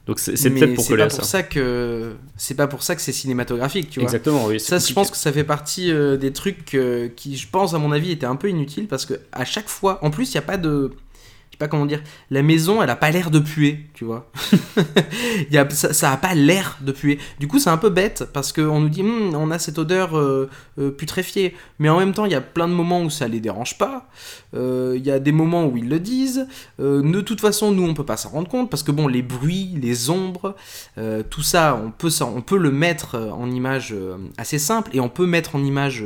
Donc 0.08 0.18
c'est 0.18 0.32
peut-être 0.32 0.74
pour 0.74 0.86
pour 0.88 1.10
ça. 1.12 1.22
ça 1.22 1.42
que 1.42 2.14
c'est 2.36 2.54
pas 2.54 2.66
pour 2.66 2.82
ça 2.82 2.96
que 2.96 3.02
c'est 3.02 3.12
cinématographique, 3.12 3.90
tu 3.90 4.00
vois. 4.00 4.04
Exactement, 4.08 4.46
oui. 4.46 4.58
Ça, 4.58 4.78
je 4.78 4.92
pense 4.94 5.10
que 5.10 5.18
ça 5.18 5.30
fait 5.32 5.44
partie 5.44 5.92
des 6.18 6.32
trucs 6.32 6.76
qui, 7.14 7.36
je 7.36 7.46
pense, 7.50 7.74
à 7.74 7.78
mon 7.78 7.92
avis, 7.92 8.10
étaient 8.12 8.24
un 8.24 8.36
peu 8.36 8.48
inutiles 8.48 8.88
parce 8.88 9.04
que 9.04 9.20
à 9.32 9.44
chaque 9.44 9.68
fois, 9.68 9.98
en 10.02 10.10
plus, 10.10 10.30
il 10.32 10.36
n'y 10.36 10.38
a 10.38 10.42
pas 10.42 10.56
de. 10.56 10.92
Sais 11.58 11.66
pas 11.66 11.68
comment 11.68 11.86
dire. 11.86 12.02
La 12.30 12.42
maison, 12.44 12.80
elle 12.84 12.90
a 12.90 12.94
pas 12.94 13.10
l'air 13.10 13.32
de 13.32 13.40
puer, 13.40 13.86
tu 13.92 14.04
vois. 14.04 14.30
Il 15.50 15.52
y 15.52 15.58
a, 15.58 15.68
ça, 15.70 15.92
ça 15.92 16.12
a 16.12 16.16
pas 16.16 16.34
l'air 16.36 16.78
de 16.82 16.92
puer. 16.92 17.18
Du 17.40 17.48
coup, 17.48 17.58
c'est 17.58 17.70
un 17.70 17.76
peu 17.76 17.90
bête 17.90 18.28
parce 18.32 18.52
qu'on 18.52 18.78
nous 18.80 18.88
dit, 18.88 19.00
Hum, 19.02 19.34
on 19.34 19.50
a 19.50 19.58
cette 19.58 19.76
odeur 19.78 20.16
euh, 20.16 20.48
euh, 20.78 20.90
putréfiée. 20.92 21.56
Mais 21.80 21.88
en 21.88 21.98
même 21.98 22.12
temps, 22.12 22.26
il 22.26 22.30
y 22.32 22.36
a 22.36 22.40
plein 22.40 22.68
de 22.68 22.72
moments 22.74 23.02
où 23.02 23.10
ça 23.10 23.26
les 23.26 23.40
dérange 23.40 23.76
pas. 23.76 24.06
Euh, 24.54 24.94
Il 24.96 25.04
y 25.04 25.10
a 25.10 25.18
des 25.18 25.32
moments 25.32 25.66
où 25.66 25.76
ils 25.76 25.88
le 25.88 25.98
disent. 25.98 26.46
De 26.78 27.20
toute 27.22 27.40
façon, 27.40 27.72
nous, 27.72 27.82
on 27.84 27.92
peut 27.94 28.04
pas 28.06 28.16
s'en 28.16 28.28
rendre 28.28 28.48
compte 28.48 28.70
parce 28.70 28.84
que 28.84 28.92
bon, 28.92 29.08
les 29.08 29.22
bruits, 29.22 29.76
les 29.82 30.10
ombres, 30.10 30.54
tout 31.28 31.42
ça, 31.42 31.80
on 31.84 31.90
peut, 31.90 32.10
s'en- 32.10 32.32
on 32.36 32.40
peut 32.40 32.56
le 32.58 32.70
mettre 32.70 33.16
en 33.16 33.50
image 33.50 33.94
assez 34.36 34.60
simple 34.60 34.90
et 34.94 35.00
on 35.00 35.08
peut 35.08 35.26
mettre 35.26 35.56
en 35.56 35.64
image 35.64 36.04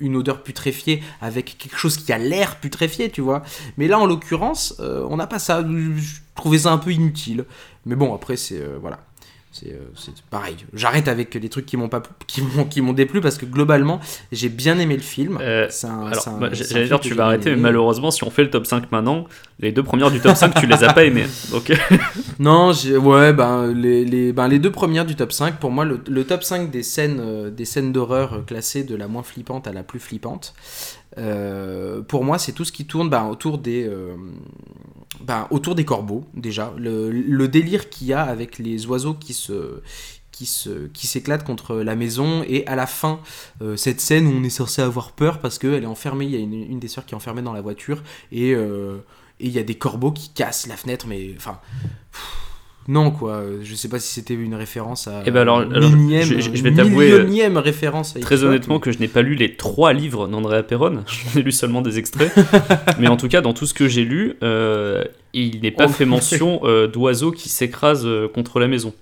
une 0.00 0.16
odeur 0.16 0.42
putréfiée 0.42 1.02
avec 1.20 1.56
quelque 1.58 1.76
chose 1.76 1.98
qui 1.98 2.10
a 2.12 2.18
l'air 2.18 2.56
putréfié, 2.56 3.10
tu 3.10 3.20
vois. 3.20 3.42
Mais 3.76 3.86
là, 3.86 3.98
en 3.98 4.06
l'occurrence, 4.06 4.76
on 4.80 5.16
n'a 5.16 5.26
pas 5.26 5.38
ça. 5.38 5.62
Je 5.62 6.20
trouvais 6.34 6.58
ça 6.58 6.72
un 6.72 6.78
peu 6.78 6.92
inutile. 6.92 7.44
Mais 7.86 7.96
bon, 7.96 8.14
après, 8.14 8.36
c'est 8.36 8.60
euh, 8.60 8.78
voilà. 8.80 9.00
C'est 9.52 9.72
euh, 9.72 9.78
c'est 9.96 10.12
pareil. 10.30 10.56
J'arrête 10.74 11.08
avec 11.08 11.34
les 11.34 11.48
trucs 11.48 11.66
qui 11.66 11.76
m'ont 11.76 11.88
pas 11.88 12.02
qui 12.26 12.42
m'ont 12.42 12.64
qui 12.64 12.80
m'ont 12.80 12.92
déplu 12.92 13.20
parce 13.20 13.38
que 13.38 13.46
globalement, 13.46 14.00
j'ai 14.30 14.48
bien 14.48 14.78
aimé 14.78 14.94
le 14.96 15.02
film. 15.02 15.38
Euh, 15.40 15.68
bah, 16.40 16.50
j'allais 16.52 16.86
dire, 16.86 17.00
tu 17.00 17.14
vas 17.14 17.26
arrêter, 17.26 17.50
mais 17.50 17.56
malheureusement, 17.56 18.10
si 18.10 18.24
on 18.24 18.30
fait 18.30 18.44
le 18.44 18.50
top 18.50 18.66
5 18.66 18.92
maintenant, 18.92 19.24
les 19.60 19.72
deux 19.72 19.82
premières 19.82 20.10
du 20.10 20.20
top 20.20 20.36
5, 20.36 20.54
tu 20.54 20.66
les 20.66 20.84
as 20.84 20.92
pas 20.92 21.04
aimées. 21.04 21.26
Donc, 21.50 21.72
Non, 22.38 22.72
ouais, 22.72 23.32
ben 23.32 23.72
les, 23.72 24.04
les, 24.04 24.32
ben 24.32 24.48
les 24.48 24.58
deux 24.58 24.70
premières 24.70 25.04
du 25.04 25.16
top 25.16 25.32
5, 25.32 25.58
pour 25.58 25.70
moi, 25.70 25.84
le, 25.84 26.00
le 26.08 26.24
top 26.24 26.44
5 26.44 26.70
des 26.70 26.82
scènes, 26.82 27.18
euh, 27.20 27.50
des 27.50 27.64
scènes 27.64 27.92
d'horreur 27.92 28.34
euh, 28.34 28.40
classées 28.42 28.84
de 28.84 28.94
la 28.94 29.08
moins 29.08 29.22
flippante 29.22 29.66
à 29.66 29.72
la 29.72 29.82
plus 29.82 29.98
flippante, 29.98 30.54
euh, 31.18 32.02
pour 32.02 32.24
moi, 32.24 32.38
c'est 32.38 32.52
tout 32.52 32.64
ce 32.64 32.72
qui 32.72 32.86
tourne 32.86 33.08
ben, 33.08 33.24
autour, 33.24 33.58
des, 33.58 33.84
euh, 33.86 34.14
ben, 35.20 35.46
autour 35.50 35.74
des 35.74 35.84
corbeaux, 35.84 36.24
déjà. 36.34 36.72
Le, 36.76 37.46
délire 37.48 37.88
qu'il 37.88 38.08
y 38.08 38.12
a 38.12 38.22
avec 38.22 38.58
les 38.58 38.86
oiseaux 38.86 39.14
qui 39.14 39.34
se 39.34 39.80
qui 40.30 41.06
s'éclatent 41.08 41.42
contre 41.42 41.74
la 41.78 41.96
maison 41.96 42.44
et 42.46 42.64
à 42.68 42.76
la 42.76 42.86
fin 42.86 43.18
euh, 43.60 43.76
cette 43.76 44.00
scène 44.00 44.28
où 44.28 44.30
on 44.30 44.44
est 44.44 44.50
censé 44.50 44.80
avoir 44.80 45.10
peur 45.10 45.40
parce 45.40 45.58
qu'elle 45.58 45.82
est 45.82 45.86
enfermée 45.86 46.26
il 46.26 46.30
y 46.30 46.36
a 46.36 46.38
une, 46.38 46.78
des 46.78 46.86
sœurs 46.86 47.04
qui 47.06 47.14
est 47.14 47.16
enfermée 47.16 47.42
dans 47.42 47.52
la 47.52 47.60
voiture 47.60 48.04
et 48.30 48.54
euh, 48.54 48.98
et 49.40 49.46
il 49.46 49.52
y 49.52 49.58
a 49.58 49.64
des 49.64 49.74
corbeaux 49.74 50.12
qui 50.12 50.28
cassent 50.28 50.68
la 50.68 50.76
fenêtre 50.76 51.06
mais 51.08 51.34
enfin 51.36 51.58
non, 52.88 53.10
quoi. 53.10 53.42
Je 53.62 53.74
sais 53.74 53.88
pas 53.88 54.00
si 54.00 54.12
c'était 54.14 54.34
une 54.34 54.54
référence 54.54 55.06
à. 55.08 55.22
Eh 55.26 55.30
ben 55.30 55.42
alors- 55.42 55.60
une 55.62 55.74
alors, 55.74 55.90
millième- 55.90 56.22
je- 56.24 56.40
je- 56.40 56.50
je 56.54 56.62
vais 56.62 56.70
une 56.70 56.76
t'avouer, 56.76 57.06
millionième 57.12 57.56
référence 57.58 58.16
à 58.16 58.20
très 58.20 58.34
Hitchcock, 58.36 58.48
honnêtement, 58.48 58.74
mais- 58.76 58.80
que 58.80 58.92
je 58.92 58.98
n'ai 58.98 59.08
pas 59.08 59.22
lu 59.22 59.34
les 59.34 59.54
trois 59.56 59.92
livres 59.92 60.26
d'Andrea 60.26 60.62
Perron. 60.62 61.04
J'en 61.34 61.38
ai 61.40 61.42
lu 61.42 61.52
seulement 61.52 61.82
des 61.82 61.98
extraits. 61.98 62.32
mais 62.98 63.08
en 63.08 63.16
tout 63.16 63.28
cas, 63.28 63.40
dans 63.42 63.52
tout 63.52 63.66
ce 63.66 63.74
que 63.74 63.86
j'ai 63.88 64.04
lu, 64.04 64.34
euh, 64.42 65.04
il 65.34 65.60
n'est 65.60 65.70
pas 65.70 65.84
Oh. 65.86 65.92
fait 65.92 66.06
mention 66.06 66.60
euh, 66.64 66.86
d'oiseaux 66.88 67.30
qui 67.30 67.48
s'écrasent 67.48 68.06
euh, 68.06 68.26
contre 68.26 68.58
la 68.58 68.68
maison. 68.68 68.92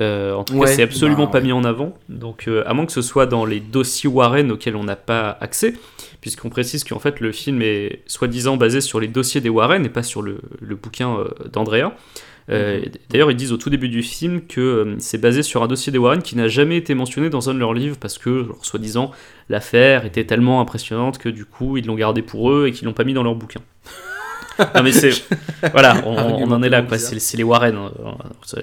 Euh, 0.00 0.32
en 0.34 0.44
tout 0.44 0.58
cas, 0.60 0.66
c'est 0.68 0.82
absolument 0.82 1.24
bah, 1.24 1.32
pas 1.32 1.38
ouais. 1.38 1.44
mis 1.46 1.52
en 1.52 1.64
avant. 1.64 1.94
Donc, 2.08 2.44
euh, 2.48 2.62
à 2.66 2.72
moins 2.74 2.86
que 2.86 2.92
ce 2.92 3.02
soit 3.02 3.26
dans 3.26 3.44
les 3.44 3.58
dossiers 3.60 4.08
Warren 4.08 4.50
auxquels 4.52 4.76
on 4.76 4.84
n'a 4.84 4.94
pas 4.96 5.36
accès, 5.40 5.74
puisqu'on 6.20 6.50
précise 6.50 6.84
qu'en 6.84 7.00
fait 7.00 7.18
le 7.18 7.32
film 7.32 7.62
est 7.62 8.00
soi-disant 8.06 8.56
basé 8.56 8.80
sur 8.80 9.00
les 9.00 9.08
dossiers 9.08 9.40
des 9.40 9.48
Warren 9.48 9.84
et 9.84 9.88
pas 9.88 10.04
sur 10.04 10.22
le, 10.22 10.38
le 10.60 10.76
bouquin 10.76 11.16
euh, 11.16 11.28
d'Andrea. 11.52 11.92
Euh. 12.50 12.80
D'ailleurs, 13.10 13.30
ils 13.30 13.36
disent 13.36 13.52
au 13.52 13.56
tout 13.56 13.70
début 13.70 13.88
du 13.88 14.02
film 14.02 14.42
que 14.42 14.60
euh, 14.60 14.94
c'est 14.98 15.18
basé 15.18 15.42
sur 15.42 15.62
un 15.62 15.68
dossier 15.68 15.92
des 15.92 15.98
Warren 15.98 16.22
qui 16.22 16.36
n'a 16.36 16.48
jamais 16.48 16.76
été 16.76 16.94
mentionné 16.94 17.30
dans 17.30 17.48
un 17.50 17.54
de 17.54 17.58
leurs 17.58 17.74
livres 17.74 17.96
parce 18.00 18.18
que, 18.18 18.46
soi-disant, 18.62 19.10
l'affaire 19.48 20.04
était 20.04 20.24
tellement 20.24 20.60
impressionnante 20.60 21.18
que 21.18 21.28
du 21.28 21.44
coup, 21.44 21.76
ils 21.76 21.86
l'ont 21.86 21.94
gardé 21.94 22.22
pour 22.22 22.50
eux 22.52 22.66
et 22.66 22.72
qu'ils 22.72 22.86
l'ont 22.86 22.92
pas 22.94 23.04
mis 23.04 23.14
dans 23.14 23.22
leur 23.22 23.34
bouquin. 23.36 23.60
non 24.74 24.82
mais 24.82 24.92
c'est 24.92 25.12
voilà, 25.72 26.02
on, 26.04 26.10
on 26.14 26.50
en 26.50 26.62
est 26.62 26.68
là 26.68 26.82
quoi. 26.82 26.98
C'est 26.98 27.36
les 27.38 27.42
Warren. 27.42 27.74
hein. 27.74 27.90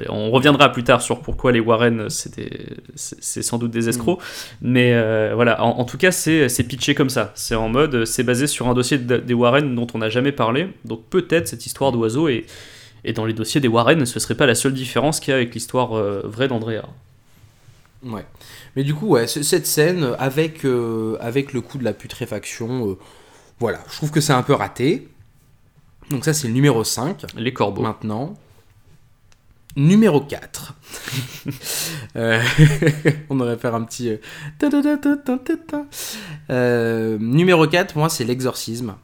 On 0.09 0.29
reviendra 0.29 0.71
plus 0.71 0.83
tard 0.83 1.01
sur 1.01 1.19
pourquoi 1.19 1.51
les 1.51 1.59
Warren 1.59 2.11
c'était 2.11 2.75
c'est 2.93 3.41
sans 3.41 3.57
doute 3.57 3.71
des 3.71 3.89
escrocs. 3.89 4.19
Mais 4.61 4.91
euh, 4.93 5.31
voilà, 5.33 5.63
en, 5.63 5.79
en 5.79 5.85
tout 5.85 5.97
cas 5.97 6.11
c'est 6.11 6.47
c'est 6.47 6.63
pitché 6.63 6.93
comme 6.93 7.09
ça. 7.09 7.31
C'est 7.33 7.55
en 7.55 7.69
mode 7.69 8.05
c'est 8.05 8.21
basé 8.23 8.45
sur 8.45 8.67
un 8.67 8.75
dossier 8.75 8.99
de- 8.99 9.17
des 9.17 9.33
Warren 9.33 9.73
dont 9.73 9.87
on 9.95 9.97
n'a 9.97 10.09
jamais 10.09 10.31
parlé. 10.31 10.67
Donc 10.85 11.05
peut-être 11.09 11.47
cette 11.47 11.65
histoire 11.65 11.91
d'oiseau 11.91 12.27
est 12.27 12.45
et 13.03 13.13
dans 13.13 13.25
les 13.25 13.33
dossiers 13.33 13.61
des 13.61 13.67
Warren, 13.67 14.05
ce 14.05 14.19
serait 14.19 14.35
pas 14.35 14.45
la 14.45 14.55
seule 14.55 14.73
différence 14.73 15.19
qu'il 15.19 15.31
y 15.31 15.33
a 15.33 15.37
avec 15.37 15.53
l'histoire 15.53 15.97
euh, 15.97 16.21
vraie 16.25 16.47
d'Andrea. 16.47 16.83
Ouais. 18.03 18.25
Mais 18.75 18.83
du 18.83 18.93
coup, 18.93 19.07
ouais, 19.07 19.27
cette 19.27 19.67
scène 19.67 20.15
avec, 20.19 20.65
euh, 20.65 21.17
avec 21.19 21.53
le 21.53 21.61
coup 21.61 21.77
de 21.77 21.83
la 21.83 21.93
putréfaction, 21.93 22.91
euh, 22.91 22.97
voilà, 23.59 23.83
je 23.89 23.95
trouve 23.97 24.11
que 24.11 24.21
c'est 24.21 24.33
un 24.33 24.43
peu 24.43 24.53
raté. 24.53 25.07
Donc, 26.09 26.25
ça, 26.25 26.33
c'est 26.33 26.47
le 26.47 26.53
numéro 26.53 26.83
5. 26.83 27.25
Les 27.35 27.53
corbeaux. 27.53 27.81
Maintenant, 27.81 28.35
numéro 29.75 30.21
4. 30.21 30.75
Euh, 32.15 32.41
on 33.29 33.39
aurait 33.39 33.57
faire 33.57 33.75
un 33.75 33.83
petit. 33.83 34.17
numéro 37.19 37.67
4, 37.67 37.95
moi, 37.95 38.09
c'est 38.09 38.23
l'exorcisme. 38.23 38.95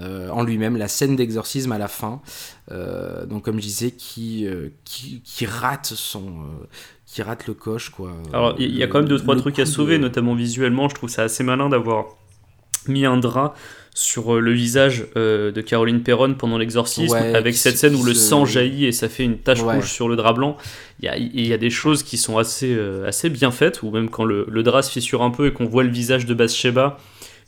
Euh, 0.00 0.28
en 0.30 0.42
lui-même, 0.44 0.76
la 0.76 0.88
scène 0.88 1.16
d'exorcisme 1.16 1.72
à 1.72 1.78
la 1.78 1.88
fin, 1.88 2.20
euh, 2.70 3.26
donc 3.26 3.44
comme 3.44 3.56
je 3.56 3.62
disais, 3.62 3.90
qui, 3.90 4.46
euh, 4.46 4.68
qui, 4.84 5.22
qui 5.24 5.44
rate 5.46 5.86
son, 5.94 6.32
qui 7.06 7.22
rate 7.22 7.46
le 7.46 7.54
coche 7.54 7.90
quoi. 7.90 8.12
Alors 8.32 8.54
il 8.58 8.76
y, 8.76 8.82
a 8.82 8.86
quand 8.86 8.98
même 9.00 9.08
deux 9.08 9.18
trois 9.18 9.34
trucs 9.36 9.58
à 9.58 9.66
sauver, 9.66 9.98
de- 9.98 10.02
notamment 10.02 10.34
visuellement. 10.34 10.88
Je 10.88 10.94
trouve 10.94 11.10
ça 11.10 11.22
assez 11.22 11.42
malin 11.42 11.68
d'avoir 11.68 12.06
mis 12.86 13.04
un 13.06 13.16
drap 13.16 13.54
sur 13.94 14.40
le 14.40 14.52
visage 14.52 15.06
euh, 15.16 15.50
de 15.50 15.60
Caroline 15.60 16.02
Perron 16.04 16.34
pendant 16.34 16.56
l'exorcisme, 16.58 17.12
Ouais, 17.16 17.34
avec 17.34 17.56
cette 17.56 17.76
scène 17.76 17.96
où 17.96 18.04
le 18.04 18.14
sang 18.14 18.44
jaillit 18.44 18.84
et 18.86 18.92
ça 18.92 19.08
fait 19.08 19.24
une 19.24 19.38
tache 19.38 19.60
Ouais. 19.62 19.74
rouge 19.74 19.90
sur 19.90 20.08
le 20.08 20.14
drap 20.14 20.34
blanc. 20.34 20.56
Il 21.00 21.06
y 21.06 21.08
a, 21.08 21.16
il 21.16 21.46
y 21.46 21.52
a 21.52 21.58
des 21.58 21.70
choses 21.70 22.04
qui 22.04 22.16
sont 22.16 22.38
assez, 22.38 22.72
euh, 22.72 23.08
assez 23.08 23.28
bien 23.28 23.50
faites, 23.50 23.82
ou 23.82 23.90
même 23.90 24.08
quand 24.08 24.24
le, 24.24 24.46
le 24.48 24.62
drap 24.62 24.82
se 24.82 24.90
fissure 24.92 25.22
un 25.22 25.30
peu 25.30 25.48
et 25.48 25.52
qu'on 25.52 25.64
voit 25.66 25.82
le 25.82 25.90
visage 25.90 26.26
de 26.26 26.34
Bathsheba, 26.34 26.98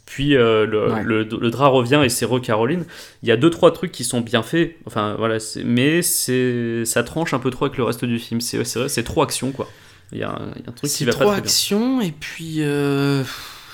puis 0.06 0.36
euh, 0.36 0.66
le, 0.66 0.92
Ouais. 0.92 1.02
le- 1.04 1.22
le 1.24 1.50
drap 1.50 1.68
revient 1.68 2.00
et 2.04 2.08
c'est 2.08 2.24
re-Caroline. 2.26 2.84
Il 3.22 3.28
y 3.28 3.32
a 3.32 3.36
deux 3.36 3.50
trois 3.50 3.72
trucs 3.72 3.92
qui 3.92 4.04
sont 4.04 4.20
bien 4.20 4.42
faits, 4.42 4.76
enfin 4.86 5.14
voilà, 5.16 5.38
mais 5.64 6.02
c'est 6.02 6.84
ça 6.84 7.02
tranche 7.02 7.32
un 7.34 7.38
peu 7.38 7.50
trop 7.50 7.66
avec 7.66 7.78
le 7.78 7.84
reste 7.84 8.04
du 8.04 8.18
film. 8.18 8.40
C'est 8.40 8.62
c'est 8.64 8.78
vrai, 8.80 8.88
c'est 8.88 9.04
trop 9.04 9.22
action 9.22 9.52
quoi. 9.52 9.68
Il 10.12 10.18
y, 10.18 10.24
a 10.24 10.30
un 10.30 10.50
il 10.56 10.62
y 10.62 10.66
a 10.66 10.70
un 10.70 10.72
truc 10.72 10.90
qui 10.90 11.04
va 11.04 11.12
trop 11.12 11.20
pas 11.24 11.30
très 11.32 11.40
bien. 11.40 11.44
action 11.44 12.00
et 12.00 12.10
puis 12.10 12.56
euh, 12.62 13.22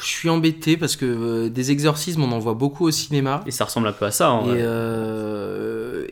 je 0.02 0.06
suis 0.06 0.28
embêté 0.28 0.76
parce 0.76 0.94
que 0.94 1.06
euh, 1.06 1.48
des 1.48 1.70
exorcismes 1.70 2.22
on 2.22 2.30
en 2.32 2.38
voit 2.38 2.52
beaucoup 2.52 2.84
au 2.86 2.90
cinéma. 2.90 3.42
Et 3.46 3.50
ça 3.50 3.64
ressemble 3.64 3.88
un 3.88 3.92
peu 3.92 4.04
à 4.04 4.10
ça. 4.10 4.28
hein, 4.28 4.44
Et, 4.54 4.58
euh, 4.60 5.65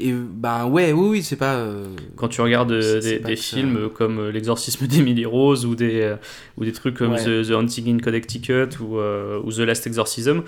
et 0.05 0.12
ben 0.12 0.67
ouais, 0.67 0.93
oui, 0.93 1.09
oui, 1.09 1.23
c'est 1.23 1.37
pas. 1.37 1.55
euh, 1.57 1.87
Quand 2.17 2.29
tu 2.29 2.40
regardes 2.40 2.73
euh, 2.73 3.01
des, 3.01 3.37
ça. 3.37 3.57
films 3.57 3.88
comme 3.90 4.19
euh, 4.19 4.31
L'exorcisme 4.33 4.87
d'Emily 4.87 5.25
Rose 5.25 5.64
ou 5.67 5.75
des, 5.75 6.14
ou 6.57 6.64
des 6.64 6.73
trucs 6.73 6.95
comme 6.97 7.12
Ouais. 7.12 7.25
The, 7.25 7.49
The 7.49 7.53
Haunting 7.53 7.95
in 7.97 7.99
Connecticut 7.99 8.79
ou, 8.81 8.99
euh, 8.99 9.40
ou 9.43 9.51
The 9.53 9.59
Last 9.61 9.87
Exorcism, 9.87 10.40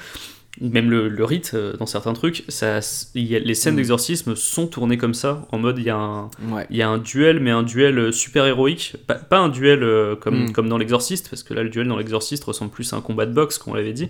même 0.61 0.90
le, 0.90 1.09
le 1.09 1.25
rite 1.25 1.53
euh, 1.55 1.77
dans 1.77 1.85
certains 1.85 2.14
trucs, 2.14 2.45
ça, 2.49 2.81
il 3.14 3.25
y 3.27 3.37
a- 3.37 3.38
les 3.38 3.53
scènes 3.55 3.75
Mm. 3.75 3.77
d'exorcisme 3.77 4.37
sont 4.37 4.66
tournées 4.66 4.97
comme 4.97 5.12
ça, 5.12 5.47
en 5.53 5.59
mode 5.59 5.77
il 5.79 5.85
y, 5.85 5.90
a 5.90 5.97
un- 5.97 6.31
Ouais. 6.51 6.66
y 6.71 6.81
a 6.81 6.88
un 6.88 6.97
duel, 6.99 7.40
mais 7.40 7.51
un 7.51 7.62
duel 7.62 8.11
super 8.12 8.47
héroïque, 8.47 8.97
pas, 9.07 9.16
pas 9.16 9.38
un 9.38 9.51
duel 9.51 9.83
euh, 9.83 10.16
comme, 10.16 10.45
Mm. 10.47 10.53
comme 10.53 10.69
dans 10.71 10.79
L'Exorciste, 10.79 11.29
parce 11.29 11.42
que 11.42 11.53
là 11.53 11.62
le 11.62 11.69
duel 11.69 11.87
dans 11.88 11.99
L'Exorciste 11.99 12.45
ressemble 12.45 12.71
plus 12.71 12.90
à 12.92 12.97
un 12.97 13.01
combat 13.03 13.27
de 13.27 13.33
boxe, 13.35 13.59
comme 13.59 13.75
on 13.75 13.77
l'avait 13.77 13.92
dit. 13.92 14.09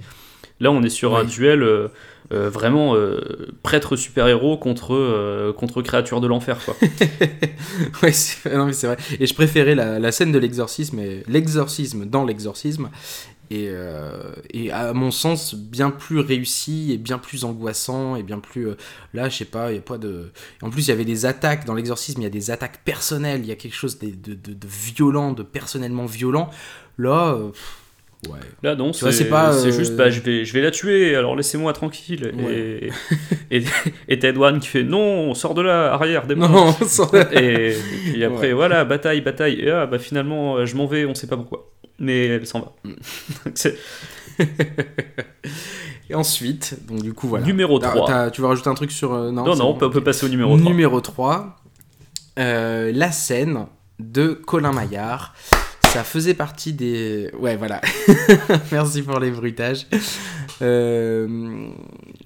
Là, 0.61 0.71
on 0.71 0.83
est 0.83 0.89
sur 0.89 1.17
un 1.17 1.25
duel 1.25 1.63
euh, 1.63 1.89
euh, 2.33 2.49
vraiment 2.51 2.95
euh, 2.97 3.21
prêtre 3.63 3.95
super-héros 3.97 4.57
contre, 4.57 5.53
contre 5.57 5.83
créature 5.83 6.21
de 6.21 6.27
l'enfer, 6.27 6.59
quoi. 6.65 6.75
ouais, 8.03 8.13
c'est- 8.13 8.55
non, 8.55 8.67
mais 8.67 8.73
c'est 8.73 8.87
vrai. 8.87 8.97
Et 9.21 9.27
je 9.27 9.35
préférais 9.35 9.75
la, 9.75 9.99
la 9.99 10.13
scène 10.13 10.33
de 10.33 10.39
l'exorcisme, 10.39 10.99
et 10.99 11.23
l'exorcisme 11.29 12.07
dans 12.07 12.25
l'exorcisme, 12.25 12.91
et, 13.49 13.69
euh, 13.69 14.33
et 14.53 14.73
à 14.73 14.93
mon 14.93 15.13
sens 15.13 15.55
bien 15.55 15.91
plus 15.91 16.19
réussi 16.19 16.91
et 16.93 16.99
bien 16.99 17.19
plus 17.19 17.45
angoissant 17.45 18.17
et 18.17 18.25
bien 18.25 18.41
plus. 18.41 18.69
euh, 18.71 18.77
là, 19.15 19.29
je 19.29 19.37
sais 19.37 19.45
pas, 19.45 19.71
il 19.71 19.77
y 19.77 19.79
a 19.79 19.83
pas 19.83 19.99
de. 19.99 20.33
En 20.63 20.71
plus, 20.71 20.87
il 20.87 20.89
y 20.89 20.93
avait 20.93 21.05
des 21.05 21.27
attaques 21.27 21.65
dans 21.65 21.75
l'exorcisme, 21.75 22.21
il 22.23 22.25
y 22.25 22.27
a 22.27 22.31
des 22.31 22.51
attaques 22.51 22.81
personnelles, 22.85 23.41
il 23.43 23.47
y 23.47 23.53
a 23.53 23.57
quelque 23.57 23.77
chose 23.77 23.99
de, 24.01 24.09
de, 24.09 24.35
de- 24.35 24.53
de 24.55 24.67
violent, 24.67 25.33
de 25.33 25.45
personnellement 25.45 26.07
violent. 26.07 26.51
Là, 26.99 27.35
euh, 27.35 27.51
pff, 27.51 27.77
ouais. 28.29 28.39
Là, 28.63 28.75
non, 28.75 28.93
c'est 28.93 29.11
c'est 29.13 29.29
pas, 29.29 29.53
c'est 29.53 29.69
euh, 29.69 29.73
juste, 29.73 29.97
bah, 29.97 30.11
je 30.11 30.21
vais, 30.21 30.45
je 30.45 30.53
vais 30.53 30.61
la 30.61 30.71
tuer, 30.71 31.15
alors 31.17 31.37
laissez-moi 31.37 31.73
tranquille. 31.73 32.33
Ouais. 32.37 32.91
Et, 33.51 33.59
et, 33.59 33.65
et 34.09 34.19
t'as 34.19 34.29
Edward 34.31 34.59
qui 34.61 34.69
fait 34.69 34.83
non, 34.83 35.33
sort 35.35 35.55
de 35.55 35.63
là, 35.63 35.93
arrière, 35.93 36.27
démon. 36.29 36.49
Non, 36.49 36.75
Et, 37.33 37.69
et 37.69 37.77
puis 38.13 38.25
après, 38.25 38.49
Ouais. 38.49 38.53
voilà, 38.55 38.85
bataille, 38.85 39.21
bataille. 39.21 39.61
Et 39.61 39.71
ah, 39.71 39.87
bah 39.87 39.99
finalement, 39.99 40.57
euh, 40.57 40.67
je 40.67 40.75
m'en 40.77 40.87
vais, 40.87 41.05
on 41.07 41.15
sait 41.15 41.27
pas 41.29 41.37
pourquoi. 41.37 41.71
Mais 41.99 42.27
elle 42.27 42.47
s'en 42.47 42.61
va. 42.61 42.73
Mm. 42.85 42.93
Et 46.09 46.15
ensuite, 46.15 46.79
donc 46.87 47.03
du 47.03 47.13
coup, 47.13 47.27
voilà. 47.29 47.45
Numéro 47.45 47.79
T'as- 47.79 47.91
3. 47.91 48.07
t'as- 48.07 48.31
tu 48.31 48.41
veux 48.41 48.47
rajouter 48.47 48.69
un 48.69 48.75
truc 48.75 48.93
sur. 48.93 49.13
euh, 49.13 49.31
non, 49.33 49.45
non, 49.57 49.71
on 49.71 49.75
peut, 49.75 49.87
on 49.87 49.91
peut 49.91 50.05
passer 50.05 50.25
au 50.27 50.29
numéro 50.29 50.57
3. 50.57 50.71
Numéro 50.71 51.01
3, 51.01 51.57
euh, 52.39 52.93
la 52.95 53.11
scène 53.11 53.67
de 53.99 54.29
Colin 54.29 54.73
Maillard. 54.73 55.35
Ça 55.97 56.05
faisait 56.05 56.35
partie 56.35 56.75
des. 56.75 57.31
Ouais, 57.39 57.57
voilà. 57.57 57.81
Merci 58.71 59.01
pour 59.01 59.19
les 59.19 59.31
bruitages. 59.31 59.87
Euh, 60.61 61.69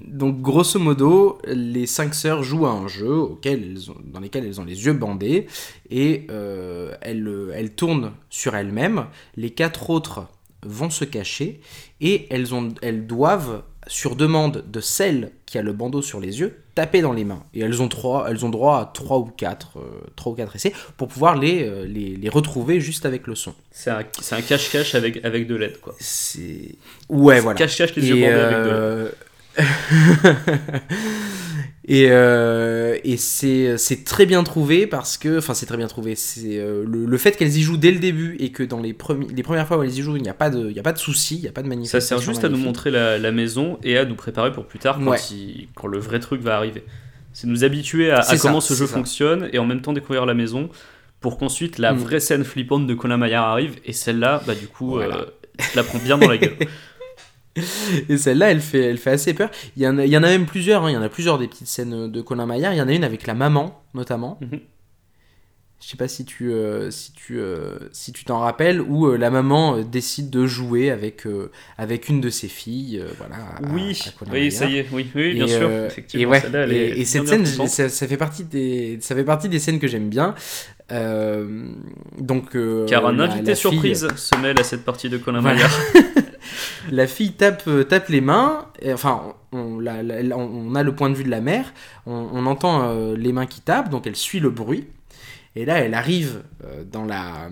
donc, 0.04 0.40
grosso 0.42 0.80
modo, 0.80 1.38
les 1.46 1.86
cinq 1.86 2.16
sœurs 2.16 2.42
jouent 2.42 2.66
à 2.66 2.72
un 2.72 2.88
jeu 2.88 3.12
auquel 3.14 3.62
elles 3.62 3.88
ont- 3.92 3.96
dans 4.04 4.18
lequel 4.18 4.44
elles 4.44 4.60
ont 4.60 4.64
les 4.64 4.84
yeux 4.86 4.92
bandés 4.92 5.46
et 5.88 6.26
euh, 6.32 6.96
elles, 7.00 7.30
elles 7.54 7.70
tournent 7.70 8.10
sur 8.28 8.56
elles-mêmes. 8.56 9.06
Les 9.36 9.50
quatre 9.50 9.88
autres 9.90 10.26
vont 10.66 10.90
se 10.90 11.04
cacher 11.04 11.60
et 12.00 12.26
elles, 12.30 12.52
ont, 12.52 12.70
elles 12.82 13.06
doivent, 13.06 13.62
sur 13.90 14.14
demande 14.14 14.64
de 14.68 14.80
celle 14.80 15.32
qui 15.46 15.58
a 15.58 15.62
le 15.62 15.72
bandeau 15.72 16.00
sur 16.00 16.20
les 16.20 16.38
yeux, 16.38 16.62
taper 16.76 17.02
dans 17.02 17.12
les 17.12 17.24
mains. 17.24 17.42
Et 17.54 17.60
elles 17.60 17.82
ont, 17.82 17.88
trois, 17.88 18.26
elles 18.30 18.44
ont 18.46 18.48
droit 18.48 18.78
à 18.78 18.90
trois 18.94 19.18
ou 19.18 19.24
quatre, 19.24 19.78
euh, 19.78 20.06
trois 20.14 20.32
ou 20.32 20.36
essais 20.54 20.72
pour 20.96 21.08
pouvoir 21.08 21.36
les, 21.36 21.64
euh, 21.64 21.84
les, 21.86 22.14
les 22.14 22.28
retrouver 22.28 22.80
juste 22.80 23.04
avec 23.04 23.26
le 23.26 23.34
son. 23.34 23.52
C'est 23.72 23.90
un, 23.90 24.04
cache-cache 24.42 24.94
avec, 24.94 25.24
avec 25.24 25.48
de 25.48 25.56
l'aide, 25.56 25.80
quoi. 25.80 25.96
C'est. 25.98 26.76
Ouais, 27.08 27.40
voilà. 27.40 27.58
Cache-cache 27.58 27.96
les 27.96 28.08
yeux 28.08 28.14
bandés 28.14 28.26
avec 28.26 28.64
de 28.64 28.70
l'aide. 28.70 29.14
et, 31.92 32.06
euh, 32.10 32.96
et 33.02 33.16
c'est 33.16 34.04
très 34.04 34.24
bien 34.24 34.44
trouvé 34.44 34.86
parce 34.86 35.18
que, 35.18 35.38
enfin 35.38 35.54
c'est 35.54 35.66
très 35.66 35.76
bien 35.76 35.88
trouvé, 35.88 36.14
c'est 36.14 36.58
euh, 36.58 36.84
le, 36.86 37.04
le 37.04 37.18
fait 37.18 37.36
qu'elles 37.36 37.56
y 37.56 37.62
jouent 37.62 37.76
dès 37.76 37.90
le 37.90 37.98
début 37.98 38.36
et 38.38 38.52
que 38.52 38.62
dans 38.62 38.78
les, 38.80 38.92
premi- 38.92 39.28
les 39.34 39.42
premières 39.42 39.66
fois 39.66 39.76
où 39.78 39.82
elles 39.82 39.98
y 39.98 40.02
jouent, 40.02 40.16
il 40.16 40.22
n'y 40.22 40.28
a 40.28 40.34
pas 40.34 40.50
de, 40.50 40.70
y 40.70 40.78
a 40.78 40.82
pas 40.82 40.92
de 40.92 40.98
souci, 40.98 41.34
il 41.36 41.42
n'y 41.42 41.48
a 41.48 41.52
pas 41.52 41.62
de 41.62 41.66
Ça 41.66 41.74
manifestation. 41.74 42.18
sert 42.18 42.24
juste 42.32 42.44
à 42.44 42.48
nous 42.48 42.58
montrer 42.58 42.90
la, 42.92 43.18
la 43.18 43.32
maison 43.32 43.78
et 43.82 43.98
à 43.98 44.04
nous 44.04 44.14
préparer 44.14 44.52
pour 44.52 44.66
plus 44.66 44.78
tard 44.78 44.98
quand, 45.02 45.10
Ouais. 45.10 45.18
il- 45.32 45.68
quand 45.74 45.88
le 45.88 45.98
vrai 45.98 46.20
truc 46.20 46.40
va 46.42 46.56
arriver. 46.56 46.84
C'est 47.32 47.46
nous 47.48 47.64
habituer 47.64 48.10
à, 48.12 48.22
ça, 48.22 48.36
comment 48.38 48.60
ce 48.60 48.74
jeu 48.74 48.86
ça. 48.86 48.94
fonctionne 48.94 49.48
et 49.52 49.58
en 49.58 49.64
même 49.64 49.80
temps 49.82 49.92
découvrir 49.92 50.26
la 50.26 50.34
maison 50.34 50.68
pour 51.20 51.38
qu'ensuite 51.38 51.78
la 51.78 51.92
Mm. 51.92 51.96
vraie 51.98 52.20
scène 52.20 52.44
flippante 52.44 52.86
de 52.86 52.94
Colin 52.94 53.16
Maillard 53.16 53.44
arrive 53.46 53.74
et 53.84 53.92
celle-là, 53.92 54.42
bah 54.46 54.54
du 54.54 54.66
coup, 54.68 54.90
Voilà. 54.92 55.16
euh, 55.16 55.24
je 55.58 55.76
la 55.76 55.82
prends 55.82 55.98
bien 55.98 56.18
dans 56.18 56.28
la 56.28 56.38
gueule. 56.38 56.54
Et 58.08 58.16
celle-là, 58.16 58.50
elle 58.50 58.60
fait, 58.60 58.80
elle 58.80 58.98
fait 58.98 59.10
assez 59.10 59.34
peur. 59.34 59.50
Il 59.76 59.82
y 59.82 59.88
en 59.88 59.98
a, 59.98 60.04
il 60.04 60.10
y 60.10 60.16
en 60.16 60.22
a 60.22 60.28
même 60.28 60.46
plusieurs, 60.46 60.84
hein, 60.84 60.90
il 60.90 60.94
y 60.94 60.96
en 60.96 61.02
a 61.02 61.08
plusieurs 61.08 61.38
des 61.38 61.48
petites 61.48 61.66
scènes 61.66 62.10
de 62.10 62.20
Colin 62.22 62.46
Maillard. 62.46 62.72
Il 62.74 62.78
y 62.78 62.82
en 62.82 62.88
a 62.88 62.92
une 62.92 63.04
avec 63.04 63.26
la 63.26 63.34
maman, 63.34 63.82
notamment. 63.94 64.38
Mhm. 64.40 64.60
Je 65.82 65.88
sais 65.88 65.96
pas 65.96 66.08
si 66.08 66.26
tu, 66.26 66.52
euh, 66.52 66.90
si 66.90 67.12
tu, 67.12 67.40
euh, 67.40 67.78
si 67.90 68.12
tu 68.12 68.24
t'en 68.24 68.40
rappelles, 68.40 68.82
où 68.82 69.06
euh, 69.06 69.16
la 69.16 69.30
maman 69.30 69.78
décide 69.80 70.28
de 70.28 70.46
jouer 70.46 70.90
avec, 70.90 71.26
avec 71.78 72.10
une 72.10 72.20
de 72.20 72.28
ses 72.28 72.48
filles. 72.48 73.02
voilà, 73.16 73.36
oui, 73.72 73.98
à 74.06 74.10
Colin 74.10 74.30
oui, 74.32 74.52
ça 74.52 74.66
y 74.66 74.76
est, 74.76 74.86
oui, 74.92 75.10
oui, 75.14 75.32
bien 75.32 75.46
Et, 75.46 75.48
sûr. 75.48 75.70
effectivement, 75.70 76.22
et 76.22 76.26
ouais, 76.26 76.42
et, 76.70 76.76
est 76.76 76.90
et 76.90 76.94
bien, 76.96 77.04
cette 77.06 77.26
scène, 77.46 77.46
ça 77.66 78.06
fait 78.06 78.18
partie 78.18 78.44
des, 78.44 78.98
ça 79.00 79.14
fait 79.14 79.24
partie 79.24 79.48
des 79.48 79.58
scènes 79.58 79.78
que 79.78 79.88
j'aime 79.88 80.10
bien. 80.10 80.34
Euh, 80.92 81.46
donc, 82.18 82.56
euh, 82.56 82.86
Car 82.86 83.06
un 83.06 83.12
la- 83.12 83.24
invité 83.24 83.50
la 83.50 83.54
fille- 83.54 83.70
surprise 83.70 84.08
se 84.16 84.36
mêle 84.40 84.58
à 84.58 84.64
cette 84.64 84.84
partie 84.84 85.08
de 85.08 85.18
Colin 85.18 85.40
Voilà. 85.40 85.56
Maillard. 85.56 85.70
La 86.90 87.06
fille 87.06 87.32
tape, 87.32 87.62
euh, 87.68 87.84
tape 87.84 88.08
les 88.08 88.20
mains, 88.22 88.66
et, 88.80 88.92
enfin, 88.92 89.20
on, 89.52 89.78
la- 89.78 89.98
a 89.98 90.82
le 90.82 90.92
point 90.94 91.10
de 91.10 91.14
vue 91.14 91.24
de 91.24 91.30
la 91.30 91.40
mère, 91.42 91.72
on, 92.06 92.26
on 92.32 92.46
entend 92.46 92.88
euh, 92.88 93.16
les 93.16 93.32
mains 93.32 93.46
qui 93.46 93.60
tapent, 93.60 93.90
donc 93.90 94.06
elle 94.06 94.16
suit 94.16 94.40
le 94.40 94.50
bruit. 94.50 94.86
Et 95.56 95.64
là, 95.64 95.78
elle 95.78 95.94
arrive 95.94 96.44
euh, 96.64 96.84
dans, 96.84 97.04
la, 97.04 97.50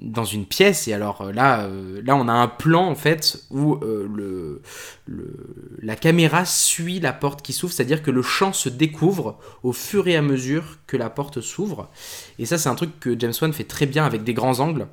dans 0.00 0.24
une 0.24 0.46
pièce, 0.46 0.86
et 0.86 0.92
alors 0.92 1.22
euh, 1.22 1.32
là, 1.32 1.62
euh, 1.64 2.00
là, 2.04 2.14
on 2.14 2.28
a 2.28 2.32
un 2.32 2.46
plan 2.46 2.86
en 2.88 2.94
fait 2.94 3.42
où 3.50 3.80
le, 3.82 4.62
le, 5.06 5.76
la 5.82 5.96
caméra 5.96 6.44
suit 6.44 7.00
la 7.00 7.12
porte 7.12 7.42
qui 7.42 7.52
s'ouvre, 7.52 7.72
c'est-à-dire 7.72 8.02
que 8.02 8.12
le 8.12 8.22
champ 8.22 8.52
se 8.52 8.68
découvre 8.68 9.38
au 9.64 9.72
fur 9.72 10.06
et 10.06 10.14
à 10.16 10.22
mesure 10.22 10.78
que 10.86 10.96
la 10.96 11.10
porte 11.10 11.40
s'ouvre. 11.40 11.90
Et 12.38 12.46
ça, 12.46 12.58
c'est 12.58 12.68
un 12.68 12.76
truc 12.76 13.00
que 13.00 13.18
James 13.18 13.32
Wan 13.40 13.52
fait 13.52 13.64
très 13.64 13.86
bien 13.86 14.04
avec 14.06 14.22
des 14.22 14.34
grands 14.34 14.60
angles 14.60 14.86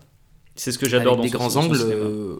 C'est 0.55 0.71
ce 0.71 0.79
que 0.79 0.89
j'adore 0.89 1.17
dans 1.17 1.23
des 1.23 1.29
grands 1.29 1.55
angles. 1.55 1.77
euh, 1.79 2.37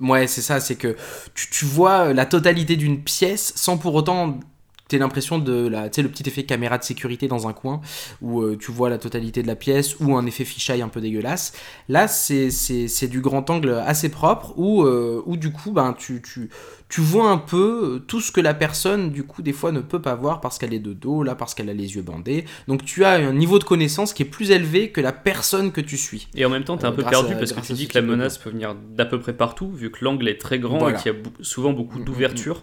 ouais, 0.00 0.26
c'est 0.26 0.42
ça, 0.42 0.58
c'est 0.58 0.74
que 0.76 0.96
tu, 1.34 1.48
tu 1.50 1.64
vois 1.64 2.12
la 2.12 2.26
totalité 2.26 2.74
d'une 2.74 3.02
pièce 3.04 3.52
sans 3.54 3.78
pour 3.78 3.94
autant 3.94 4.40
t'aies 4.88 4.98
l'impression 4.98 5.38
de 5.38 5.68
la, 5.68 5.88
tu 5.90 5.96
sais, 5.96 6.02
le 6.02 6.08
petit 6.08 6.26
effet 6.28 6.44
caméra 6.44 6.78
de 6.78 6.82
sécurité 6.82 7.28
dans 7.28 7.46
un 7.46 7.52
coin 7.52 7.80
où 8.22 8.40
euh, 8.42 8.56
tu 8.58 8.72
vois 8.72 8.88
la 8.90 8.98
totalité 8.98 9.42
de 9.42 9.46
la 9.46 9.54
pièce 9.56 10.00
ou 10.00 10.16
un 10.16 10.24
effet 10.26 10.44
fisheye 10.44 10.80
un 10.82 10.88
peu 10.88 11.00
dégueulasse. 11.00 11.52
Là, 11.88 12.08
c'est 12.08 12.50
c'est- 12.50 12.88
c'est 12.88 13.06
du 13.08 13.20
grand 13.20 13.48
angle 13.50 13.74
assez 13.86 14.08
propre 14.08 14.54
où, 14.56 14.82
euh, 14.84 15.22
où 15.26 15.36
du 15.36 15.52
coup, 15.52 15.72
ben, 15.72 15.94
tu, 15.96 16.22
tu, 16.22 16.48
tu 16.88 17.00
vois 17.02 17.30
un 17.30 17.36
peu 17.38 18.02
tout 18.08 18.20
ce 18.22 18.32
que 18.32 18.40
la 18.40 18.54
personne, 18.54 19.10
du 19.10 19.24
coup, 19.24 19.42
des 19.42 19.52
fois 19.52 19.72
ne 19.72 19.80
peut 19.80 20.00
pas 20.00 20.14
voir 20.14 20.40
parce 20.40 20.56
qu'elle 20.58 20.72
est 20.72 20.78
de 20.78 20.94
dos, 20.94 21.22
là, 21.22 21.34
parce 21.34 21.54
qu'elle 21.54 21.68
a 21.68 21.74
les 21.74 21.94
yeux 21.96 22.02
bandés. 22.02 22.46
Donc 22.66 22.84
tu 22.84 23.04
as 23.04 23.10
un 23.12 23.32
niveau 23.34 23.58
de 23.58 23.64
connaissance 23.64 24.14
qui 24.14 24.22
est 24.22 24.26
plus 24.26 24.50
élevé 24.50 24.90
que 24.90 25.00
la 25.02 25.12
personne 25.12 25.70
que 25.70 25.82
tu 25.82 25.98
suis. 25.98 26.28
Et 26.34 26.44
en 26.46 26.48
même 26.50 26.64
temps, 26.64 26.78
t'es 26.78 26.86
un 26.86 26.92
Euh, 26.92 26.96
peu 26.96 27.02
perdu 27.04 27.34
à- 27.34 27.36
parce 27.36 27.52
que 27.52 27.60
tu 27.60 27.74
dis 27.74 27.88
que 27.88 27.98
la 27.98 28.02
menace 28.02 28.38
peut 28.38 28.48
venir 28.50 28.74
d'à 28.96 29.04
peu 29.04 29.20
près 29.20 29.34
partout, 29.34 29.70
vu 29.70 29.90
que 29.90 30.02
l'angle 30.02 30.26
est 30.28 30.40
très 30.40 30.58
grand 30.58 30.78
Voilà. 30.78 30.98
et 30.98 31.02
qu'il 31.02 31.12
y 31.12 31.14
a 31.14 31.18
souvent 31.42 31.72
beaucoup 31.74 31.98
Mm, 31.98 32.02
mm, 32.02 32.04
d'ouvertures 32.04 32.62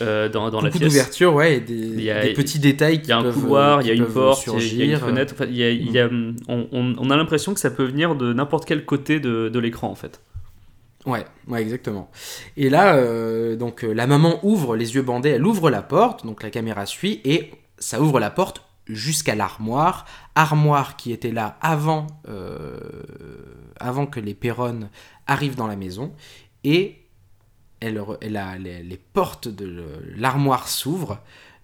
euh, 0.00 0.28
dans, 0.28 0.50
dans 0.50 0.60
la 0.60 0.70
pièce. 0.70 0.82
d'ouverture, 0.82 1.34
ouais, 1.34 1.56
et 1.56 1.60
des, 1.60 1.74
Il 1.74 2.02
y 2.02 2.10
a- 2.10 2.22
des 2.22 2.32
petits 2.32 2.58
détails 2.58 3.00
qui 3.00 3.06
Il 3.06 3.10
y 3.10 3.12
a 3.12 3.18
un 3.18 3.22
peuvent, 3.22 3.34
couloir, 3.40 3.82
il 3.82 3.88
y 3.88 3.90
a 3.90 3.94
une 3.94 4.04
peuvent 4.04 4.12
porte, 4.14 4.46
il 4.46 4.76
y 4.76 4.82
a- 4.82 4.94
une 4.94 4.98
fenêtre. 5.00 5.34
Enfin, 5.36 5.46
il 5.48 5.56
y 5.56 5.62
a- 5.64 5.70
il 5.70 5.90
y 5.90 5.98
a, 5.98 6.08
on, 6.48 7.10
a 7.10 7.16
l'impression 7.16 7.54
que 7.54 7.60
ça 7.60 7.70
peut 7.70 7.84
venir 7.84 8.14
de 8.14 8.32
n'importe 8.32 8.64
quel 8.64 8.84
côté 8.84 9.20
de, 9.20 9.48
de 9.48 9.58
l'écran 9.58 9.88
en 9.90 9.94
fait. 9.94 10.20
Ouais, 11.06 11.24
ouais, 11.48 11.60
exactement. 11.60 12.10
Et 12.56 12.70
là, 12.70 12.96
euh, 12.96 13.56
donc 13.56 13.84
euh, 13.84 13.92
la 13.92 14.06
maman 14.06 14.38
ouvre 14.42 14.74
les 14.74 14.94
yeux 14.94 15.02
bandés, 15.02 15.30
elle 15.30 15.44
ouvre 15.46 15.68
la 15.70 15.82
porte, 15.82 16.24
donc 16.24 16.42
la 16.42 16.48
caméra 16.50 16.86
suit, 16.86 17.20
et 17.24 17.50
ça 17.78 18.00
ouvre 18.00 18.18
la 18.20 18.30
porte 18.30 18.62
jusqu'à 18.86 19.34
l'armoire, 19.34 20.06
armoire 20.34 20.96
qui 20.96 21.12
était 21.12 21.30
là 21.30 21.56
avant, 21.60 22.06
euh, 22.28 22.78
avant 23.80 24.06
que 24.06 24.18
les 24.20 24.34
Perronnes 24.34 24.88
arrivent 25.26 25.56
dans 25.56 25.66
la 25.66 25.76
maison, 25.76 26.12
et 26.64 26.96
elle, 27.84 27.98
re- 27.98 28.18
elle 28.20 28.36
a- 28.36 28.58
les, 28.58 28.82
les 28.82 28.96
portes 28.96 29.48
de 29.48 29.84
l'armoire 30.16 30.68
s'ouvrent, 30.68 31.18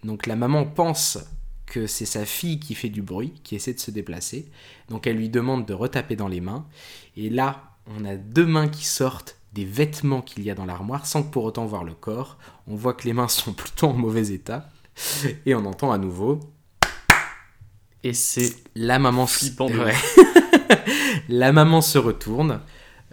donc 0.05 0.27
la 0.27 0.37
maman 0.37 0.65
pense 0.65 1.19
que 1.67 1.87
c'est 1.87 2.07
sa 2.07 2.25
fille 2.27 2.59
qui 2.61 2.75
fait 2.75 2.89
du 2.89 3.03
bruit, 3.03 3.33
qui 3.45 3.55
essaie 3.57 3.75
de 3.75 3.81
se 3.81 3.91
déplacer, 3.91 4.51
donc 4.89 5.07
elle 5.07 5.17
lui 5.17 5.29
demande 5.29 5.67
de 5.67 5.75
retaper 5.75 6.17
dans 6.17 6.29
les 6.29 6.41
mains, 6.41 6.67
et 7.17 7.31
là, 7.31 7.65
on 7.87 8.05
a 8.05 8.17
deux 8.17 8.47
mains 8.47 8.69
qui 8.69 8.85
sortent 8.85 9.37
des 9.53 9.65
vêtements 9.65 10.23
qu'il 10.23 10.45
y 10.45 10.51
a 10.51 10.55
dans 10.55 10.67
l'armoire 10.67 11.07
sans 11.07 11.23
pour 11.25 11.43
autant 11.45 11.67
voir 11.67 11.83
le 11.83 11.95
corps. 11.95 12.39
On 12.69 12.77
voit 12.77 12.95
que 12.95 13.05
les 13.05 13.13
mains 13.13 13.27
sont 13.27 13.53
plutôt 13.63 13.89
en 13.89 13.95
mauvais 13.95 14.29
état. 14.31 14.69
Et 15.45 15.55
on 15.57 15.65
entend 15.67 15.91
à 15.91 15.99
nouveau 15.99 16.39
Et 18.05 18.13
c'est 18.15 18.55
la 18.77 18.99
maman 19.01 19.27
Flippant 19.27 19.69
de 19.69 19.77
Ouais. 19.79 19.95
la 21.29 21.51
maman 21.53 21.81
se 21.81 21.99
retourne, 21.99 22.61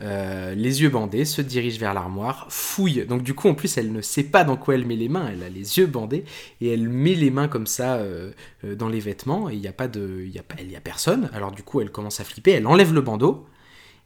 euh, 0.02 0.54
les 0.54 0.82
yeux 0.82 0.89
bandés, 0.89 1.26
se 1.26 1.41
dirige 1.41 1.80
vers 1.80 1.93
l'armoire, 1.93 2.45
fouille. 2.50 3.06
Donc 3.06 3.24
du 3.24 3.34
coup, 3.34 3.50
en 3.50 3.56
plus, 3.56 3.78
elle 3.78 3.91
ne 3.91 4.02
sait 4.02 4.24
pas 4.24 4.43
dans 4.43 4.58
quoi 4.58 4.76
elle 4.76 4.86
met 4.86 4.95
les 4.95 5.10
mains. 5.10 5.30
Elle 5.32 5.43
a 5.43 5.50
les 5.50 5.78
yeux 5.78 5.88
bandés 5.88 6.24
et 6.62 6.72
elle 6.72 6.88
met 6.89 7.16
les 7.16 7.32
mains 7.32 7.48
comme 7.48 7.68
ça 7.68 7.95
euh, 7.95 8.32
euh, 8.64 8.76
dans 8.76 8.89
les 8.89 9.00
vêtements. 9.00 9.50
Et 9.50 9.54
il 9.54 9.60
n'y 9.60 9.68
a 9.68 9.74
pas 9.74 9.88
de, 9.88 10.26
y 10.26 10.39
a 10.39 10.43
pas, 10.43 10.56
il 10.60 10.72
y 10.72 10.76
a 10.76 10.82
personne. 10.82 11.30
Alors 11.34 11.52
du 11.52 11.64
coup, 11.64 11.82
elle 11.82 11.91
commence 11.91 12.20
à 12.20 12.24
flipper. 12.24 12.52
Elle 12.52 12.68
enlève 12.68 12.93
le 12.93 13.02
bandeau. 13.02 13.45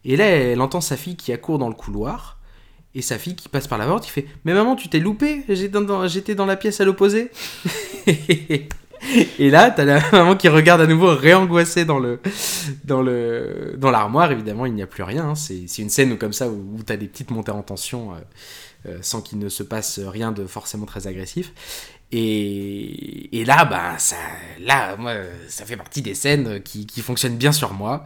Et 0.03 0.15
là, 0.15 0.25
elle 0.25 0.61
entend 0.61 0.81
sa 0.81 0.97
fille 0.97 1.15
qui 1.15 1.31
accourt 1.33 1.59
dans 1.59 1.69
le 1.69 1.75
couloir. 1.75 2.39
Et 2.93 3.01
sa 3.01 3.17
fille 3.17 3.35
qui 3.35 3.47
passe 3.47 3.67
par 3.67 3.77
la 3.77 3.85
porte, 3.85 4.03
qui 4.03 4.09
fait 4.09 4.25
Mais 4.43 4.53
maman, 4.53 4.75
tu 4.75 4.89
t'es 4.89 4.99
loupé 4.99 5.43
J'étais 5.47 5.69
dans, 5.69 6.07
j'étais 6.07 6.35
dans 6.35 6.45
la 6.45 6.57
pièce 6.57 6.81
à 6.81 6.85
l'opposé. 6.85 7.31
Et 9.39 9.49
là, 9.49 9.71
t'as 9.71 9.85
la 9.85 10.01
maman 10.11 10.35
qui 10.35 10.47
regarde 10.47 10.81
à 10.81 10.87
nouveau 10.87 11.15
réangoissée 11.15 11.85
dans 11.85 11.99
le 11.99 12.19
dans 12.83 13.01
le 13.01 13.75
dans 13.77 13.91
l'armoire. 13.91 14.31
Évidemment, 14.31 14.65
il 14.65 14.73
n'y 14.73 14.83
a 14.83 14.87
plus 14.87 15.03
rien. 15.03 15.29
hein. 15.29 15.35
C'est 15.35 15.65
une 15.79 15.89
scène 15.89 16.17
comme 16.17 16.33
ça 16.33 16.49
où, 16.49 16.77
où 16.77 16.83
t'as 16.83 16.97
des 16.97 17.07
petites 17.07 17.31
montées 17.31 17.51
en 17.51 17.63
tension. 17.63 18.13
euh, 18.87 18.97
sans 19.01 19.21
qu'il 19.21 19.39
ne 19.39 19.49
se 19.49 19.63
passe 19.63 19.99
rien 19.99 20.31
de 20.31 20.45
forcément 20.47 20.85
très 20.85 21.07
agressif. 21.07 21.53
Et, 22.11 23.39
et 23.41 23.45
là, 23.45 23.65
bah, 23.65 23.97
ça, 23.97 24.15
là, 24.59 24.97
moi, 24.97 25.13
ça 25.47 25.65
fait 25.65 25.77
partie 25.77 26.01
des 26.01 26.13
scènes 26.15 26.61
qui, 26.63 26.85
qui 26.85 27.01
fonctionnent 27.01 27.37
bien 27.37 27.51
sur 27.51 27.73
moi. 27.73 28.03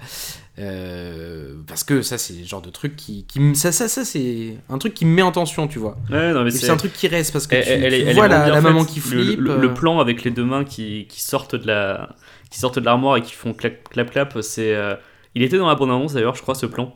Euh, 0.57 1.55
parce 1.67 1.83
que 1.83 2.01
ça, 2.01 2.17
c'est 2.17 2.33
le 2.33 2.45
genre 2.45 2.61
de 2.61 2.69
truc 2.69 2.95
qui. 2.95 3.25
qui 3.25 3.55
ça, 3.55 3.71
ça, 3.71 3.87
ça 3.87 4.05
c'est 4.05 4.55
un 4.69 4.77
truc 4.77 4.93
qui 4.93 5.05
me 5.05 5.13
met 5.13 5.21
en 5.21 5.31
tension, 5.31 5.67
tu 5.67 5.79
vois. 5.79 5.97
Ouais, 6.09 6.51
c'est 6.51 6.69
un 6.69 6.77
truc 6.77 6.93
qui 6.93 7.07
reste 7.07 7.33
parce 7.33 7.45
que 7.47 7.55
elle, 7.55 7.63
tu, 7.63 7.69
elle, 7.71 7.93
tu 8.03 8.07
elle 8.07 8.15
vois 8.15 8.27
la, 8.27 8.61
maman 8.61 8.85
qui 8.85 8.99
flippe. 9.01 9.39
Le, 9.39 9.51
euh, 9.51 9.57
le 9.61 9.73
plan 9.73 9.99
avec 9.99 10.23
les 10.23 10.31
deux 10.31 10.45
mains 10.45 10.63
qui, 10.63 11.07
qui 11.09 11.21
sortent 11.21 11.55
de 11.55 11.67
la 11.67 12.15
qui 12.49 12.59
sortent 12.59 12.79
de 12.79 12.85
l'armoire 12.85 13.17
et 13.17 13.21
qui 13.21 13.33
font 13.33 13.53
clap 13.53 13.89
clap 13.89 14.11
clap, 14.11 14.37
c'est 14.41 14.73
euh, 14.73 14.95
il 15.33 15.43
était 15.43 15.57
dans 15.57 15.67
la 15.67 15.75
bande 15.75 15.89
annonce 15.89 16.13
d'ailleurs, 16.13 16.35
je 16.35 16.41
crois 16.41 16.55
ce 16.55 16.65
plan. 16.65 16.95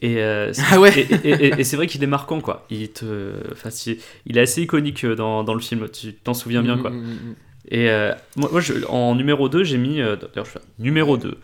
Et, 0.00 0.18
euh, 0.18 0.52
c'est- 0.52 0.62
Ah 0.70 0.80
ouais. 0.80 0.92
et, 1.24 1.60
et- 1.60 1.76
vrai 1.76 1.86
qu'il 1.86 2.02
est 2.02 2.08
marquant 2.08 2.40
quoi. 2.40 2.66
Il 2.70 2.88
te, 2.90 3.32
enfin, 3.52 3.70
si- 3.70 3.98
il 4.26 4.38
est 4.38 4.40
assez 4.40 4.62
iconique 4.62 5.04
dans, 5.06 5.42
dans 5.44 5.54
le 5.54 5.60
film. 5.60 5.88
Tu 5.88 6.14
t'en 6.14 6.34
souviens 6.34 6.62
bien 6.62 6.78
quoi. 6.78 6.92
Et 7.70 7.90
euh, 7.90 8.12
moi, 8.36 8.48
moi, 8.52 8.60
je- 8.60 8.84
en 8.88 9.14
numéro 9.14 9.48
2, 9.48 9.62
j'ai 9.64 9.78
mis. 9.78 10.00
euh, 10.00 10.16
D'ailleurs, 10.16 10.46
je 10.46 10.50
fais 10.52 10.60
numéro 10.78 11.16
2. 11.16 11.36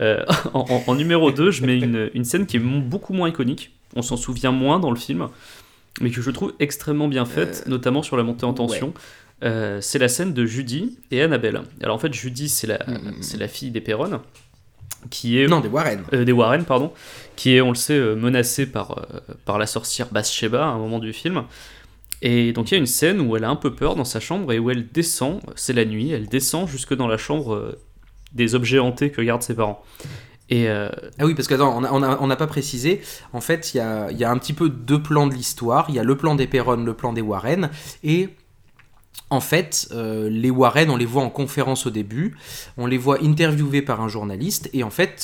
Euh, 0.00 0.24
en, 0.54 0.60
en- 0.70 0.84
en 0.86 0.94
numéro 0.94 1.30
2, 1.30 1.50
je 1.50 1.64
mets 1.66 1.78
une, 1.78 2.10
une 2.14 2.24
scène 2.24 2.46
qui 2.46 2.56
est 2.56 2.60
beaucoup 2.60 3.12
moins 3.12 3.28
iconique. 3.28 3.72
On 3.94 4.02
s'en 4.02 4.16
souvient 4.16 4.52
moins 4.52 4.78
dans 4.78 4.90
le 4.90 4.96
film, 4.96 5.28
mais 6.00 6.10
que 6.10 6.20
je 6.22 6.30
trouve 6.30 6.52
extrêmement 6.60 7.08
bien 7.08 7.24
faite, 7.24 7.64
notamment 7.66 8.02
sur 8.02 8.16
la 8.16 8.22
montée 8.22 8.44
en 8.46 8.52
tension. 8.54 8.92
C'est 9.42 9.98
la 9.98 10.08
scène 10.08 10.32
de 10.32 10.44
Judy 10.46 10.98
et 11.10 11.22
Annabelle. 11.22 11.60
Alors 11.82 11.96
en 11.96 11.98
fait, 11.98 12.12
Judy, 12.12 12.48
c'est 12.48 12.66
la, 12.66 12.78
Mm, 12.86 12.92
mm, 12.92 13.08
mm. 13.08 13.22
c'est 13.22 13.36
la 13.38 13.48
fille 13.48 13.70
des 13.70 13.80
Perron, 13.80 14.20
qui 15.10 15.38
est 15.40 15.46
Non, 15.46 15.60
des 15.60 15.68
Warren. 15.68 16.02
euh, 16.12 16.24
des 16.24 16.32
Warren, 16.32 16.64
pardon, 16.64 16.92
qui 17.36 17.54
est, 17.54 17.60
on 17.60 17.68
le 17.68 17.74
sait, 17.76 17.98
menacée 18.16 18.66
par, 18.66 18.98
euh, 18.98 19.20
par 19.44 19.58
la 19.58 19.66
sorcière 19.66 20.08
Bathsheba 20.10 20.62
à 20.64 20.68
un 20.68 20.78
moment 20.78 20.98
du 20.98 21.12
film. 21.12 21.44
Et 22.22 22.52
donc 22.52 22.70
il 22.70 22.74
y 22.74 22.76
a 22.76 22.78
une 22.78 22.86
scène 22.86 23.20
où 23.20 23.36
elle 23.36 23.44
a 23.44 23.50
un 23.50 23.56
peu 23.56 23.74
peur 23.74 23.94
dans 23.94 24.04
sa 24.04 24.20
chambre 24.20 24.52
et 24.52 24.58
où 24.58 24.70
elle 24.70 24.88
descend, 24.88 25.40
c'est 25.54 25.72
la 25.72 25.84
nuit, 25.84 26.10
elle 26.10 26.26
descend 26.26 26.68
jusque 26.68 26.94
dans 26.94 27.08
la 27.08 27.18
chambre 27.18 27.54
euh, 27.54 27.78
des 28.32 28.54
objets 28.54 28.78
hantés 28.78 29.10
que 29.10 29.20
gardent 29.20 29.42
ses 29.42 29.54
parents. 29.54 29.82
Et 30.48 30.68
euh, 30.68 30.88
Ah 31.18 31.26
oui, 31.26 31.34
parce 31.34 31.48
que 31.48 31.54
on 31.60 32.26
n'a 32.26 32.36
pas 32.36 32.46
précisé. 32.46 33.00
En 33.32 33.40
fait, 33.40 33.74
il 33.74 33.78
y 33.78 33.80
a, 33.80 34.10
il 34.10 34.18
y 34.18 34.24
a 34.24 34.30
un 34.30 34.38
petit 34.38 34.52
peu 34.52 34.68
deux 34.68 35.02
plans 35.02 35.26
de 35.26 35.34
l'histoire. 35.34 35.86
Il 35.88 35.96
y 35.96 35.98
a 35.98 36.04
le 36.04 36.16
plan 36.16 36.36
des 36.36 36.46
Perron, 36.46 36.84
le 36.84 36.94
plan 36.94 37.12
des 37.12 37.20
Warren. 37.20 37.70
Et 38.04 38.28
en 39.28 39.40
fait, 39.40 39.88
euh, 39.90 40.30
les 40.30 40.50
Warren, 40.50 40.88
on 40.88 40.96
les 40.96 41.04
voit 41.04 41.22
en 41.22 41.30
conférence 41.30 41.86
au 41.86 41.90
début. 41.90 42.36
On 42.76 42.86
les 42.86 42.96
voit 42.96 43.20
interviewés 43.24 43.82
par 43.82 44.00
un 44.00 44.06
journaliste. 44.08 44.70
Et 44.72 44.84
en 44.84 44.90
fait, 44.90 45.14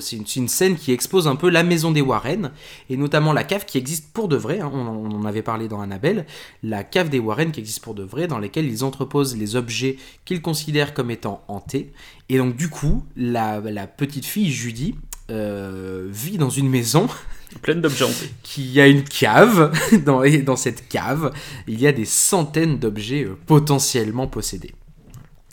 c'est 0.00 0.36
une, 0.36 0.48
scène 0.48 0.74
qui 0.74 0.90
expose 0.92 1.28
un 1.28 1.36
peu 1.36 1.48
la 1.48 1.62
maison 1.62 1.92
des 1.92 2.00
Warren. 2.00 2.50
Et 2.90 2.96
notamment 2.96 3.32
la 3.32 3.44
cave 3.44 3.64
qui 3.64 3.78
existe 3.78 4.12
pour 4.12 4.26
de 4.26 4.36
vrai. 4.36 4.58
hein, 4.58 4.70
on, 4.74 5.12
en- 5.12 5.24
avait 5.24 5.42
parlé 5.42 5.68
dans 5.68 5.80
Annabelle. 5.80 6.26
La 6.64 6.82
cave 6.82 7.08
des 7.08 7.20
Warren 7.20 7.52
qui 7.52 7.60
existe 7.60 7.80
pour 7.80 7.94
de 7.94 8.02
vrai, 8.02 8.26
dans 8.26 8.38
laquelle 8.40 8.66
ils 8.66 8.82
entreposent 8.82 9.36
les 9.36 9.54
objets 9.54 9.96
qu'ils 10.24 10.42
considèrent 10.42 10.92
comme 10.92 11.12
étant 11.12 11.44
hantés. 11.46 11.92
Et 12.28 12.38
donc, 12.38 12.56
du 12.56 12.68
coup, 12.68 13.04
la, 13.16 13.60
la 13.60 13.86
petite 13.86 14.24
fille 14.24 14.50
Judy 14.50 14.96
euh, 15.30 16.08
vit 16.10 16.38
dans 16.38 16.50
une 16.50 16.68
maison 16.68 17.06
pleine 17.58 17.80
d'objets 17.80 18.04
hantés. 18.04 18.30
qui 18.42 18.80
a 18.80 18.86
une 18.86 19.04
cave. 19.04 19.72
Dans, 20.04 20.22
et 20.22 20.38
dans 20.38 20.56
cette 20.56 20.88
cave, 20.88 21.32
il 21.66 21.80
y 21.80 21.86
a 21.86 21.92
des 21.92 22.04
centaines 22.04 22.78
d'objets 22.78 23.24
euh, 23.24 23.36
potentiellement 23.46 24.26
possédés. 24.26 24.72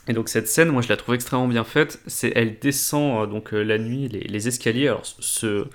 Et 0.08 0.14
donc 0.14 0.28
cette 0.28 0.47
scène, 0.49 0.70
moi 0.70 0.82
je 0.82 0.89
la 0.89 0.97
trouve 0.97 1.16
extrêmement 1.16 1.47
bien 1.47 1.64
faite. 1.64 1.99
C'est 2.08 2.34
elle 2.36 2.58
descend 2.60 3.24
euh, 3.24 3.26
donc 3.26 3.54
euh, 3.54 3.64
la 3.64 3.78
nuit 3.78 4.10
les, 4.10 4.20
les 4.22 4.47
escaliers. 4.47 4.88
Alors 4.89 5.04
ce, 5.06 5.66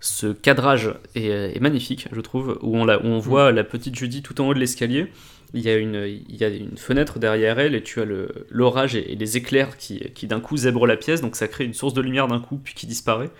ce 0.00 0.32
cadrage 0.32 0.94
est, 1.14 1.28
est 1.56 1.60
magnifique, 1.60 2.06
je 2.12 2.20
trouve, 2.20 2.58
où 2.62 2.76
on, 2.76 2.84
la, 2.84 2.98
où 3.00 3.06
on 3.06 3.18
voit 3.18 3.52
la 3.52 3.64
petite 3.64 3.94
Judy 3.96 4.22
tout 4.22 4.38
en 4.40 4.48
haut 4.48 4.54
de 4.54 4.58
l'escalier. 4.58 5.06
Il 5.52 5.62
y, 5.62 5.68
a 5.68 5.76
une, 5.76 5.96
il 6.28 6.36
y 6.36 6.44
a 6.44 6.48
une 6.48 6.76
fenêtre 6.76 7.18
derrière 7.18 7.58
elle 7.58 7.74
et 7.74 7.82
tu 7.82 8.00
as 8.00 8.04
le- 8.04 8.46
l'orage 8.50 8.94
et, 8.94 9.12
et 9.12 9.16
les 9.16 9.36
éclairs 9.36 9.76
qui, 9.78 9.98
qui 10.14 10.28
d'un 10.28 10.38
coup 10.38 10.56
zèbrent 10.56 10.86
la 10.86 10.96
pièce, 10.96 11.22
donc 11.22 11.34
ça 11.34 11.48
crée 11.48 11.64
une 11.64 11.74
source 11.74 11.92
de 11.92 12.00
lumière 12.00 12.28
d'un 12.28 12.38
coup 12.38 12.60
puis 12.62 12.72
qui 12.74 12.86
disparaît. 12.86 13.30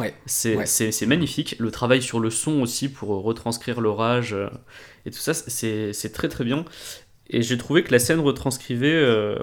Ouais. 0.00 0.14
C'est 0.26 0.56
Ouais. 0.56 1.06
magnifique. 1.06 1.56
Le 1.58 1.70
travail 1.70 2.00
sur 2.02 2.18
le 2.20 2.30
son 2.30 2.60
aussi 2.62 2.88
pour 2.90 3.12
euh, 3.14 3.18
retranscrire 3.20 3.80
l'orage 3.80 4.32
euh, 4.32 4.48
et 5.06 5.10
tout 5.10 5.18
ça, 5.18 5.34
c'est 5.34 6.12
très 6.12 6.28
très 6.28 6.44
bien. 6.44 6.64
Et 7.34 7.40
j'ai 7.40 7.56
trouvé 7.56 7.82
que 7.82 7.92
la 7.92 7.98
scène 7.98 8.18
retranscrivait 8.20 8.92
euh, 8.92 9.36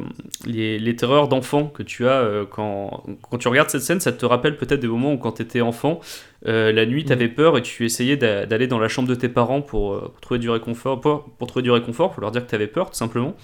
les, 0.46 0.78
les 0.78 0.96
terreurs 0.96 1.28
d'enfant 1.28 1.66
que 1.66 1.82
tu 1.82 2.08
as 2.08 2.20
euh, 2.22 2.46
quand, 2.46 3.04
quand 3.28 3.38
tu 3.40 3.48
regardes 3.48 3.70
cette 3.70 3.82
scène. 3.82 4.00
Ça 4.00 4.12
te 4.12 4.26
rappelle 4.26 4.58
peut-être 4.58 4.80
des 4.80 4.88
moments 4.88 5.14
où, 5.14 5.18
quand 5.18 5.32
tu 5.34 5.42
étais 5.42 5.62
enfant, 5.62 6.00
euh, 6.46 6.72
la 6.72 6.86
nuit, 6.86 7.04
tu 7.06 7.12
avais 7.14 7.30
peur 7.30 7.58
et 7.58 7.64
tu 7.64 7.86
essayais 7.86 8.16
d'a- 8.18 8.46
d'aller 8.46 8.68
dans 8.68 8.78
la 8.80 8.90
chambre 8.90 9.08
de 9.08 9.16
tes 9.16 9.30
parents 9.30 9.62
pour, 9.62 10.00
pour 10.12 10.22
trouver 10.22 10.40
du 10.40 10.50
réconfort, 10.52 11.02
pour, 11.02 11.24
pour 11.32 11.48
trouver 11.48 11.64
du 11.64 11.72
réconfort, 11.72 12.12
pour 12.12 12.22
leur 12.22 12.32
dire 12.32 12.44
que 12.46 12.50
tu 12.50 12.56
avais 12.56 12.68
peur, 12.68 12.92
tout 12.92 12.98
simplement. 12.98 13.36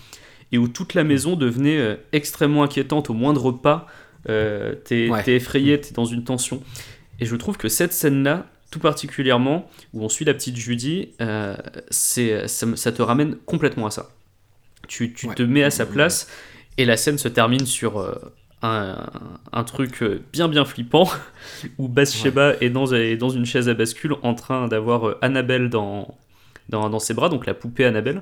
Et 0.51 0.58
où 0.60 0.68
toute 0.68 0.93
la 0.93 1.03
maison 1.03 1.36
devenait 1.36 1.97
extrêmement 2.12 2.62
inquiétante 2.64 3.10
au 3.10 3.14
moindre 3.14 3.51
pas. 3.51 3.88
T'es 4.28 5.10
Ouais. 5.10 5.24
t'es 5.24 5.36
effrayé, 5.36 5.80
t'es 5.82 5.93
dans 5.93 6.06
une 6.06 6.24
tension. 6.24 6.62
Et 7.20 7.26
je 7.26 7.36
trouve 7.36 7.57
que 7.57 7.70
cette 7.70 7.93
scène-là, 7.93 8.45
tout 8.72 8.80
particulièrement, 8.80 9.70
où 9.93 10.03
on 10.03 10.09
suit 10.09 10.26
la 10.26 10.34
petite 10.34 10.57
Judy, 10.57 11.09
euh, 11.22 11.55
c'est 11.89 12.47
ça, 12.47 12.91
te 12.91 13.01
ramène 13.01 13.36
complètement 13.45 13.88
à 13.88 13.91
ça. 13.91 14.09
Tu, 14.88 15.13
tu 15.13 15.28
Ouais. 15.28 15.36
te 15.36 15.43
mets 15.43 15.63
à 15.63 15.72
sa 15.72 15.86
place 15.86 16.30
et 16.78 16.86
la 16.86 16.97
scène 16.97 17.18
se 17.18 17.28
termine 17.28 17.66
sur 17.66 17.99
euh, 17.99 18.13
un, 18.61 18.97
un 19.51 19.63
truc 19.63 20.03
euh, 20.03 20.22
bien 20.34 20.47
bien 20.47 20.66
flippant 20.66 21.09
où 21.78 21.88
Bathsheba 21.88 22.55
est, 22.61 22.70
dans, 22.70 22.93
est 22.93 23.16
dans 23.18 23.30
une 23.30 23.45
chaise 23.45 23.70
à 23.70 23.74
bascule 23.74 24.16
en 24.22 24.36
train 24.36 24.68
d'avoir 24.68 25.16
Annabelle 25.22 25.70
dans, 25.70 26.18
dans, 26.70 26.89
dans 26.89 26.99
ses 26.99 27.13
bras, 27.13 27.30
donc 27.30 27.45
la 27.45 27.53
poupée 27.53 27.86
Annabelle. 27.86 28.22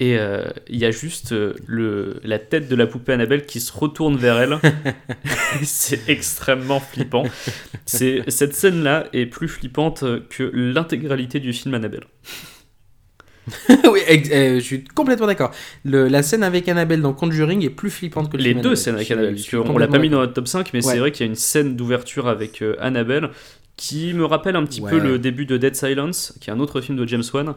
Et 0.00 0.16
euh, 0.16 0.44
il 0.68 0.78
y 0.78 0.84
a 0.84 0.92
juste 0.92 1.32
euh, 1.32 1.54
le, 1.66 2.20
la 2.22 2.38
tête 2.38 2.68
de 2.68 2.76
la 2.76 2.86
poupée 2.86 3.14
Annabelle 3.14 3.46
qui 3.46 3.58
se 3.60 3.72
retourne 3.72 4.16
vers 4.16 4.38
elle. 4.38 4.58
c'est 5.64 6.08
extrêmement 6.08 6.78
flippant. 6.78 7.24
C'est, 7.84 8.22
cette 8.28 8.54
scène-là 8.54 9.08
est 9.12 9.26
plus 9.26 9.48
flippante 9.48 10.04
que 10.30 10.50
l'intégralité 10.54 11.40
du 11.40 11.52
film 11.52 11.74
Annabelle. 11.74 12.04
oui, 13.90 14.00
euh, 14.30 14.56
je 14.56 14.60
suis 14.60 14.84
complètement 14.84 15.26
d'accord. 15.26 15.50
La 15.84 16.22
scène 16.22 16.42
avec 16.42 16.68
Annabelle 16.68 17.00
dans 17.00 17.14
Conjuring 17.14 17.64
est 17.64 17.70
plus 17.70 17.90
flippante 17.90 18.30
que 18.30 18.36
le 18.36 18.42
Les 18.42 18.50
film 18.50 18.60
deux 18.60 18.68
Annabelle. 18.68 18.76
scènes 18.76 18.94
avec 18.94 19.10
Annabelle, 19.10 19.34
parce 19.34 19.48
qu'on 19.66 19.78
l'a 19.78 19.88
pas 19.88 19.98
mis 19.98 20.10
dans 20.10 20.20
notre 20.20 20.34
top 20.34 20.46
5, 20.46 20.70
mais 20.74 20.84
Ouais. 20.84 20.92
c'est 20.92 20.98
vrai 20.98 21.12
qu'il 21.12 21.24
y 21.26 21.28
a 21.28 21.30
une 21.30 21.36
scène 21.36 21.74
d'ouverture 21.74 22.28
avec 22.28 22.62
Annabelle 22.78 23.30
qui 23.76 24.12
me 24.12 24.24
rappelle 24.26 24.54
un 24.54 24.64
petit 24.64 24.80
peu 24.82 24.98
le 24.98 25.18
début 25.18 25.46
de 25.46 25.56
Dead 25.56 25.74
Silence, 25.74 26.34
qui 26.40 26.50
est 26.50 26.52
un 26.52 26.60
autre 26.60 26.80
film 26.82 26.98
de 26.98 27.06
James 27.08 27.22
Wan. 27.32 27.54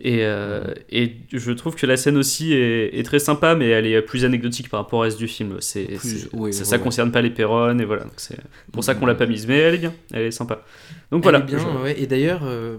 Et, 0.00 0.18
euh, 0.24 0.62
et 0.90 1.16
je 1.32 1.52
trouve 1.52 1.74
que 1.74 1.86
la 1.86 1.96
scène 1.96 2.18
aussi 2.18 2.52
est, 2.52 2.98
est 2.98 3.02
très 3.02 3.18
sympa, 3.18 3.54
mais 3.54 3.68
elle 3.68 3.86
est 3.86 4.02
plus 4.02 4.24
anecdotique 4.26 4.68
par 4.68 4.80
rapport 4.80 4.98
au 4.98 5.02
reste 5.02 5.16
du 5.18 5.26
film. 5.26 5.56
C'est, 5.60 5.84
Plus- 5.84 5.98
c'est- 6.20 6.28
oui, 6.34 6.52
ça, 6.52 6.64
ça 6.64 6.76
ouais. 6.76 6.82
concerne 6.82 7.10
pas 7.10 7.22
les 7.22 7.30
Perron, 7.30 7.78
et 7.78 7.84
voilà. 7.84 8.04
c'est 8.18 8.36
pour 8.72 8.84
ça 8.84 8.94
qu'on 8.94 9.06
l'a 9.06 9.14
pas 9.14 9.26
mise, 9.26 9.46
mais 9.46 9.56
elle 9.58 9.74
est 9.74 9.78
bien, 9.78 9.94
elle 10.12 10.22
est 10.26 10.30
sympa. 10.30 10.62
Donc 11.10 11.20
Elle 11.20 11.22
voilà, 11.22 11.38
est 11.38 11.42
bien, 11.42 11.58
je- 11.58 11.82
ouais. 11.82 11.98
Et 12.00 12.06
d'ailleurs, 12.06 12.42
euh, 12.44 12.76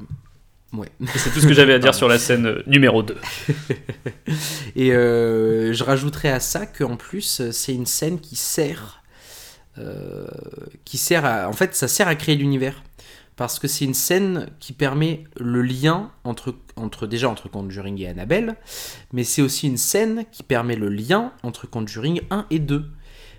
ouais. 0.74 0.90
c'est 1.16 1.32
tout 1.34 1.40
ce 1.40 1.48
que 1.48 1.54
j'avais 1.54 1.74
à 1.74 1.80
dire 1.80 1.96
sur 1.96 2.08
la 2.08 2.20
scène 2.20 2.46
euh, 2.46 2.62
numéro 2.68 3.02
2. 3.02 3.16
Et 4.76 4.92
euh, 4.94 5.74
je 5.74 5.84
rajouterais 5.84 6.30
à 6.30 6.40
ça 6.40 6.66
qu'en 6.66 6.98
plus, 6.98 7.42
c'est 7.52 7.74
une 7.74 7.86
scène 7.88 8.20
qui 8.20 8.36
sert. 8.36 9.02
qui 10.86 10.98
sert 10.98 11.26
à. 11.26 11.48
En 11.50 11.54
fait, 11.54 11.76
ça 11.76 11.88
sert 11.88 12.08
à 12.08 12.16
créer 12.16 12.36
l'univers. 12.36 12.84
Parce 13.38 13.60
que 13.60 13.68
c'est 13.68 13.86
une 13.86 13.94
scène 13.94 14.50
qui 14.60 14.74
permet 14.74 15.24
le 15.40 15.62
lien 15.62 16.12
entre, 16.24 16.56
entre. 16.76 17.06
Déjà 17.08 17.30
entre 17.30 17.48
Conjuring 17.50 18.02
et 18.02 18.08
Annabelle. 18.08 18.56
Mais 19.14 19.24
c'est 19.24 19.44
aussi 19.44 19.68
une 19.68 19.78
scène 19.78 20.26
qui 20.32 20.44
permet 20.44 20.76
le 20.76 20.90
lien 20.90 21.32
entre 21.44 21.68
Conjuring 21.68 22.22
1 22.32 22.48
et 22.50 22.60
2. 22.60 22.84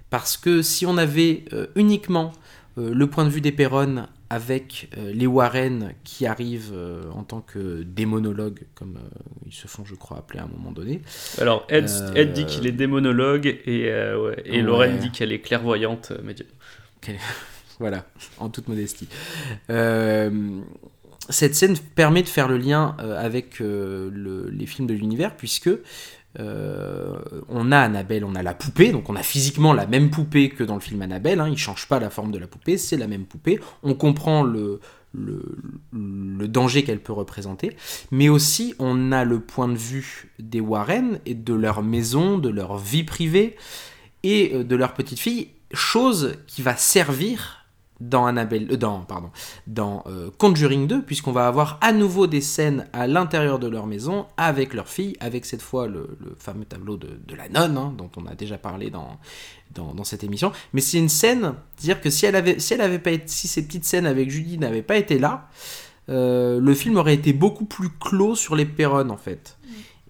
Parce 0.09 0.37
que 0.37 0.63
si 0.63 0.87
on 0.87 0.97
avait 0.97 1.45
euh, 1.53 1.67
uniquement 1.75 2.33
euh, 2.79 2.95
le 2.95 3.07
point 3.09 3.25
de 3.25 3.31
vue 3.31 3.41
des 3.41 3.53
Perron 3.53 4.07
avec 4.31 4.89
euh, 4.97 5.13
les 5.13 5.27
Warren 5.27 5.93
qui 6.05 6.27
arrivent 6.27 6.75
en 7.13 7.25
tant 7.25 7.41
que 7.41 7.83
démonologues, 7.83 8.67
comme 8.77 8.99
ils 9.47 9.53
se 9.53 9.67
font, 9.67 9.85
je 9.85 9.97
crois, 9.97 10.19
appeler 10.19 10.39
à 10.39 10.45
un 10.45 10.49
moment 10.49 10.71
donné. 10.71 11.03
Alors 11.41 11.67
Ed, 11.69 11.91
Ed 12.15 12.35
dit 12.35 12.47
qu'il 12.47 12.69
est 12.69 12.73
démonologue 12.73 13.47
et, 13.47 13.91
ouais, 13.91 14.43
et 14.45 14.59
Ouais. 14.59 14.63
Lorraine 14.63 14.99
dit 14.99 15.11
qu'elle 15.11 15.33
est 15.33 15.41
clairvoyante 15.41 16.13
médium. 16.23 16.49
Voilà, 17.81 18.07
en 18.39 18.49
toute 18.49 18.69
modestie. 18.69 19.09
Euh, 19.71 20.61
cette 21.31 21.55
scène 21.55 21.77
permet 21.95 22.23
de 22.23 22.29
faire 22.29 22.49
le 22.49 22.59
lien 22.59 22.97
euh, 23.01 23.23
avec 23.25 23.61
euh, 23.61 24.11
le- 24.13 24.49
les 24.51 24.67
films 24.67 24.89
de 24.89 24.95
l'univers, 24.95 25.37
puisque 25.37 25.71
on 26.39 27.73
a 27.73 27.79
Annabelle, 27.79 28.25
on 28.25 28.37
a 28.37 28.43
la 28.45 28.55
poupée, 28.55 28.93
donc 28.93 29.09
on 29.11 29.17
a 29.17 29.23
physiquement 29.25 29.73
la 29.73 29.87
même 29.89 30.09
poupée 30.11 30.51
que 30.51 30.63
dans 30.63 30.75
le 30.75 30.81
film 30.81 31.03
Annabelle, 31.03 31.41
hein, 31.41 31.49
il 31.49 31.53
ne 31.53 31.57
change 31.57 31.89
pas 31.89 31.99
la 31.99 32.11
forme 32.11 32.31
de 32.31 32.39
la 32.39 32.47
poupée, 32.47 32.79
c'est 32.79 32.97
la 32.97 33.09
même 33.09 33.25
poupée, 33.25 33.59
on 33.83 33.95
comprend 33.95 34.45
le, 34.45 34.79
le, 35.15 36.47
danger 36.47 36.85
qu'elle 36.85 37.01
peut 37.01 37.13
représenter, 37.13 37.77
mais 38.13 38.29
aussi 38.29 38.75
on 38.79 39.11
a 39.11 39.25
le 39.25 39.41
point 39.41 39.67
de 39.67 39.77
vue 39.77 40.31
des 40.39 40.61
Warren 40.61 41.19
et 41.27 41.35
de 41.35 41.55
leur 41.55 41.83
maison, 41.83 42.39
de 42.39 42.51
leur 42.51 42.79
vie 42.79 43.05
privée 43.05 43.57
et 44.23 44.63
de 44.63 44.77
leur 44.77 44.95
petite 44.95 45.19
fille, 45.19 45.49
chose 45.73 46.37
qui 46.47 46.63
va 46.63 46.77
servir 46.77 47.58
dans 48.01 48.29
euh, 48.37 48.77
dans 48.77 49.01
pardon, 49.01 49.31
dans 49.67 50.05
euh, 50.07 50.31
Conjuring 50.39 50.87
2, 50.87 51.03
puisqu'on 51.03 51.33
va 51.33 51.47
avoir 51.47 51.79
à 51.81 51.93
nouveau 51.93 52.27
des 52.27 52.41
scènes 52.41 52.87
à 52.93 53.07
l'intérieur 53.07 53.59
de 53.59 53.67
leur 53.67 53.87
maison 53.87 54.27
avec 54.37 54.75
leur 54.75 54.89
fille, 54.89 55.17
avec 55.21 55.45
cette 55.45 55.63
fois 55.63 55.89
le, 55.89 56.17
fameux 56.39 56.65
tableau 56.65 56.97
de, 56.97 57.21
de 57.27 57.35
la 57.35 57.49
nonne, 57.49 57.77
hein, 57.77 57.95
dont 57.97 58.11
on 58.17 58.27
a 58.27 58.35
déjà 58.35 58.59
parlé 58.59 58.91
dans, 58.91 59.19
dans, 59.75 60.05
cette 60.05 60.25
émission. 60.25 60.53
Mais 60.73 60.81
c'est 60.81 60.99
une 60.99 61.09
scène, 61.09 61.55
dire 61.79 62.01
que 62.01 62.11
si 62.11 62.27
elle 62.27 62.37
avait, 62.37 62.59
si 62.59 62.75
elle 62.75 62.81
avait 62.81 62.99
pas 62.99 63.11
été, 63.11 63.29
si 63.29 63.49
ces 63.49 63.67
petites 63.67 63.85
scènes 63.85 64.07
avec 64.07 64.31
Judy 64.31 64.59
n'avaient 64.59 64.83
pas 64.83 64.97
été 64.97 65.19
là, 65.19 65.49
euh, 66.09 66.61
le 66.61 66.75
film 66.75 66.97
aurait 66.97 67.15
été 67.15 67.33
beaucoup 67.33 67.67
plus 67.67 67.91
clos 67.91 68.35
sur 68.35 68.57
les 68.57 68.65
Perron 68.65 69.11
en 69.11 69.17
fait. 69.17 69.59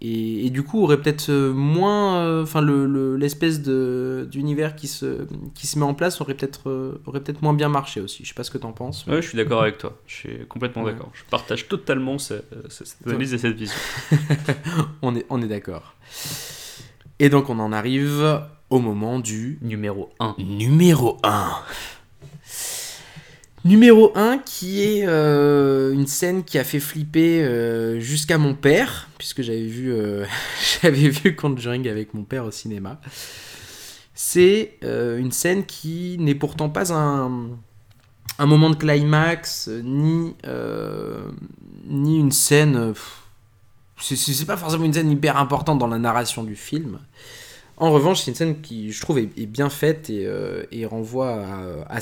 Et, 0.01 0.47
et 0.47 0.51
du 0.51 0.63
coup 0.63 0.81
aurait 0.85 1.01
peut-être 1.01 1.29
euh, 1.29 1.53
moins, 1.53 2.19
euh, 2.21 2.45
enfin 2.45 2.61
le- 2.61 2.87
le- 2.87 3.17
l'espèce 3.17 3.61
de 3.63 4.29
d'univers 4.31 4.77
qui 4.77 4.87
se 4.87 5.27
qui 5.57 5.67
se 5.67 5.77
met 5.77 5.85
en 5.85 5.95
place 5.95 6.21
aurait 6.21 6.35
peut-être 6.35 6.71
euh, 6.71 7.01
aurait 7.07 7.19
peut-être 7.21 7.43
moins 7.43 7.53
bien 7.53 7.69
marché 7.69 8.01
aussi. 8.01 8.23
Je 8.23 8.29
sais 8.29 8.35
pas 8.35 8.45
ce 8.45 8.53
que 8.53 8.59
t'en 8.59 8.71
penses. 8.73 9.05
Ouais, 9.07 9.21
je 9.21 9.27
suis 9.29 9.37
d'accord 9.37 9.63
avec 9.63 9.79
toi. 9.79 9.97
Je 10.07 10.15
suis 10.15 10.47
complètement 10.49 10.85
Ouais. 10.85 10.93
d'accord. 10.93 11.11
Je 11.15 11.23
partage 11.29 11.67
totalement 11.67 12.19
ce- 12.19 12.35
ce- 12.69 12.85
cette 12.85 13.05
analyse 13.09 13.35
et 13.35 13.39
cette 13.39 13.57
vision. 13.57 13.75
On 15.03 15.17
est 15.17 15.27
on 15.31 15.43
est 15.43 15.49
d'accord. 15.49 15.95
Et 17.19 17.29
donc 17.29 17.51
on 17.51 17.59
en 17.59 17.73
arrive 17.73 18.41
au 18.71 18.79
moment 18.79 19.19
du 19.19 19.59
Numéro 19.63 20.11
1. 20.21 20.37
numéro 20.39 21.17
1. 21.25 21.51
Numéro 23.69 24.13
1 24.15 24.39
qui 24.39 24.83
est 24.83 25.05
euh, 25.07 25.93
une 25.93 26.07
scène 26.07 26.43
qui 26.43 26.59
a 26.59 26.65
fait 26.65 26.81
flipper 26.81 27.43
euh, 27.43 28.01
jusqu'à 28.01 28.39
mon 28.39 28.55
père, 28.55 29.11
puisque 29.19 29.43
j'avais 29.43 29.67
vu, 29.67 29.93
euh, 29.93 30.25
j'avais 30.83 31.11
vu 31.11 31.37
Conjuring 31.37 31.87
avec 31.87 32.15
mon 32.15 32.25
père 32.25 32.47
au 32.47 32.51
cinéma. 32.51 32.99
C'est 34.15 34.79
euh, 34.85 35.19
une 35.19 35.33
scène 35.33 35.67
qui 35.67 36.17
n'est 36.19 36.35
pourtant 36.35 36.71
pas 36.71 36.95
un, 36.95 37.51
un 38.39 38.47
moment 38.47 38.71
de 38.71 38.77
climax, 38.77 39.69
ni, 39.69 40.35
ni 41.85 42.19
une 42.19 42.33
scène... 42.33 42.95
c'est 44.01 44.47
pas 44.47 44.57
forcément 44.57 44.87
une 44.87 44.95
scène 44.95 45.11
hyper 45.11 45.37
importante 45.37 45.79
dans 45.79 45.89
la 45.89 45.99
narration 45.99 46.43
du 46.43 46.57
film. 46.57 47.01
En 47.81 47.93
revanche, 47.93 48.23
c'est 48.23 48.33
une 48.33 48.35
scène 48.35 48.61
qui, 48.61 48.91
je 48.91 49.01
trouve, 49.01 49.19
est, 49.19 49.47
bien 49.47 49.71
faite 49.71 50.11
et, 50.11 50.27
euh, 50.27 50.65
renvoie 50.91 51.47
à, 51.89 52.01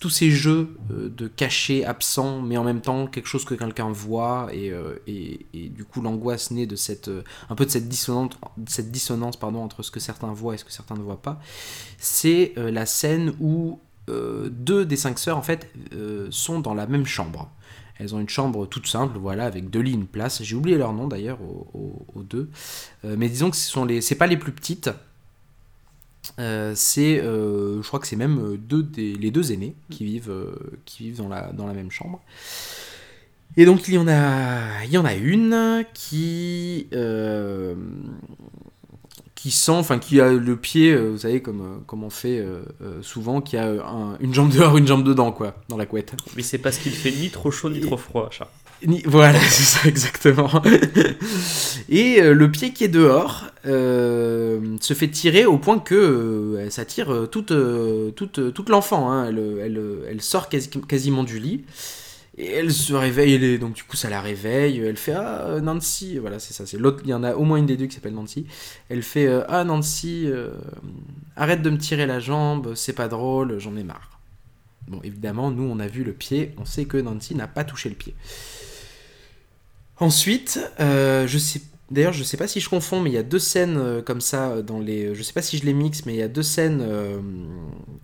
tous 0.00 0.10
ces 0.10 0.30
jeux 0.32 0.76
euh, 0.90 1.08
de 1.08 1.28
cachés, 1.28 1.84
absents, 1.84 2.40
mais 2.42 2.56
en 2.56 2.64
même 2.64 2.80
temps 2.80 3.06
quelque 3.06 3.28
chose 3.28 3.44
que 3.44 3.54
quelqu'un 3.54 3.88
voit 3.90 4.48
et, 4.52 4.72
euh, 4.72 4.98
du 5.06 5.84
coup 5.84 6.00
l'angoisse 6.00 6.50
naît 6.50 6.66
de 6.66 6.74
cette, 6.74 7.08
un 7.48 7.54
peu 7.54 7.64
de 7.64 7.70
cette 7.70 7.88
dissonance, 7.88 8.32
cette 8.66 8.90
dissonance 8.90 9.36
entre 9.40 9.84
ce 9.84 9.92
que 9.92 10.00
certains 10.00 10.32
voient 10.32 10.54
et 10.54 10.58
ce 10.58 10.64
que 10.64 10.72
certains 10.72 10.96
ne 10.96 11.02
voient 11.02 11.22
pas. 11.22 11.40
C'est 11.98 12.54
la 12.56 12.84
scène 12.84 13.32
où 13.40 13.78
deux 14.08 14.84
des 14.84 14.96
cinq 14.96 15.20
sœurs 15.20 15.36
en 15.36 15.42
fait 15.42 15.72
sont 16.30 16.58
dans 16.58 16.74
la 16.74 16.86
même 16.86 17.06
chambre. 17.06 17.48
Elles 17.98 18.14
ont 18.14 18.20
une 18.20 18.28
chambre 18.28 18.66
toute 18.66 18.86
simple, 18.86 19.18
voilà, 19.18 19.44
avec 19.46 19.70
deux 19.70 19.80
lits, 19.80 19.92
une 19.92 20.06
place. 20.06 20.42
J'ai 20.42 20.54
oublié 20.54 20.76
leur 20.76 20.92
nom 20.92 21.06
d'ailleurs 21.06 21.38
aux, 21.42 22.22
deux. 22.22 22.50
Euh, 23.04 23.16
mais 23.18 23.28
disons 23.28 23.50
que 23.50 23.56
ce 23.56 23.70
sont 23.70 23.86
pas 24.18 24.26
les 24.26 24.36
plus 24.36 24.52
petites. 24.52 24.90
Euh, 26.38 26.72
c'est, 26.74 27.20
euh, 27.20 27.80
je 27.82 27.86
crois 27.86 28.00
que 28.00 28.06
c'est 28.06 28.16
même 28.16 28.58
les 28.96 29.30
deux 29.30 29.52
aînés 29.52 29.74
qui 29.90 30.04
vivent, 30.04 30.32
dans 31.16 31.28
la, 31.28 31.72
même 31.72 31.90
chambre. 31.90 32.20
Et 33.56 33.64
donc 33.64 33.88
il 33.88 33.94
y 33.94 33.98
en 33.98 34.08
a, 34.08 35.14
une 35.14 35.84
qui, 35.94 36.88
qui 39.46 39.52
sent, 39.52 39.70
enfin 39.70 40.00
qui 40.00 40.20
a 40.20 40.32
le 40.32 40.56
pied, 40.56 40.90
euh, 40.90 41.10
vous 41.12 41.18
savez 41.18 41.40
comme, 41.40 41.60
euh, 41.60 41.76
comme 41.86 42.02
on 42.02 42.10
fait 42.10 42.40
euh, 42.40 42.62
souvent, 43.00 43.40
qui 43.40 43.56
a 43.56 43.68
un- 43.68 44.16
une 44.18 44.34
jambe 44.34 44.50
dehors, 44.50 44.76
une 44.76 44.88
jambe 44.88 45.04
dedans 45.04 45.30
quoi, 45.30 45.54
dans 45.68 45.76
la 45.76 45.86
couette. 45.86 46.14
Mais 46.34 46.42
c'est 46.42 46.58
parce 46.58 46.78
qu'il 46.78 46.90
fait 46.90 47.12
ni 47.12 47.30
trop 47.30 47.52
chaud 47.52 47.70
ni 47.70 47.78
trop 47.78 47.96
froid, 47.96 48.28
chat. 48.32 48.50
Ni- 48.84 49.02
Voilà, 49.06 49.38
c'est 49.48 49.62
ça 49.62 49.88
exactement. 49.88 50.50
Et 51.88 52.20
euh, 52.20 52.34
le 52.34 52.50
pied 52.50 52.72
qui 52.72 52.82
est 52.82 52.88
dehors 52.88 53.44
euh, 53.66 54.76
se 54.80 54.94
fait 54.94 55.08
tirer 55.08 55.46
au 55.46 55.58
point 55.58 55.78
que 55.78 55.94
euh, 55.94 56.68
ça 56.70 56.84
tire 56.84 57.12
euh, 57.12 57.26
toute, 57.26 57.52
toute, 58.16 58.52
toute 58.52 58.68
l'enfant. 58.68 59.10
hein. 59.12 59.26
Elle, 59.28 59.38
elle, 59.62 59.80
elle 60.10 60.20
sort 60.20 60.48
quasi- 60.48 60.70
quasiment 60.88 61.22
du 61.22 61.38
lit. 61.38 61.64
Et 62.38 62.50
elle 62.52 62.70
se 62.70 62.92
réveille, 62.92 63.58
donc 63.58 63.72
du 63.72 63.82
coup 63.82 63.96
ça 63.96 64.10
la 64.10 64.20
réveille, 64.20 64.80
elle 64.80 64.98
fait 64.98 65.12
Ah 65.12 65.46
euh, 65.46 65.60
Nancy, 65.60 66.18
voilà 66.18 66.38
c'est 66.38 66.52
ça, 66.52 66.66
c'est 66.66 66.76
l'autre, 66.76 67.00
il 67.04 67.08
y 67.08 67.14
en 67.14 67.24
a 67.24 67.34
au 67.34 67.44
moins 67.44 67.56
une 67.56 67.64
des 67.64 67.78
deux 67.78 67.86
qui 67.86 67.94
s'appelle 67.94 68.14
Nancy. 68.14 68.46
Elle 68.90 69.02
fait 69.02 69.26
euh, 69.26 69.42
Ah 69.48 69.64
Nancy, 69.64 70.24
euh, 70.26 70.50
arrête 71.34 71.62
de 71.62 71.70
me 71.70 71.78
tirer 71.78 72.04
la 72.04 72.20
jambe, 72.20 72.74
c'est 72.74 72.92
pas 72.92 73.08
drôle, 73.08 73.58
j'en 73.58 73.74
ai 73.76 73.84
marre. 73.84 74.20
Bon 74.86 75.00
évidemment, 75.02 75.50
nous 75.50 75.62
on 75.62 75.78
a 75.80 75.86
vu 75.86 76.04
le 76.04 76.12
pied, 76.12 76.52
on 76.58 76.66
sait 76.66 76.84
que 76.84 76.98
Nancy 76.98 77.34
n'a 77.34 77.48
pas 77.48 77.64
touché 77.64 77.88
le 77.88 77.94
pied. 77.94 78.14
Ensuite, 79.98 80.60
je 80.78 81.38
sais. 81.38 81.62
D'ailleurs, 81.90 82.12
je 82.12 82.24
sais 82.24 82.36
pas 82.36 82.48
si 82.48 82.58
je 82.58 82.68
confonds, 82.68 83.00
mais 83.00 83.10
il 83.10 83.12
y 83.12 83.18
a 83.18 83.22
deux 83.22 83.38
scènes 83.38 83.76
euh, 83.78 84.02
comme 84.02 84.20
ça 84.20 84.48
euh, 84.48 84.62
dans 84.62 84.80
les. 84.80 85.14
Je 85.14 85.22
sais 85.22 85.32
pas 85.32 85.42
si 85.42 85.56
je 85.56 85.64
les 85.64 85.72
mixe, 85.72 86.04
mais 86.04 86.14
il 86.14 86.18
y 86.18 86.22
a 86.22 86.28
deux 86.28 86.42
scènes 86.42 86.80
euh, 86.82 87.20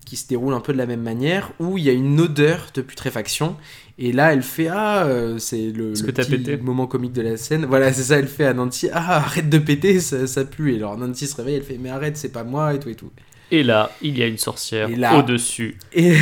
qui 0.06 0.16
se 0.16 0.28
déroulent 0.28 0.54
un 0.54 0.60
peu 0.60 0.72
de 0.72 0.78
la 0.78 0.86
même 0.86 1.02
manière 1.02 1.52
où 1.58 1.78
il 1.78 1.84
y 1.84 1.90
a 1.90 1.92
une 1.92 2.20
odeur 2.20 2.68
de 2.74 2.80
putréfaction. 2.80 3.56
Et 3.98 4.12
là, 4.12 4.32
elle 4.32 4.42
fait 4.42 4.68
ah, 4.68 5.04
euh, 5.04 5.38
c'est 5.38 5.70
le, 5.70 5.92
petit 5.92 6.30
pété 6.30 6.56
moment 6.58 6.86
comique 6.86 7.12
de 7.12 7.22
la 7.22 7.36
scène. 7.36 7.66
Voilà, 7.66 7.92
c'est 7.92 8.04
ça. 8.04 8.18
Elle 8.18 8.28
fait 8.28 8.46
à 8.46 8.54
Nancy 8.54 8.88
ah 8.92 9.16
arrête 9.16 9.50
de 9.50 9.58
péter, 9.58 9.98
ça, 9.98 10.28
ça 10.28 10.44
pue. 10.44 10.74
Et 10.74 10.76
alors 10.76 10.96
Nancy 10.96 11.26
se 11.26 11.34
réveille, 11.34 11.56
elle 11.56 11.62
fait 11.62 11.78
mais 11.78 11.90
arrête, 11.90 12.16
c'est 12.16 12.32
pas 12.32 12.44
moi 12.44 12.74
et 12.74 12.78
tout 12.78 12.88
et 12.88 12.94
tout. 12.94 13.10
Et 13.50 13.62
là, 13.62 13.90
il 14.00 14.16
y 14.16 14.22
a 14.22 14.26
une 14.26 14.38
sorcière 14.38 14.88
là- 14.96 15.18
au-dessus 15.18 15.76
Et 15.92 16.14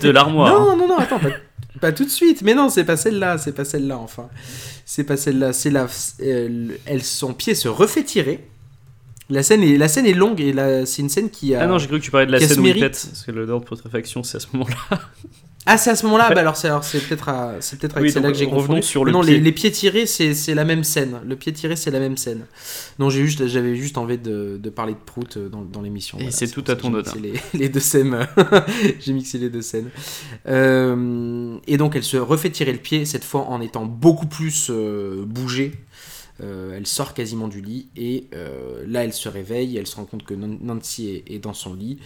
de 0.00 0.10
l'armoire. 0.10 0.52
Non, 0.66 0.76
non, 0.76 0.88
non, 0.88 0.98
attends, 0.98 1.20
pas, 1.20 1.28
pas 1.80 1.92
tout 1.92 2.04
de 2.04 2.10
suite. 2.10 2.42
Mais 2.42 2.54
non, 2.54 2.68
c'est 2.68 2.84
pas 2.84 2.96
celle-là, 2.96 3.38
c'est 3.38 3.52
pas 3.52 3.64
celle-là, 3.64 3.96
enfin. 3.98 4.28
C'est 4.84 5.04
pas 5.04 5.16
celle-là, 5.16 5.52
c'est 5.52 5.70
la. 5.70 5.86
Elle, 6.20 6.78
elle- 6.86 7.02
son 7.02 7.34
pied 7.34 7.54
se 7.54 7.68
refait 7.68 8.04
tirer. 8.04 8.46
La 9.28 9.42
scène 9.42 9.62
est, 9.64 9.76
la 9.76 9.88
scène 9.88 10.06
est 10.06 10.14
longue 10.14 10.40
et 10.40 10.52
la- 10.52 10.86
c'est 10.86 11.02
une 11.02 11.08
scène 11.08 11.30
qui 11.30 11.54
a. 11.54 11.62
Ah 11.62 11.66
non, 11.66 11.78
j'ai 11.78 11.88
cru 11.88 11.98
que 11.98 12.04
tu 12.04 12.10
parlais 12.12 12.26
de 12.26 12.32
la 12.32 12.38
scène 12.48 12.60
où 12.60 12.66
il 12.66 12.80
pète, 12.80 13.08
parce 13.10 13.24
que 13.24 13.30
l'odeur 13.32 13.60
de 13.60 13.64
putréfaction, 13.64 14.22
c'est 14.22 14.36
à 14.36 14.40
ce 14.40 14.46
moment-là. 14.52 15.00
Ah, 15.68 15.76
c'est 15.78 15.90
à 15.90 15.96
ce 15.96 16.04
moment-là, 16.06 16.30
bah 16.32 16.40
alors 16.40 16.56
c'est 16.56 16.68
alors 16.68 16.84
c'est 16.84 17.00
peut-être 17.00 17.28
à- 17.28 17.54
c'est 17.60 17.76
peut-être 17.78 17.96
avec 17.96 18.06
Oui, 18.06 18.12
celle-là 18.12 18.28
donc, 18.28 18.34
que 18.34 18.38
j'ai 18.38 18.46
confondu. 18.48 18.82
sur 18.82 19.04
le 19.04 19.10
non, 19.10 19.20
pied. 19.22 19.32
Les, 19.34 19.40
les 19.40 19.52
pieds 19.52 19.72
tirés, 19.72 20.06
c'est 20.06 20.32
c'est 20.32 20.54
la 20.54 20.64
même 20.64 20.84
scène. 20.84 21.20
Le 21.26 21.34
pied 21.34 21.52
tiré, 21.52 21.74
c'est 21.74 21.90
la 21.90 21.98
même 21.98 22.16
scène. 22.16 22.46
Non, 23.00 23.10
j'ai 23.10 23.24
juste, 23.26 23.46
j'avais 23.48 23.74
juste 23.74 23.98
envie 23.98 24.16
de, 24.16 24.58
de 24.62 24.70
parler 24.70 24.92
de 24.94 24.98
prout 25.04 25.36
euh, 25.36 25.48
dans, 25.48 25.62
dans 25.62 25.82
l'émission. 25.82 26.18
Et 26.18 26.22
Voilà, 26.22 26.36
c'est 26.36 26.48
tout 26.48 26.64
à 26.68 26.76
ton 26.76 26.94
honneur. 26.94 27.14
Les, 27.20 27.32
les 27.58 27.68
deux 27.68 27.80
scènes. 27.80 28.16
j'ai 29.00 29.12
mixé 29.12 29.38
les 29.38 29.50
deux 29.50 29.62
scènes. 29.62 29.90
Euh, 30.46 31.56
et 31.66 31.76
donc, 31.76 31.96
elle 31.96 32.04
se 32.04 32.16
refait 32.16 32.50
tirer 32.50 32.72
le 32.72 32.78
pied 32.78 33.04
cette 33.04 33.24
fois 33.24 33.42
en 33.42 33.60
étant 33.60 33.84
beaucoup 33.86 34.26
plus 34.26 34.68
euh, 34.70 35.24
bougée. 35.26 35.72
Euh, 36.42 36.76
elle 36.76 36.86
sort 36.86 37.14
quasiment 37.14 37.48
du 37.48 37.62
lit 37.62 37.88
et 37.96 38.26
là 38.86 39.04
elle 39.04 39.14
se 39.14 39.26
réveille, 39.26 39.78
elle 39.78 39.86
se 39.86 39.96
rend 39.96 40.04
compte 40.04 40.22
que 40.22 40.34
Nan- 40.34 40.58
Nancy 40.60 41.08
est, 41.26 41.34
est 41.34 41.38
dans 41.38 41.54
son 41.54 41.72
lit 41.72 41.98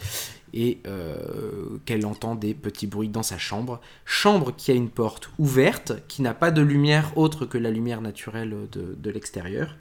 et 0.53 0.81
euh, 0.87 1.79
qu'elle 1.85 2.07
entend 2.07 2.35
des 2.35 2.55
petits 2.55 2.87
bruits 2.87 3.09
dans 3.09 3.23
sa 3.23 3.39
chambre. 3.39 3.81
Chambre 4.05 4.55
qui 4.57 4.71
a 4.71 4.75
une 4.75 4.91
porte 4.91 5.31
ouverte, 5.39 5.93
qui 6.09 6.23
n'a 6.23 6.35
pas 6.35 6.51
de 6.51 6.63
lumière 6.63 7.17
autre 7.17 7.47
que 7.47 7.59
la 7.59 7.71
lumière 7.71 8.01
naturelle 8.01 8.55
de, 8.73 8.97
de 8.99 9.11
l'extérieur. 9.11 9.77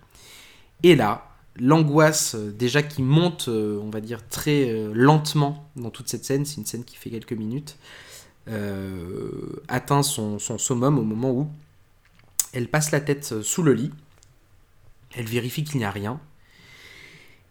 Et 0.83 0.95
là, 0.95 1.35
l'angoisse 1.57 2.35
euh, 2.35 2.51
déjà 2.51 2.83
qui 2.83 3.01
monte, 3.01 3.47
euh, 3.47 3.79
on 3.81 3.89
va 3.89 4.01
dire, 4.01 4.27
très 4.27 4.73
lentement 4.93 5.69
dans 5.75 5.89
toute 5.89 6.09
cette 6.09 6.25
scène, 6.25 6.45
c'est 6.45 6.57
une 6.57 6.65
scène 6.65 6.83
qui 6.83 6.95
fait 6.95 7.09
quelques 7.09 7.33
minutes, 7.33 7.77
atteint 9.67 10.01
son, 10.01 10.39
son 10.39 10.57
summum 10.57 10.97
au 10.97 11.03
moment 11.03 11.29
où 11.29 11.47
elle 12.51 12.67
passe 12.67 12.89
la 12.89 12.99
tête 12.99 13.43
sous 13.43 13.61
le 13.61 13.73
lit, 13.73 13.91
elle 15.15 15.27
vérifie 15.27 15.63
qu'il 15.63 15.77
n'y 15.77 15.85
a 15.85 15.91
rien, 15.91 16.19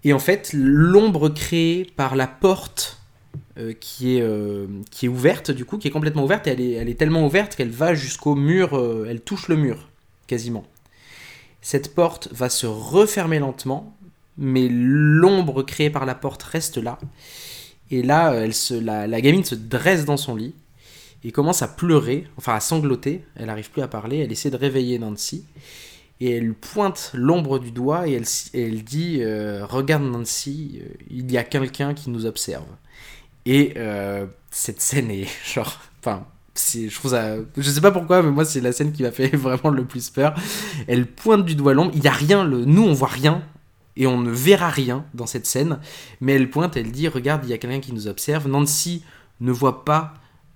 et 0.04 0.12
en 0.12 0.18
fait, 0.18 0.50
l'ombre 0.52 1.28
créée 1.28 1.84
par 1.84 2.16
la 2.16 2.26
porte 2.26 2.97
euh, 3.58 3.72
qui, 3.72 4.16
est, 4.16 4.22
euh, 4.22 4.68
qui 4.92 5.06
est 5.06 5.08
ouverte, 5.08 5.50
du 5.50 5.64
coup, 5.64 5.78
qui 5.78 5.88
est 5.88 5.90
complètement 5.90 6.22
ouverte, 6.22 6.46
et 6.46 6.50
elle 6.50 6.60
est, 6.60 6.72
elle 6.74 6.88
est 6.88 6.94
tellement 6.94 7.26
ouverte 7.26 7.56
qu'elle 7.56 7.70
va 7.70 7.92
jusqu'au 7.92 8.36
mur, 8.36 8.74
euh, 8.74 9.06
elle 9.08 9.20
touche 9.20 9.48
le 9.48 9.56
mur, 9.56 9.88
quasiment. 10.28 10.64
Cette 11.60 11.92
porte 11.92 12.28
va 12.30 12.50
se 12.50 12.66
refermer 12.66 13.40
lentement, 13.40 13.96
mais 14.36 14.68
l'ombre 14.70 15.64
créée 15.64 15.90
par 15.90 16.06
la 16.06 16.14
porte 16.14 16.40
reste 16.44 16.78
là. 16.78 17.00
Et 17.90 18.02
là, 18.02 18.32
elle 18.32 18.54
se, 18.54 18.74
la, 18.74 19.08
la 19.08 19.20
gamine 19.20 19.42
se 19.42 19.56
dresse 19.56 20.04
dans 20.04 20.16
son 20.16 20.36
lit 20.36 20.54
et 21.24 21.32
commence 21.32 21.62
à 21.62 21.66
pleurer, 21.68 22.28
enfin 22.36 22.54
à 22.54 22.60
sangloter. 22.60 23.24
Elle 23.34 23.46
n'arrive 23.46 23.70
plus 23.72 23.82
à 23.82 23.88
parler, 23.88 24.18
elle 24.18 24.30
essaie 24.30 24.50
de 24.50 24.56
réveiller 24.56 25.00
Nancy. 25.00 25.44
Et 26.20 26.30
elle 26.30 26.54
pointe 26.54 27.10
l'ombre 27.12 27.58
du 27.58 27.72
doigt 27.72 28.06
et 28.06 28.12
elle, 28.12 28.26
et 28.54 28.66
elle 28.66 28.84
dit 28.84 29.20
Regarde 29.24 30.04
Nancy, 30.04 30.80
il 31.10 31.30
y 31.32 31.38
a 31.38 31.42
quelqu'un 31.42 31.94
qui 31.94 32.10
nous 32.10 32.24
observe. 32.24 32.66
Et 33.48 33.72
euh, 33.78 34.26
cette 34.50 34.80
scène 34.82 35.10
est 35.10 35.26
genre. 35.54 35.80
Enfin, 36.00 36.26
je 36.54 36.94
trouve 36.94 37.12
ça. 37.12 37.36
Je 37.56 37.70
sais 37.70 37.80
pas 37.80 37.90
pourquoi, 37.90 38.22
mais 38.22 38.30
moi, 38.30 38.44
c'est 38.44 38.60
la 38.60 38.72
scène 38.72 38.92
qui 38.92 39.02
m'a 39.02 39.10
fait 39.10 39.28
vraiment 39.36 39.70
le 39.70 39.86
plus 39.86 40.10
peur. 40.10 40.34
Elle 40.86 41.06
pointe 41.06 41.46
du 41.46 41.54
doigt 41.54 41.72
l'ombre. 41.72 41.92
Il 41.94 42.04
y 42.04 42.08
a 42.08 42.12
rien, 42.12 42.44
le, 42.44 42.66
nous, 42.66 42.82
on 42.82 42.92
voit 42.92 43.08
rien. 43.08 43.42
Et 43.96 44.06
on 44.06 44.20
ne 44.20 44.30
verra 44.30 44.68
rien 44.68 45.06
dans 45.14 45.26
cette 45.26 45.46
scène. 45.46 45.80
Mais 46.20 46.34
elle 46.34 46.50
pointe, 46.50 46.76
elle 46.76 46.92
dit 46.92 47.08
Regarde, 47.08 47.44
il 47.44 47.50
y 47.50 47.54
a 47.54 47.58
quelqu'un 47.58 47.80
qui 47.80 47.94
nous 47.94 48.06
observe. 48.06 48.46
Nancy 48.46 49.02
ne 49.40 49.50
voit 49.50 49.84
pas 49.84 50.14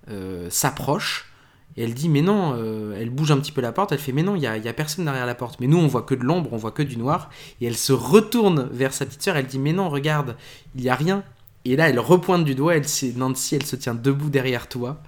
euh, 0.09 0.49
s'approche 0.51 1.33
et 1.75 1.83
elle 1.83 1.93
dit 1.93 2.09
mais 2.09 2.21
non, 2.21 2.53
euh, 2.55 2.95
elle 2.99 3.09
bouge 3.09 3.31
un 3.31 3.37
petit 3.37 3.51
peu 3.51 3.61
la 3.61 3.71
porte, 3.71 3.91
elle 3.91 3.99
fait 3.99 4.11
mais 4.11 4.21
non, 4.21 4.35
il 4.35 4.39
n'y 4.41 4.47
a, 4.47 4.51
a 4.53 4.73
personne 4.73 5.05
derrière 5.05 5.25
la 5.25 5.35
porte. 5.35 5.59
Mais 5.59 5.67
nous 5.67 5.77
on 5.77 5.87
voit 5.87 6.03
que 6.03 6.13
de 6.13 6.23
l'ombre, 6.23 6.53
on 6.53 6.57
voit 6.57 6.71
que 6.71 6.83
du 6.83 6.97
noir. 6.97 7.29
Et 7.61 7.65
elle 7.65 7.77
se 7.77 7.93
retourne 7.93 8.69
vers 8.71 8.93
sa 8.93 9.05
petite 9.05 9.23
sœur, 9.23 9.37
elle 9.37 9.47
dit 9.47 9.59
mais 9.59 9.73
non, 9.73 9.89
regarde, 9.89 10.35
il 10.75 10.81
n'y 10.81 10.89
a 10.89 10.95
rien. 10.95 11.23
Et 11.65 11.75
là 11.75 11.89
elle 11.89 11.99
repointe 11.99 12.45
du 12.45 12.55
doigt, 12.55 12.75
elle, 12.75 12.85
Nancy 13.15 13.55
elle 13.55 13.65
se 13.65 13.75
tient 13.75 13.95
debout 13.95 14.29
derrière 14.29 14.67
toi. 14.67 15.01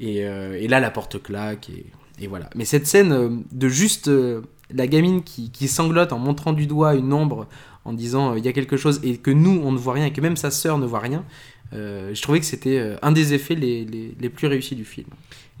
Et, 0.00 0.24
euh, 0.26 0.66
là 0.68 0.80
la 0.80 0.90
porte 0.90 1.22
claque 1.22 1.70
et, 1.70 2.26
voilà. 2.26 2.48
Mais 2.54 2.64
cette 2.64 2.86
scène 2.86 3.42
de 3.50 3.68
juste 3.68 4.10
la 4.70 4.86
gamine 4.86 5.22
qui, 5.22 5.68
sanglote 5.68 6.12
en 6.12 6.18
montrant 6.18 6.52
du 6.52 6.66
doigt 6.66 6.94
une 6.94 7.12
ombre 7.12 7.48
en 7.84 7.92
disant 7.92 8.34
il 8.34 8.44
y 8.44 8.48
a 8.48 8.52
quelque 8.52 8.76
chose 8.76 9.00
et 9.02 9.18
que 9.18 9.30
nous 9.30 9.60
on 9.62 9.72
ne 9.72 9.78
voit 9.78 9.94
rien 9.94 10.06
et 10.06 10.12
que 10.12 10.20
même 10.20 10.36
sa 10.36 10.50
sœur 10.50 10.78
ne 10.78 10.86
voit 10.86 11.00
rien, 11.00 11.24
euh, 11.72 12.14
je 12.14 12.22
trouvais 12.22 12.40
que 12.40 12.46
c'était 12.46 12.78
euh, 12.78 12.96
un 13.02 13.12
des 13.12 13.34
effets 13.34 13.54
les, 13.54 14.28
plus 14.28 14.46
réussis 14.46 14.76
du 14.76 14.84
film. 14.84 15.08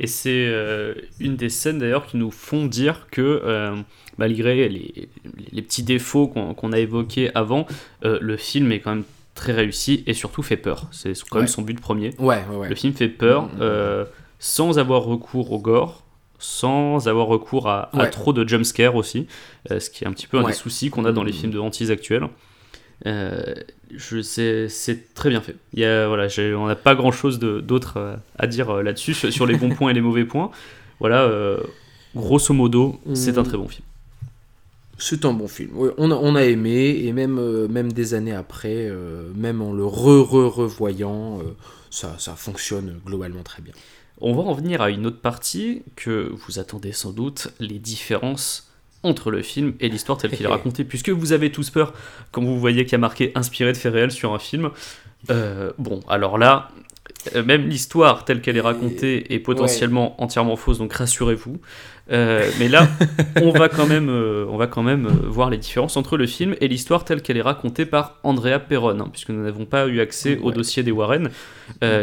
Et 0.00 0.06
c'est 0.06 0.46
euh, 0.46 0.94
une 1.20 1.36
des 1.36 1.48
scènes 1.48 1.78
d'ailleurs 1.78 2.06
qui 2.06 2.16
nous 2.16 2.30
font 2.30 2.66
dire 2.66 3.06
que 3.10 3.74
malgré 4.18 4.68
les, 4.68 5.08
petits 5.62 5.82
défauts 5.82 6.28
qu'on 6.28 6.72
a 6.72 6.78
évoqués 6.78 7.30
avant, 7.34 7.66
le 8.02 8.36
film 8.36 8.72
est 8.72 8.80
quand 8.80 8.94
même 8.94 9.04
très 9.34 9.52
réussi 9.52 10.04
et 10.06 10.14
surtout 10.14 10.42
fait 10.42 10.56
peur. 10.56 10.88
C'est 10.92 11.12
quand 11.28 11.38
même 11.38 11.48
son 11.48 11.62
but 11.62 11.80
premier. 11.80 12.10
Ouais, 12.18 12.44
ouais, 12.52 12.68
Le 12.68 12.74
film 12.74 12.92
fait 12.92 13.08
peur 13.08 13.44
mm, 13.44 13.56
mm, 13.56 14.02
mm. 14.02 14.06
sans 14.38 14.78
avoir 14.78 15.02
recours 15.02 15.52
au 15.52 15.58
gore 15.58 16.00
sans 16.40 17.08
avoir 17.08 17.28
recours 17.28 17.68
à, 17.70 17.88
à 17.98 18.06
trop 18.08 18.34
de 18.34 18.46
jumpscares 18.46 18.96
aussi, 18.96 19.28
ce 19.70 19.88
qui 19.88 20.04
est 20.04 20.06
un 20.06 20.12
petit 20.12 20.26
peu 20.26 20.36
un 20.36 20.42
des 20.42 20.52
soucis 20.52 20.90
qu'on 20.90 21.06
a 21.06 21.12
dans 21.12 21.22
les 21.22 21.32
films 21.32 21.52
de 21.52 21.58
hantise 21.58 21.90
actuels. 21.90 22.28
Euh, 23.06 23.54
c'est 24.22 25.14
très 25.14 25.30
bien 25.30 25.40
fait. 25.40 25.56
Il 25.72 25.80
y 25.80 25.84
a, 25.84 26.08
voilà, 26.08 26.28
on 26.56 26.66
n'a 26.66 26.76
pas 26.76 26.94
grand 26.94 27.12
chose 27.12 27.38
d'autre 27.38 27.94
euh, 27.96 28.16
à 28.38 28.46
dire 28.46 28.70
euh, 28.70 28.82
là-dessus, 28.82 29.14
sur 29.14 29.46
les 29.46 29.56
bons 29.56 29.70
points 29.74 29.90
et 29.90 29.94
les 29.94 30.00
mauvais 30.00 30.24
points. 30.24 30.50
Voilà, 31.00 31.28
grosso 32.14 32.54
modo, 32.54 33.00
c'est 33.14 33.36
un 33.36 33.42
très 33.42 33.56
bon 33.56 33.68
film. 33.68 33.84
C'est 34.98 35.24
un 35.24 35.32
bon 35.32 35.48
film. 35.48 35.70
on, 35.98 36.10
a, 36.10 36.14
on, 36.14 36.34
a, 36.36 36.44
aimé, 36.44 37.02
et 37.04 37.12
même, 37.12 37.66
même 37.66 37.92
des 37.92 38.14
années 38.14 38.34
après, 38.34 38.90
même 39.34 39.60
en 39.60 39.72
le 39.72 39.84
re-re-revoyant, 39.84 41.40
ça, 41.90 42.14
ça 42.18 42.34
fonctionne 42.36 43.00
globalement 43.04 43.42
très 43.42 43.62
bien. 43.62 43.72
On 44.20 44.34
va 44.34 44.42
en 44.42 44.52
venir 44.52 44.80
à 44.80 44.90
une 44.90 45.06
autre 45.06 45.20
partie 45.20 45.82
que 45.96 46.32
vous 46.32 46.58
attendez 46.58 46.92
sans 46.92 47.12
doute, 47.12 47.48
les 47.58 47.78
différences 47.78 48.70
entre 49.02 49.30
le 49.30 49.42
film 49.42 49.74
et 49.80 49.88
l'histoire 49.88 50.18
telle 50.18 50.30
qu'il 50.30 50.46
est 50.46 50.48
racontée, 50.50 50.84
puisque 50.84 51.10
vous 51.10 51.32
avez 51.32 51.52
tous 51.52 51.70
peur 51.70 51.92
quand 52.32 52.42
vous 52.42 52.58
voyez 52.58 52.84
qu'il 52.84 52.92
y 52.92 52.94
a 52.96 52.98
marqué 52.98 53.32
inspiré 53.34 53.72
de 53.72 53.76
faits 53.76 53.92
réels 53.92 54.12
sur 54.12 54.32
un 54.32 54.38
film. 54.38 54.70
Euh, 55.30 55.72
bon, 55.78 56.00
alors 56.08 56.38
là, 56.38 56.70
euh, 57.34 57.44
même 57.44 57.68
l'histoire 57.68 58.24
telle 58.24 58.40
qu'elle 58.40 58.56
est 58.56 58.62
racontée 58.62 59.32
est 59.34 59.40
potentiellement 59.40 60.20
entièrement 60.22 60.56
fausse, 60.56 60.78
donc 60.78 60.92
rassurez-vous. 60.92 61.60
Euh, 62.10 62.50
mais 62.58 62.68
là, 62.68 62.88
on 63.40 63.50
va 63.50 63.68
quand 63.68 63.86
même, 63.86 64.08
euh, 64.10 64.44
on 64.50 64.56
va 64.56 64.66
quand 64.66 64.82
même 64.82 65.06
voir 65.06 65.48
les 65.48 65.56
différences 65.56 65.96
entre 65.96 66.16
le 66.16 66.26
film 66.26 66.54
et 66.60 66.68
l'histoire 66.68 67.04
telle 67.04 67.22
qu'elle 67.22 67.38
est 67.38 67.42
racontée 67.42 67.86
par 67.86 68.18
Andrea 68.22 68.58
Perron, 68.58 69.00
hein, 69.00 69.08
puisque 69.10 69.30
nous 69.30 69.42
n'avons 69.42 69.64
pas 69.64 69.86
eu 69.86 70.00
accès 70.00 70.38
au 70.42 70.50
dossier 70.50 70.82
des 70.82 70.90
Warren, 70.90 71.30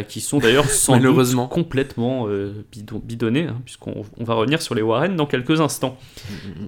qui 0.07 0.21
sont 0.21 0.39
d'ailleurs 0.39 0.65
sans 0.69 0.93
Malheureusement. 0.93 1.47
complètement 1.47 2.27
bidon, 2.71 3.01
bidonnés, 3.03 3.47
hein, 3.49 3.57
puisqu'on 3.63 4.03
on 4.19 4.23
va 4.23 4.33
revenir 4.33 4.61
sur 4.61 4.75
les 4.75 4.81
Warren 4.81 5.15
dans 5.15 5.27
quelques 5.27 5.61
instants. 5.61 5.97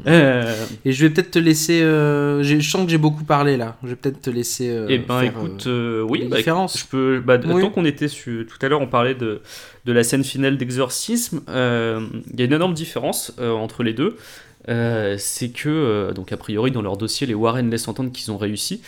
Et 0.05 0.91
je 0.91 1.05
vais 1.05 1.09
peut-être 1.09 1.31
te 1.31 1.39
laisser. 1.39 1.79
je 1.79 2.59
sens 2.61 2.85
que 2.85 2.91
j'ai 2.91 2.97
beaucoup 2.97 3.23
parlé 3.23 3.57
là. 3.57 3.77
Je 3.83 3.89
vais 3.89 3.95
peut-être 3.95 4.21
te 4.21 4.29
laisser. 4.29 4.85
eh 4.89 4.99
ben, 4.99 5.21
écoute, 5.21 5.67
oui, 6.07 6.27
bah, 6.29 6.37
je 6.39 6.85
peux. 6.85 7.19
Bah, 7.19 7.37
Tant 7.37 7.69
qu'on 7.69 7.85
était 7.85 8.07
sur 8.07 8.45
tout 8.45 8.57
à 8.61 8.67
l'heure 8.67 8.81
on 8.81 8.87
parlait 8.87 9.15
de, 9.15 9.41
de 9.85 9.91
la 9.91 10.03
scène 10.03 10.23
finale 10.23 10.57
d'exorcisme, 10.57 11.41
euh, 11.49 12.07
il 12.31 12.39
y 12.39 12.43
a 12.43 12.45
une 12.45 12.53
énorme 12.53 12.73
différence 12.73 13.33
euh, 13.39 13.51
entre 13.51 13.83
les 13.83 13.93
deux. 13.93 14.17
Euh, 14.69 15.15
c'est 15.17 15.49
que, 15.49 16.13
donc 16.15 16.31
a 16.31 16.37
priori 16.37 16.71
dans 16.71 16.81
leur 16.81 16.95
dossier, 16.95 17.27
les 17.27 17.33
Warren 17.33 17.69
laissent 17.69 17.87
entendre 17.89 18.11
qu'ils 18.11 18.31
ont 18.31 18.37
réussi, 18.37 18.81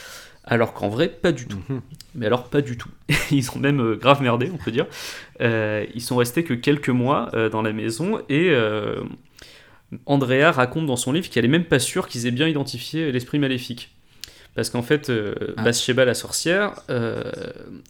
alors 0.46 0.74
qu'en 0.74 0.88
vrai, 0.88 1.10
pas 1.10 1.34
du 1.34 1.48
tout. 1.48 1.60
Mhm. 1.68 1.82
Mais 2.16 2.28
alors, 2.28 2.46
pas 2.46 2.62
du 2.62 2.78
tout. 2.78 2.90
ils 3.32 3.50
ont 3.52 3.60
même 3.60 3.96
grave 3.96 4.22
merdé, 4.22 4.50
on 4.54 4.58
peut 4.58 4.72
dire. 4.72 4.88
ils 5.42 6.02
sont 6.02 6.16
restés 6.16 6.44
que 6.44 6.54
quelques 6.54 6.90
mois 6.90 7.30
dans 7.52 7.62
la 7.62 7.74
maison 7.74 8.22
et 8.30 8.54
Andrea 10.06 10.52
raconte 10.52 10.86
dans 10.86 10.96
son 10.96 11.12
livre 11.12 11.30
qu'elle 11.30 11.46
est 11.46 11.50
même 11.50 11.66
pas 11.66 11.80
sûre 11.80 12.08
qu'ils 12.08 12.26
aient 12.26 12.32
bien 12.32 12.48
identifié 12.48 13.12
l'esprit 13.12 13.40
maléfique. 13.40 13.95
Parce 14.56 14.70
qu'en 14.70 14.82
fait, 14.82 15.10
euh, 15.10 15.36
ah. 15.58 15.64
Bathsheba 15.64 16.06
la 16.06 16.14
sorcière, 16.14 16.82
euh, 16.90 17.22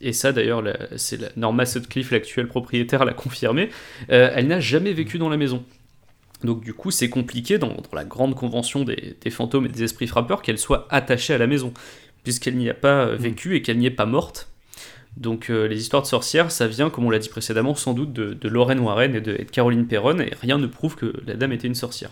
et 0.00 0.12
ça 0.12 0.32
d'ailleurs, 0.32 0.64
c'est 0.96 1.36
Norma 1.36 1.64
Sutcliffe, 1.64 2.10
l'actuelle 2.10 2.48
propriétaire, 2.48 3.04
l'a 3.04 3.14
confirmé, 3.14 3.70
euh, 4.10 4.30
elle 4.34 4.48
n'a 4.48 4.58
jamais 4.58 4.92
vécu 4.92 5.18
dans 5.18 5.28
la 5.28 5.36
maison. 5.36 5.64
Donc 6.42 6.62
du 6.64 6.74
coup, 6.74 6.90
c'est 6.90 7.08
compliqué 7.08 7.58
dans, 7.58 7.74
la 7.92 8.04
grande 8.04 8.34
convention 8.34 8.84
des, 8.84 9.16
fantômes 9.30 9.66
et 9.66 9.68
des 9.68 9.84
esprits 9.84 10.08
frappeurs 10.08 10.42
qu'elle 10.42 10.58
soit 10.58 10.86
attachée 10.90 11.32
à 11.32 11.38
la 11.38 11.46
maison, 11.46 11.72
puisqu'elle 12.24 12.56
n'y 12.56 12.68
a 12.68 12.74
pas 12.74 13.06
mm. 13.06 13.14
vécu 13.14 13.56
et 13.56 13.62
qu'elle 13.62 13.78
n'y 13.78 13.86
est 13.86 13.90
pas 13.90 14.06
morte. 14.06 14.48
Donc 15.16 15.48
les 15.48 15.80
histoires 15.80 16.02
de 16.02 16.08
sorcières, 16.08 16.50
ça 16.50 16.66
vient, 16.66 16.90
comme 16.90 17.06
on 17.06 17.10
l'a 17.10 17.18
dit 17.18 17.30
précédemment, 17.30 17.74
sans 17.74 17.94
doute 17.94 18.12
de, 18.12 18.34
de 18.34 18.48
Lorraine 18.48 18.80
Warren 18.80 19.14
et 19.14 19.22
de, 19.22 19.34
et 19.38 19.44
de 19.44 19.50
Caroline 19.50 19.86
Perron, 19.86 20.18
et 20.18 20.32
rien 20.42 20.58
ne 20.58 20.66
prouve 20.66 20.94
que 20.94 21.14
la 21.26 21.36
dame 21.36 21.52
était 21.52 21.68
une 21.68 21.74
sorcière. 21.74 22.10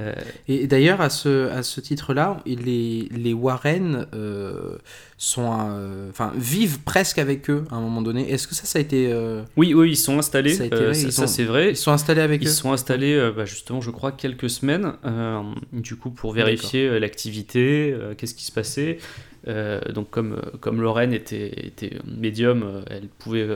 Euh, 0.00 0.12
et 0.46 0.66
d'ailleurs, 0.66 1.00
à 1.00 1.10
ce, 1.10 1.48
à 1.50 1.62
ce 1.62 1.80
titre-là, 1.80 2.40
les, 2.46 3.08
les 3.10 3.32
Warren 3.32 4.06
euh, 4.14 4.76
sont, 5.16 5.50
euh, 5.50 6.10
enfin, 6.10 6.32
vivent 6.36 6.80
presque 6.80 7.18
avec 7.18 7.50
eux 7.50 7.64
à 7.70 7.76
un 7.76 7.80
moment 7.80 8.02
donné. 8.02 8.30
Est-ce 8.30 8.46
que 8.46 8.54
ça, 8.54 8.64
ça 8.64 8.78
a 8.78 8.82
été. 8.82 9.12
Oui, 9.56 9.74
oui, 9.74 9.90
ils 9.90 9.96
sont 9.96 10.18
installés. 10.18 10.54
Ça, 11.10 11.26
c'est 11.26 11.44
vrai. 11.44 11.70
Ils 11.70 11.76
sont 11.76 11.92
installés 11.92 12.20
avec 12.20 12.42
ils 12.42 12.48
eux. 12.48 12.50
Ils 12.50 12.54
sont 12.54 12.72
installés, 12.72 13.30
bah, 13.36 13.44
justement, 13.44 13.80
je 13.80 13.90
crois, 13.90 14.12
quelques 14.12 14.50
semaines, 14.50 14.92
du 15.72 15.96
coup, 15.96 16.10
pour 16.10 16.32
vérifier 16.32 16.98
l'activité, 17.00 17.94
qu'est-ce 18.16 18.34
qui 18.34 18.44
se 18.44 18.52
passait. 18.52 18.98
donc, 19.46 20.10
comme, 20.10 20.40
comme 20.60 20.80
Lorraine 20.80 21.12
était, 21.12 21.66
était 21.66 21.98
médium, 22.06 22.84
elle 22.90 23.08
pouvait 23.08 23.48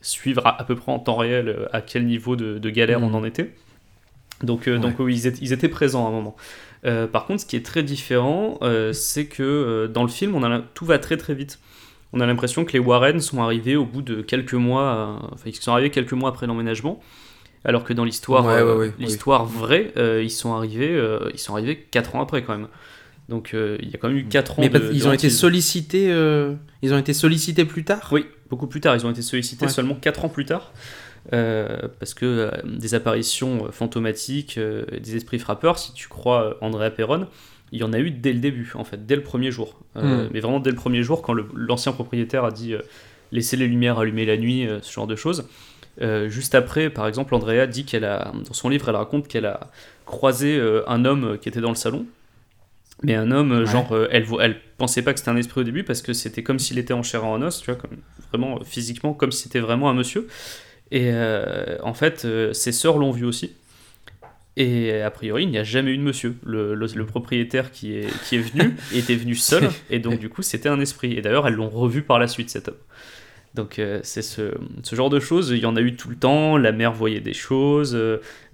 suivre 0.00 0.46
à, 0.46 0.64
peu 0.64 0.76
près 0.76 0.92
en 0.92 1.00
temps 1.00 1.16
réel 1.16 1.68
à 1.72 1.80
quel 1.80 2.06
niveau 2.06 2.36
de, 2.36 2.58
de 2.58 2.70
galère 2.70 3.02
on 3.02 3.10
mm. 3.10 3.14
en 3.16 3.24
était. 3.24 3.50
Donc, 4.42 4.68
euh, 4.68 4.78
donc 4.78 4.96
ils, 5.00 5.52
étaient, 5.52 5.68
présents 5.68 6.06
à 6.06 6.08
un 6.08 6.12
moment. 6.12 6.36
Euh, 6.84 7.06
par 7.06 7.26
contre, 7.26 7.42
ce 7.42 7.46
qui 7.46 7.56
est 7.56 7.64
très 7.64 7.82
différent, 7.82 8.58
euh, 8.62 8.92
c'est 8.92 9.26
que 9.26 9.90
dans 9.92 10.02
le 10.02 10.08
film, 10.08 10.34
on 10.34 10.42
a, 10.44 10.60
tout 10.74 10.84
va 10.84 10.98
très 10.98 11.16
très 11.16 11.34
vite. 11.34 11.58
On 12.12 12.20
a 12.20 12.26
l'impression 12.26 12.64
que 12.64 12.72
les 12.72 12.78
Warren 12.78 13.20
sont 13.20 13.42
arrivés 13.42 13.76
au 13.76 13.84
bout 13.84 14.00
de 14.00 14.22
quelques 14.22 14.54
mois, 14.54 15.20
enfin 15.32 15.42
ils 15.46 15.54
sont 15.54 15.72
arrivés 15.72 15.90
quelques 15.90 16.14
mois 16.14 16.30
après 16.30 16.46
l'emménagement, 16.46 17.00
alors 17.64 17.84
que 17.84 17.92
dans 17.92 18.04
l'histoire, 18.04 18.46
l'histoire 18.98 19.44
vraie, 19.44 19.92
ils 20.22 20.30
sont 20.30 20.54
arrivés, 20.54 20.98
ils 21.34 21.38
sont 21.38 21.52
arrivés 21.52 21.76
4 21.90 22.16
ans 22.16 22.22
après 22.22 22.42
quand 22.42 22.56
même. 22.56 22.68
Donc 23.28 23.50
il 23.52 23.90
y 23.90 23.94
a 23.94 23.98
quand 23.98 24.08
même 24.08 24.16
eu 24.16 24.24
4 24.24 24.58
ans. 24.58 24.62
Mais 24.62 24.70
ils 24.90 25.06
ont 25.06 25.12
été 25.12 25.28
sollicités, 25.28 26.06
ils 26.80 26.94
ont 26.94 26.98
été 26.98 27.12
sollicités 27.12 27.66
plus 27.66 27.84
tard? 27.84 28.08
Oui, 28.10 28.24
beaucoup 28.48 28.68
plus 28.68 28.80
tard. 28.80 28.96
Ils 28.96 29.04
ont 29.04 29.10
été 29.10 29.20
sollicités 29.20 29.68
seulement 29.68 29.94
4 29.94 30.24
ans 30.24 30.30
plus 30.30 30.46
tard. 30.46 30.72
Euh, 31.34 31.88
parce 31.98 32.14
que 32.14 32.24
euh, 32.24 32.50
des 32.64 32.94
apparitions 32.94 33.66
euh, 33.66 33.70
fantomatiques, 33.70 34.58
des 34.58 35.16
esprits 35.16 35.38
frappeurs, 35.38 35.78
si 35.78 35.92
tu 35.92 36.08
crois 36.08 36.56
Andrea 36.60 36.90
Perron, 36.90 37.26
il 37.70 37.80
y 37.80 37.84
en 37.84 37.92
a 37.92 37.98
eu 37.98 38.10
dès 38.10 38.32
le 38.32 38.40
début, 38.40 38.72
en 38.74 38.84
fait, 38.84 39.04
dès 39.06 39.16
le 39.16 39.22
premier 39.22 39.50
jour. 39.50 39.78
Hmm. 39.94 40.28
Mais 40.32 40.40
vraiment 40.40 40.60
dès 40.60 40.70
le 40.70 40.76
premier 40.76 41.02
jour, 41.02 41.20
quand 41.20 41.34
l'ancien 41.54 41.92
propriétaire 41.92 42.44
a 42.44 42.50
dit 42.50 42.74
laisser 43.30 43.56
les 43.58 43.66
lumières 43.66 43.98
allumées 43.98 44.24
la 44.24 44.38
nuit, 44.38 44.66
ce 44.80 44.90
genre 44.90 45.06
de 45.06 45.16
choses. 45.16 45.46
juste 46.28 46.54
après, 46.54 46.88
par 46.88 47.06
exemple, 47.06 47.34
Andrea 47.34 47.66
dit 47.66 47.84
qu'elle 47.84 48.06
a, 48.06 48.32
dans 48.32 48.54
son 48.54 48.70
livre, 48.70 48.88
elle 48.88 48.96
raconte 48.96 49.28
qu'elle 49.28 49.44
a 49.44 49.70
croisé 50.06 50.58
un 50.86 51.04
homme 51.04 51.36
qui 51.38 51.50
était 51.50 51.60
dans 51.60 51.68
le 51.68 51.74
salon. 51.74 52.06
Mais 53.02 53.14
un 53.14 53.30
homme, 53.30 53.66
genre, 53.66 53.94
elle, 54.10 54.26
elle 54.40 54.60
pensait 54.78 55.02
pas 55.02 55.12
que 55.12 55.18
c'était 55.18 55.30
un 55.30 55.36
esprit 55.36 55.60
au 55.60 55.64
début 55.64 55.84
parce 55.84 56.00
que 56.00 56.14
c'était 56.14 56.42
comme 56.42 56.58
s'il 56.58 56.78
était 56.78 56.94
en 56.94 57.02
chair 57.02 57.22
et 57.22 57.26
en 57.26 57.42
os, 57.42 57.60
tu 57.60 57.70
vois, 57.70 57.78
comme, 57.78 57.98
vraiment 58.30 58.60
physiquement, 58.64 59.12
comme 59.12 59.30
si 59.30 59.42
c'était 59.42 59.60
vraiment 59.60 59.90
un 59.90 59.94
monsieur. 59.94 60.26
Et 60.90 61.10
euh, 61.12 61.76
en 61.82 61.94
fait, 61.94 62.24
euh, 62.24 62.52
ses 62.52 62.72
sœurs 62.72 62.98
l'ont 62.98 63.10
vu 63.10 63.24
aussi. 63.24 63.52
Et 64.56 65.02
a 65.02 65.10
priori, 65.10 65.44
il 65.44 65.50
n'y 65.50 65.58
a 65.58 65.62
jamais 65.62 65.92
eu 65.92 65.98
de 65.98 66.02
monsieur. 66.02 66.34
Le, 66.44 66.74
le, 66.74 67.06
propriétaire 67.06 67.70
qui 67.70 67.94
est, 67.94 68.08
qui 68.24 68.36
est 68.36 68.40
venu 68.40 68.74
était 68.94 69.14
venu 69.14 69.36
seul, 69.36 69.70
et 69.88 70.00
donc 70.00 70.18
du 70.18 70.28
coup, 70.28 70.42
c'était 70.42 70.68
un 70.68 70.80
esprit. 70.80 71.12
Et 71.12 71.22
d'ailleurs, 71.22 71.46
elles 71.46 71.54
l'ont 71.54 71.68
revu 71.68 72.02
par 72.02 72.18
la 72.18 72.26
suite, 72.26 72.50
cet 72.50 72.68
homme. 72.68 72.76
Donc 73.54 73.78
euh, 73.78 74.00
c'est 74.02 74.22
ce, 74.22 74.54
ce, 74.82 74.96
genre 74.96 75.10
de 75.10 75.20
choses, 75.20 75.50
il 75.50 75.58
y 75.58 75.66
en 75.66 75.76
a 75.76 75.80
eu 75.80 75.94
tout 75.94 76.10
le 76.10 76.16
temps, 76.16 76.56
la 76.56 76.72
mère 76.72 76.92
voyait 76.92 77.20
des 77.20 77.32
choses, 77.34 77.96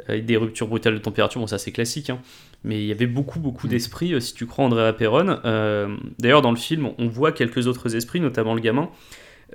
des 0.08 0.36
ruptures 0.36 0.68
brutales 0.68 0.94
de 0.94 0.98
température, 0.98 1.40
bon 1.40 1.48
ça 1.48 1.58
c'est 1.58 1.72
classique, 1.72 2.10
hein. 2.10 2.20
mais 2.62 2.80
il 2.80 2.86
y 2.86 2.92
avait 2.92 3.08
beaucoup 3.08 3.40
beaucoup 3.40 3.66
mm. 3.66 3.70
d'esprits, 3.70 4.22
si 4.22 4.34
tu 4.34 4.46
crois 4.46 4.64
Andrea 4.64 4.92
Perron. 4.92 5.40
D'ailleurs 6.20 6.42
dans 6.42 6.52
le 6.52 6.56
film, 6.56 6.90
on 6.98 7.08
voit 7.08 7.32
quelques 7.32 7.66
autres 7.66 7.96
esprits, 7.96 8.20
notamment 8.20 8.54
le 8.54 8.60
gamin, 8.60 8.88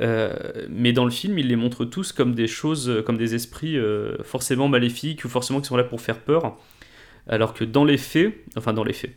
euh, 0.01 0.33
mais 0.69 0.93
dans 0.93 1.05
le 1.05 1.11
film, 1.11 1.37
il 1.39 1.47
les 1.47 1.55
montre 1.55 1.85
tous 1.85 2.11
comme 2.11 2.33
des 2.35 2.47
choses, 2.47 2.89
euh, 2.89 3.01
comme 3.01 3.17
des 3.17 3.35
esprits 3.35 3.77
euh, 3.77 4.17
forcément 4.23 4.67
maléfiques 4.67 5.25
ou 5.25 5.29
forcément 5.29 5.59
qui 5.61 5.67
sont 5.67 5.77
là 5.77 5.83
pour 5.83 6.01
faire 6.01 6.19
peur. 6.19 6.57
Alors 7.27 7.53
que 7.53 7.63
dans 7.63 7.85
les 7.85 7.97
faits, 7.97 8.33
enfin 8.57 8.73
dans 8.73 8.83
les 8.83 8.93
faits, 8.93 9.13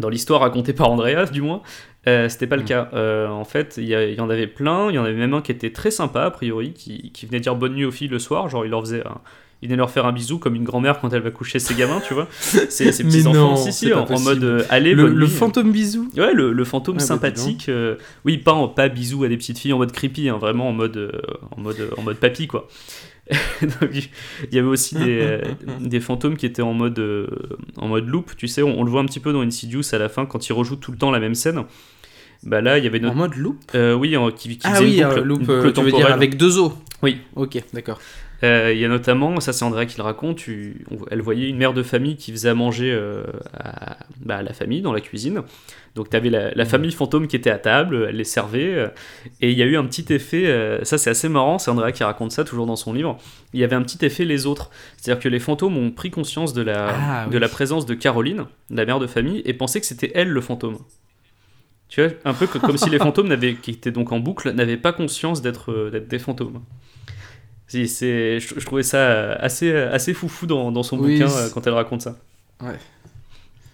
dans 0.00 0.08
l'histoire 0.08 0.40
racontée 0.40 0.72
par 0.72 0.90
Andreas, 0.90 1.26
du 1.30 1.40
moins, 1.40 1.62
euh, 2.08 2.28
c'était 2.28 2.46
pas 2.48 2.56
le 2.56 2.62
Mm. 2.62 2.66
cas. 2.66 2.90
En 3.30 3.44
fait, 3.44 3.76
il 3.78 3.84
y, 3.84 3.94
a- 3.94 4.04
il 4.08 4.14
y 4.16 4.20
en 4.20 4.28
avait 4.28 4.48
plein. 4.48 4.90
Il 4.90 4.94
y 4.94 4.98
en 4.98 5.04
avait 5.04 5.14
même 5.14 5.32
un 5.34 5.40
qui 5.40 5.52
était 5.52 5.70
très 5.72 5.90
sympa, 5.92 6.22
a 6.24 6.30
priori, 6.30 6.72
qui, 6.72 7.12
qui 7.12 7.26
venait 7.26 7.40
dire 7.40 7.54
bonne 7.54 7.74
nuit 7.74 7.84
aux 7.84 7.92
filles 7.92 8.08
le 8.08 8.18
soir. 8.18 8.48
Genre, 8.48 8.64
il 8.64 8.70
leur 8.70 8.80
faisait. 8.80 9.06
un- 9.06 9.20
il 9.64 9.68
venait 9.68 9.76
leur 9.78 9.90
faire 9.90 10.04
un 10.04 10.12
bisou 10.12 10.38
comme 10.38 10.54
une 10.54 10.62
grand-mère 10.62 11.00
quand 11.00 11.10
elle 11.14 11.22
va 11.22 11.30
coucher 11.30 11.58
ses 11.58 11.74
gamins, 11.74 12.00
tu 12.06 12.12
vois. 12.14 12.28
Ses, 12.38 12.92
ses 12.92 13.02
Mais 13.04 13.10
petits 13.10 13.26
enfants, 13.26 13.50
non, 13.54 13.56
si, 13.56 13.92
en, 13.92 14.04
en 14.04 14.20
mode 14.20 14.44
euh, 14.44 14.62
allez, 14.68 14.92
Le, 14.94 15.26
fantôme 15.26 15.72
bisou 15.72 16.08
Ouais, 16.16 16.34
le, 16.34 16.52
le 16.52 16.64
fantôme 16.64 16.96
Ah, 16.96 17.00
bah, 17.00 17.04
sympathique. 17.06 17.66
euh, 17.70 17.96
oui, 18.26 18.36
pas, 18.38 18.52
en, 18.52 18.68
pas 18.68 18.88
bisou 18.88 19.24
à 19.24 19.28
des 19.28 19.36
petites 19.38 19.58
filles 19.58 19.72
en 19.72 19.78
mode 19.78 19.90
creepy, 19.92 20.28
hein, 20.28 20.36
vraiment 20.38 20.68
en 20.68 20.72
mode, 20.72 20.96
euh, 20.98 21.10
en 21.56 21.60
mode, 21.62 21.88
en 21.96 22.02
mode 22.02 22.18
papy, 22.18 22.46
quoi. 22.46 22.68
Donc, 23.62 23.90
il 23.94 24.54
y 24.54 24.58
avait 24.58 24.68
aussi 24.68 24.96
des, 24.96 25.18
euh, 25.22 25.40
des 25.80 26.00
fantômes 26.00 26.36
qui 26.36 26.44
étaient 26.44 26.60
en 26.60 26.74
mode, 26.74 26.98
euh, 26.98 27.26
en 27.78 27.88
mode 27.88 28.06
loop, 28.06 28.32
tu 28.36 28.46
sais, 28.48 28.62
on, 28.62 28.78
on 28.78 28.84
le 28.84 28.90
voit 28.90 29.00
un 29.00 29.06
petit 29.06 29.20
peu 29.20 29.32
dans 29.32 29.40
Insidious 29.40 29.82
à 29.94 29.98
la 29.98 30.10
fin 30.10 30.26
quand 30.26 30.46
ils 30.46 30.52
rejouent 30.52 30.76
tout 30.76 30.92
le 30.92 30.98
temps 30.98 31.10
la 31.10 31.20
même 31.20 31.34
scène. 31.34 31.62
Bah 32.42 32.60
là, 32.60 32.76
il 32.76 32.84
y 32.84 32.86
avait 32.86 32.98
En 32.98 33.04
notre. 33.04 33.16
mode 33.16 33.36
loop 33.36 33.56
euh, 33.74 33.94
oui, 33.94 34.14
en- 34.18 34.30
qui, 34.30 34.50
qui 34.58 34.60
Ah 34.64 34.74
faisait 34.74 34.84
oui, 34.84 34.98
une 35.00 35.04
boucle, 35.08 35.18
euh, 35.20 35.24
loop, 35.24 35.40
une 35.40 35.50
euh, 35.50 35.56
boucle 35.62 35.72
tu 35.72 35.80
veux 35.80 35.86
dire 35.86 35.92
temporelle. 35.94 36.12
avec 36.12 36.36
deux 36.36 36.58
os? 36.58 36.72
Oui. 37.02 37.16
Ok, 37.36 37.62
d'accord. 37.72 37.98
Euh, 38.42 38.72
Il 38.74 38.78
y 38.80 38.84
a 38.84 38.88
notamment, 38.88 39.38
ça 39.40 39.52
c'est 39.52 39.64
Andrea 39.64 39.86
qui 39.86 39.96
le 39.96 40.02
raconte, 40.02 40.36
tu- 40.36 40.84
on- 40.90 40.98
elle 41.10 41.22
voyait 41.22 41.48
une 41.48 41.56
mère 41.56 41.72
de 41.72 41.82
famille 41.82 42.16
qui 42.16 42.30
faisait 42.32 42.48
à 42.50 42.54
manger 42.54 42.90
euh, 42.92 43.24
à, 43.56 43.96
bah, 44.20 44.36
à 44.38 44.42
la 44.42 44.52
famille 44.52 44.82
dans 44.82 44.92
la 44.92 45.00
cuisine. 45.00 45.42
Donc 45.94 46.10
tu 46.10 46.16
avais 46.16 46.28
la, 46.30 46.50
la 46.52 46.64
famille 46.64 46.90
fantôme 46.90 47.28
qui 47.28 47.36
était 47.36 47.50
à 47.50 47.58
table, 47.58 48.06
elle 48.08 48.16
les 48.16 48.24
servait, 48.24 48.74
euh, 48.74 48.88
et 49.40 49.50
il 49.52 49.56
y 49.56 49.62
a 49.62 49.66
eu 49.66 49.76
un 49.76 49.84
petit 49.86 50.12
effet, 50.12 50.80
ça 50.82 50.98
c'est 50.98 51.08
assez 51.10 51.28
marrant, 51.28 51.58
c'est 51.58 51.70
Andrea 51.70 51.92
qui 51.92 52.02
raconte 52.02 52.32
ça 52.32 52.42
toujours 52.44 52.66
dans 52.66 52.76
son 52.76 52.92
livre, 52.92 53.16
il 53.52 53.60
y 53.60 53.64
avait 53.64 53.76
un 53.76 53.82
petit 53.82 54.04
effet 54.04 54.24
les 54.24 54.44
autres. 54.46 54.70
C'est-à-dire 54.96 55.22
que 55.22 55.28
les 55.28 55.38
fantômes 55.38 55.76
ont 55.78 55.92
pris 55.92 56.10
conscience 56.10 56.52
de 56.52 56.62
la, 56.62 56.88
Ah, 56.88 57.26
de 57.26 57.34
oui. 57.34 57.40
la 57.40 57.48
présence 57.48 57.86
de 57.86 57.94
Caroline, 57.94 58.44
la 58.70 58.84
mère 58.84 58.98
de 58.98 59.06
famille, 59.06 59.40
et 59.44 59.54
pensaient 59.54 59.80
que 59.80 59.86
c'était 59.86 60.10
elle 60.16 60.28
le 60.28 60.40
fantôme. 60.40 60.78
Tu 61.88 62.02
vois, 62.02 62.10
un 62.24 62.34
peu 62.34 62.46
que- 62.48 62.58
comme 62.58 62.76
si 62.76 62.90
les 62.90 62.98
fantômes 62.98 63.28
qui 63.62 63.70
étaient 63.70 63.92
donc 63.92 64.10
en 64.10 64.18
boucle 64.18 64.50
n'avaient 64.50 64.76
pas 64.76 64.92
conscience 64.92 65.40
d'être 65.42 65.90
des 66.08 66.18
fantômes. 66.18 66.60
C'est, 67.86 68.40
je, 68.40 68.54
je 68.56 68.64
trouvais 68.66 68.82
ça 68.82 69.32
assez, 69.34 69.72
assez 69.74 70.14
foufou 70.14 70.46
dans, 70.46 70.70
dans 70.72 70.82
son 70.82 70.98
Oui, 70.98 71.18
bouquin 71.18 71.30
euh, 71.30 71.50
quand 71.50 71.66
elle 71.66 71.74
raconte 71.74 72.02
ça. 72.02 72.16
Ouais. 72.62 72.78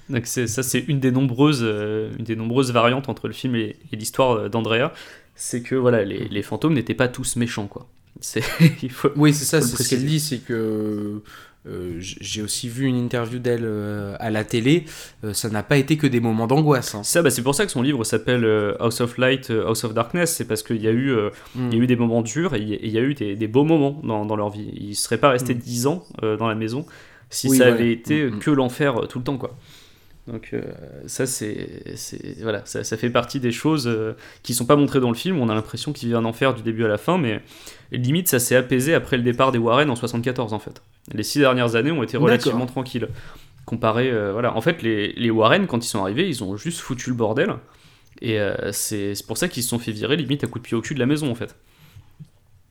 Donc 0.09 0.27
c'est, 0.27 0.47
ça, 0.47 0.63
c'est 0.63 0.81
une 0.89 1.01
des 1.01 1.13
nombreuses, 1.13 1.61
euh, 1.63 2.11
une 2.19 2.25
des 2.25 2.37
nombreuses 2.37 2.73
variantes 2.73 3.09
entre 3.09 3.29
le 3.29 3.33
film 3.35 3.55
et, 3.55 3.77
et 3.93 3.97
l'histoire 3.97 4.33
euh, 4.33 4.49
d'Andrea. 4.49 4.93
C'est 5.35 5.63
que 5.63 5.75
voilà, 5.75 6.05
les, 6.05 6.29
les 6.29 6.43
fantômes 6.43 6.75
n'étaient 6.75 6.95
pas 6.95 7.09
tous 7.09 7.37
méchants, 7.37 7.67
quoi. 7.67 7.87
C'est, 8.21 8.43
il 8.83 8.91
faut... 8.91 9.11
Oui, 9.17 9.33
c'est 9.33 9.45
ça, 9.45 9.61
c'est 9.61 9.83
ce 9.83 9.89
qu'elle 9.89 10.05
dit, 10.05 10.21
c'est 10.21 10.39
que 10.39 11.23
euh, 11.67 11.97
j'ai 11.99 12.43
aussi 12.43 12.69
vu 12.69 12.87
une 12.87 12.97
interview 12.97 13.39
d'elle 13.39 13.65
euh, 13.65 14.17
à 14.19 14.31
la 14.31 14.45
télé, 14.45 14.85
euh, 15.25 15.33
ça 15.35 15.51
n'a 15.51 15.63
pas 15.63 15.77
été 15.77 15.97
que 15.97 16.07
des 16.07 16.21
moments 16.21 16.47
d'angoisse. 16.47 16.95
hein. 16.95 17.03
Ça, 17.03 17.21
bah, 17.23 17.31
c'est 17.31 17.43
pour 17.43 17.55
ça 17.55 17.67
que 17.67 17.71
son 17.73 17.83
livre 17.83 18.03
s'appelle 18.05 18.45
House 18.81 19.01
of 19.01 19.19
Light, 19.19 19.51
House 19.51 19.85
of 19.85 19.93
Darkness. 19.95 20.35
C'est 20.37 20.47
parce 20.47 20.63
qu'il 20.63 20.81
y 20.83 20.89
a 20.89 20.93
eu, 20.93 21.15
il 21.57 21.75
y 21.75 21.77
a 21.79 21.83
eu 21.83 21.87
des 21.87 21.97
moments 21.97 22.23
durs 22.23 22.55
et 22.55 22.61
il 22.61 22.69
y 22.91 22.97
a- 22.99 23.01
y 23.01 23.05
eu 23.05 23.15
des, 23.15 23.37
des 23.37 23.49
beaux 23.49 23.65
moments 23.65 24.01
dans, 24.05 24.25
dans 24.25 24.37
leur 24.37 24.49
vie. 24.51 24.71
Ils 24.75 24.89
ne 24.91 24.95
seraient 24.95 25.19
pas 25.19 25.31
restés 25.31 25.55
Mm. 25.55 25.59
10 25.59 25.87
ans 25.87 26.05
dans 26.23 26.49
la 26.49 26.55
maison 26.55 26.87
si 27.29 27.49
Oui, 27.49 27.59
ça 27.59 27.65
voilà. 27.65 27.79
avait 27.79 27.93
été 27.93 28.25
Mm, 28.25 28.35
mm. 28.37 28.39
que 28.39 28.51
l'enfer 28.51 28.95
tout 29.09 29.19
le 29.19 29.25
temps, 29.25 29.37
quoi. 29.39 29.55
Donc 30.27 30.55
ça, 31.07 31.27
c'est, 31.27 31.83
c'est- 31.97 32.41
voilà, 32.43 32.63
ça, 32.65 32.85
ça 32.85 32.97
fait 32.97 33.11
partie 33.11 33.41
des 33.41 33.51
choses 33.53 33.91
qui 34.43 34.55
sont 34.55 34.65
pas 34.67 34.77
montrées 34.77 35.01
dans 35.01 35.09
le 35.09 35.17
film. 35.17 35.39
On 35.41 35.49
a 35.49 35.55
l'impression 35.55 35.93
qu'ils 35.93 36.09
vivent 36.09 36.17
un 36.19 36.25
enfer 36.25 36.55
du 36.55 36.63
début 36.63 36.85
à 36.85 36.89
la 36.89 36.99
fin, 36.99 37.19
mais 37.19 37.41
limite 37.91 38.29
ça 38.29 38.39
s'est 38.39 38.55
apaisé 38.55 38.95
après 38.95 39.17
le 39.17 39.23
départ 39.25 39.51
des 39.51 39.59
Warren 39.59 39.91
en 39.91 39.97
74 39.97 40.53
en 40.53 40.59
fait. 40.61 40.81
Les 41.13 41.23
six 41.23 41.39
dernières 41.39 41.75
années 41.77 41.91
ont 41.91 42.03
été 42.03 42.17
relativement 42.17 42.67
tranquilles. 42.67 43.09
Comparé, 43.67 44.11
euh, 44.11 44.33
voilà, 44.33 44.57
en 44.57 44.61
fait 44.61 44.83
les, 44.83 45.13
les 45.13 45.31
Warren 45.31 45.67
quand 45.67 45.85
ils 45.85 45.89
sont 45.89 46.01
arrivés, 46.01 46.29
ils 46.29 46.43
ont 46.43 46.57
juste 46.57 46.81
foutu 46.81 47.11
le 47.11 47.17
bordel. 47.17 47.55
Et 48.21 48.41
euh, 48.41 48.73
c'est 48.73 49.15
pour 49.27 49.39
ça 49.39 49.49
qu'ils 49.49 49.63
se 49.63 49.69
sont 49.69 49.79
fait 49.79 49.93
virer 49.93 50.17
limite 50.17 50.45
à 50.45 50.47
coup 50.47 50.59
de 50.59 50.65
pied 50.65 50.77
au 50.77 50.81
cul 50.81 50.95
de 50.95 50.99
la 51.01 51.07
maison 51.07 51.31
en 51.31 51.35
fait. 51.35 51.57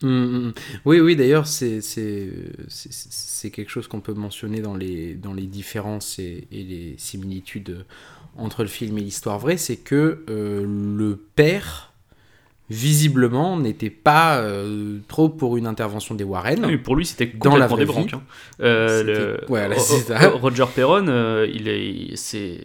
Mm, 0.02 0.08
mm. 0.08 0.54
Oui, 0.86 1.00
oui, 1.00 1.16
d'ailleurs, 1.16 1.48
c'est 1.48 1.82
quelque 3.52 3.70
chose 3.70 3.88
qu'on 3.88 4.00
peut 4.00 4.14
mentionner 4.14 4.62
dans 4.62 4.76
les, 4.76 5.14
dans 5.14 5.34
les 5.34 5.48
différences 5.48 6.20
et, 6.20 6.48
et 6.52 6.64
les 6.64 6.96
similitudes 6.98 7.86
entre 8.38 8.64
le 8.64 8.70
film 8.70 8.98
et 8.98 9.02
l'histoire 9.02 9.40
vraie, 9.40 9.58
c'est 9.58 9.78
que 9.78 10.24
euh, 10.30 10.66
le 10.66 11.18
père, 11.36 11.89
visiblement, 12.70 13.58
n'était 13.58 13.90
pas 13.90 14.38
euh, 14.40 15.00
trop 15.08 15.28
pour 15.30 15.58
une 15.58 15.66
intervention 15.66 16.14
des 16.16 16.24
Warren. 16.24 16.64
Oui, 16.66 16.78
pour 16.78 16.96
lui, 16.96 17.06
c'était 17.06 17.26
Dans 17.26 17.58
la 17.58 17.68
vraie 17.68 17.86
des 17.86 17.92
branques. 17.92 18.14
hein. 18.14 18.22
Euh, 18.62 19.04
le-. 19.04 19.40
Ro- 20.30 20.38
Roger 20.38 20.66
Perron, 20.76 21.08
euh, 21.08 21.48
il 21.52 21.68
est, 21.68 22.16
c'est, 22.16 22.60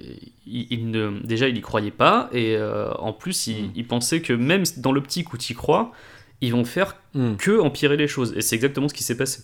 il, 0.47 0.67
il 0.71 0.91
ne, 0.91 1.21
déjà, 1.25 1.49
il 1.49 1.57
y 1.57 1.61
croyait 1.63 1.91
pas, 1.91 2.29
et 2.33 2.57
en 2.99 3.13
plus, 3.13 3.47
il, 3.47 3.65
Mm. 3.65 3.71
il 3.77 3.87
pensait 3.87 4.21
que 4.21 4.33
même 4.35 4.65
dans 4.79 4.93
l'optique 4.93 5.33
où 5.33 5.39
tu 5.39 5.53
y 5.53 5.57
crois, 5.57 5.93
ils 6.41 6.53
vont 6.53 6.65
faire 6.65 6.97
Mm. 7.15 7.37
que 7.37 7.61
empirer 7.61 7.97
les 7.97 8.09
choses. 8.09 8.35
Et 8.37 8.43
c'est 8.43 8.57
exactement 8.57 8.89
ce 8.89 8.95
qui 8.95 9.05
s'est 9.05 9.17
passé. 9.17 9.43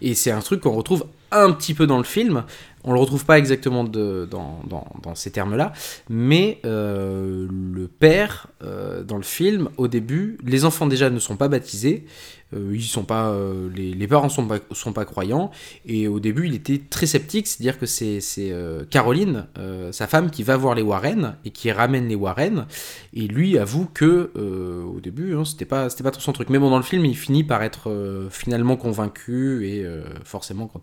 Et 0.00 0.14
c'est 0.14 0.30
un 0.30 0.40
truc 0.40 0.60
qu'on 0.60 0.72
retrouve 0.72 1.06
un 1.32 1.50
petit 1.52 1.74
peu 1.74 1.86
dans 1.86 1.98
le 1.98 2.04
film. 2.04 2.44
On 2.84 2.92
le 2.92 3.00
retrouve 3.00 3.24
pas 3.24 3.38
exactement 3.38 3.82
dans, 3.82 5.14
ces 5.14 5.30
termes-là, 5.30 5.72
mais 6.10 6.60
euh, 6.66 7.48
le 7.50 7.88
père, 7.88 8.48
euh, 8.62 9.02
dans 9.02 9.16
le 9.16 9.22
film, 9.22 9.70
au 9.78 9.88
début, 9.88 10.38
les 10.44 10.64
enfants 10.64 10.86
déjà 10.86 11.08
ne 11.08 11.18
sont 11.18 11.36
pas 11.36 11.48
baptisés, 11.48 12.04
ils 12.52 12.84
sont 12.84 13.04
pas, 13.04 13.30
euh, 13.30 13.68
les, 13.74 14.06
parents 14.06 14.28
sont 14.28 14.46
pas, 14.46 14.58
sont 14.72 14.92
pas 14.92 15.04
croyants, 15.04 15.50
et 15.86 16.06
au 16.08 16.20
début 16.20 16.46
il 16.46 16.54
était 16.54 16.80
très 16.88 17.06
sceptique, 17.06 17.46
c'est-à-dire 17.46 17.78
que 17.78 17.86
c'est 17.86 18.20
euh, 18.38 18.84
Caroline, 18.88 19.46
euh, 19.58 19.90
sa 19.92 20.06
femme, 20.06 20.30
qui 20.30 20.42
va 20.42 20.56
voir 20.56 20.74
les 20.74 20.82
Warren 20.82 21.36
et 21.44 21.50
qui 21.50 21.72
ramène 21.72 22.08
les 22.08 22.14
Warren, 22.14 22.66
et 23.12 23.26
lui 23.26 23.58
avoue 23.58 23.86
que 23.86 24.30
euh, 24.36 24.82
au 24.84 25.00
début 25.00 25.34
hein, 25.34 25.44
c'était 25.44 25.64
pas 25.64 25.90
c'était 25.90 26.04
pas 26.04 26.10
trop 26.10 26.20
son 26.20 26.32
truc, 26.32 26.48
mais 26.50 26.58
bon 26.58 26.70
dans 26.70 26.76
le 26.76 26.82
film 26.82 27.04
il 27.04 27.16
finit 27.16 27.44
par 27.44 27.62
être 27.62 27.90
euh, 27.90 28.28
finalement 28.30 28.76
convaincu 28.76 29.68
et 29.68 29.84
euh, 29.84 30.02
forcément 30.24 30.66
quand 30.66 30.80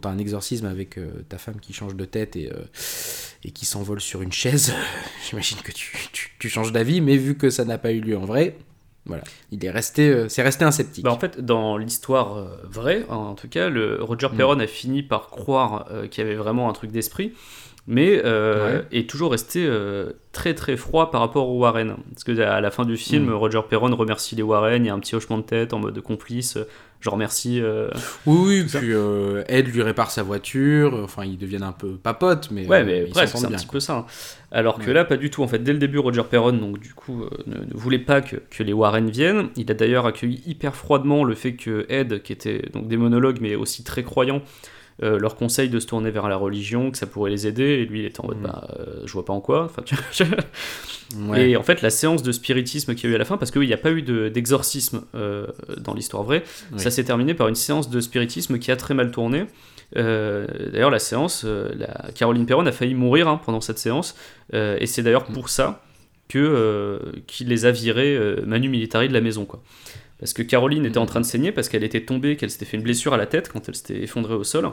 t'as 0.00 0.10
un, 0.10 0.18
exorcisme 0.18 0.66
avec 0.66 0.98
euh, 0.98 1.24
ta 1.28 1.38
femme 1.38 1.60
qui 1.60 1.72
change 1.72 1.96
de 1.96 2.04
tête 2.04 2.36
et, 2.36 2.50
euh, 2.52 3.50
qui 3.52 3.66
s'envole 3.66 4.00
sur 4.00 4.22
une 4.22 4.32
chaise, 4.32 4.72
j'imagine 5.28 5.58
que 5.58 5.72
tu, 5.72 5.96
tu 6.38 6.48
changes 6.48 6.72
d'avis, 6.72 7.00
mais 7.00 7.16
vu 7.16 7.36
que 7.36 7.50
ça 7.50 7.64
n'a 7.64 7.78
pas 7.78 7.92
eu 7.92 8.00
lieu 8.00 8.16
en 8.16 8.24
vrai, 8.24 8.56
voilà, 9.06 9.22
il 9.50 9.64
est 9.64 9.70
resté, 9.70 10.08
euh, 10.08 10.28
c'est 10.28 10.42
resté 10.42 10.64
un 10.64 10.70
sceptique. 10.70 11.04
Bah, 11.04 11.12
en 11.12 11.18
fait, 11.18 11.40
dans 11.40 11.76
l'histoire 11.76 12.38
euh, 12.38 12.46
vraie, 12.64 13.04
en 13.10 13.34
tout 13.34 13.48
cas, 13.48 13.68
le 13.68 14.02
Roger 14.02 14.28
Mm. 14.32 14.36
Perron 14.36 14.60
a 14.60 14.66
fini 14.66 15.02
par 15.02 15.28
croire 15.28 15.86
euh, 15.90 16.06
qu'il 16.06 16.24
y 16.24 16.26
avait 16.26 16.36
vraiment 16.36 16.70
un 16.70 16.72
truc 16.72 16.90
d'esprit, 16.90 17.32
mais 17.86 18.22
est 18.92 19.08
toujours 19.10 19.32
resté 19.32 19.68
très 20.32 20.54
très 20.54 20.74
froid 20.76 21.10
par 21.10 21.20
rapport 21.20 21.50
aux 21.50 21.58
Warren. 21.58 21.96
Parce 22.12 22.24
que 22.24 22.40
à 22.40 22.62
la 22.62 22.70
fin 22.70 22.86
du 22.86 22.96
film, 22.96 23.26
Mm. 23.26 23.34
Roger 23.34 23.60
Perron 23.68 23.94
remercie 23.94 24.34
les 24.36 24.42
Warren, 24.42 24.82
il 24.82 24.86
y 24.86 24.90
a 24.90 24.94
un 24.94 24.98
petit 25.00 25.14
hochement 25.14 25.36
de 25.36 25.42
tête 25.42 25.74
en 25.74 25.80
mode 25.80 26.00
complice. 26.00 26.56
Je 27.04 27.10
remercie. 27.10 27.60
euh, 27.60 27.90
oui, 28.24 28.62
oui, 28.64 28.64
puis 28.64 28.92
euh, 28.94 29.42
Ed 29.46 29.68
lui 29.68 29.82
répare 29.82 30.10
sa 30.10 30.22
voiture, 30.22 30.98
enfin 31.04 31.24
ils 31.26 31.36
deviennent 31.36 31.62
un 31.62 31.72
peu 31.72 31.96
papotes, 31.96 32.50
mais, 32.50 32.66
Ouais, 32.66 32.80
euh, 32.80 32.84
mais 32.86 33.02
presque, 33.10 33.36
c'est 33.36 33.44
un 33.46 33.50
petit 33.50 33.66
peu 33.66 33.78
ça. 33.78 33.94
hein. 33.98 34.06
Alors 34.50 34.78
que 34.78 34.90
là, 34.90 35.04
pas 35.04 35.16
du 35.18 35.28
tout. 35.30 35.42
En 35.42 35.48
fait, 35.48 35.58
dès 35.58 35.72
le 35.72 35.78
début, 35.78 35.98
Roger 35.98 36.22
Perron, 36.30 36.52
donc 36.52 36.78
du 36.78 36.94
coup, 36.94 37.24
ne, 37.46 37.56
ne 37.56 37.74
voulait 37.74 37.98
pas 37.98 38.20
que, 38.22 38.36
que 38.36 38.62
les 38.62 38.72
Warren 38.72 39.10
viennent. 39.10 39.48
Il 39.56 39.70
a 39.70 39.74
d'ailleurs 39.74 40.06
accueilli 40.06 40.42
hyper 40.46 40.74
froidement 40.76 41.24
le 41.24 41.34
fait 41.34 41.54
que 41.54 41.84
Ed, 41.90 42.22
qui 42.22 42.32
était 42.32 42.62
donc 42.72 42.86
des 42.88 42.96
monologues, 42.96 43.38
mais 43.40 43.54
aussi 43.56 43.82
très 43.84 44.02
croyant, 44.04 44.42
euh, 45.02 45.18
leur 45.18 45.34
conseille 45.36 45.68
de 45.68 45.80
se 45.80 45.86
tourner 45.86 46.10
vers 46.10 46.28
la 46.28 46.36
religion, 46.36 46.90
que 46.90 46.98
ça 46.98 47.06
pourrait 47.06 47.30
les 47.30 47.46
aider. 47.46 47.64
Et 47.64 47.84
lui, 47.84 48.00
il 48.00 48.04
était 48.06 48.20
en 48.20 48.26
mode, 48.28 48.38
Mm. 48.38 48.42
bah, 48.44 48.68
euh, 48.78 48.84
je 49.04 49.12
vois 49.12 49.24
pas 49.24 49.32
en 49.32 49.40
quoi. 49.40 49.64
Enfin, 49.64 49.82
tu 49.82 49.94
vois, 50.24 50.36
Ouais. 51.28 51.50
Et 51.50 51.56
en 51.56 51.62
fait, 51.62 51.82
la 51.82 51.90
séance 51.90 52.22
de 52.22 52.32
spiritisme 52.32 52.94
qu'il 52.94 53.08
y 53.08 53.12
a 53.12 53.12
eu 53.12 53.14
à 53.16 53.18
la 53.18 53.24
fin, 53.24 53.36
parce 53.36 53.50
qu'il 53.50 53.62
n'y 53.62 53.72
a 53.72 53.76
pas 53.76 53.90
eu 53.90 54.02
de- 54.02 54.28
d'exorcisme 54.28 55.02
euh, 55.14 55.46
dans 55.78 55.94
l'histoire 55.94 56.22
vraie, 56.22 56.42
Oui. 56.72 56.80
ça 56.80 56.90
s'est 56.90 57.04
terminé 57.04 57.34
par 57.34 57.46
une 57.48 57.54
séance 57.54 57.90
de 57.90 58.00
spiritisme 58.00 58.58
qui 58.58 58.70
a 58.72 58.76
très 58.76 58.94
mal 58.94 59.10
tourné. 59.10 59.44
Euh, 59.96 60.46
d'ailleurs, 60.72 60.90
la 60.90 60.98
séance, 60.98 61.44
la 61.44 62.10
Caroline 62.14 62.46
Perron 62.46 62.66
a 62.66 62.72
failli 62.72 62.94
mourir 62.94 63.28
hein, 63.28 63.40
pendant 63.44 63.60
cette 63.60 63.78
séance, 63.78 64.16
et 64.52 64.86
c'est 64.86 65.02
d'ailleurs 65.02 65.24
pour 65.26 65.48
ça 65.50 65.82
que 66.28 67.00
qu'il 67.26 67.48
les 67.48 67.66
a 67.66 67.70
virés 67.70 68.18
manu 68.46 68.68
militari 68.68 69.08
de 69.08 69.12
la 69.12 69.20
maison, 69.20 69.44
quoi. 69.44 69.62
Parce 70.24 70.32
que 70.32 70.42
Caroline 70.42 70.86
était 70.86 70.96
en 70.96 71.04
train 71.04 71.20
de 71.20 71.26
saigner 71.26 71.52
parce 71.52 71.68
qu'elle 71.68 71.84
était 71.84 72.00
tombée, 72.00 72.36
qu'elle 72.36 72.48
s'était 72.48 72.64
fait 72.64 72.78
une 72.78 72.82
blessure 72.82 73.12
à 73.12 73.18
la 73.18 73.26
tête 73.26 73.50
quand 73.52 73.68
elle 73.68 73.74
s'était 73.74 74.04
effondrée 74.04 74.32
au 74.32 74.42
sol. 74.42 74.70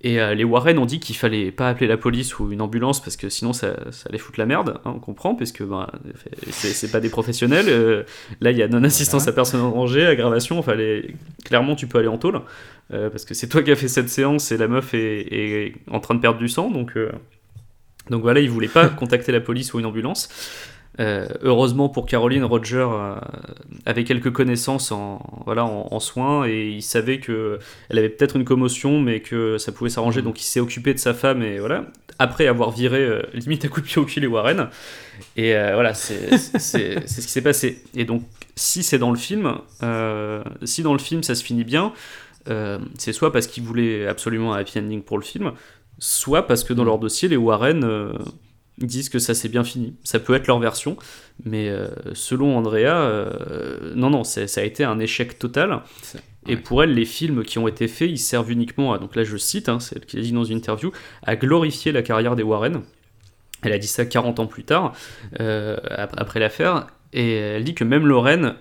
Et 0.00 0.20
euh, 0.20 0.32
les 0.32 0.44
Warren 0.44 0.78
ont 0.78 0.86
dit 0.86 1.00
qu'il 1.00 1.16
fallait 1.16 1.50
pas 1.50 1.68
appeler 1.68 1.88
la 1.88 1.96
police 1.96 2.38
ou 2.38 2.52
une 2.52 2.60
ambulance 2.60 3.02
parce 3.02 3.16
que 3.16 3.28
sinon 3.28 3.52
ça, 3.52 3.74
ça 3.90 4.08
allait 4.08 4.18
foutre 4.18 4.38
la 4.38 4.46
merde, 4.46 4.80
hein, 4.84 4.92
on 4.94 5.00
comprend, 5.00 5.34
parce 5.34 5.50
que 5.50 5.64
ben, 5.64 5.88
c'est 6.50 6.92
pas 6.92 7.00
des 7.00 7.08
professionnels. 7.08 7.66
euh, 7.68 8.04
là, 8.40 8.52
il 8.52 8.58
y 8.58 8.62
a 8.62 8.68
non-assistance 8.68 9.26
à 9.26 9.32
personne 9.32 9.60
en 9.60 9.72
danger, 9.72 10.06
aggravation, 10.06 10.56
enfin, 10.56 10.76
clairement 11.44 11.74
tu 11.74 11.88
peux 11.88 11.98
aller 11.98 12.06
en 12.06 12.18
tôle. 12.18 12.42
euh, 12.92 13.10
parce 13.10 13.24
que 13.24 13.34
c'est 13.34 13.48
toi 13.48 13.64
qui 13.64 13.72
as 13.72 13.76
fait 13.76 13.88
cette 13.88 14.08
séance 14.08 14.52
et 14.52 14.56
la 14.56 14.68
meuf 14.68 14.94
est, 14.94 15.72
en 15.90 15.98
train 15.98 16.14
de 16.14 16.20
perdre 16.20 16.38
du 16.38 16.48
sang, 16.48 16.70
donc, 16.70 16.96
donc 18.08 18.22
voilà, 18.22 18.38
ils 18.38 18.50
voulaient 18.50 18.68
pas 18.68 18.88
contacter 19.02 19.32
la 19.32 19.40
police 19.40 19.74
ou 19.74 19.80
une 19.80 19.86
ambulance. 19.86 20.28
Euh, 20.98 21.26
heureusement 21.42 21.88
pour 21.90 22.06
Caroline, 22.06 22.42
Roger 22.44 22.86
euh, 22.90 23.16
avait 23.84 24.04
quelques 24.04 24.32
connaissances 24.32 24.92
en, 24.92 25.20
voilà, 25.44 25.64
en, 25.66 25.88
en 25.90 26.00
soins 26.00 26.46
et 26.46 26.68
il 26.70 26.82
savait 26.82 27.20
que 27.20 27.58
elle 27.90 27.98
avait 27.98 28.08
peut-être 28.08 28.36
une 28.36 28.44
commotion 28.46 28.98
mais 29.00 29.20
que 29.20 29.58
ça 29.58 29.72
pouvait 29.72 29.90
s'arranger 29.90 30.20
Mhm. 30.20 30.26
donc 30.28 30.40
il 30.40 30.44
s'est 30.44 30.60
occupé 30.60 30.94
de 30.94 30.98
sa 30.98 31.12
femme 31.12 31.42
et 31.42 31.58
voilà 31.58 31.84
après 32.18 32.46
avoir 32.46 32.70
viré 32.70 33.00
euh, 33.00 33.20
limite 33.34 33.64
à 33.66 33.68
coup 33.68 33.82
de 33.82 33.86
pied 33.86 34.00
au 34.00 34.06
cul 34.06 34.20
les 34.20 34.26
Warren. 34.26 34.68
Et 35.36 35.52
voilà, 35.52 35.92
c'est 35.94 36.36
ce 36.38 37.14
qui 37.20 37.28
s'est 37.28 37.42
passé. 37.42 37.82
Et 37.94 38.04
donc, 38.06 38.22
si 38.54 38.82
c'est 38.82 38.98
dans 38.98 39.10
le 39.10 39.18
film, 39.18 39.54
si 40.64 40.82
dans 40.82 40.92
le 40.94 40.98
film 40.98 41.22
ça 41.22 41.34
se 41.34 41.44
finit 41.44 41.64
bien, 41.64 41.92
c'est 42.96 43.12
soit 43.12 43.32
parce 43.32 43.46
qu'ils 43.46 43.64
voulaient 43.64 44.06
absolument 44.06 44.54
un 44.54 44.58
happy 44.60 44.78
ending 44.78 45.02
pour 45.02 45.18
le 45.18 45.24
film, 45.24 45.52
soit 45.98 46.46
parce 46.46 46.64
que 46.64 46.72
dans 46.72 46.84
Mm. 46.84 46.86
leur 46.86 46.98
dossier, 46.98 47.28
les 47.28 47.36
Warren 47.36 47.84
euh, 48.82 48.86
disent 48.86 49.08
que 49.08 49.18
ça 49.18 49.34
s'est 49.34 49.48
bien 49.48 49.64
fini. 49.64 49.94
Ça 50.04 50.18
peut 50.18 50.34
être 50.34 50.46
leur 50.46 50.58
version, 50.58 50.96
mais 51.44 51.68
euh, 51.68 51.88
selon 52.14 52.56
Andrea, 52.56 52.86
euh, 52.94 53.92
non, 53.94 54.10
non, 54.10 54.24
c'est- 54.24 54.46
ça 54.46 54.60
a 54.60 54.64
été 54.64 54.84
un 54.84 54.98
échec 54.98 55.38
total. 55.38 55.80
C'est- 56.02 56.18
Et 56.48 56.54
ouais. 56.54 56.56
pour 56.60 56.82
elle, 56.82 56.94
les 56.94 57.04
films 57.04 57.42
qui 57.44 57.58
ont 57.58 57.66
été 57.68 57.88
faits, 57.88 58.08
ils 58.10 58.18
servent 58.18 58.50
uniquement 58.52 58.92
à, 58.92 58.98
donc 58.98 59.16
là 59.16 59.24
je 59.24 59.36
cite, 59.36 59.68
hein, 59.68 59.80
c'est 59.80 59.96
elle 59.96 60.06
qui 60.06 60.16
l'a 60.16 60.22
dit 60.22 60.32
dans 60.32 60.44
une 60.44 60.58
interview, 60.58 60.92
à 61.24 61.34
glorifier 61.36 61.90
la 61.92 62.02
carrière 62.02 62.36
des 62.36 62.42
Warren. 62.44 62.82
Elle 63.62 63.72
a 63.72 63.78
dit 63.78 63.86
ça 63.88 64.04
40 64.06 64.38
ans 64.38 64.46
plus 64.46 64.62
tard, 64.64 64.92
euh, 65.40 65.76
ap- 65.90 66.14
après 66.18 66.38
l'affaire, 66.38 66.86
et 67.12 67.32
elle 67.34 67.64
dit 67.64 67.74
que 67.74 67.82
même 67.84 68.06
Lorraine, 68.06 68.54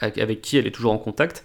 avec 0.00 0.42
qui 0.42 0.58
elle 0.58 0.66
est 0.66 0.70
toujours 0.70 0.92
en 0.92 0.98
contact, 0.98 1.42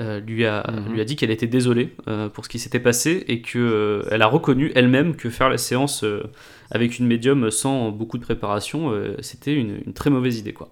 euh, 0.00 0.20
lui, 0.20 0.44
a, 0.46 0.64
Mhm. 0.70 0.92
lui 0.92 1.00
a 1.00 1.04
dit 1.04 1.16
qu'elle 1.16 1.30
était 1.30 1.46
désolée 1.46 1.94
euh, 2.08 2.28
pour 2.28 2.44
ce 2.44 2.48
qui 2.48 2.58
s'était 2.58 2.80
passé 2.80 3.24
et 3.28 3.40
qu'elle 3.42 4.20
a 4.22 4.26
reconnu 4.26 4.72
elle-même 4.74 5.16
que 5.16 5.30
faire 5.30 5.48
la 5.48 5.58
séance 5.58 6.04
euh, 6.04 6.22
avec 6.70 6.98
une 6.98 7.06
médium 7.06 7.50
sans 7.50 7.90
beaucoup 7.90 8.18
de 8.18 8.22
préparation, 8.24 8.90
euh, 8.92 9.16
c'était 9.20 9.54
une, 9.54 9.80
une 9.86 9.92
très 9.92 10.10
mauvaise 10.10 10.38
idée. 10.38 10.52
Quoi. 10.52 10.70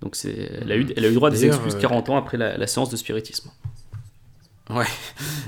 Donc 0.00 0.16
c'est, 0.16 0.50
elle, 0.62 0.72
a 0.72 0.76
eu, 0.76 0.86
elle 0.96 1.04
a 1.04 1.08
eu 1.10 1.14
droit 1.14 1.28
à 1.28 1.32
des 1.32 1.44
excuses 1.46 1.76
euh, 1.76 1.80
40 1.80 2.08
ans 2.10 2.16
après 2.16 2.36
la, 2.36 2.56
la 2.56 2.66
séance 2.66 2.90
de 2.90 2.96
spiritisme. 2.96 3.50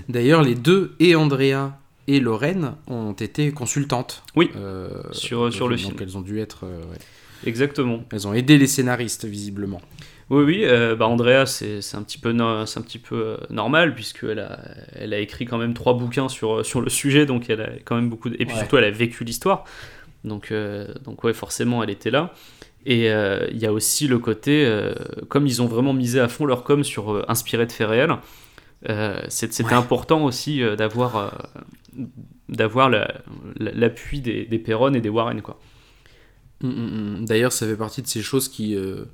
D'ailleurs, 0.08 0.42
les 0.42 0.54
deux, 0.54 0.94
et 1.00 1.14
Andrea 1.16 1.72
et 2.06 2.20
Lorraine, 2.20 2.74
ont 2.86 3.12
été 3.12 3.50
consultantes. 3.50 4.22
Oui, 4.36 4.50
euh, 4.56 4.90
sur- 5.12 5.52
sur 5.52 5.68
le 5.68 5.76
donc 5.76 5.84
film. 5.84 5.96
elles 6.00 6.16
ont 6.16 6.20
dû 6.20 6.38
être. 6.38 6.64
euh, 6.64 6.78
ouais. 6.90 6.98
Exactement. 7.44 8.04
Elles 8.12 8.26
ont 8.28 8.32
aidé 8.34 8.58
les 8.58 8.66
scénaristes, 8.66 9.24
visiblement. 9.24 9.80
Oui, 10.28 10.42
oui, 10.42 10.60
euh, 10.64 10.96
bah 10.96 11.06
Andrea, 11.06 11.46
c'est 11.46 11.78
un 11.94 12.02
petit 12.02 12.18
peu, 12.18 12.32
c'est 12.66 12.78
un 12.80 12.82
petit 12.82 12.98
peu 12.98 13.14
euh, 13.14 13.36
normal, 13.48 13.94
puisqu'elle 13.94 14.40
a, 14.40 14.58
elle 14.94 15.14
a 15.14 15.20
écrit 15.20 15.44
quand 15.44 15.56
même 15.58 15.72
trois 15.72 15.94
bouquins 15.94 16.28
sur, 16.28 16.66
sur 16.66 16.80
le 16.80 16.90
sujet, 16.90 17.26
donc 17.26 17.48
elle 17.48 17.60
a 17.60 17.70
quand 17.84 17.94
même 17.94 18.08
beaucoup. 18.10 18.28
de- 18.28 18.34
Et 18.34 18.44
puis 18.44 18.54
Ouais. 18.54 18.58
surtout, 18.60 18.76
elle 18.78 18.84
a 18.84 18.90
vécu 18.90 19.22
l'histoire. 19.22 19.64
Donc, 20.24 20.50
euh, 20.50 20.88
donc, 21.04 21.22
ouais, 21.22 21.32
forcément, 21.32 21.82
elle 21.84 21.90
était 21.90 22.10
là. 22.10 22.34
Et 22.86 23.10
euh, 23.12 23.46
il 23.52 23.58
y 23.58 23.66
a 23.66 23.72
aussi 23.72 24.08
le 24.08 24.18
côté, 24.18 24.64
euh, 24.66 24.94
comme 25.28 25.46
ils 25.46 25.62
ont 25.62 25.66
vraiment 25.66 25.92
misé 25.92 26.18
à 26.18 26.26
fond 26.26 26.44
leur 26.44 26.64
com 26.64 26.82
sur 26.82 27.12
euh, 27.12 27.24
inspiré 27.28 27.64
de 27.66 27.72
faits 27.72 27.88
réels, 27.88 28.16
euh, 28.88 29.20
c'était 29.28 29.64
Ouais. 29.64 29.72
important 29.74 30.24
aussi 30.24 30.60
euh, 30.62 30.74
d'avoir 30.74 31.16
euh, 31.16 31.28
d'avoir 32.48 32.90
la- 32.90 33.14
la- 33.58 33.72
l'appui 33.72 34.20
des, 34.20 34.44
des 34.44 34.58
Perron 34.58 34.92
et 34.94 35.00
des 35.00 35.08
Warren, 35.08 35.40
quoi. 35.40 35.58
Mm, 36.62 36.68
mm, 36.68 37.20
mm. 37.20 37.24
D'ailleurs, 37.26 37.52
ça 37.52 37.66
fait 37.66 37.76
partie 37.76 38.02
de 38.02 38.06
ces 38.08 38.22
choses 38.22 38.48
qui 38.48 38.76
euh, 38.76 39.04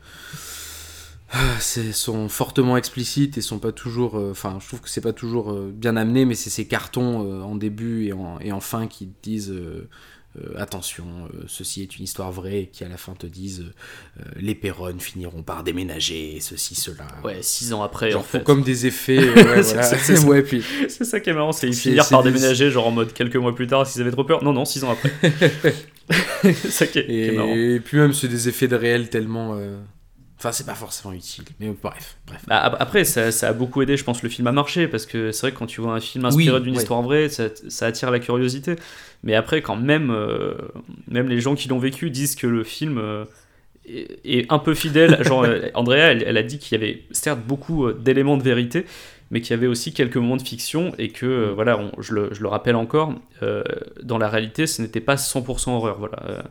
sont 1.92 2.28
fortement 2.28 2.76
explicites 2.76 3.38
et 3.38 3.40
sont 3.40 3.58
pas 3.58 3.72
toujours. 3.72 4.18
euh, 4.18 4.30
Enfin, 4.32 4.58
je 4.60 4.66
trouve 4.68 4.80
que 4.80 4.88
c'est 4.88 5.00
pas 5.00 5.12
toujours 5.12 5.50
euh, 5.52 5.72
bien 5.74 5.96
amené, 5.96 6.24
mais 6.24 6.34
c'est 6.34 6.50
ces 6.50 6.66
cartons 6.66 7.26
euh, 7.26 7.40
en 7.42 7.56
début 7.56 8.06
et 8.06 8.12
en, 8.12 8.38
et 8.40 8.52
en 8.52 8.60
fin 8.60 8.86
qui 8.86 9.06
te 9.08 9.22
disent. 9.22 9.54
attention, 10.56 11.04
ceci 11.46 11.82
est 11.82 11.98
une 11.98 12.04
histoire 12.04 12.32
vraie, 12.32 12.60
et 12.62 12.66
qui 12.66 12.84
à 12.84 12.88
la 12.88 12.96
fin 12.96 13.12
te 13.14 13.26
disent 13.26 13.64
les 14.36 14.54
Perronnes 14.54 14.98
finiront 15.00 15.42
par 15.42 15.62
déménager, 15.62 16.38
ceci, 16.40 16.74
cela. 16.74 17.06
Ouais, 17.22 17.38
six 17.42 17.74
ans 17.74 17.82
après, 17.82 18.10
Genre, 18.12 18.22
en 18.22 18.24
fait. 18.24 18.42
comme 18.42 18.62
des 18.62 18.86
effets. 18.86 19.18
ouais, 19.34 19.62
C'est- 19.62 19.74
voilà. 19.74 19.82
ça. 19.98 20.20
ouais, 20.26 20.42
puis 20.42 20.62
C'est 20.88 21.04
ça 21.04 21.20
qui 21.20 21.28
est 21.28 21.34
marrant, 21.34 21.52
c'est 21.52 21.66
ils 21.68 21.74
c'est 21.74 21.94
par 22.10 22.22
des- 22.22 22.30
déménager, 22.32 22.70
genre 22.70 22.86
en 22.86 22.92
mode 22.92 23.12
quelques 23.12 23.36
mois 23.36 23.54
plus 23.54 23.66
tard, 23.66 23.86
s'ils 23.86 24.00
avaient 24.00 24.10
trop 24.10 24.24
peur. 24.24 24.42
Non, 24.42 24.54
non, 24.54 24.64
six 24.64 24.82
ans 24.84 24.90
après. 24.92 25.12
c'est 26.42 26.54
ça 26.70 26.86
qui 26.86 27.00
est, 27.00 27.06
qui 27.06 27.20
est 27.24 27.32
marrant. 27.32 27.54
Et, 27.54 27.80
puis 27.80 27.98
même, 27.98 28.14
c'est 28.14 28.28
des 28.28 28.48
effets 28.48 28.68
de 28.68 28.76
réel 28.76 29.10
tellement. 29.10 29.58
Enfin, 30.42 30.50
c'est 30.50 30.66
pas 30.66 30.74
forcément 30.74 31.14
utile. 31.14 31.44
Mais 31.60 31.72
bref, 31.80 32.16
bref. 32.26 32.40
Bah, 32.48 32.58
ap- 32.64 32.76
après, 32.80 33.04
ça, 33.04 33.30
ça 33.30 33.48
a 33.50 33.52
beaucoup 33.52 33.80
aidé, 33.80 33.96
je 33.96 34.02
pense, 34.02 34.24
le 34.24 34.28
film 34.28 34.48
à 34.48 34.52
marcher, 34.52 34.88
parce 34.88 35.06
que 35.06 35.30
c'est 35.30 35.42
vrai 35.42 35.52
que 35.52 35.58
quand 35.58 35.66
tu 35.66 35.80
vois 35.80 35.94
un 35.94 36.00
film 36.00 36.24
inspiré 36.24 36.56
Oui, 36.56 36.62
d'une 36.64 36.74
ouais. 36.74 36.80
histoire 36.80 37.00
vraie, 37.02 37.28
ça, 37.28 37.44
ça 37.68 37.86
attire 37.86 38.10
la 38.10 38.18
curiosité. 38.18 38.74
Mais 39.22 39.34
après, 39.36 39.62
quand 39.62 39.76
même, 39.76 40.10
euh, 40.10 40.54
même 41.06 41.28
les 41.28 41.40
gens 41.40 41.54
qui 41.54 41.68
l'ont 41.68 41.78
vécu 41.78 42.10
disent 42.10 42.34
que 42.34 42.48
le 42.48 42.64
film 42.64 42.98
euh, 42.98 43.24
est, 43.86 44.18
est 44.24 44.52
un 44.52 44.58
peu 44.58 44.74
fidèle. 44.74 45.22
Genre, 45.24 45.44
euh, 45.44 45.68
Andrea, 45.74 46.10
elle, 46.10 46.24
elle 46.26 46.36
a 46.36 46.42
dit 46.42 46.58
qu'il 46.58 46.76
y 46.76 46.82
avait 46.82 47.04
certes 47.12 47.40
beaucoup 47.46 47.92
d'éléments 47.92 48.36
de 48.36 48.42
vérité, 48.42 48.84
mais 49.30 49.40
qu'il 49.42 49.52
y 49.52 49.54
avait 49.58 49.68
aussi 49.68 49.92
quelques 49.94 50.16
moments 50.16 50.36
de 50.36 50.42
fiction, 50.42 50.92
et 50.98 51.10
que, 51.10 51.24
euh, 51.24 51.50
Mm. 51.52 51.54
voilà, 51.54 51.78
on- 51.78 52.02
je, 52.02 52.14
le, 52.14 52.30
je 52.34 52.42
le 52.42 52.48
rappelle 52.48 52.74
encore, 52.74 53.14
dans 54.02 54.18
la 54.18 54.28
réalité, 54.28 54.66
ce 54.66 54.82
n'était 54.82 55.00
pas 55.00 55.14
100% 55.16 55.70
horreur. 55.76 55.98
Voilà. 56.00 56.42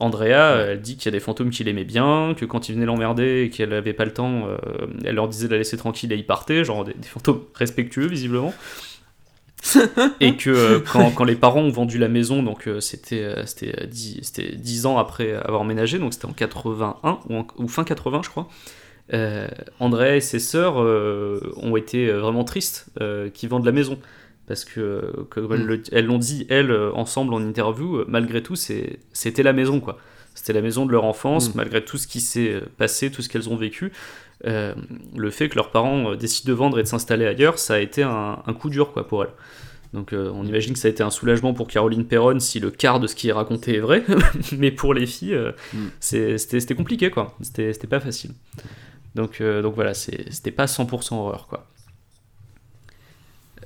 Andrea, 0.00 0.52
euh, 0.54 0.72
elle 0.72 0.80
dit 0.80 0.96
qu'il 0.96 1.04
y 1.06 1.08
a 1.08 1.12
des 1.12 1.20
fantômes 1.20 1.50
qui 1.50 1.62
l'aimaient 1.62 1.84
bien, 1.84 2.34
que 2.36 2.44
quand 2.46 2.68
ils 2.68 2.74
venaient 2.74 2.86
l'emmerder 2.86 3.42
et 3.44 3.50
qu'elle 3.50 3.68
n'avait 3.70 3.92
pas 3.92 4.04
le 4.06 4.12
temps, 4.12 4.48
euh, 4.48 4.56
elle 5.04 5.14
leur 5.14 5.28
disait 5.28 5.46
de 5.46 5.52
la 5.52 5.58
laisser 5.58 5.76
tranquille 5.76 6.10
et 6.12 6.16
ils 6.16 6.26
partaient, 6.26 6.64
genre 6.64 6.84
des, 6.84 6.94
des 6.94 7.06
fantômes 7.08 7.42
respectueux 7.54 8.06
visiblement. 8.06 8.52
et 10.20 10.36
que 10.36 10.48
euh, 10.50 10.80
quand, 10.90 11.10
quand 11.10 11.24
les 11.24 11.36
parents 11.36 11.60
ont 11.60 11.70
vendu 11.70 11.98
la 11.98 12.08
maison, 12.08 12.42
donc 12.42 12.66
euh, 12.66 12.80
c'était 12.80 13.22
euh, 13.22 13.44
c'était 13.44 13.74
euh, 13.78 13.86
dix- 13.86 14.18
c'était 14.22 14.56
10 14.56 14.86
ans 14.86 14.96
après 14.96 15.34
avoir 15.34 15.60
emménagé, 15.60 15.98
donc 15.98 16.14
c'était 16.14 16.24
en 16.26 16.32
81 16.32 17.18
ou, 17.28 17.36
en- 17.36 17.46
ou 17.58 17.68
fin 17.68 17.84
80 17.84 18.22
je 18.24 18.30
crois. 18.30 18.48
Andrea 19.80 20.16
et 20.16 20.20
ses 20.20 20.38
sœurs 20.38 20.76
ont 20.76 21.76
été 21.76 22.10
vraiment 22.12 22.44
tristes 22.44 22.86
qu'ils 23.34 23.48
vendent 23.48 23.64
la 23.66 23.72
maison 23.72 23.98
parce 24.50 24.64
que, 24.64 25.12
elles 25.36 25.42
Mm. 25.44 25.64
le- 25.64 25.82
elles 25.92 26.06
l'ont 26.06 26.18
dit 26.18 26.44
elles 26.48 26.72
euh, 26.72 26.90
ensemble 26.92 27.32
en 27.34 27.40
interview, 27.40 27.98
euh, 27.98 28.04
malgré 28.08 28.42
tout 28.42 28.56
c'était 28.56 29.42
la 29.44 29.52
maison 29.52 29.78
quoi. 29.78 29.96
C'était 30.34 30.52
la 30.52 30.60
maison 30.60 30.86
de 30.86 30.90
leur 30.92 31.04
enfance, 31.04 31.50
Mm. 31.50 31.52
malgré 31.58 31.84
tout 31.84 31.98
ce 31.98 32.08
qui 32.08 32.20
s'est 32.20 32.52
euh, 32.54 32.60
passé, 32.78 33.12
tout 33.12 33.22
ce 33.22 33.28
qu'elles 33.28 33.48
ont 33.48 33.56
vécu. 33.56 33.92
Euh, 34.46 34.74
le 35.14 35.30
fait 35.30 35.48
que 35.48 35.54
leurs 35.54 35.70
parents 35.70 36.16
décident 36.16 36.48
de 36.50 36.56
vendre 36.56 36.78
et 36.80 36.82
de 36.82 36.88
s'installer 36.88 37.26
ailleurs, 37.26 37.60
ça 37.60 37.74
a 37.74 37.78
été 37.78 38.02
un, 38.02 38.42
un 38.44 38.52
coup 38.52 38.70
dur 38.70 38.92
quoi 38.92 39.06
pour 39.06 39.22
elles. 39.22 39.30
Donc 39.92 40.12
euh, 40.12 40.32
on 40.34 40.44
imagine 40.44 40.72
que 40.72 40.78
ça 40.80 40.88
a 40.88 40.90
été 40.90 41.02
un 41.04 41.10
soulagement 41.10 41.52
pour 41.54 41.68
Caroline 41.68 42.04
Perron 42.04 42.40
si 42.40 42.58
le 42.58 42.70
quart 42.72 42.98
de 42.98 43.06
ce 43.06 43.14
qui 43.14 43.28
est 43.28 43.32
raconté 43.32 43.76
est 43.76 43.80
vrai, 43.80 44.02
mais 44.58 44.72
pour 44.72 44.94
les 44.94 45.06
filles, 45.06 45.34
euh, 45.34 45.52
Mm. 45.74 45.78
c'était 46.00 46.74
compliqué 46.74 47.10
quoi. 47.10 47.36
C'était 47.42 47.86
pas 47.88 48.00
facile. 48.00 48.32
Donc, 49.14 49.40
euh, 49.40 49.62
donc 49.62 49.74
voilà, 49.76 49.94
c'était 49.94 50.50
pas 50.52 50.66
100% 50.66 51.14
horreur 51.20 51.46
quoi. 51.48 51.66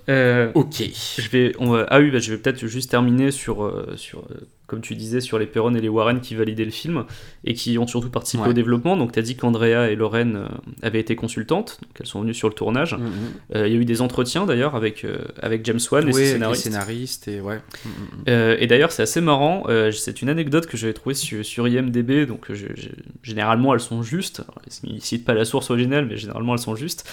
Euh, 0.08 0.50
Ok. 0.54 0.82
je 1.18 1.28
vais, 1.30 1.52
on 1.58 1.70
va- 1.70 1.86
ah 1.90 1.98
oui, 2.00 2.10
bah, 2.10 2.18
je 2.18 2.30
vais 2.32 2.38
peut-être 2.38 2.66
juste 2.66 2.90
terminer 2.90 3.30
sur, 3.30 3.64
euh, 3.64 3.94
sur 3.96 4.20
euh, 4.20 4.46
comme 4.66 4.80
tu 4.80 4.94
disais, 4.96 5.20
sur 5.20 5.38
les 5.38 5.46
Perron 5.46 5.74
et 5.74 5.80
les 5.80 5.88
Warren 5.88 6.20
qui 6.20 6.34
validaient 6.34 6.64
le 6.64 6.70
film 6.70 7.04
et 7.44 7.54
qui 7.54 7.76
ont 7.78 7.86
surtout 7.86 8.10
participé 8.10 8.42
Ouais. 8.44 8.48
au 8.50 8.52
développement. 8.54 8.96
Donc 8.96 9.12
tu 9.12 9.18
as 9.18 9.22
dit 9.22 9.36
qu'Andrea 9.36 9.90
et 9.90 9.94
Lorraine 9.96 10.46
avaient 10.82 11.00
été 11.00 11.16
consultantes, 11.16 11.78
donc 11.82 11.90
elles 12.00 12.06
sont 12.06 12.20
venues 12.22 12.34
sur 12.34 12.48
le 12.48 12.54
tournage. 12.54 12.94
Mm, 12.94 12.98
mm. 13.02 13.10
Euh, 13.56 13.68
Il 13.68 13.72
y 13.74 13.76
a 13.76 13.80
eu 13.80 13.84
des 13.84 14.00
entretiens 14.02 14.46
d'ailleurs 14.46 14.74
avec, 14.74 15.04
euh, 15.04 15.18
avec 15.40 15.64
James 15.66 15.78
Wan, 15.90 16.04
et 16.04 16.06
Ouais, 16.06 16.12
ses 16.12 16.18
avec 16.18 16.48
les 16.48 16.54
scénaristes. 16.54 16.62
scénaristes 17.24 17.28
et 17.28 17.40
ouais. 17.40 17.56
Mm. 17.84 17.88
Euh, 18.28 18.56
et 18.58 18.66
d'ailleurs, 18.66 18.92
c'est 18.92 19.02
assez 19.02 19.20
marrant. 19.20 19.64
c'est 19.92 20.22
une 20.22 20.28
anecdote 20.28 20.66
que 20.66 20.76
j'avais 20.76 20.92
trouvée 20.94 21.14
sur, 21.14 21.44
sur 21.44 21.66
IMDb. 21.68 22.26
Donc, 22.26 22.46
je- 22.52 22.66
je- 22.74 22.88
généralement, 23.22 23.72
elles 23.74 23.80
sont 23.80 24.02
justes. 24.02 24.40
Alors, 24.40 24.60
Ils 24.84 25.00
citent 25.02 25.24
pas 25.24 25.34
la 25.34 25.44
source 25.44 25.70
originale, 25.70 26.06
mais 26.06 26.16
généralement, 26.16 26.52
elles 26.54 26.58
sont 26.60 26.74
justes. 26.76 27.04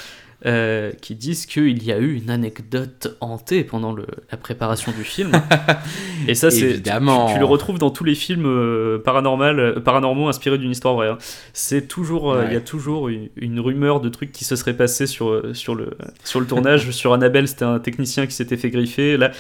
Euh, 0.46 0.92
qui 1.02 1.14
disent 1.16 1.46
qu'il 1.46 1.84
y 1.84 1.92
a 1.92 2.00
eu 2.00 2.16
une 2.16 2.30
anecdote 2.32 3.16
hantée 3.22 3.64
pendant 3.64 3.94
le- 3.94 4.08
la 4.32 4.38
préparation 4.38 4.92
du 4.92 5.04
film. 5.04 5.32
et 6.28 6.34
ça, 6.36 6.50
c'est 6.50 6.60
tu, 6.60 6.66
Évidemment. 6.66 7.32
tu 7.32 7.38
le 7.40 7.46
retrouves 7.46 7.78
dans 7.78 7.92
tous 7.92 8.04
les 8.04 8.16
films 8.16 8.46
euh, 8.48 8.98
paranormal, 8.98 9.60
euh, 9.60 9.80
paranormaux 9.80 10.28
inspirés 10.30 10.58
d'une 10.58 10.72
histoire 10.72 10.96
vraie. 10.96 11.10
hein. 11.10 11.18
C'est 11.54 11.88
toujours, 11.88 12.36
il 12.44 12.54
y 12.54 12.56
a 12.56 12.62
toujours 12.62 13.10
une, 13.10 13.30
une 13.36 13.60
rumeur 13.60 14.02
de 14.02 14.10
trucs 14.10 14.32
qui 14.32 14.44
se 14.44 14.56
seraient 14.56 14.76
passés 14.76 15.06
sur, 15.08 15.44
sur, 15.56 15.76
le, 15.76 15.92
sur 16.24 16.40
le 16.40 16.48
tournage. 16.48 16.90
sur 16.92 17.14
Annabelle, 17.14 17.48
c'était 17.48 17.66
un 17.66 17.80
technicien 17.80 18.26
qui 18.26 18.34
s'était 18.34 18.58
fait 18.58 18.70
griffer. 18.72 19.18
Là, 19.18 19.32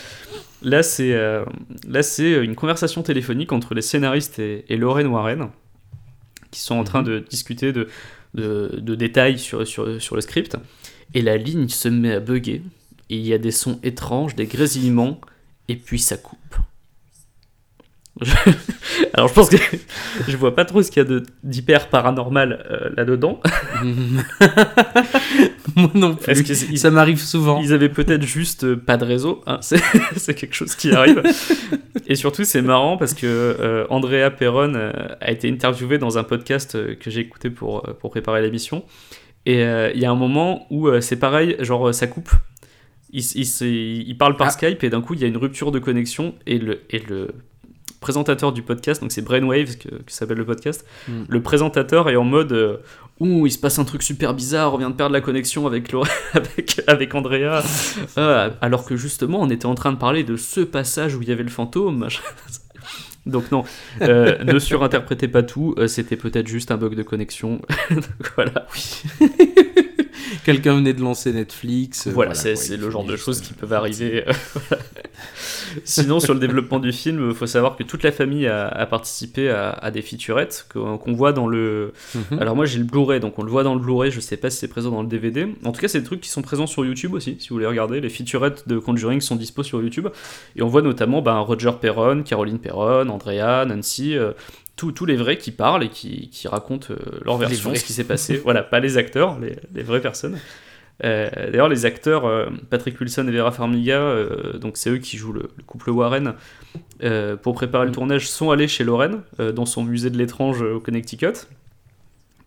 Là, 0.63 0.83
c'est 0.83 1.13
euh, 1.15 1.43
une 2.43 2.53
conversation 2.53 3.01
téléphonique 3.01 3.51
entre 3.51 3.73
les 3.73 3.81
scénaristes 3.81 4.37
et, 4.37 4.63
et 4.69 4.77
Lorraine 4.77 5.07
Warren, 5.07 5.49
qui 6.51 6.59
sont 6.59 6.75
en 6.75 6.83
train 6.83 6.99
Mhm. 7.01 7.07
de 7.07 7.19
discuter 7.19 7.71
de, 7.73 7.87
de, 8.35 8.77
de 8.79 8.93
détails 8.95 9.39
sur, 9.39 9.65
sur, 9.65 9.99
sur 9.99 10.15
le 10.15 10.21
script. 10.21 10.57
Et 11.13 11.21
la 11.21 11.37
ligne 11.37 11.67
se 11.69 11.89
met 11.89 12.13
à 12.13 12.19
bugger. 12.19 12.61
Et 13.09 13.15
il 13.17 13.25
y 13.27 13.33
a 13.33 13.37
des 13.37 13.51
sons 13.51 13.79
étranges, 13.83 14.35
des 14.35 14.45
grésillements, 14.45 15.19
et 15.67 15.75
puis 15.75 15.99
ça 15.99 16.15
coupe. 16.17 16.37
Je- 18.21 18.31
Alors 19.13 19.27
je 19.29 19.33
pense 19.33 19.49
que 19.49 19.57
je 20.27 20.37
vois 20.37 20.53
pas 20.55 20.63
trop 20.65 20.81
ce 20.83 20.89
qu'il 20.91 21.01
y 21.03 21.05
a 21.05 21.09
de- 21.09 21.23
d'hyper 21.43 21.89
paranormal 21.89 22.65
euh, 22.69 22.89
là-dedans. 22.95 23.41
Moi 25.75 25.89
non 25.93 26.15
plus. 26.15 26.43
Que 26.43 26.53
Ça 26.77 26.91
m'arrive 26.91 27.19
souvent. 27.19 27.61
Ils 27.61 27.73
avaient 27.73 27.89
peut-être 27.89 28.23
juste 28.23 28.63
euh, 28.63 28.75
pas 28.75 28.97
de 28.97 29.05
réseau, 29.05 29.41
hein, 29.47 29.59
c'est 29.61 30.33
quelque 30.35 30.53
chose 30.55 30.75
qui 30.75 30.91
arrive. 30.91 31.21
Et 32.07 32.15
surtout, 32.15 32.43
c'est 32.43 32.61
marrant 32.61 32.97
parce 32.97 33.13
que 33.13 33.25
euh, 33.25 33.85
Andrea 33.89 34.29
Perron 34.31 34.73
a 35.19 35.31
été 35.31 35.49
interviewée 35.49 35.97
dans 35.97 36.17
un 36.17 36.23
podcast 36.23 36.77
que 36.99 37.09
j'ai 37.09 37.21
écouté 37.21 37.49
pour, 37.49 37.81
pour 37.99 38.11
préparer 38.11 38.41
l'émission. 38.41 38.83
Et 39.45 39.63
euh, 39.63 39.91
il 39.93 39.99
y 39.99 40.05
a 40.05 40.11
un 40.11 40.15
moment 40.15 40.67
où 40.69 40.87
euh, 40.87 41.01
c'est 41.01 41.15
pareil, 41.17 41.55
genre 41.59 41.89
euh, 41.89 41.91
ça 41.93 42.07
coupe. 42.07 42.29
il, 43.11 44.15
parle 44.17 44.37
par 44.37 44.47
Ah. 44.47 44.51
Skype 44.51 44.83
et 44.83 44.89
d'un 44.89 45.01
coup 45.01 45.13
il 45.15 45.19
y 45.21 45.23
a 45.23 45.27
une 45.27 45.37
rupture 45.37 45.71
de 45.71 45.79
connexion 45.79 46.35
et 46.45 46.57
le, 46.59 46.81
et 46.89 46.99
le 46.99 47.29
présentateur 47.99 48.51
du 48.51 48.61
podcast, 48.63 49.01
donc 49.01 49.11
c'est 49.11 49.21
Brainwaves 49.23 49.77
que, 49.77 49.89
que 49.89 50.11
s'appelle 50.11 50.37
le 50.37 50.45
podcast, 50.45 50.85
Mm. 51.07 51.23
le 51.27 51.41
présentateur 51.41 52.09
est 52.09 52.15
en 52.15 52.23
mode 52.23 52.51
euh, 52.53 52.77
Ouh, 53.19 53.45
il 53.45 53.51
se 53.51 53.59
passe 53.59 53.77
un 53.77 53.83
truc 53.83 54.01
super 54.01 54.33
bizarre, 54.33 54.73
on 54.73 54.77
vient 54.77 54.89
de 54.89 54.95
perdre 54.95 55.13
la 55.13 55.21
connexion 55.21 55.67
avec, 55.67 55.91
Laure- 55.91 56.07
avec, 56.33 56.81
avec 56.87 57.13
Andrea. 57.13 57.61
Alors 58.61 58.83
que 58.83 58.95
justement, 58.95 59.39
on 59.41 59.49
était 59.51 59.67
en 59.67 59.75
train 59.75 59.91
de 59.91 59.97
parler 59.99 60.23
de 60.23 60.35
ce 60.37 60.61
passage 60.61 61.15
où 61.15 61.21
il 61.21 61.29
y 61.29 61.31
avait 61.31 61.43
le 61.43 61.49
fantôme. 61.51 62.07
Donc 63.25 63.51
non, 63.51 63.63
euh, 64.01 64.43
ne 64.43 64.57
surinterprétez 64.59 65.27
pas 65.27 65.43
tout, 65.43 65.75
euh, 65.77 65.87
c'était 65.87 66.15
peut-être 66.15 66.47
juste 66.47 66.71
un 66.71 66.77
bug 66.77 66.95
de 66.95 67.03
connexion. 67.03 67.61
Donc 67.89 68.31
voilà, 68.35 68.67
Quelqu'un 70.45 70.75
venait 70.75 70.93
de 70.93 71.01
lancer 71.01 71.31
Netflix. 71.33 72.07
euh, 72.07 72.11
voilà, 72.11 72.33
c'est 72.33 72.77
le 72.77 72.89
genre 72.89 73.03
de 73.05 73.15
choses 73.15 73.41
qui 73.41 73.53
peuvent 73.53 73.73
arriver. 73.73 74.25
euh. 74.27 74.33
Sinon, 75.85 76.19
sur 76.19 76.33
le 76.33 76.39
développement 76.39 76.79
du 76.79 76.91
film, 76.91 77.29
il 77.29 77.35
faut 77.35 77.45
savoir 77.47 77.75
que 77.77 77.83
toute 77.83 78.03
la 78.03 78.11
famille 78.11 78.45
a, 78.47 78.67
a 78.67 78.85
participé 78.85 79.49
à, 79.49 79.69
à 79.69 79.89
des 79.91 80.01
featurettes 80.01 80.67
qu'on 80.69 81.13
voit 81.13 81.31
dans 81.33 81.47
le, 81.47 81.93
Mhm. 82.31 82.39
Alors 82.39 82.55
moi 82.55 82.65
j'ai 82.65 82.77
le 82.77 82.83
Blu-ray, 82.83 83.19
donc 83.19 83.37
on 83.39 83.43
le 83.43 83.49
voit 83.49 83.63
dans 83.63 83.73
le 83.73 83.79
Blu-ray, 83.79 84.11
je 84.11 84.19
sais 84.19 84.37
pas 84.37 84.49
si 84.49 84.57
c'est 84.57 84.67
présent 84.67 84.91
dans 84.91 85.01
le 85.01 85.07
DVD. 85.07 85.47
En 85.63 85.71
tout 85.71 85.79
cas 85.81 85.87
c'est 85.87 85.99
des 85.99 86.05
trucs 86.05 86.21
qui 86.21 86.29
sont 86.29 86.41
présents 86.41 86.67
sur 86.67 86.85
YouTube 86.85 87.13
aussi, 87.13 87.37
si 87.39 87.49
vous 87.49 87.55
voulez 87.55 87.65
regarder. 87.67 88.01
Les 88.01 88.09
featurettes 88.09 88.67
de 88.67 88.77
Conjuring 88.79 89.21
sont 89.21 89.35
dispo 89.35 89.63
sur 89.63 89.81
YouTube. 89.81 90.07
Et 90.55 90.61
on 90.61 90.67
voit 90.67 90.81
notamment 90.81 91.21
ben, 91.21 91.37
Roger 91.39 91.71
Perron, 91.79 92.23
Caroline 92.23 92.59
Perron, 92.59 93.07
Andrea, 93.09 93.65
Nancy, 93.65 94.17
euh, 94.17 94.31
tous 94.89 95.05
les 95.05 95.15
vrais 95.15 95.37
qui 95.37 95.51
parlent 95.51 95.83
et 95.83 95.89
qui, 95.89 96.29
qui 96.29 96.47
racontent 96.47 96.87
euh, 96.91 96.95
leur 97.23 97.37
version, 97.37 97.75
ce 97.75 97.83
qui 97.83 97.93
s'est 97.93 98.03
passé. 98.03 98.37
voilà, 98.43 98.63
pas 98.63 98.79
les 98.79 98.97
acteurs, 98.97 99.37
les, 99.39 99.55
les 99.75 99.83
vraies 99.83 100.01
personnes. 100.01 100.39
Euh, 101.03 101.29
D'ailleurs 101.51 101.69
les 101.69 101.85
acteurs, 101.85 102.25
euh, 102.25 102.47
Patrick 102.69 102.99
Wilson 102.99 103.27
et 103.27 103.31
Vera 103.31 103.51
Farmiga, 103.51 103.97
euh, 103.99 104.57
donc 104.57 104.77
c'est 104.77 104.89
eux 104.89 104.97
qui 104.97 105.17
jouent 105.17 105.33
le, 105.33 105.49
le 105.57 105.63
couple 105.63 105.91
Warren, 105.91 106.33
pour 107.43 107.53
préparer 107.53 107.85
le 107.85 107.91
Mm. 107.91 107.95
tournage, 107.95 108.29
sont 108.29 108.49
allés 108.51 108.67
chez 108.67 108.83
Lorraine, 108.83 109.21
dans 109.55 109.65
son 109.65 109.83
musée 109.83 110.09
de 110.09 110.17
l'étrange 110.17 110.61
au 110.61 110.79
Connecticut 110.79 111.47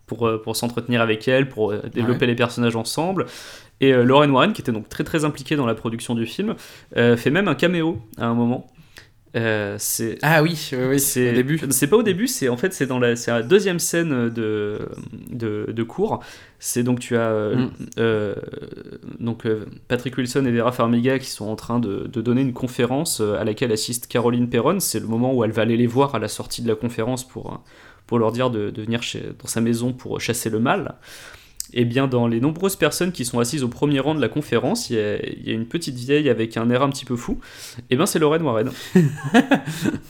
pour, 0.07 0.29
pour 0.43 0.55
s'entretenir 0.55 1.01
avec 1.01 1.27
elle, 1.27 1.49
pour 1.49 1.73
développer 1.73 2.21
Ouais. 2.21 2.27
les 2.27 2.35
personnages 2.35 2.75
ensemble. 2.75 3.25
Et 3.81 3.91
Lauren 3.91 4.29
Warren, 4.29 4.53
qui 4.53 4.61
était 4.61 4.71
donc 4.71 4.87
très 4.87 5.03
très 5.03 5.25
impliquée 5.25 5.57
dans 5.57 5.65
la 5.65 5.75
production 5.75 6.15
du 6.15 6.25
film, 6.25 6.55
fait 6.95 7.29
même 7.29 7.49
un 7.49 7.55
caméo 7.55 7.99
à 8.17 8.25
un 8.27 8.33
moment. 8.33 8.67
Euh, 9.35 9.75
c'est 9.79 10.17
Ah 10.21 10.41
oui, 10.41 10.69
oui, 10.71 10.77
oui, 10.91 10.99
c'est 10.99 11.31
au 11.31 11.33
début. 11.33 11.59
C'est 11.69 11.87
pas 11.87 11.97
au 11.97 12.03
début, 12.03 12.27
c'est 12.27 12.47
en 12.47 12.55
fait 12.57 12.73
c'est 12.73 12.85
dans 12.85 12.99
la, 12.99 13.15
c'est 13.17 13.31
la 13.31 13.43
deuxième 13.43 13.79
scène 13.79 14.29
de, 14.29 14.79
de, 15.29 15.65
de 15.71 15.83
cours. 15.83 16.21
C'est 16.59 16.83
donc 16.83 16.99
tu 16.99 17.17
as 17.17 17.29
euh, 17.31 17.55
Mm. 17.55 17.69
euh, 17.99 18.35
donc 19.19 19.45
Patrick 19.87 20.17
Wilson 20.17 20.45
et 20.45 20.51
Vera 20.51 20.71
Farmiga 20.71 21.19
qui 21.19 21.29
sont 21.29 21.47
en 21.47 21.55
train 21.55 21.79
de, 21.79 22.07
de 22.07 22.21
donner 22.21 22.41
une 22.41 22.53
conférence 22.53 23.19
à 23.21 23.43
laquelle 23.43 23.71
assiste 23.71 24.07
Caroline 24.07 24.49
Perron. 24.49 24.79
C'est 24.79 24.99
le 24.99 25.07
moment 25.07 25.33
où 25.33 25.43
elle 25.43 25.51
va 25.51 25.63
aller 25.63 25.77
les 25.77 25.87
voir 25.87 26.15
à 26.15 26.19
la 26.19 26.27
sortie 26.29 26.61
de 26.61 26.67
la 26.67 26.75
conférence 26.75 27.27
pour 27.27 27.61
pour 28.07 28.19
leur 28.19 28.31
dire 28.31 28.51
de, 28.51 28.69
de 28.69 28.81
venir 28.83 29.01
chez, 29.01 29.21
dans 29.41 29.47
sa 29.47 29.61
maison 29.61 29.91
pour 29.91 30.21
chasser 30.21 30.49
le 30.51 30.59
mal. 30.59 30.95
Et 31.77 31.85
bien 31.85 32.07
dans 32.07 32.27
les 32.27 32.39
nombreuses 32.39 32.77
personnes 32.77 33.11
qui 33.11 33.25
sont 33.25 33.39
assises 33.39 33.63
au 33.63 33.67
premier 33.67 33.99
rang 33.99 34.15
de 34.15 34.21
la 34.21 34.29
conférence, 34.29 34.89
il 34.89 34.95
y 34.95 34.99
a, 34.99 35.17
il 35.23 35.47
y 35.47 35.51
a 35.51 35.53
une 35.53 35.65
petite 35.65 35.95
vieille 35.95 36.29
avec 36.29 36.55
un 36.55 36.69
air 36.69 36.81
un 36.81 36.89
petit 36.89 37.05
peu 37.05 37.17
fou. 37.17 37.39
Et 37.89 37.97
bien 37.97 38.05
c'est 38.05 38.17
Lorraine 38.17 38.43
Warren. 38.43 38.71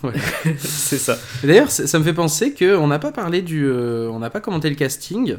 Voilà. 0.02 0.20
c'est 0.60 0.98
ça. 0.98 1.18
D'ailleurs, 1.44 1.72
ça 1.72 2.00
me 2.00 2.04
fait 2.04 2.14
penser 2.14 2.54
que 2.54 2.76
on 2.76 2.88
n'a 2.88 3.00
pas 3.00 3.12
parlé 3.12 3.42
du, 3.42 3.66
euh, 3.66 4.10
on 4.12 4.20
n'a 4.20 4.30
pas 4.30 4.42
commenté 4.42 4.70
le 4.70 4.76
casting. 4.76 5.38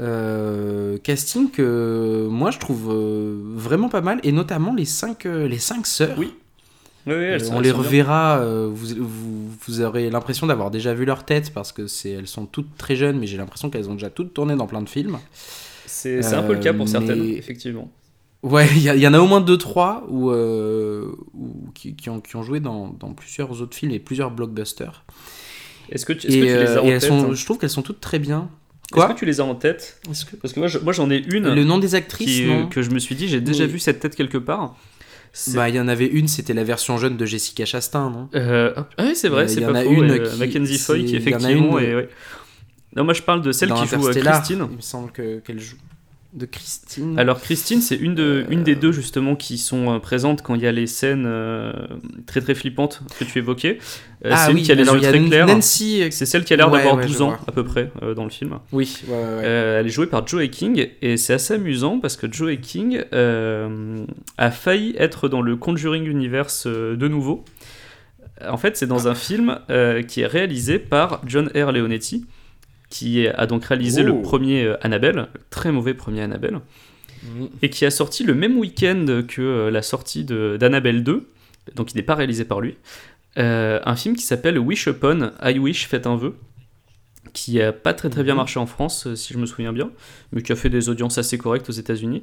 Euh, 0.00 0.96
casting 0.98 1.50
que 1.50 2.28
moi 2.30 2.52
je 2.52 2.60
trouve 2.60 2.92
euh, 2.92 3.36
vraiment 3.56 3.88
pas 3.88 4.00
mal 4.00 4.20
et 4.22 4.30
notamment 4.30 4.72
les 4.72 4.84
cinq, 4.84 5.24
les 5.24 5.58
cinq 5.58 5.86
sœurs. 5.86 6.16
Oui. 6.18 6.34
Oui, 7.08 7.14
oui, 7.14 7.24
elles 7.24 7.40
Euh, 7.42 7.44
sont- 7.44 7.56
on 7.56 7.60
les 7.60 7.70
reverra. 7.70 8.38
euh, 8.40 8.68
vous, 8.72 8.94
vous, 8.98 9.48
vous 9.66 9.80
aurez 9.80 10.10
l'impression 10.10 10.46
d'avoir 10.46 10.70
déjà 10.70 10.94
vu 10.94 11.04
leur 11.04 11.24
tête 11.24 11.52
parce 11.52 11.72
que 11.72 11.86
c'est, 11.86 12.10
elles 12.10 12.26
sont 12.26 12.46
toutes 12.46 12.76
très 12.76 12.96
jeunes, 12.96 13.18
mais 13.18 13.26
j'ai 13.26 13.36
l'impression 13.36 13.70
qu'elles 13.70 13.88
ont 13.88 13.94
déjà 13.94 14.10
toutes 14.10 14.34
tourné 14.34 14.54
dans 14.56 14.66
plein 14.66 14.82
de 14.82 14.88
films. 14.88 15.18
C'est 15.86 16.24
un 16.34 16.42
peu 16.42 16.54
le 16.54 16.60
cas 16.60 16.72
pour 16.72 16.84
Euh, 16.86 16.88
certaines, 16.90 17.22
effectivement. 17.24 17.90
Ouais, 18.44 18.68
il 18.76 18.82
y, 18.82 19.06
en 19.08 19.14
a 19.14 19.18
au 19.18 19.26
moins 19.26 19.40
deux 19.40 19.58
trois 19.58 20.06
où, 20.08 20.30
euh, 20.30 21.06
où- 21.34 21.70
qui, 21.74 21.96
qui 21.96 22.08
ont, 22.08 22.20
qui 22.20 22.36
ont 22.36 22.42
joué 22.44 22.60
dans, 22.60 22.88
dans 23.00 23.12
plusieurs 23.12 23.60
autres 23.62 23.76
films 23.76 23.90
et 23.90 23.98
plusieurs 23.98 24.30
blockbusters. 24.30 25.04
Est-ce 25.90 26.06
que, 26.06 26.12
tu- 26.12 26.28
est-ce 26.28 26.36
que 26.36 26.40
tu 26.42 26.46
les 26.46 26.66
as 26.76 26.80
en 26.82 26.84
tête 26.86 27.02
sont, 27.02 27.30
hein 27.30 27.34
je 27.34 27.44
trouve 27.44 27.58
qu'elles 27.58 27.68
sont 27.70 27.82
toutes 27.82 28.00
très 28.00 28.18
bien. 28.20 28.48
Est-ce 28.96 29.06
que 29.06 29.18
tu 29.18 29.24
les 29.26 29.40
as 29.40 29.44
en 29.44 29.54
tête 29.54 30.00
que- 30.04 30.36
Parce 30.36 30.52
que 30.54 30.60
moi, 30.60 30.68
je- 30.68 30.78
moi 30.78 30.92
j'en 30.92 31.10
ai 31.10 31.16
une 31.18 31.52
Le 31.52 31.64
nom 31.64 31.78
des 31.78 31.94
actrices, 31.96 32.36
qui, 32.38 32.46
non 32.46 32.68
que 32.68 32.80
je 32.82 32.90
me 32.90 32.98
suis 33.00 33.14
dit, 33.16 33.26
j'ai 33.28 33.40
déjà 33.40 33.66
vu 33.66 33.78
cette 33.80 33.98
tête 34.00 34.14
quelque 34.14 34.38
part. 34.38 34.76
Bah, 35.54 35.68
il 35.68 35.74
y 35.74 35.80
en 35.80 35.88
avait 35.88 36.06
une, 36.06 36.28
c'était 36.28 36.54
la 36.54 36.64
version 36.64 36.98
jeune 36.98 37.16
de 37.16 37.26
Jessica 37.26 37.64
Chastain, 37.64 38.10
non? 38.10 38.28
Euh, 38.34 38.72
ah 38.76 39.04
oui, 39.04 39.14
c'est 39.14 39.28
vrai, 39.28 39.44
Euh, 39.44 39.48
c'est 39.48 39.54
il 39.56 39.62
y 39.62 39.66
en 39.66 39.72
pas 39.72 39.80
a 39.80 39.84
faux. 39.84 39.90
une 39.92 40.10
euh, 40.10 40.18
qui- 40.30 40.38
Mackenzie 40.38 40.78
Foy, 40.78 41.04
qui 41.04 41.16
effectivement. 41.16 41.78
une- 41.78 41.84
est- 41.84 41.94
ouais. 41.94 42.08
Non, 42.96 43.04
moi 43.04 43.12
je 43.14 43.22
parle 43.22 43.42
de 43.42 43.52
celle 43.52 43.68
Dans 43.68 43.82
qui 43.82 43.86
joue 43.88 44.08
euh, 44.08 44.12
Christine. 44.14 44.66
Il 44.70 44.76
me 44.76 44.80
semble 44.80 45.12
que- 45.12 45.38
qu'elle 45.40 45.60
joue. 45.60 45.76
De 46.34 46.44
Christine. 46.44 47.18
Alors 47.18 47.40
Christine, 47.40 47.80
c'est 47.80 47.96
une, 47.96 48.14
de, 48.14 48.44
une 48.50 48.60
Euh. 48.60 48.62
des 48.62 48.74
deux 48.74 48.92
justement 48.92 49.34
qui 49.34 49.56
sont 49.56 49.94
euh, 49.94 49.98
présentes 49.98 50.42
quand 50.42 50.54
il 50.54 50.60
y 50.60 50.66
a 50.66 50.72
les 50.72 50.86
scènes 50.86 51.24
euh, 51.26 51.72
très 52.26 52.42
très 52.42 52.54
flippantes 52.54 53.00
que 53.18 53.24
tu 53.24 53.38
évoquais. 53.38 53.78
Euh, 54.26 54.30
ah 54.34 54.44
c'est 54.46 54.52
oui, 54.52 54.62
qui 54.62 54.70
a 54.70 54.74
les 54.74 54.82
alors 54.82 54.96
yeux 54.96 55.00
il 55.00 55.04
y 55.04 55.06
a 55.06 55.10
très 55.10 55.20
Nan- 55.20 55.28
clairs. 55.30 55.46
Nancy. 55.46 56.02
C'est 56.10 56.26
celle 56.26 56.44
qui 56.44 56.52
a 56.52 56.56
l'air 56.56 56.70
Ouais, 56.70 56.78
d'avoir 56.80 56.96
ouais, 56.96 57.06
12 57.06 57.16
je 57.16 57.22
ans 57.22 57.28
vois. 57.30 57.40
à 57.46 57.52
peu 57.52 57.64
près 57.64 57.90
euh, 58.02 58.12
dans 58.12 58.24
le 58.24 58.30
film. 58.30 58.58
Oui, 58.72 58.98
ouais, 59.08 59.16
elle 59.42 59.86
est 59.86 59.90
jouée 59.90 60.06
par 60.06 60.26
Joey 60.26 60.50
King 60.50 60.88
et 61.00 61.16
c'est 61.16 61.32
assez 61.32 61.54
amusant 61.54 61.98
parce 61.98 62.16
que 62.18 62.30
Joey 62.30 62.58
King 62.58 63.02
a 64.36 64.50
failli 64.50 64.94
être 64.98 65.30
dans 65.30 65.40
le 65.40 65.56
Conjuring 65.56 66.04
Universe 66.04 66.66
de 66.66 67.08
nouveau. 67.08 67.42
En 68.46 68.58
fait, 68.58 68.76
c'est 68.76 68.86
dans 68.86 69.08
un 69.08 69.14
film 69.14 69.58
qui 70.06 70.20
est 70.20 70.26
réalisé 70.26 70.78
par 70.78 71.22
John 71.26 71.48
R. 71.54 71.72
Leonetti, 71.72 72.26
qui 72.90 73.26
a 73.26 73.46
donc 73.46 73.64
réalisé 73.66 74.02
Oh. 74.02 74.06
le 74.06 74.22
premier 74.22 74.64
euh, 74.64 74.76
Annabelle, 74.84 75.16
le 75.34 75.40
très 75.50 75.72
mauvais 75.72 75.94
premier 75.94 76.22
Annabelle, 76.22 76.60
Mm. 77.24 77.46
et 77.62 77.68
qui 77.70 77.84
a 77.84 77.90
sorti 77.90 78.22
le 78.22 78.32
même 78.34 78.56
week-end 78.58 79.22
que 79.26 79.42
euh, 79.42 79.70
la 79.72 79.82
sortie 79.82 80.22
d'Annabelle 80.24 81.02
2, 81.02 81.28
donc 81.74 81.92
il 81.92 81.96
n'est 81.96 82.04
pas 82.04 82.14
réalisé 82.14 82.44
par 82.44 82.60
lui, 82.60 82.76
euh, 83.38 83.80
un 83.84 83.96
film 83.96 84.14
qui 84.14 84.22
s'appelle 84.22 84.56
Wish 84.58 84.86
Upon, 84.86 85.32
I 85.42 85.58
Wish, 85.58 85.88
faites 85.88 86.06
un 86.06 86.14
vœu, 86.16 86.36
qui 87.32 87.60
a 87.60 87.72
pas 87.72 87.92
très 87.92 88.08
très 88.08 88.22
bien 88.22 88.34
Mhm. 88.34 88.38
marché 88.38 88.60
en 88.60 88.66
France, 88.66 89.12
si 89.14 89.34
je 89.34 89.38
me 89.38 89.46
souviens 89.46 89.72
bien, 89.72 89.90
mais 90.32 90.42
qui 90.42 90.52
a 90.52 90.56
fait 90.56 90.70
des 90.70 90.88
audiences 90.88 91.18
assez 91.18 91.38
correctes 91.38 91.68
aux 91.68 91.72
États-Unis. 91.72 92.22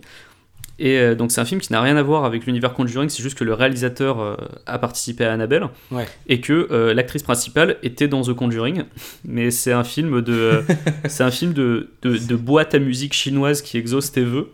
Et 0.78 0.98
euh, 0.98 1.16
donc 1.16 1.32
c'est 1.32 1.40
un 1.40 1.46
film 1.46 1.62
qui 1.62 1.72
n'a 1.72 1.82
rien 1.82 1.96
à 1.96 2.04
voir 2.04 2.26
avec 2.26 2.46
l'univers 2.46 2.74
Conjuring, 2.74 3.08
c'est 3.10 3.24
juste 3.24 3.38
que 3.38 3.44
le 3.46 3.54
réalisateur 3.54 4.20
euh, 4.20 4.36
a 4.66 4.78
participé 4.78 5.24
à 5.24 5.32
Annabelle 5.32 5.68
Ouais. 5.92 6.06
et 6.28 6.42
que 6.42 6.68
euh, 6.72 6.94
l'actrice 6.94 7.24
principale 7.24 7.78
était 7.82 8.08
dans 8.10 8.22
The 8.24 8.34
Conjuring. 8.34 8.84
Mais 9.24 9.52
c'est 9.52 9.72
un 9.72 9.86
film 9.86 10.22
de, 10.22 10.64
c'est 11.08 11.24
un 11.24 11.32
film 11.32 11.54
de, 11.54 11.92
de, 12.02 12.18
de 12.18 12.36
boîte 12.36 12.76
à 12.76 12.80
musique 12.80 13.14
chinoise 13.14 13.62
qui 13.62 13.78
exauce 13.78 14.12
tes 14.12 14.24
vœux. 14.24 14.52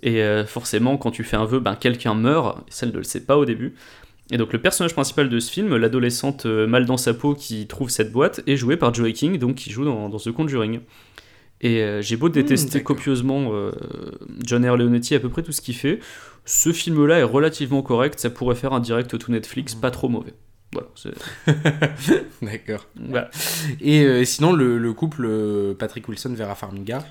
Et 0.00 0.22
forcément, 0.46 0.96
quand 0.96 1.10
tu 1.10 1.24
fais 1.24 1.36
un 1.36 1.44
vœu, 1.44 1.58
ben, 1.58 1.74
quelqu'un 1.74 2.14
meurt. 2.14 2.58
Et 2.68 2.70
ça, 2.70 2.86
elle 2.86 2.92
ne 2.92 2.98
le 2.98 3.02
sait 3.02 3.24
pas 3.24 3.36
au 3.36 3.44
début. 3.44 3.74
Et 4.30 4.36
donc 4.36 4.52
le 4.52 4.60
personnage 4.60 4.92
principal 4.92 5.28
de 5.28 5.40
ce 5.40 5.50
film, 5.50 5.74
l'adolescente 5.74 6.46
mal 6.46 6.86
dans 6.86 6.96
sa 6.96 7.14
peau 7.14 7.34
qui 7.34 7.66
trouve 7.66 7.90
cette 7.90 8.12
boîte, 8.12 8.40
est 8.46 8.56
joué 8.56 8.76
par 8.76 8.94
Joey 8.94 9.12
King, 9.12 9.38
donc 9.38 9.56
qui 9.56 9.72
joue 9.72 9.84
dans, 9.84 10.08
dans 10.08 10.18
The 10.18 10.30
Conjuring. 10.30 10.80
Et 11.60 11.82
euh, 11.82 12.02
j'ai 12.02 12.16
beau 12.16 12.28
détester 12.28 12.78
d'accord. 12.78 12.96
copieusement 12.96 13.50
euh, 13.52 13.72
John 14.44 14.68
R. 14.68 14.76
Leonetti 14.76 15.14
à 15.14 15.20
peu 15.20 15.28
près 15.28 15.42
tout 15.42 15.52
ce 15.52 15.60
qu'il 15.60 15.74
fait, 15.74 15.98
ce 16.44 16.72
film-là 16.72 17.18
est 17.18 17.24
relativement 17.24 17.82
correct, 17.82 18.20
ça 18.20 18.30
pourrait 18.30 18.54
faire 18.54 18.72
un 18.72 18.80
direct 18.80 19.18
tout 19.18 19.32
Netflix, 19.32 19.74
pas 19.74 19.90
trop 19.90 20.08
mauvais. 20.08 20.34
Voilà, 20.72 20.88
D'accord. 22.42 22.86
voilà. 22.94 23.30
Et 23.80 24.04
euh, 24.04 24.24
sinon, 24.24 24.52
le, 24.52 24.76
le 24.78 24.92
couple 24.92 25.74
Patrick 25.78 26.06
Wilson-Vera 26.08 26.54
Farmiga, 26.54 27.04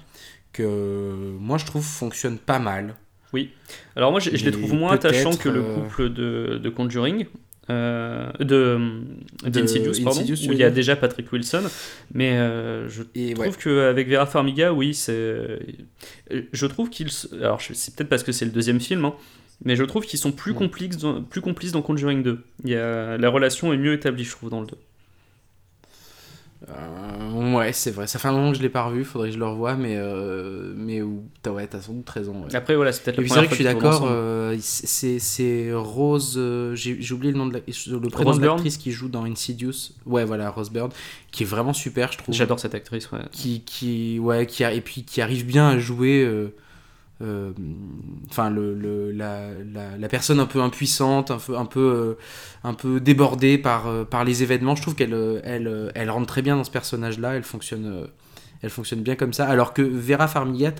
que 0.53 1.35
moi 1.39 1.57
je 1.57 1.65
trouve 1.65 1.83
fonctionne 1.83 2.37
pas 2.37 2.59
mal. 2.59 2.95
Alors 3.95 4.11
moi 4.11 4.19
je, 4.19 4.35
je 4.35 4.45
les 4.45 4.51
trouve 4.51 4.73
moins 4.73 4.93
attachants 4.93 5.35
que 5.35 5.49
le 5.49 5.61
couple 5.61 6.09
de, 6.09 6.59
de 6.61 6.69
Conjuring, 6.69 7.25
euh, 7.69 8.31
de, 8.39 8.79
De 9.43 10.03
pardon, 10.03 10.19
Insidious, 10.21 10.49
où 10.49 10.53
il 10.53 10.57
y 10.57 10.63
a 10.63 10.69
déjà 10.69 10.95
Patrick 10.95 11.31
Wilson, 11.31 11.63
mais 12.13 12.37
euh, 12.37 12.87
je 12.87 13.03
Et 13.15 13.33
trouve 13.33 13.47
ouais. 13.47 13.53
qu'avec 13.61 14.07
Vera 14.09 14.25
Farmiga, 14.25 14.73
oui, 14.73 14.93
c'est... 14.93 15.59
Je 16.53 16.65
trouve 16.65 16.89
qu'ils... 16.89 17.09
Alors 17.41 17.61
c'est 17.61 17.95
peut-être 17.95 18.09
parce 18.09 18.23
que 18.23 18.31
c'est 18.31 18.45
le 18.45 18.51
deuxième 18.51 18.79
film, 18.79 19.05
hein, 19.05 19.13
mais 19.65 19.75
je 19.75 19.83
trouve 19.83 20.05
qu'ils 20.05 20.19
sont 20.19 20.31
plus, 20.31 20.51
Ouais. 20.51 20.57
complices 20.57 20.97
dans, 20.97 21.21
plus 21.21 21.41
complices 21.41 21.71
dans 21.71 21.81
Conjuring 21.81 22.23
2. 22.23 22.39
Il 22.63 22.69
y 22.71 22.75
a... 22.75 23.17
La 23.17 23.29
relation 23.29 23.73
est 23.73 23.77
mieux 23.77 23.93
établie, 23.93 24.23
je 24.23 24.31
trouve, 24.31 24.49
dans 24.49 24.61
le 24.61 24.67
2. 24.67 24.75
Euh, 26.69 27.53
ouais, 27.55 27.71
c'est 27.71 27.91
vrai. 27.91 28.07
Ça 28.07 28.17
fait 28.19 28.27
un 28.27 28.31
moment 28.31 28.51
que 28.51 28.57
je 28.57 28.61
l'ai 28.63 28.69
pas 28.69 28.83
revu, 28.83 29.03
faudrait 29.03 29.29
que 29.29 29.35
je 29.35 29.39
le 29.39 29.45
revoie, 29.45 29.75
mais, 29.75 29.95
euh, 29.95 30.73
mais 30.75 31.01
t'as 31.43 31.51
ouais, 31.51 31.67
t'as 31.67 31.79
sans 31.81 31.93
doute 31.93 32.09
raison. 32.09 32.43
ouais. 32.43 32.55
Après, 32.55 32.75
voilà, 32.75 32.91
c'est 32.91 33.03
peut-être 33.03 33.17
la 33.17 33.23
première 33.23 33.43
vrai 33.43 33.47
que 33.47 33.51
je 33.51 33.55
suis 33.55 33.63
fois 33.63 33.73
d'accord, 33.73 34.07
euh, 34.09 34.57
c'est 34.59 35.71
Rose, 35.73 36.33
euh, 36.37 36.73
j'ai 36.75 37.13
oublié 37.13 37.31
le 37.31 37.37
nom 37.37 37.45
de 37.45 37.53
la, 37.53 37.59
le 37.59 38.09
prénom 38.09 38.31
Rose 38.31 38.39
de 38.39 38.45
l'actrice 38.45 38.77
qui 38.77 38.91
joue 38.91 39.07
dans 39.07 39.23
Insidious. 39.25 39.91
Ouais, 40.05 40.25
voilà, 40.25 40.49
Rose 40.49 40.71
Byrne, 40.71 40.91
qui 41.31 41.43
est 41.43 41.45
vraiment 41.47 41.73
super, 41.73 42.11
je 42.11 42.17
trouve. 42.17 42.33
J'adore 42.33 42.59
cette 42.59 42.75
actrice, 42.75 43.11
ouais. 43.11 43.19
Qui, 43.31 43.61
qui, 43.61 44.17
ouais, 44.19 44.45
qui 44.47 44.63
a- 44.63 44.73
et 44.73 44.81
puis 44.81 45.03
qui 45.03 45.21
arrive 45.21 45.45
bien 45.45 45.67
à 45.69 45.77
jouer, 45.77 46.23
euh, 46.23 46.53
enfin 48.29 48.49
le, 48.49 48.73
le- 48.75 49.11
la, 49.11 49.49
la- 49.73 49.97
la 49.97 50.07
personne 50.07 50.39
un 50.39 50.45
peu 50.45 50.61
impuissante, 50.61 51.31
un 51.31 51.37
peu, 51.39 51.57
un 51.57 51.65
peu, 51.65 51.79
euh, 51.79 52.13
un 52.63 52.73
peu 52.73 52.99
débordée 52.99 53.57
par, 53.57 53.87
euh, 53.87 54.03
par 54.03 54.23
les 54.23 54.43
événements. 54.43 54.75
Je 54.75 54.81
trouve 54.83 54.95
qu'elle 54.95 55.13
euh, 55.13 55.39
elle, 55.43 55.67
euh, 55.67 55.89
elle 55.95 56.09
rentre 56.09 56.27
très 56.27 56.41
bien 56.41 56.55
dans 56.55 56.63
ce 56.63 56.71
personnage-là, 56.71 57.35
elle 57.35 57.43
fonctionne, 57.43 57.85
euh, 57.85 58.07
elle 58.61 58.69
fonctionne 58.69 59.01
bien 59.01 59.15
comme 59.15 59.33
ça. 59.33 59.47
Alors 59.47 59.73
que 59.73 59.81
Vera 59.81 60.27
Farmiga, 60.27 60.73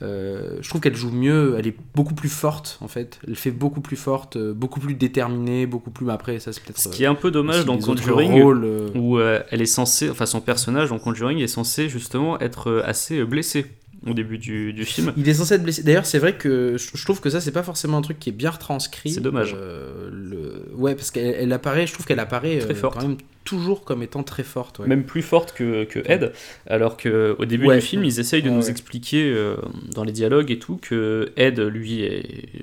euh, 0.00 0.58
je 0.60 0.68
trouve 0.68 0.80
qu'elle 0.80 0.94
joue 0.96 1.10
mieux, 1.10 1.56
elle 1.58 1.66
est 1.66 1.76
beaucoup 1.94 2.14
plus 2.14 2.28
forte 2.28 2.78
en 2.80 2.88
fait. 2.88 3.18
Elle 3.26 3.36
fait 3.36 3.50
beaucoup 3.50 3.80
plus 3.80 3.96
forte, 3.96 4.36
euh, 4.36 4.52
beaucoup 4.54 4.80
plus 4.80 4.94
déterminée, 4.94 5.66
beaucoup 5.66 5.90
plus. 5.90 6.08
Après, 6.10 6.38
ça 6.38 6.52
c'est 6.52 6.62
peut-être. 6.62 6.78
Ce 6.78 6.88
qui 6.88 7.02
est 7.04 7.06
un 7.06 7.14
peu 7.14 7.28
euh, 7.28 7.32
dommage 7.32 7.64
dans 7.64 7.78
Conjuring, 7.78 8.42
rôles, 8.42 8.64
euh, 8.64 8.88
où 8.94 9.18
euh, 9.18 9.40
elle 9.50 9.60
est 9.62 9.66
censée, 9.66 10.08
enfin 10.10 10.26
son 10.26 10.40
personnage 10.40 10.90
dans 10.90 10.98
Conjuring 10.98 11.38
est 11.38 11.46
censé 11.48 11.88
justement 11.88 12.38
être 12.40 12.70
euh, 12.70 12.82
assez 12.86 13.18
euh, 13.18 13.26
blessé 13.26 13.66
au 14.06 14.14
début 14.14 14.38
du, 14.38 14.72
du 14.72 14.84
film. 14.84 15.12
Il 15.16 15.28
est 15.28 15.34
censé 15.34 15.54
être 15.54 15.62
blessé. 15.62 15.82
D'ailleurs, 15.82 16.06
c'est 16.06 16.18
vrai 16.18 16.34
que 16.36 16.76
je 16.78 17.04
trouve 17.04 17.20
que 17.20 17.30
ça, 17.30 17.40
c'est 17.40 17.50
pas 17.52 17.62
forcément 17.64 17.98
un 17.98 18.02
truc 18.02 18.18
qui 18.18 18.28
est 18.28 18.32
bien 18.32 18.50
retranscrit. 18.50 19.10
C'est 19.10 19.20
dommage. 19.20 19.56
Euh, 19.58 20.08
le... 20.12 20.72
Ouais, 20.76 20.94
parce 20.94 21.10
qu'elle 21.10 21.34
elle 21.38 21.52
apparaît, 21.52 21.86
je 21.86 21.92
trouve 21.94 22.06
qu'elle 22.06 22.20
apparaît 22.20 22.58
Très 22.58 22.70
euh, 22.72 22.74
forte. 22.74 22.94
quand 23.00 23.08
même 23.08 23.16
toujours 23.44 23.84
comme 23.84 24.02
étant 24.02 24.22
très 24.22 24.42
forte. 24.44 24.78
ouais. 24.78 24.86
Même 24.86 25.04
plus 25.04 25.22
forte 25.22 25.52
que, 25.52 25.84
que 25.84 26.00
Ed, 26.10 26.32
alors 26.66 26.96
qu'au 26.96 27.44
début 27.44 27.66
Ouais. 27.66 27.76
du 27.76 27.80
film, 27.82 28.04
ils 28.04 28.20
essayent 28.20 28.42
de 28.42 28.48
Ouais, 28.50 28.54
nous 28.54 28.62
ouais. 28.64 28.70
expliquer 28.70 29.32
euh, 29.32 29.56
dans 29.94 30.04
les 30.04 30.12
dialogues 30.12 30.50
et 30.50 30.58
tout 30.58 30.76
que 30.80 31.32
Ed, 31.36 31.58
lui, 31.58 32.02
est, 32.02 32.62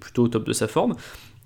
plutôt 0.00 0.24
au 0.24 0.28
top 0.28 0.46
de 0.46 0.52
sa 0.52 0.66
forme, 0.68 0.94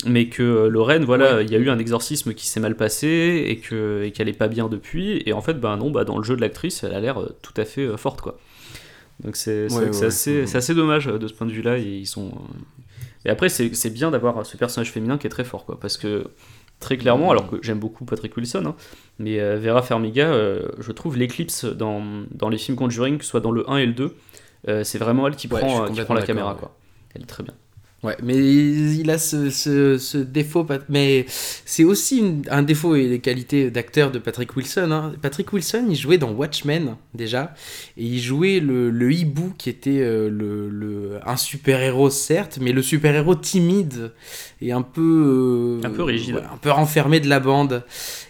mais 0.06 0.28
que 0.28 0.66
Lorraine, 0.68 1.04
voilà, 1.04 1.40
il 1.42 1.50
y 1.50 1.56
a 1.56 1.58
eu 1.58 1.70
un 1.70 1.78
exorcisme 1.78 2.34
qui 2.34 2.46
s'est 2.46 2.60
mal 2.60 2.76
passé 2.76 3.44
et 3.48 3.56
que 3.56 4.02
et 4.04 4.10
qu'elle 4.12 4.28
est 4.28 4.32
pas 4.34 4.48
bien 4.48 4.68
depuis, 4.68 5.22
et 5.24 5.32
en 5.32 5.40
fait, 5.40 5.54
ben 5.54 5.76
non, 5.78 5.90
bah, 5.90 6.04
dans 6.04 6.18
le 6.18 6.24
jeu 6.24 6.36
de 6.36 6.40
l'actrice, 6.42 6.84
elle 6.84 6.92
a 6.92 7.00
l'air 7.00 7.16
tout 7.42 7.54
à 7.56 7.64
fait 7.64 7.96
forte, 7.96 8.20
quoi. 8.20 8.38
Donc 9.22 9.36
c'est 9.36 9.72
Ouais, 9.72 9.92
c'est 9.92 10.00
ouais. 10.00 10.06
assez, 10.06 10.56
assez 10.56 10.74
dommage 10.74 11.08
euh, 11.08 11.18
de 11.18 11.28
ce 11.28 11.34
point 11.34 11.46
de 11.46 11.52
vue-là, 11.52 11.78
et 11.78 11.82
ils 11.82 12.06
sont... 12.06 12.28
euh, 12.28 13.00
Et 13.24 13.30
après, 13.30 13.48
c'est 13.48 13.90
bien 13.90 14.10
d'avoir 14.10 14.44
ce 14.44 14.56
personnage 14.56 14.90
féminin 14.90 15.18
qui 15.18 15.26
est 15.26 15.30
très 15.30 15.44
fort, 15.44 15.64
quoi, 15.64 15.78
parce 15.78 15.96
que 15.96 16.26
très 16.80 16.96
clairement, 16.98 17.30
alors 17.30 17.48
que 17.48 17.56
j'aime 17.62 17.78
beaucoup 17.78 18.04
Patrick 18.04 18.36
Wilson, 18.36 18.64
hein, 18.66 18.74
mais 19.18 19.40
euh, 19.40 19.56
Vera 19.58 19.80
Farmiga, 19.82 20.26
euh, 20.26 20.68
je 20.78 20.92
trouve 20.92 21.16
l'éclipse 21.16 21.64
dans, 21.64 22.02
dans 22.32 22.48
les 22.48 22.58
films 22.58 22.76
Conjuring, 22.76 23.16
que 23.18 23.24
ce 23.24 23.30
soit 23.30 23.40
dans 23.40 23.52
le 23.52 23.68
1 23.70 23.76
et 23.78 23.86
le 23.86 23.92
2, 23.92 24.14
euh, 24.68 24.84
c'est 24.84 24.98
vraiment 24.98 25.26
elle 25.28 25.36
qui 25.36 25.48
prend, 25.48 25.86
qui 25.88 26.00
prend 26.02 26.14
la 26.14 26.22
caméra. 26.22 26.54
Quoi. 26.58 26.76
Elle 27.14 27.22
est 27.22 27.26
très 27.26 27.42
bien. 27.44 27.54
Ouais, 28.04 28.16
mais 28.22 28.36
il 28.36 29.10
a 29.10 29.16
ce, 29.16 29.48
ce, 29.48 29.96
ce 29.96 30.18
défaut, 30.18 30.66
mais 30.90 31.24
c'est 31.64 31.84
aussi 31.84 32.18
une- 32.18 32.42
un 32.50 32.62
défaut 32.62 32.94
et 32.96 33.08
les 33.08 33.18
qualités 33.18 33.70
d'acteur 33.70 34.10
de 34.12 34.18
Patrick 34.18 34.54
Wilson. 34.54 34.90
hein. 34.92 35.14
Patrick 35.22 35.50
Wilson, 35.52 35.86
il 35.88 35.96
jouait 35.96 36.18
dans 36.18 36.30
Watchmen 36.32 36.96
déjà, 37.14 37.54
et 37.96 38.04
il 38.04 38.20
jouait 38.20 38.60
le, 38.60 38.90
le 38.90 39.10
hibou 39.10 39.54
qui 39.56 39.70
était 39.70 40.00
euh, 40.02 40.28
le, 40.28 40.68
le- 40.68 41.18
un 41.26 41.36
super-héros 41.38 42.10
certes, 42.10 42.58
mais 42.60 42.72
le 42.72 42.82
super-héros 42.82 43.36
timide 43.36 44.12
et 44.60 44.70
un 44.72 44.82
peu... 44.82 45.80
euh, 45.82 45.86
Un 45.86 45.90
peu 45.90 46.02
rigide. 46.02 46.34
ouais, 46.36 46.42
un 46.42 46.58
peu 46.58 46.70
renfermé 46.70 47.20
de 47.20 47.28
la 47.28 47.40
bande. 47.40 47.84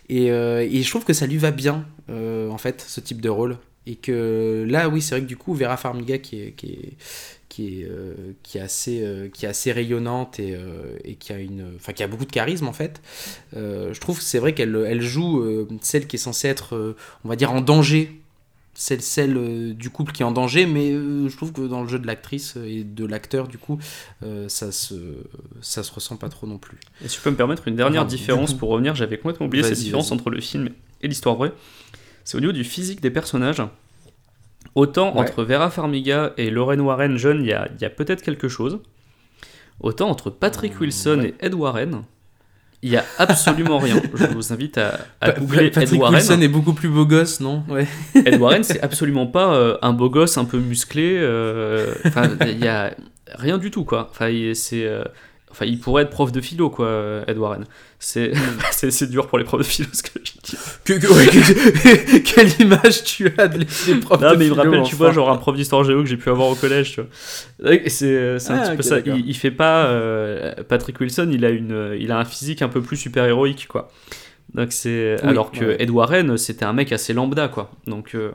Et, 0.08 0.30
euh, 0.30 0.60
et 0.70 0.82
je 0.82 0.88
trouve 0.88 1.04
que 1.04 1.12
ça 1.14 1.26
lui 1.26 1.38
va 1.38 1.50
bien, 1.50 1.84
euh, 2.10 2.48
en 2.50 2.58
fait, 2.58 2.84
ce 2.86 3.00
type 3.00 3.20
de 3.20 3.28
rôle. 3.28 3.56
Et 3.86 3.96
que 3.96 4.64
là, 4.68 4.88
oui, 4.88 5.02
c'est 5.02 5.16
vrai 5.16 5.22
que 5.22 5.26
du 5.26 5.36
coup, 5.36 5.52
Vera 5.52 5.76
Farmiga, 5.76 6.16
qui 6.18 6.40
est, 6.40 6.52
qui 6.52 6.66
est, 6.68 6.92
qui 7.54 7.82
est, 7.82 7.88
euh, 7.88 8.14
qui 8.42 8.58
est, 8.58 8.60
assez, 8.60 9.00
euh, 9.04 9.28
qui 9.28 9.46
est 9.46 9.48
assez 9.48 9.70
rayonnante 9.70 10.40
et, 10.40 10.56
euh, 10.56 10.96
et 11.04 11.14
qui, 11.14 11.32
a 11.32 11.38
une, 11.38 11.64
qui 11.94 12.02
a 12.02 12.08
beaucoup 12.08 12.24
de 12.24 12.32
charisme, 12.32 12.66
en 12.66 12.72
fait, 12.72 13.00
je 13.52 13.96
trouve 14.00 14.18
que 14.18 14.24
c'est 14.24 14.40
vrai 14.40 14.54
qu'elle 14.54 14.74
elle 14.88 15.02
joue 15.02 15.44
celle 15.80 16.08
qui 16.08 16.16
est 16.16 16.18
censée 16.18 16.48
être, 16.48 16.96
on 17.24 17.28
va 17.28 17.36
dire, 17.36 17.52
en 17.52 17.60
danger. 17.60 18.20
Celle, 18.76 19.02
celle 19.02 19.76
du 19.76 19.88
couple 19.88 20.10
qui 20.10 20.22
est 20.22 20.24
en 20.24 20.32
danger, 20.32 20.66
mais 20.66 20.90
je 20.90 21.36
trouve 21.36 21.52
que 21.52 21.60
dans 21.60 21.82
le 21.84 21.88
jeu 21.88 22.00
de 22.00 22.08
l'actrice 22.08 22.56
et 22.56 22.82
de 22.82 23.06
l'acteur, 23.06 23.46
du 23.46 23.56
coup, 23.56 23.78
ça, 24.48 24.72
se, 24.72 24.94
ça 25.60 25.84
se 25.84 25.92
ressent 25.92 26.16
pas 26.16 26.28
trop 26.28 26.48
non 26.48 26.58
plus. 26.58 26.78
Et 27.04 27.08
si 27.08 27.18
je 27.18 27.22
peux 27.22 27.30
me 27.30 27.36
permettre 27.36 27.68
une 27.68 27.76
dernière 27.76 28.02
Ah, 28.02 28.06
différence 28.06 28.52
coup- 28.52 28.58
pour 28.58 28.70
revenir, 28.70 28.96
j'avais 28.96 29.16
complètement 29.18 29.46
oublié 29.46 29.62
cette 29.62 29.78
différence 29.78 30.10
entre 30.10 30.28
le 30.30 30.40
film 30.40 30.70
et 31.02 31.06
l'histoire 31.06 31.36
vraie. 31.36 31.52
C'est 32.24 32.36
au 32.36 32.40
niveau 32.40 32.52
du 32.52 32.64
physique 32.64 33.00
des 33.00 33.10
personnages. 33.10 33.62
Autant 34.74 35.14
Ouais. 35.14 35.20
entre 35.20 35.44
Vera 35.44 35.70
Farmiga 35.70 36.32
et 36.36 36.50
Lorraine 36.50 36.80
Warren 36.80 37.16
jeune, 37.16 37.40
il 37.42 37.46
y 37.48 37.52
a, 37.52 37.68
il 37.76 37.80
y 37.82 37.84
a 37.84 37.90
peut-être 37.90 38.22
quelque 38.22 38.48
chose. 38.48 38.80
Autant 39.80 40.08
entre 40.08 40.30
Patrick 40.30 40.80
Wilson 40.80 41.16
Mmh, 41.16 41.20
ouais. 41.20 41.34
et 41.40 41.46
Ed 41.46 41.54
Warren, 41.54 42.02
il 42.82 42.90
y 42.90 42.96
a 42.96 43.04
absolument 43.18 43.78
rien. 43.78 44.00
Je 44.14 44.26
vous 44.26 44.52
invite 44.52 44.78
à, 44.78 44.98
à 45.20 45.32
googler 45.32 45.66
Ed 45.66 45.74
Patrick 45.74 46.00
Warren. 46.00 46.14
Wilson 46.16 46.40
est 46.40 46.48
beaucoup 46.48 46.74
plus 46.74 46.88
beau 46.88 47.06
gosse, 47.06 47.40
non? 47.40 47.62
Ouais. 47.68 47.86
Ed 48.14 48.40
Warren, 48.40 48.62
c'est 48.64 48.80
absolument 48.82 49.26
pas 49.26 49.54
euh, 49.54 49.76
un 49.82 49.92
beau 49.92 50.10
gosse 50.10 50.38
un 50.38 50.44
peu 50.44 50.58
musclé. 50.58 51.16
euh, 51.18 51.94
Enfin, 52.06 52.30
il 52.46 52.58
y 52.62 52.68
a 52.68 52.94
rien 53.36 53.58
du 53.58 53.70
tout, 53.70 53.84
quoi. 53.84 54.08
Enfin, 54.10 54.30
c'est. 54.54 54.84
euh, 54.86 55.04
Enfin, 55.54 55.66
il 55.66 55.78
pourrait 55.78 56.02
être 56.02 56.10
prof 56.10 56.32
de 56.32 56.40
philo, 56.40 56.68
quoi, 56.68 57.22
Ed 57.28 57.38
Warren. 57.38 57.64
C'est 58.00 58.32
c'est- 58.72 58.90
c'est 58.90 59.06
dur 59.08 59.28
pour 59.28 59.38
les 59.38 59.44
profs 59.44 59.60
de 59.60 59.64
philo, 59.64 59.88
ce 59.92 60.02
que 60.02 60.18
je 60.24 60.32
dis. 60.32 60.56
Que- 60.84 60.94
que- 60.94 61.06
ouais, 61.06 61.26
que- 61.26 62.18
quelle 62.34 62.60
image 62.66 63.04
tu 63.04 63.32
as 63.38 63.46
de 63.48 63.58
les 63.60 63.64
profs 64.00 64.20
Non, 64.20 64.32
de 64.32 64.36
mais 64.36 64.46
il 64.46 64.50
me 64.50 64.54
philo, 64.56 64.70
rappelle, 64.70 64.82
tu 64.82 64.96
vois, 64.96 65.12
genre 65.12 65.30
un 65.30 65.36
prof 65.36 65.54
d'histoire 65.56 65.84
géo 65.84 66.00
que 66.02 66.08
j'ai 66.08 66.16
pu 66.16 66.28
avoir 66.28 66.48
au 66.48 66.54
collège, 66.56 66.94
tu 66.94 67.00
vois. 67.02 67.10
C'est 67.86 68.38
c'est 68.40 68.50
un 68.52 68.58
Ah, 68.58 68.68
petit 68.70 68.76
peu 68.76 68.82
ça. 68.82 68.98
Il, 69.06 69.28
il 69.28 69.34
fait 69.36 69.50
pas. 69.52 69.86
euh, 69.86 70.54
Patrick 70.68 70.98
Wilson, 71.00 71.28
il 71.32 71.44
a, 71.44 71.50
une, 71.50 71.96
il 71.98 72.10
a 72.10 72.18
un 72.18 72.24
physique 72.24 72.60
un 72.62 72.68
peu 72.68 72.82
plus 72.82 72.96
super-héroïque, 72.96 73.68
quoi. 73.68 73.90
Donc 74.54 74.72
c'est 74.72 75.16
Oui, 75.22 75.28
alors 75.28 75.50
que 75.52 75.64
ouais. 75.64 75.76
Ed 75.82 75.90
Warren, 75.90 76.36
c'était 76.36 76.64
un 76.64 76.72
mec 76.72 76.92
assez 76.92 77.12
lambda, 77.12 77.48
quoi. 77.48 77.70
Donc 77.86 78.14
euh, 78.14 78.32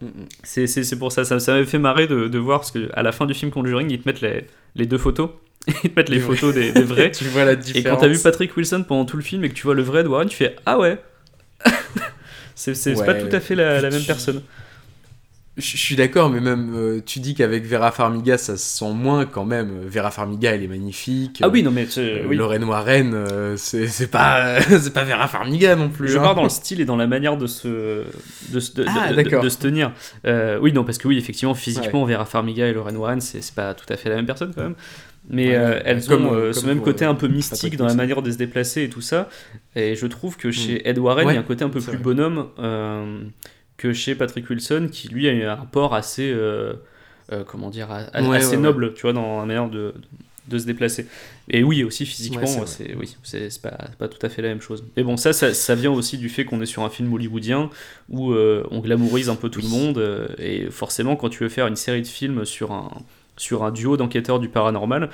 Mm, 0.00 0.06
mm. 0.06 0.10
c'est 0.42 0.66
c'est- 0.66 0.82
c'est 0.82 0.98
pour 0.98 1.12
ça, 1.12 1.24
ça, 1.24 1.38
ça 1.38 1.52
m'avait 1.52 1.64
fait 1.64 1.78
marrer 1.78 2.08
de, 2.08 2.26
de 2.26 2.38
voir 2.38 2.58
parce 2.58 2.72
que 2.72 2.88
à 2.94 3.04
la 3.04 3.12
fin 3.12 3.24
du 3.24 3.34
film 3.34 3.52
Conjuring, 3.52 3.88
ils 3.88 4.00
te 4.00 4.08
mettent 4.08 4.20
les, 4.20 4.46
les 4.74 4.84
deux 4.86 4.98
photos, 4.98 5.30
ils 5.84 5.90
te 5.90 5.96
mettent 5.96 6.08
les 6.08 6.20
photos 6.20 6.52
des, 6.54 6.72
des 6.72 6.82
vrais. 6.82 7.10
Tu 7.16 7.24
vois 7.24 7.44
la 7.44 7.52
Et 7.52 7.56
différence. 7.56 7.98
quand 8.00 8.06
t'as 8.06 8.12
vu 8.12 8.18
Patrick 8.18 8.56
Wilson 8.56 8.84
pendant 8.86 9.04
tout 9.04 9.16
le 9.16 9.22
film 9.22 9.44
et 9.44 9.48
que 9.48 9.54
tu 9.54 9.62
vois 9.62 9.74
le 9.74 9.82
vrai 9.82 10.00
Ed 10.00 10.06
Warren, 10.08 10.28
tu 10.28 10.36
fais 10.36 10.56
ah 10.66 10.78
ouais. 10.78 10.98
c'est 12.54 12.96
Ouais. 12.96 13.06
pas 13.06 13.14
tout 13.14 13.34
à 13.34 13.40
fait 13.40 13.54
la, 13.54 13.80
la 13.80 13.90
même 13.90 14.00
Tu- 14.00 14.06
personne. 14.06 14.42
Je 15.58 15.76
suis 15.76 15.96
d'accord, 15.96 16.30
mais 16.30 16.40
même 16.40 16.72
euh, 16.74 17.00
tu 17.04 17.20
dis 17.20 17.34
qu'avec 17.34 17.66
Vera 17.66 17.92
Farmiga, 17.92 18.38
ça 18.38 18.56
se 18.56 18.78
sent 18.78 18.90
moins 18.94 19.26
quand 19.26 19.44
même. 19.44 19.86
Vera 19.86 20.10
Farmiga, 20.10 20.52
elle 20.54 20.62
est 20.62 20.66
magnifique. 20.68 21.40
Ah 21.42 21.50
oui, 21.50 21.62
non 21.62 21.70
mais 21.70 21.86
Euh, 21.98 22.24
oui. 22.26 22.36
Lorraine 22.36 22.64
Warren, 22.64 23.12
euh, 23.12 23.56
c'est 23.58 24.10
pas, 24.10 24.62
c'est 24.62 24.94
pas 24.94 25.04
Vera 25.04 25.28
Farmiga 25.28 25.76
non 25.76 25.90
plus. 25.90 26.08
Je 26.08 26.16
hein. 26.16 26.22
pars 26.22 26.34
dans 26.34 26.44
le 26.44 26.48
style 26.48 26.80
et 26.80 26.86
dans 26.86 26.96
la 26.96 27.06
manière 27.06 27.36
de 27.36 27.46
se, 27.46 27.68
de, 27.68 28.04
de, 28.74 28.86
Ah, 28.88 29.12
de- 29.12 29.22
de- 29.22 29.42
de 29.42 29.48
se 29.50 29.58
tenir. 29.58 29.92
Euh, 30.26 30.58
oui, 30.58 30.72
non, 30.72 30.84
parce 30.84 30.96
que 30.96 31.06
oui, 31.06 31.18
effectivement, 31.18 31.54
physiquement, 31.54 32.06
Vera 32.06 32.24
Farmiga 32.24 32.66
et 32.66 32.72
Lorraine 32.72 32.96
Warren, 32.96 33.20
c'est 33.20 33.42
c'est 33.42 33.54
pas 33.54 33.74
tout 33.74 33.84
à 33.92 33.98
fait 33.98 34.08
la 34.08 34.16
même 34.16 34.26
personne 34.26 34.52
quand 34.54 34.62
même. 34.62 34.74
Mais 35.30 35.48
Ouais, 35.50 35.56
euh, 35.56 35.80
elles 35.84 36.04
comme, 36.04 36.26
ont 36.26 36.34
euh, 36.34 36.36
euh, 36.48 36.52
ce 36.52 36.66
même 36.66 36.78
pour, 36.78 36.86
côté 36.86 37.04
euh, 37.04 37.10
un 37.10 37.14
peu 37.14 37.28
mystique 37.28 37.76
dans 37.76 37.86
la 37.86 37.94
manière 37.94 38.22
de 38.22 38.30
se 38.30 38.36
déplacer 38.36 38.82
et 38.82 38.88
tout 38.88 39.00
ça. 39.00 39.28
Et 39.76 39.94
je 39.94 40.06
trouve 40.06 40.36
que 40.36 40.50
chez 40.50 40.86
Ed 40.88 40.98
Warren, 40.98 41.28
il 41.28 41.34
y 41.34 41.36
a 41.36 41.40
un 41.40 41.42
côté 41.44 41.64
un 41.64 41.68
peu 41.70 41.80
plus 41.80 41.96
vrai. 41.96 42.02
bonhomme 42.04 42.48
euh, 42.58 43.20
que 43.76 43.92
chez 43.92 44.14
Patrick 44.14 44.48
Wilson, 44.50 44.88
qui 44.90 45.08
lui 45.08 45.28
a 45.28 45.52
un 45.52 45.54
rapport 45.54 45.94
assez, 45.94 46.30
euh, 46.30 46.74
euh, 47.32 47.44
comment 47.44 47.70
dire, 47.70 47.90
a- 47.90 47.98
a- 48.12 48.22
Ouais, 48.22 48.36
assez 48.36 48.56
ouais, 48.56 48.62
noble, 48.62 48.94
tu 48.94 49.02
vois, 49.02 49.12
dans 49.12 49.40
la 49.40 49.46
manière 49.46 49.68
de, 49.70 49.94
de 50.48 50.58
se 50.58 50.66
déplacer. 50.66 51.06
Et 51.48 51.62
oui, 51.62 51.84
aussi 51.84 52.04
physiquement, 52.04 52.40
Ouais, 52.60 52.66
c'est 52.66 52.94
oui, 52.96 53.16
c'est 53.22 53.62
pas, 53.62 53.78
pas 53.98 54.08
tout 54.08 54.24
à 54.26 54.28
fait 54.28 54.42
la 54.42 54.48
même 54.48 54.60
chose. 54.60 54.84
Mais 54.96 55.02
bon, 55.04 55.16
ça, 55.16 55.32
ça, 55.32 55.54
ça 55.54 55.74
vient 55.74 55.92
aussi 55.92 56.18
du 56.18 56.28
fait 56.28 56.44
qu'on 56.44 56.60
est 56.60 56.66
sur 56.66 56.82
un 56.82 56.90
film 56.90 57.12
hollywoodien 57.12 57.70
où 58.08 58.32
euh, 58.32 58.64
on 58.70 58.80
glamourise 58.80 59.28
un 59.28 59.36
peu 59.36 59.48
tout 59.48 59.62
le 59.62 59.68
monde. 59.68 60.02
et 60.38 60.68
forcément, 60.70 61.16
quand 61.16 61.28
tu 61.28 61.42
veux 61.44 61.48
faire 61.48 61.66
une 61.68 61.76
série 61.76 62.02
de 62.02 62.06
films 62.06 62.44
sur 62.44 62.72
un, 62.72 62.90
sur 63.36 63.64
un 63.64 63.70
duo 63.70 63.96
d'enquêteurs 63.96 64.40
du 64.40 64.48
paranormal, 64.48 65.10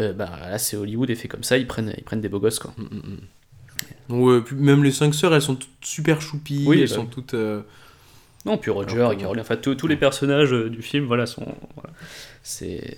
euh, 0.00 0.12
bah 0.12 0.30
là, 0.50 0.58
c'est 0.58 0.76
Hollywood 0.76 1.10
et 1.10 1.14
fait 1.14 1.28
comme 1.28 1.42
ça, 1.42 1.56
ils 1.58 1.66
prennent, 1.66 1.94
ils 1.96 2.04
prennent 2.04 2.20
des 2.20 2.28
beaux 2.28 2.40
gosses, 2.40 2.58
quoi. 2.58 2.72
Mm, 2.76 2.82
mm, 2.82 4.16
mm. 4.16 4.54
Même 4.54 4.84
les 4.84 4.92
cinq 4.92 5.14
sœurs, 5.14 5.34
elles 5.34 5.42
sont 5.42 5.54
toutes 5.56 5.70
super 5.82 6.20
choupies. 6.20 6.64
Oui, 6.66 6.82
elles 6.82 6.88
bah 6.88 6.94
sont 6.94 7.06
toutes. 7.06 7.34
euh, 7.34 7.62
Non, 8.46 8.58
puis 8.58 8.70
Roger 8.70 8.96
Alors, 8.96 9.12
et 9.12 9.16
Caroline, 9.16 9.40
enfin 9.40 9.56
tous 9.56 9.86
les 9.86 9.96
personnages 9.96 10.52
euh, 10.52 10.68
du 10.70 10.82
film, 10.82 11.06
voilà, 11.06 11.26
sont. 11.26 11.54
Voilà. 11.74 11.90
C'est. 12.42 12.96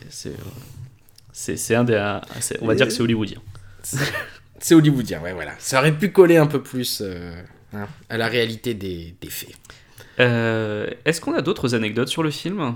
C'est. 1.32 1.74
un 1.74 1.84
des. 1.84 1.94
un- 1.96 2.20
on 2.60 2.66
va 2.66 2.74
dire 2.74 2.86
que 2.86 2.92
c'est 2.92 3.02
hollywoodien. 3.02 3.40
C'est 4.58 4.74
hollywoodien, 4.74 5.20
ouais, 5.20 5.32
voilà. 5.32 5.52
Ça 5.58 5.78
aurait 5.78 5.92
pu 5.96 6.10
coller 6.10 6.36
un 6.36 6.46
peu 6.46 6.62
plus 6.62 7.02
hein, 7.74 7.86
à 8.08 8.16
la 8.16 8.28
réalité 8.28 8.74
des, 8.74 9.14
des 9.20 9.30
faits. 9.30 9.54
Est-ce 10.18 11.20
qu'on 11.20 11.34
a 11.34 11.42
d'autres 11.42 11.74
anecdotes 11.74 12.08
sur 12.08 12.22
le 12.22 12.30
film? 12.30 12.74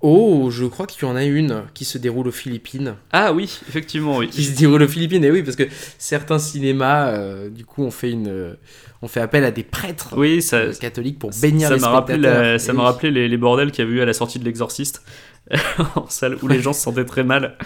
Oh, 0.00 0.48
je 0.50 0.64
crois 0.64 0.86
qu'il 0.86 1.08
y 1.08 1.10
en 1.10 1.16
a 1.16 1.24
une 1.24 1.64
qui 1.74 1.84
se 1.84 1.98
déroule 1.98 2.28
aux 2.28 2.32
Philippines. 2.32 2.94
Ah 3.12 3.32
oui, 3.32 3.58
effectivement, 3.68 4.18
oui. 4.18 4.28
Qui 4.28 4.44
se 4.44 4.56
déroule 4.56 4.82
aux 4.84 4.88
Philippines, 4.88 5.24
et 5.24 5.30
oui, 5.32 5.42
parce 5.42 5.56
que 5.56 5.64
certains 5.98 6.38
cinémas, 6.38 7.08
euh, 7.08 7.50
du 7.50 7.64
coup, 7.64 7.82
on 7.82 7.90
fait, 7.90 8.12
une, 8.12 8.28
euh, 8.28 8.54
on 9.02 9.08
fait 9.08 9.20
appel 9.20 9.42
à 9.44 9.50
des 9.50 9.64
prêtres 9.64 10.14
Oui, 10.16 10.40
ça, 10.40 10.56
euh, 10.58 10.72
catholiques 10.72 11.18
pour 11.18 11.30
bénir 11.42 11.66
ça 11.68 11.74
les 11.74 11.80
spectateurs. 11.80 12.18
la- 12.42 12.58
ça 12.60 12.72
m'a 12.72 12.82
oui. 12.82 12.86
rappelé 12.86 13.10
les, 13.10 13.28
les 13.28 13.36
bordels 13.36 13.72
qu'il 13.72 13.84
y 13.84 13.88
avait 13.88 13.96
eu 13.96 14.00
à 14.00 14.04
la 14.06 14.12
sortie 14.12 14.38
de 14.38 14.44
l'Exorciste 14.44 15.02
en 15.96 16.06
salle 16.08 16.36
où 16.42 16.46
les 16.48 16.60
gens 16.60 16.72
se 16.74 16.82
sentaient 16.82 17.04
très 17.06 17.24
mal. 17.24 17.56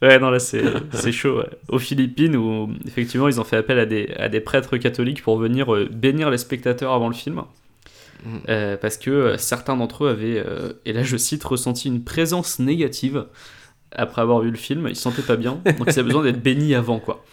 Ouais, 0.00 0.18
non, 0.18 0.30
là 0.30 0.38
c'est 0.38 0.62
c'est 0.92 1.12
chaud. 1.12 1.38
ouais. 1.40 1.48
Aux 1.68 1.78
Philippines, 1.80 2.34
où 2.36 2.70
effectivement 2.86 3.28
ils 3.28 3.40
ont 3.40 3.44
fait 3.44 3.56
appel 3.56 3.78
à 3.78 3.84
des, 3.86 4.08
à 4.16 4.28
des 4.30 4.40
prêtres 4.40 4.76
catholiques 4.78 5.22
pour 5.22 5.36
venir 5.36 5.66
bénir 5.90 6.30
les 6.30 6.38
spectateurs 6.38 6.92
avant 6.94 7.08
le 7.08 7.14
film. 7.14 7.42
Euh, 8.48 8.76
parce 8.76 8.96
que 8.96 9.10
euh, 9.10 9.36
certains 9.38 9.76
d'entre 9.76 10.04
eux 10.04 10.08
avaient, 10.10 10.38
euh, 10.44 10.72
et 10.84 10.92
là 10.92 11.02
je 11.02 11.16
cite, 11.16 11.44
ressenti 11.44 11.88
une 11.88 12.02
présence 12.04 12.58
négative 12.58 13.26
après 13.92 14.22
avoir 14.22 14.40
vu 14.40 14.50
le 14.50 14.56
film. 14.56 14.86
Ils 14.88 14.96
se 14.96 15.02
sentaient 15.02 15.22
pas 15.22 15.36
bien, 15.36 15.60
donc 15.78 15.84
ils 15.86 15.90
avaient 15.98 16.02
besoin 16.04 16.22
d'être 16.24 16.42
bénis 16.42 16.74
avant, 16.74 16.98
quoi. 17.00 17.24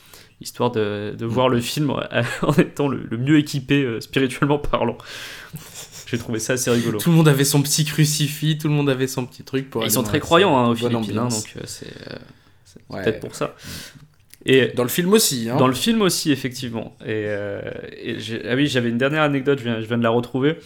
Histoire 0.42 0.72
de, 0.72 1.16
de 1.18 1.26
voir 1.26 1.48
le 1.50 1.62
film 1.62 1.92
en 2.42 2.54
étant 2.54 2.88
le, 2.90 2.98
le 3.10 3.18
mieux 3.18 3.38
équipé 3.38 3.84
euh, 3.84 4.02
spirituellement 4.02 4.60
parlant. 4.60 4.98
J'ai 6.08 6.18
trouvé 6.18 6.40
ça 6.40 6.54
assez 6.54 6.70
rigolo. 6.70 7.00
Tout 7.00 7.10
le 7.10 7.16
monde 7.16 7.28
avait 7.28 7.46
son 7.46 7.62
petit 7.62 7.84
crucifix, 7.86 8.58
tout 8.58 8.68
le 8.68 8.74
monde 8.74 8.90
avait 8.90 9.08
son 9.08 9.26
petit 9.26 9.44
truc 9.44 9.70
pour. 9.70 9.84
Ils 9.86 9.92
sont 9.92 10.04
très 10.04 10.20
croyants 10.20 10.58
hein, 10.58 10.70
aux 10.70 10.76
Philippines, 10.76 11.18
hein, 11.18 11.28
donc 11.30 11.56
c'est 11.66 11.88
c'est 12.66 12.82
Ouais. 12.90 13.02
peut-être 13.04 13.22
pour 13.22 13.34
ça. 13.34 13.56
Et 14.46 14.68
Dans 14.76 14.84
le 14.84 14.90
film 14.90 15.12
aussi, 15.14 15.50
hein. 15.50 15.58
Dans 15.58 15.68
le 15.68 15.74
film 15.74 16.04
aussi, 16.04 16.32
effectivement. 16.32 16.96
Et, 17.02 17.26
euh, 17.26 17.62
et 18.00 18.18
ah 18.48 18.54
oui, 18.54 18.68
j'avais 18.68 18.90
une 18.90 18.98
dernière 19.00 19.24
anecdote, 19.24 19.58
je 19.58 19.64
viens, 19.64 19.82
je 19.82 19.88
viens 19.88 19.98
de 19.98 20.04
la 20.04 20.12
retrouver. 20.12 20.58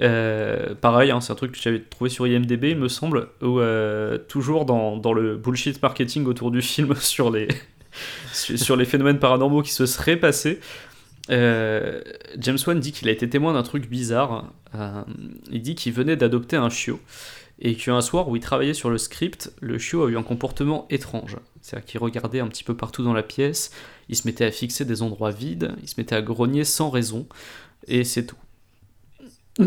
Euh, 0.00 0.74
pareil, 0.74 1.10
hein, 1.10 1.20
c'est 1.20 1.32
un 1.32 1.36
truc 1.36 1.52
que 1.52 1.58
j'avais 1.60 1.80
trouvé 1.80 2.08
sur 2.08 2.26
IMDB, 2.26 2.70
il 2.70 2.78
me 2.78 2.88
semble, 2.88 3.28
où 3.42 3.60
euh, 3.60 4.16
toujours 4.16 4.64
dans, 4.64 4.96
dans 4.96 5.12
le 5.12 5.36
bullshit 5.36 5.82
marketing 5.82 6.24
autour 6.24 6.50
du 6.50 6.62
film 6.62 6.94
sur 7.00 7.30
les, 7.30 7.48
sur, 8.32 8.74
les 8.74 8.86
phénomènes 8.86 9.18
paranormaux 9.18 9.60
qui 9.60 9.72
se 9.72 9.84
seraient 9.84 10.16
passés. 10.16 10.58
James 11.28 12.58
Wan 12.66 12.80
dit 12.80 12.92
qu'il 12.92 13.08
a 13.08 13.12
été 13.12 13.28
témoin 13.28 13.52
d'un 13.52 13.64
truc 13.64 13.90
bizarre. 13.90 14.50
Il 15.50 15.60
dit 15.60 15.74
qu'il 15.74 15.92
venait 15.92 16.16
d'adopter 16.16 16.56
un 16.56 16.70
chiot 16.70 17.00
et 17.58 17.74
qu'un 17.74 18.00
soir 18.00 18.28
où 18.28 18.36
il 18.36 18.42
travaillait 18.42 18.74
sur 18.74 18.90
le 18.90 18.98
script, 18.98 19.52
le 19.60 19.78
chiot 19.78 20.04
a 20.04 20.10
eu 20.10 20.16
un 20.16 20.22
comportement 20.22 20.86
étrange. 20.90 21.36
C'est-à-dire 21.62 21.86
qu'il 21.86 22.00
regardait 22.00 22.40
un 22.40 22.48
petit 22.48 22.64
peu 22.64 22.74
partout 22.76 23.02
dans 23.02 23.14
la 23.14 23.22
pièce, 23.22 23.70
il 24.08 24.16
se 24.16 24.26
mettait 24.28 24.44
à 24.44 24.50
fixer 24.50 24.84
des 24.84 25.02
endroits 25.02 25.30
vides, 25.30 25.72
il 25.82 25.88
se 25.88 25.94
mettait 25.98 26.14
à 26.16 26.22
grogner 26.22 26.64
sans 26.64 26.90
raison, 26.90 27.26
et 27.88 28.04
c'est 28.04 28.26
tout. 28.26 28.36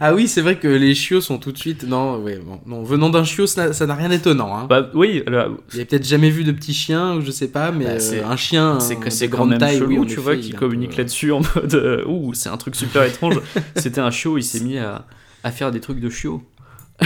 Ah 0.00 0.14
oui, 0.14 0.26
c'est 0.26 0.40
vrai 0.40 0.58
que 0.58 0.66
les 0.68 0.94
chiots 0.94 1.20
sont 1.20 1.38
tout 1.38 1.52
de 1.52 1.58
suite. 1.58 1.84
Non, 1.84 2.18
ouais, 2.22 2.36
bon, 2.38 2.60
non. 2.66 2.82
Venant 2.82 3.10
d'un 3.10 3.24
chiot, 3.24 3.46
ça 3.46 3.70
n'a- 3.86 3.94
rien 3.94 4.08
d'étonnant. 4.08 4.56
Hein. 4.56 4.66
bah 4.68 4.90
oui, 4.94 5.22
là, 5.26 5.42
a 5.48 5.76
peut-être 5.84 6.04
jamais 6.06 6.30
vu 6.30 6.44
de 6.44 6.52
petit 6.52 6.74
chien, 6.74 7.20
je 7.20 7.30
sais 7.30 7.48
pas, 7.48 7.70
mais 7.70 7.84
Bah, 7.84 7.90
euh, 7.92 7.98
c'est- 8.00 8.22
un 8.22 8.36
chien 8.36 8.80
c'est 8.80 8.96
euh, 8.96 9.00
que 9.00 9.04
de 9.06 9.10
c'est 9.10 9.28
grande 9.28 9.58
taille, 9.58 9.78
chelou, 9.78 9.88
oui, 9.90 9.98
en 9.98 10.04
tu 10.04 10.12
effet, 10.14 10.20
vois, 10.22 10.36
qui 10.36 10.52
communique 10.52 10.90
peu- 10.92 10.96
là-dessus 10.98 11.30
en 11.32 11.40
mode 11.54 11.74
euh, 11.74 12.04
ouh, 12.06 12.34
c'est 12.34 12.48
un 12.48 12.56
truc 12.56 12.74
super 12.74 13.04
étrange. 13.04 13.38
C'était 13.76 14.00
un 14.00 14.10
chiot, 14.10 14.38
il 14.38 14.42
s'est 14.44 14.60
mis 14.60 14.78
à, 14.78 15.06
à 15.44 15.50
faire 15.50 15.70
des 15.70 15.80
trucs 15.80 16.00
de 16.00 16.10
chiot. 16.10 16.42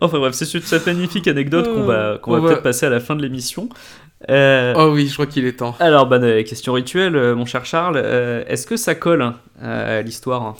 enfin 0.00 0.18
bref, 0.18 0.34
c'est 0.34 0.44
cette 0.44 0.86
magnifique 0.86 1.28
anecdote 1.28 1.66
qu'on 1.66 1.84
va, 1.84 2.18
qu'on 2.20 2.40
peut-être 2.40 2.62
passer 2.62 2.86
à 2.86 2.90
la 2.90 3.00
fin 3.00 3.16
de 3.16 3.22
l'émission. 3.22 3.68
Euh, 4.30 4.74
Oh 4.76 4.90
oui, 4.92 5.08
je 5.08 5.14
crois 5.14 5.26
qu'il 5.26 5.44
est 5.46 5.52
temps. 5.58 5.76
Alors, 5.80 6.06
bah, 6.06 6.16
euh, 6.16 6.42
question 6.42 6.72
rituelle, 6.72 7.16
euh, 7.16 7.34
mon 7.34 7.44
cher 7.44 7.64
Charles, 7.66 8.00
euh, 8.02 8.44
est-ce 8.46 8.66
que 8.66 8.76
ça 8.76 8.94
colle 8.94 9.22
hein, 9.22 9.36
à 9.60 10.00
l'histoire? 10.02 10.56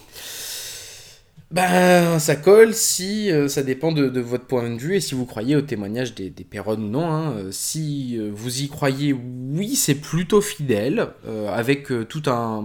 Ben, 1.55 2.19
ça 2.19 2.35
colle 2.35 2.75
si 2.75 3.31
euh, 3.31 3.47
ça 3.47 3.63
dépend 3.63 3.93
de, 3.93 4.09
de 4.09 4.21
votre 4.21 4.45
point 4.45 4.69
de 4.69 4.77
vue 4.77 4.97
et 4.97 5.01
si 5.01 5.15
vous 5.15 5.25
croyez 5.25 5.55
au 5.55 5.61
témoignage 5.61 6.13
des, 6.17 6.29
des 6.29 6.43
Perronnes 6.43 6.83
ou 6.83 6.89
non. 6.89 7.07
hein. 7.13 7.33
Euh, 7.37 7.49
Si 7.53 8.17
euh, 8.19 8.31
vous 8.35 8.63
y 8.63 8.69
croyez, 8.69 9.13
oui, 9.13 9.77
c'est 9.77 9.95
plutôt 9.95 10.41
fidèle, 10.41 11.11
avec 11.53 11.87
tout, 12.09 12.23
un, 12.27 12.65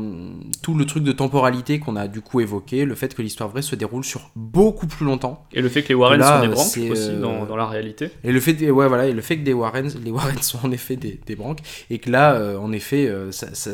tout 0.64 0.74
le 0.74 0.86
truc 0.86 1.04
de 1.04 1.12
temporalité 1.12 1.78
qu'on 1.78 1.96
a 1.96 2.08
du 2.08 2.22
coup 2.22 2.40
évoqué, 2.40 2.84
le 2.86 2.96
fait 2.96 3.14
que 3.14 3.22
l'histoire 3.22 3.50
vraie 3.50 3.62
se 3.62 3.76
déroule 3.76 4.04
sur 4.04 4.32
beaucoup 4.36 4.88
plus 4.88 5.06
longtemps. 5.06 5.46
Et 5.54 5.62
le 5.62 5.70
fait 5.70 5.84
que 5.84 5.90
les 5.90 5.94
Warren 5.96 6.20
Là, 6.20 6.38
sont 6.42 6.48
des 6.48 6.54
branques 6.54 6.92
aussi 6.92 7.12
dans, 7.22 7.46
dans 7.46 7.56
la 7.56 7.68
réalité 7.68 8.10
Et 8.24 8.32
le 8.32 8.40
fait, 8.40 8.56
que- 8.56 8.72
ouais, 8.72 8.88
voilà, 8.88 9.06
et 9.06 9.14
le 9.14 9.22
fait 9.22 9.38
que 9.38 9.44
des 9.44 9.54
Warren, 9.54 9.88
les 10.04 10.10
Warren 10.12 10.42
sont 10.42 10.58
en 10.64 10.72
effet 10.72 10.96
des, 10.96 11.20
des 11.28 11.36
branques, 11.36 11.60
et 11.92 12.00
que 12.00 12.10
là, 12.10 12.58
en 12.60 12.72
effet, 12.72 13.08
ça, 13.30 13.54
ça- 13.54 13.70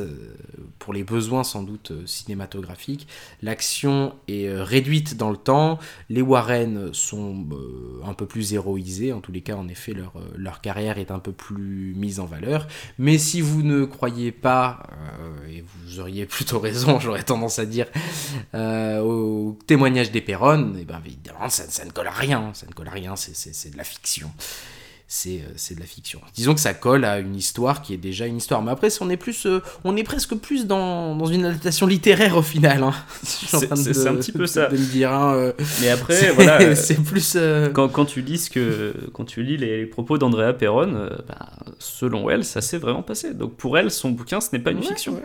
pour 0.80 0.94
les 0.94 1.04
besoins 1.06 1.44
sans 1.46 1.64
doute 1.64 1.94
cinématographiques, 2.06 3.08
l'action 3.42 4.14
est 4.28 4.48
euh, 4.48 4.62
dans 5.14 5.30
le 5.30 5.38
temps. 5.38 5.78
Les 6.10 6.22
Warren 6.22 6.94
sont 6.94 7.46
euh, 7.52 8.02
un 8.06 8.14
peu 8.14 8.26
plus 8.26 8.54
héroïsés, 8.54 9.14
en 9.14 9.22
tous 9.22 9.32
les 9.32 9.42
cas, 9.42 9.56
en 9.56 9.68
effet, 9.68 9.94
leur, 9.94 10.14
euh, 10.16 10.34
leur 10.36 10.62
carrière 10.62 10.98
est 10.98 11.12
un 11.12 11.20
peu 11.20 11.32
plus 11.32 11.94
mise 11.96 12.20
en 12.20 12.26
valeur. 12.26 12.68
Mais 12.98 13.18
si 13.18 13.42
vous 13.42 13.62
ne 13.62 13.86
croyez 13.86 14.32
pas, 14.32 14.84
euh, 15.20 15.50
et 15.50 15.64
vous 15.64 16.00
auriez 16.00 16.26
plutôt 16.36 16.60
raison, 16.60 17.00
j'aurais 17.00 17.24
tendance 17.24 17.60
à 17.60 17.66
dire, 17.66 17.88
au 18.54 19.58
témoignage 19.68 20.12
des 20.12 20.22
Perronnes, 20.22 20.78
et 20.80 20.86
ben 20.86 21.02
évidemment, 21.06 21.50
ça, 21.50 21.86
ne 21.86 21.92
colle 21.92 22.08
à 22.08 22.12
rien. 22.12 22.52
Ça 22.54 22.66
ne 22.68 22.72
colle 22.74 22.88
à 22.88 22.92
rien, 22.92 23.16
c'est 23.16 23.72
de 23.72 23.78
la 23.78 23.84
fiction. 23.84 24.32
C'est 25.18 25.40
euh, 25.40 25.54
c'est 25.56 25.76
de 25.76 25.80
la 25.80 25.86
fiction. 25.86 26.20
Disons 26.34 26.54
que 26.56 26.60
ça 26.60 26.74
colle 26.74 27.06
à 27.06 27.20
une 27.20 27.36
histoire 27.38 27.82
qui 27.82 27.94
est 27.94 27.98
déjà 27.98 28.26
une 28.26 28.36
histoire. 28.36 28.62
Mais 28.62 28.72
après, 28.72 28.90
on 29.00 29.10
est, 29.10 29.16
plus, 29.16 29.46
euh, 29.46 29.62
on 29.86 29.96
est 29.96 30.04
presque 30.04 30.36
plus 30.36 30.66
dans, 30.68 31.16
dans 31.16 31.26
une 31.28 31.46
adaptation 31.46 31.88
littéraire 31.88 32.36
au 32.36 32.42
final. 32.42 32.84
hein. 32.84 32.94
C'est- 33.24 33.70
de- 33.70 34.08
un 34.10 34.16
petit 34.16 34.34
peu 34.34 34.46
ça. 34.46 34.68
De 34.68 34.76
me 34.78 34.86
dire. 34.86 35.14
hein, 35.14 35.34
euh, 35.36 35.54
Mais 35.80 35.90
après, 35.90 36.16
c'est 36.16 36.32
voilà. 36.32 36.76
c'est 36.76 37.02
plus. 37.02 37.38
Quand, 37.74 37.88
quand 37.88 38.04
tu 38.04 38.22
lis 38.22 38.40
ce 38.40 38.50
que, 38.50 38.94
quand 39.14 39.24
tu 39.24 39.42
lis 39.42 39.56
les, 39.56 39.78
les 39.78 39.86
propos 39.86 40.18
d'Andrea 40.18 40.52
Perron, 40.52 41.10
bah, 41.30 41.50
selon 41.80 42.30
elle, 42.30 42.44
ça 42.44 42.60
s'est 42.60 42.78
vraiment 42.78 43.02
passé. 43.04 43.34
Donc 43.34 43.56
pour 43.56 43.78
elle, 43.78 43.92
son 43.92 44.10
bouquin, 44.12 44.42
ce 44.42 44.50
n'est 44.52 44.60
pas 44.62 44.72
une 44.72 44.80
ouais, 44.80 44.86
fiction. 44.88 45.14
ouais. 45.14 45.22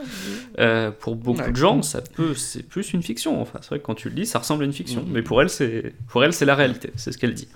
Euh, 0.61 0.93
pour 0.93 1.17
beaucoup 1.17 1.51
de 1.51 1.57
gens, 1.57 1.83
ça 1.83 2.01
peut, 2.01 2.35
c'est 2.37 2.63
plus 2.63 2.93
une 2.93 3.03
fiction. 3.03 3.43
Enfin, 3.43 3.59
c'est 3.61 3.71
vrai 3.71 3.81
que 3.81 3.85
quand 3.87 3.97
tu 3.97 4.09
le 4.09 4.15
lis, 4.15 4.27
ça 4.27 4.39
ressemble 4.39 4.63
à 4.63 4.67
une 4.67 4.73
fiction. 4.73 5.01
Mhm. 5.03 5.09
Mais 5.11 5.23
pour 5.23 5.43
elle, 5.43 5.51
c'est, 5.51 5.95
pour 6.09 6.23
elle, 6.23 6.33
c'est 6.33 6.45
la 6.45 6.55
réalité. 6.55 6.93
C'est 6.95 7.11
ce 7.11 7.19
qu'elle 7.19 7.35
dit. 7.35 7.49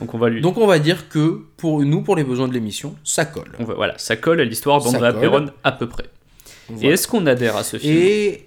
Donc 0.00 0.12
on 0.14 0.18
va 0.18 0.28
lui. 0.28 0.40
Donc 0.40 0.58
on 0.58 0.66
va 0.66 0.78
dire 0.78 1.08
que 1.08 1.42
pour 1.56 1.82
nous, 1.82 2.02
pour 2.02 2.16
les 2.16 2.24
besoins 2.24 2.48
de 2.48 2.52
l'émission, 2.52 2.94
ça 3.04 3.24
colle. 3.24 3.52
on 3.58 3.64
va- 3.64 3.74
voilà, 3.74 3.94
ça 3.98 4.16
colle 4.16 4.40
à 4.40 4.44
l'histoire 4.44 4.82
d'Andrea 4.82 5.12
colle. 5.12 5.20
Perron 5.20 5.46
à 5.64 5.72
peu 5.72 5.88
près. 5.88 6.04
Et 6.80 6.88
est-ce 6.88 7.06
qu'on 7.08 7.26
adhère 7.26 7.56
à 7.56 7.64
ce 7.64 7.76
film? 7.78 7.92
Et, 7.96 8.46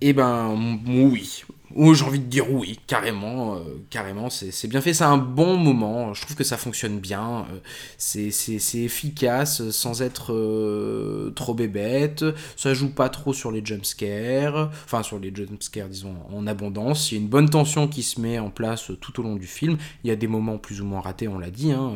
et 0.00 0.12
ben 0.12 0.78
oui. 0.86 1.44
Ou 1.74 1.94
j'ai 1.94 2.04
envie 2.04 2.20
de 2.20 2.26
dire 2.26 2.52
oui, 2.52 2.78
carrément, 2.86 3.56
euh, 3.56 3.60
carrément, 3.90 4.30
c'est 4.30 4.68
bien 4.68 4.80
fait, 4.80 4.94
c'est 4.94 5.04
un 5.04 5.16
bon 5.16 5.56
moment, 5.56 6.14
je 6.14 6.22
trouve 6.22 6.36
que 6.36 6.44
ça 6.44 6.56
fonctionne 6.56 7.00
bien, 7.00 7.44
euh, 7.52 7.58
c'est 7.98 8.78
efficace 8.78 9.60
euh, 9.60 9.72
sans 9.72 10.00
être 10.00 11.32
trop 11.34 11.54
bébête, 11.54 12.24
ça 12.56 12.72
joue 12.72 12.90
pas 12.90 13.08
trop 13.08 13.32
sur 13.32 13.50
les 13.50 13.64
jumpscares, 13.64 14.70
enfin 14.84 15.02
sur 15.02 15.18
les 15.18 15.34
jumpscares 15.34 15.88
disons 15.88 16.14
en 16.32 16.46
abondance, 16.46 17.10
il 17.10 17.16
y 17.16 17.18
a 17.18 17.20
une 17.20 17.28
bonne 17.28 17.50
tension 17.50 17.88
qui 17.88 18.04
se 18.04 18.20
met 18.20 18.38
en 18.38 18.50
place 18.50 18.92
tout 19.00 19.20
au 19.20 19.24
long 19.24 19.34
du 19.34 19.46
film, 19.46 19.76
il 20.04 20.08
y 20.08 20.12
a 20.12 20.16
des 20.16 20.28
moments 20.28 20.58
plus 20.58 20.80
ou 20.80 20.84
moins 20.84 21.00
ratés, 21.00 21.26
on 21.26 21.38
l'a 21.38 21.50
dit, 21.50 21.72
hein, 21.72 21.94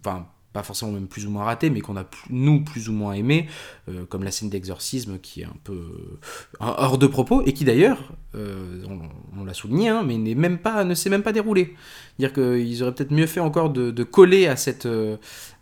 enfin 0.00 0.26
pas 0.54 0.62
forcément 0.62 0.92
même 0.92 1.08
plus 1.08 1.26
ou 1.26 1.30
moins 1.30 1.44
ratés, 1.44 1.68
mais 1.68 1.80
qu'on 1.80 1.96
a 1.96 2.04
nous 2.30 2.62
plus 2.62 2.88
ou 2.88 2.92
moins 2.92 3.12
aimé, 3.12 3.48
euh, 3.88 4.06
comme 4.06 4.22
la 4.22 4.30
scène 4.30 4.50
d'exorcisme 4.50 5.18
qui 5.18 5.42
est 5.42 5.46
un 5.46 5.56
peu 5.64 5.72
euh, 5.72 6.18
hors 6.60 6.96
de 6.96 7.08
propos 7.08 7.42
et 7.44 7.52
qui 7.52 7.64
d'ailleurs, 7.64 8.12
euh, 8.36 8.84
on, 9.36 9.44
l'a 9.44 9.52
souligné, 9.52 9.88
hein, 9.88 10.04
mais 10.06 10.16
même 10.16 10.58
pas, 10.58 10.84
ne 10.84 10.94
s'est 10.94 11.10
même 11.10 11.24
pas 11.24 11.32
déroulé. 11.32 11.74
Dire 12.20 12.32
qu'ils 12.32 12.82
auraient 12.84 12.94
peut-être 12.94 13.10
mieux 13.10 13.26
fait 13.26 13.40
encore 13.40 13.68
de, 13.70 14.02
coller 14.04 14.46
à 14.46 14.54
cette, 14.54 14.86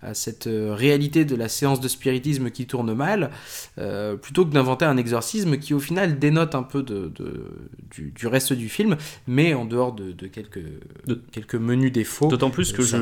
à 0.02 0.14
cette 0.14 0.46
euh, 0.48 0.74
réalité 0.74 1.24
de 1.24 1.36
la 1.36 1.48
séance 1.48 1.80
de 1.80 1.88
spiritisme 1.88 2.50
qui 2.50 2.66
tourne 2.66 2.92
mal, 2.92 3.30
euh, 3.78 4.16
plutôt 4.16 4.44
que 4.44 4.52
d'inventer 4.52 4.84
un 4.84 4.96
exorcisme 4.96 5.58
qui 5.58 5.74
au 5.74 5.78
final 5.80 6.18
dénote 6.18 6.54
un 6.54 6.62
peu 6.64 6.82
de, 6.82 7.10
de- 7.14 7.44
du, 7.90 8.10
du 8.10 8.26
reste 8.26 8.52
du 8.52 8.68
film, 8.68 8.96
mais 9.26 9.54
en 9.54 9.64
dehors 9.64 9.92
de, 9.92 10.12
de 10.12 10.26
quelques, 10.26 10.62
De- 11.06 11.20
quelques 11.30 11.54
menus 11.54 11.92
défauts. 11.92 12.28
D'autant 12.28 12.50
plus 12.50 12.72
que 12.72 12.82
ça 12.82 12.98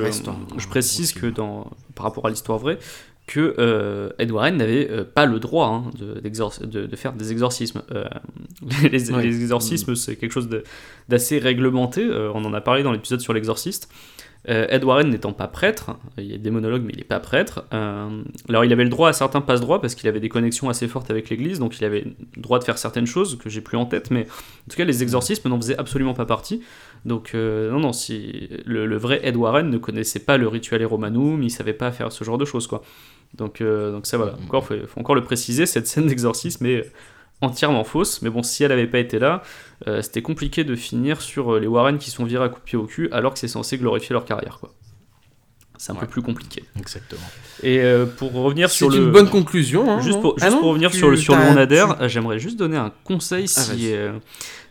je, 0.58 0.68
précise 0.68 1.12
que 1.12 1.26
dans, 1.26 1.70
par 1.94 2.04
rapport 2.06 2.26
à 2.26 2.30
l'histoire 2.30 2.58
vraie, 2.58 2.78
que 3.26 3.54
euh, 3.58 4.10
Ed 4.18 4.30
Warren 4.32 4.56
n'avait 4.56 4.90
euh, 4.90 5.04
pas 5.04 5.24
le 5.24 5.38
droit 5.38 5.68
hein, 5.68 5.90
de, 5.98 6.20
d'exor- 6.20 6.58
de- 6.66 6.86
de 6.86 6.96
faire 6.96 7.12
des 7.12 7.30
exorcismes. 7.32 7.82
Euh, 7.92 8.04
les, 8.90 9.10
Ouais. 9.12 9.22
les 9.22 9.40
exorcismes, 9.40 9.94
c'est 9.94 10.16
quelque 10.16 10.32
chose 10.32 10.48
d'assez 11.08 11.38
réglementé. 11.38 12.02
euh, 12.04 12.30
on 12.34 12.44
en 12.44 12.52
a 12.52 12.60
parlé 12.60 12.82
dans 12.82 12.92
l'épisode 12.92 13.20
sur 13.20 13.32
l'exorciste. 13.32 13.88
Euh, 14.48 14.66
Ed 14.70 14.84
Warren 14.84 15.10
n'étant 15.10 15.34
pas 15.34 15.48
prêtre, 15.48 15.96
il 16.16 16.24
y 16.24 16.34
a 16.34 16.38
des 16.38 16.50
monologues, 16.50 16.82
mais 16.82 16.92
il 16.94 16.98
n'est 16.98 17.04
pas 17.04 17.20
prêtre. 17.20 17.64
euh, 17.74 18.22
alors, 18.48 18.64
il 18.64 18.72
avait 18.72 18.84
le 18.84 18.90
droit 18.90 19.10
à 19.10 19.12
certains 19.12 19.42
passe-droits 19.42 19.82
parce 19.82 19.94
qu'il 19.94 20.08
avait 20.08 20.20
des 20.20 20.30
connexions 20.30 20.70
assez 20.70 20.88
fortes 20.88 21.10
avec 21.10 21.28
l'Église, 21.28 21.58
donc 21.58 21.78
il 21.78 21.84
avait 21.84 22.04
le 22.36 22.42
droit 22.42 22.58
de 22.58 22.64
faire 22.64 22.78
certaines 22.78 23.06
choses 23.06 23.36
que 23.36 23.50
j'ai 23.50 23.60
plus 23.60 23.76
en 23.76 23.84
tête, 23.84 24.10
mais 24.10 24.22
en 24.22 24.70
tout 24.70 24.76
cas, 24.76 24.84
les 24.84 25.02
exorcismes 25.02 25.48
n'en 25.50 25.60
faisaient 25.60 25.76
absolument 25.78 26.14
pas 26.14 26.24
partie. 26.24 26.62
Donc, 27.04 27.32
euh, 27.34 27.70
non, 27.70 27.80
non, 27.80 27.92
si 27.92 28.48
le, 28.64 28.86
le 28.86 28.96
vrai 28.96 29.20
Ed 29.22 29.36
Warren 29.36 29.68
ne 29.68 29.78
connaissait 29.78 30.20
pas 30.20 30.38
le 30.38 30.48
rituel 30.48 30.84
Romanum, 30.86 31.42
il 31.42 31.50
savait 31.50 31.74
pas 31.74 31.92
faire 31.92 32.10
ce 32.10 32.24
genre 32.24 32.38
de 32.38 32.46
choses, 32.46 32.66
quoi. 32.66 32.82
Donc, 33.34 33.60
euh, 33.60 33.92
donc 33.92 34.06
ça, 34.06 34.16
voilà. 34.16 34.32
Mhm. 34.32 34.44
Encore, 34.44 34.64
faut, 34.64 34.74
faut 34.86 35.00
encore 35.00 35.14
le 35.14 35.22
préciser, 35.22 35.66
cette 35.66 35.86
scène 35.86 36.06
d'exorcisme 36.06 36.64
est 36.64 36.90
entièrement 37.40 37.84
fausse. 37.84 38.22
Mais 38.22 38.30
bon, 38.30 38.42
si 38.42 38.62
elle 38.64 38.70
n'avait 38.70 38.86
pas 38.86 38.98
été 38.98 39.18
là, 39.18 39.42
euh, 39.86 40.02
c'était 40.02 40.22
compliqué 40.22 40.64
de 40.64 40.74
finir 40.74 41.20
sur 41.20 41.54
euh, 41.54 41.60
les 41.60 41.66
Warren 41.66 41.98
qui 41.98 42.10
sont 42.10 42.24
virés 42.24 42.44
à 42.44 42.48
coups 42.48 42.60
de 42.62 42.66
pied 42.66 42.78
au 42.78 42.84
cul, 42.84 43.08
alors 43.12 43.32
que 43.32 43.38
c'est 43.38 43.48
censé 43.48 43.78
glorifier 43.78 44.12
leur 44.12 44.24
carrière, 44.24 44.58
quoi. 44.60 44.70
C'est 45.78 45.92
un 45.92 45.94
Ouais. 45.94 46.02
peu 46.02 46.08
plus 46.08 46.20
compliqué. 46.20 46.62
Exactement. 46.78 47.22
Et 47.62 47.80
euh, 47.80 48.04
pour 48.04 48.34
revenir 48.34 48.68
C'est 48.68 48.76
sur 48.76 48.90
le... 48.90 48.98
une 48.98 49.10
bonne 49.12 49.30
conclusion. 49.30 49.90
hein, 49.90 50.02
Juste 50.02 50.20
pour, 50.20 50.34
Ah 50.38 50.44
juste 50.44 50.52
non, 50.56 50.60
pour 50.60 50.68
revenir 50.68 50.92
sur 50.92 51.08
le, 51.08 51.16
sur 51.16 51.34
le 51.34 51.40
tu- 51.66 52.08
j'aimerais 52.10 52.38
juste 52.38 52.58
donner 52.58 52.76
un 52.76 52.92
conseil 53.04 53.44
Ah, 53.44 53.60
si, 53.62 53.90
euh, 53.94 54.12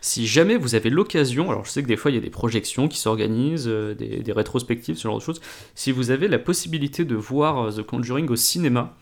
si 0.00 0.28
jamais 0.28 0.56
vous 0.56 0.76
avez 0.76 0.88
l'occasion, 0.88 1.50
alors 1.50 1.64
je 1.64 1.70
sais 1.72 1.82
que 1.82 1.88
des 1.88 1.96
fois 1.96 2.12
il 2.12 2.14
y 2.14 2.18
a 2.18 2.20
des 2.20 2.30
projections 2.30 2.86
qui 2.86 3.00
s'organisent, 3.00 3.66
euh, 3.66 3.92
des, 3.92 4.18
des 4.20 4.32
rétrospectives, 4.32 4.94
ce 4.96 5.02
genre 5.08 5.18
de 5.18 5.22
choses, 5.24 5.40
si 5.74 5.90
vous 5.90 6.12
avez 6.12 6.28
la 6.28 6.38
possibilité 6.38 7.04
de 7.04 7.16
voir 7.16 7.74
The 7.74 7.82
Conjuring 7.82 8.28
au 8.30 8.36
cinéma, 8.36 8.94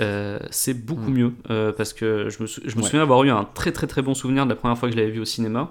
euh, 0.00 0.38
c'est 0.50 0.74
beaucoup 0.74 1.10
Mm. 1.10 1.14
mieux 1.14 1.32
euh, 1.50 1.72
parce 1.72 1.92
que 1.92 2.28
je 2.30 2.42
me, 2.42 2.46
sou- 2.46 2.60
je 2.64 2.74
me 2.76 2.80
Ouais. 2.82 2.86
souviens 2.86 3.02
avoir 3.02 3.22
eu 3.24 3.30
un 3.30 3.44
très 3.44 3.72
très 3.72 3.86
très 3.86 4.02
bon 4.02 4.14
souvenir 4.14 4.44
de 4.44 4.50
la 4.50 4.56
première 4.56 4.76
fois 4.78 4.88
que 4.88 4.94
je 4.94 4.98
l'avais 5.00 5.12
vu 5.12 5.20
au 5.20 5.24
cinéma. 5.24 5.70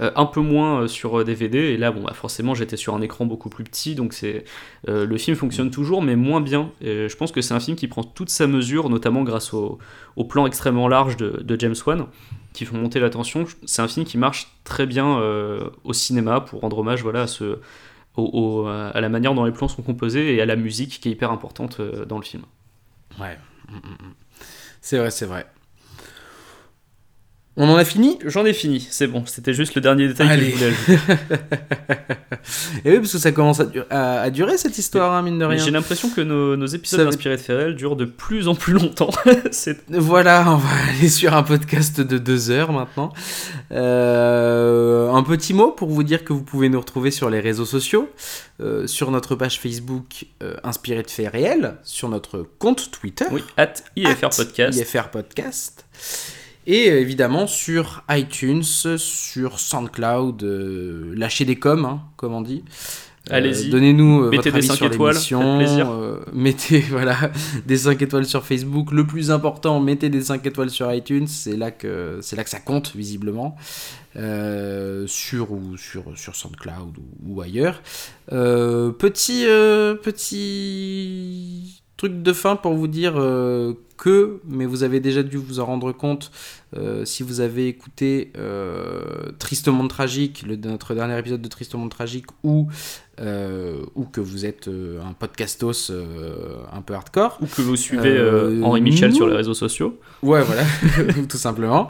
Euh, 0.00 0.10
un 0.16 0.24
peu 0.24 0.40
moins 0.40 0.88
sur 0.88 1.22
DVD 1.22 1.58
et 1.58 1.76
là 1.76 1.92
bon 1.92 2.02
bah, 2.04 2.14
forcément 2.14 2.54
j'étais 2.54 2.78
sur 2.78 2.94
un 2.94 3.02
écran 3.02 3.26
beaucoup 3.26 3.50
plus 3.50 3.62
petit 3.62 3.94
donc 3.94 4.14
c'est 4.14 4.44
le 4.88 5.16
film 5.18 5.36
fonctionne 5.36 5.70
toujours 5.70 6.00
mais 6.00 6.16
moins 6.16 6.40
bien 6.40 6.70
et 6.80 7.10
je 7.10 7.14
pense 7.18 7.30
que 7.30 7.42
c'est 7.42 7.52
un 7.52 7.60
film 7.60 7.76
qui 7.76 7.88
prend 7.88 8.02
toute 8.02 8.30
sa 8.30 8.46
mesure 8.46 8.88
notamment 8.88 9.22
grâce 9.22 9.52
au, 9.52 9.76
au 10.16 10.24
plan 10.24 10.46
extrêmement 10.46 10.88
large 10.88 11.18
de, 11.18 11.42
de 11.42 11.60
James 11.60 11.74
Wan 11.86 12.06
qui 12.54 12.64
font 12.64 12.78
monter 12.78 13.00
la 13.00 13.10
tension 13.10 13.44
c'est 13.66 13.82
un 13.82 13.88
film 13.88 14.06
qui 14.06 14.16
marche 14.16 14.56
très 14.64 14.86
bien 14.86 15.20
au 15.84 15.92
cinéma 15.92 16.40
pour 16.40 16.62
rendre 16.62 16.78
hommage 16.78 17.02
voilà 17.02 17.22
à 17.22 17.26
ce 17.26 17.58
au- 18.16 18.30
au- 18.62 18.66
à 18.68 18.98
la 18.98 19.10
manière 19.10 19.34
dont 19.34 19.44
les 19.44 19.52
plans 19.52 19.68
sont 19.68 19.82
composés 19.82 20.34
et 20.34 20.40
à 20.40 20.46
la 20.46 20.56
musique 20.56 21.00
qui 21.02 21.10
est 21.10 21.12
hyper 21.12 21.30
importante 21.30 21.82
dans 22.08 22.16
le 22.16 22.24
film 22.24 22.44
Ouais. 23.20 23.38
Mm, 23.68 23.74
mm, 23.76 24.08
mm. 24.08 24.14
C'est 24.80 24.98
vrai, 24.98 25.10
c'est 25.10 25.26
vrai. 25.26 25.46
On 27.58 27.68
en 27.68 27.76
a 27.76 27.84
fini 27.84 28.18
J'en 28.24 28.46
ai 28.46 28.54
fini, 28.54 28.86
c'est 28.90 29.06
bon, 29.06 29.24
c'était 29.26 29.52
juste 29.52 29.74
le 29.74 29.82
dernier 29.82 30.08
détail 30.08 30.26
que 30.28 30.32
Allez. 30.32 30.50
je 30.52 30.56
voulais 30.56 30.66
ajouter. 30.68 30.98
Et 32.84 32.90
oui, 32.92 32.96
parce 32.98 33.12
que 33.12 33.18
ça 33.18 33.30
commence 33.30 33.60
à, 33.60 33.66
dur- 33.66 33.84
à- 33.90 34.22
à 34.22 34.30
durer 34.30 34.56
cette 34.56 34.78
histoire, 34.78 35.12
hein, 35.12 35.20
mine 35.22 35.38
de 35.38 35.44
rien. 35.44 35.62
J'ai 35.62 35.70
l'impression 35.70 36.08
que 36.08 36.22
nos, 36.22 36.56
nos 36.56 36.66
épisodes 36.66 37.00
Ça 37.00 37.06
inspirés 37.06 37.36
de 37.36 37.42
Ferrell 37.42 37.74
durent 37.76 37.94
de 37.96 38.06
plus 38.06 38.48
en 38.48 38.54
plus 38.54 38.72
longtemps. 38.72 39.10
Voilà, 39.90 40.44
on 40.48 40.56
va 40.56 40.68
aller 40.98 41.08
sur 41.10 41.34
un 41.34 41.42
podcast 41.42 42.00
de 42.00 42.16
deux 42.18 42.50
heures 42.50 42.72
maintenant. 42.72 43.12
Euh, 43.70 45.10
un 45.10 45.22
petit 45.22 45.52
mot 45.54 45.72
pour 45.72 45.88
vous 45.90 46.02
dire 46.02 46.24
que 46.24 46.32
vous 46.32 46.42
pouvez 46.42 46.68
nous 46.70 46.80
retrouver 46.80 47.10
sur 47.10 47.28
les 47.30 47.40
réseaux 47.40 47.66
sociaux, 47.66 48.08
euh, 48.60 48.86
sur 48.86 49.10
notre 49.10 49.34
page 49.34 49.60
Facebook 49.60 50.24
euh, 50.42 50.54
Inspiré 50.64 51.02
de 51.02 51.10
faits 51.10 51.30
réels, 51.32 51.76
sur 51.84 52.08
notre 52.08 52.46
compte 52.58 52.90
Twitter. 52.90 53.26
oui, 53.30 53.42
at 53.56 53.74
IFR 53.96 54.30
Podcast. 54.34 54.78
IFR 54.78 55.08
Podcast. 55.12 55.84
Et 56.66 56.90
euh, 56.90 57.00
évidemment 57.00 57.46
sur 57.46 58.04
iTunes, 58.10 58.62
sur 58.62 59.58
SoundCloud, 59.58 60.42
euh, 60.42 61.12
lâchez 61.16 61.44
des 61.44 61.56
coms, 61.56 61.84
hein, 61.84 62.02
comme 62.16 62.34
on 62.34 62.42
dit. 62.42 62.64
Euh, 63.30 63.36
Allez-y. 63.36 63.70
Donnez-nous 63.70 64.30
Mettez 64.30 64.50
votre 64.50 64.50
des 64.50 64.56
avis 64.58 64.66
cinq 64.66 64.76
sur 64.76 64.86
étoiles, 64.86 65.16
euh, 65.32 66.16
mettez 66.32 66.80
voilà, 66.80 67.30
des 67.66 67.76
5 67.76 68.02
étoiles 68.02 68.26
sur 68.26 68.44
Facebook. 68.44 68.90
Le 68.90 69.06
plus 69.06 69.30
important, 69.30 69.78
mettez 69.80 70.08
des 70.08 70.22
5 70.22 70.44
étoiles 70.44 70.70
sur 70.70 70.92
iTunes. 70.92 71.28
C'est 71.28 71.56
là 71.56 71.70
que, 71.70 72.18
c'est 72.20 72.34
là 72.36 72.42
que 72.42 72.50
ça 72.50 72.58
compte, 72.58 72.96
visiblement. 72.96 73.56
Euh, 74.16 75.06
sur, 75.06 75.52
ou, 75.52 75.76
sur, 75.76 76.04
sur 76.16 76.34
SoundCloud 76.34 76.98
ou, 76.98 77.34
ou 77.34 77.40
ailleurs. 77.40 77.80
Petit, 78.28 79.44
petit 80.02 81.82
truc 81.96 82.22
de 82.22 82.32
fin 82.32 82.56
pour 82.56 82.74
vous 82.74 82.88
dire 82.88 83.14
que, 84.02 84.40
mais 84.44 84.66
vous 84.66 84.82
avez 84.82 84.98
déjà 84.98 85.22
dû 85.22 85.36
vous 85.36 85.60
en 85.60 85.64
rendre 85.64 85.92
compte 85.92 86.32
euh, 86.76 87.04
si 87.04 87.22
vous 87.22 87.40
avez 87.40 87.68
écouté 87.68 88.32
euh, 88.38 89.30
Triste 89.38 89.68
Monde 89.68 89.90
Tragique, 89.90 90.44
le, 90.46 90.56
notre 90.56 90.94
dernier 90.94 91.18
épisode 91.18 91.42
de 91.42 91.48
Triste 91.48 91.74
Monde 91.74 91.90
Tragique, 91.90 92.26
ou, 92.42 92.68
euh, 93.20 93.82
ou 93.94 94.04
que 94.04 94.20
vous 94.20 94.46
êtes 94.46 94.68
euh, 94.68 95.00
un 95.02 95.12
podcastos 95.12 95.92
un 96.72 96.80
peu 96.80 96.94
hardcore. 96.94 97.38
Ou 97.42 97.46
que 97.46 97.60
vous 97.60 97.76
suivez 97.76 98.18
Henri 98.62 98.80
Michel 98.80 99.10
nous- 99.10 99.16
sur 99.16 99.26
les 99.26 99.36
réseaux 99.36 99.54
sociaux. 99.54 99.98
Ouais, 100.22 100.42
voilà, 100.42 100.62
tout 101.28 101.36
simplement. 101.36 101.88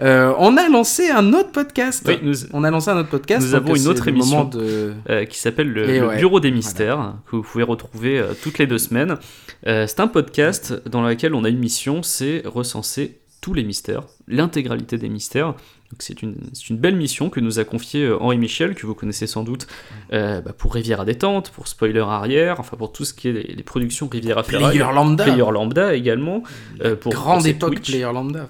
On 0.00 0.56
a 0.56 0.68
lancé 0.68 1.10
un 1.10 1.32
autre 1.32 1.52
podcast. 1.52 2.02
Oui, 2.06 2.18
nous, 2.22 2.34
On 2.52 2.64
a 2.64 2.70
lancé 2.70 2.90
un 2.90 2.98
autre 2.98 3.10
podcast. 3.10 3.46
Nous 3.46 3.54
avons 3.54 3.74
une 3.76 3.86
autre 3.86 4.08
émission. 4.08 4.44
de... 4.44 4.94
qui 5.28 5.38
s'appelle 5.38 5.72
le, 5.72 6.06
ouais, 6.08 6.16
Bureau 6.16 6.40
des 6.40 6.50
Mystères, 6.50 7.14
que 7.30 7.36
vous 7.36 7.42
pouvez 7.42 7.64
retrouver 7.64 8.24
toutes 8.42 8.58
les 8.58 8.66
deux 8.66 8.78
semaines. 8.78 9.16
C'est 9.64 10.00
un 10.00 10.08
podcast 10.08 10.82
dans 10.88 11.06
lequel 11.06 11.34
on 11.34 11.44
a 11.44 11.48
une 11.48 11.58
mission, 11.58 12.02
c'est 12.02 12.42
recenser 12.46 13.20
tous 13.44 13.52
les 13.52 13.62
mystères, 13.62 14.04
l'intégralité 14.26 14.96
des 14.96 15.10
mystères. 15.10 15.48
Donc 15.48 15.98
c'est 15.98 16.22
une, 16.22 16.36
une 16.70 16.78
belle 16.78 16.96
mission 16.96 17.28
que 17.28 17.40
nous 17.40 17.58
a 17.58 17.64
confiée 17.64 18.04
euh, 18.06 18.16
Henri 18.18 18.38
Michel, 18.38 18.74
que 18.74 18.86
vous 18.86 18.94
connaissez 18.94 19.26
sans 19.26 19.42
doute 19.44 19.66
euh, 20.14 20.40
bah, 20.40 20.54
pour 20.56 20.72
Rivière 20.72 21.04
Détente, 21.04 21.50
pour 21.50 21.68
Spoiler 21.68 22.00
Arrière, 22.00 22.58
enfin 22.58 22.78
pour 22.78 22.90
tout 22.90 23.04
ce 23.04 23.12
qui 23.12 23.28
est 23.28 23.32
les, 23.32 23.42
les 23.54 23.62
productions 23.62 24.08
Riviera 24.10 24.42
Ferraille. 24.44 24.78
Player 24.78 24.90
Lambda. 24.94 25.24
Player 25.24 25.50
Lambda 25.52 25.94
également. 25.94 26.42
euh, 26.82 26.96
pour, 26.96 27.12
Grande 27.12 27.40
pour 27.40 27.46
époque 27.48 27.74
Twitch. 27.74 27.90
Player 27.90 28.10
Lambda. 28.14 28.48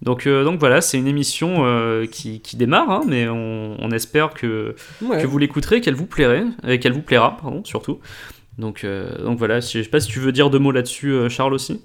Donc, 0.00 0.26
euh, 0.26 0.44
donc 0.44 0.60
voilà, 0.60 0.80
c'est 0.80 0.98
une 0.98 1.08
émission 1.08 1.64
euh, 1.66 2.06
qui, 2.06 2.40
qui 2.40 2.56
démarre, 2.56 2.88
hein, 2.90 3.00
mais 3.06 3.28
on, 3.28 3.76
on 3.80 3.90
espère 3.90 4.30
que, 4.34 4.76
Ouais. 5.00 5.20
que 5.22 5.26
vous 5.26 5.38
l'écouterez, 5.38 5.80
qu'elle 5.80 5.94
vous 5.96 6.06
plairait, 6.06 6.44
et 6.66 6.78
qu'elle 6.78 6.92
vous 6.92 7.02
plaira, 7.02 7.36
pardon, 7.40 7.62
surtout. 7.64 7.98
Donc, 8.58 8.84
euh, 8.84 9.22
donc 9.24 9.38
voilà, 9.38 9.58
je 9.60 9.82
sais 9.82 9.88
pas 9.88 10.00
si 10.00 10.08
tu 10.08 10.18
veux 10.20 10.32
dire 10.32 10.50
deux 10.50 10.58
mots 10.60 10.72
là-dessus, 10.72 11.28
Charles 11.30 11.54
aussi? 11.54 11.80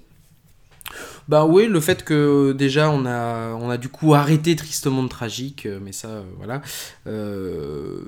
Bah 1.28 1.44
oui, 1.44 1.66
le 1.66 1.80
fait 1.80 2.04
que 2.04 2.52
déjà 2.52 2.90
on 2.90 3.04
a, 3.04 3.52
on 3.54 3.68
a 3.68 3.76
du 3.76 3.90
coup 3.90 4.14
arrêté 4.14 4.56
Tristement 4.56 5.06
Tragique, 5.08 5.66
euh, 5.66 5.78
mais 5.82 5.92
ça, 5.92 6.08
euh, 6.08 6.22
voilà, 6.38 6.62
euh, 7.06 8.00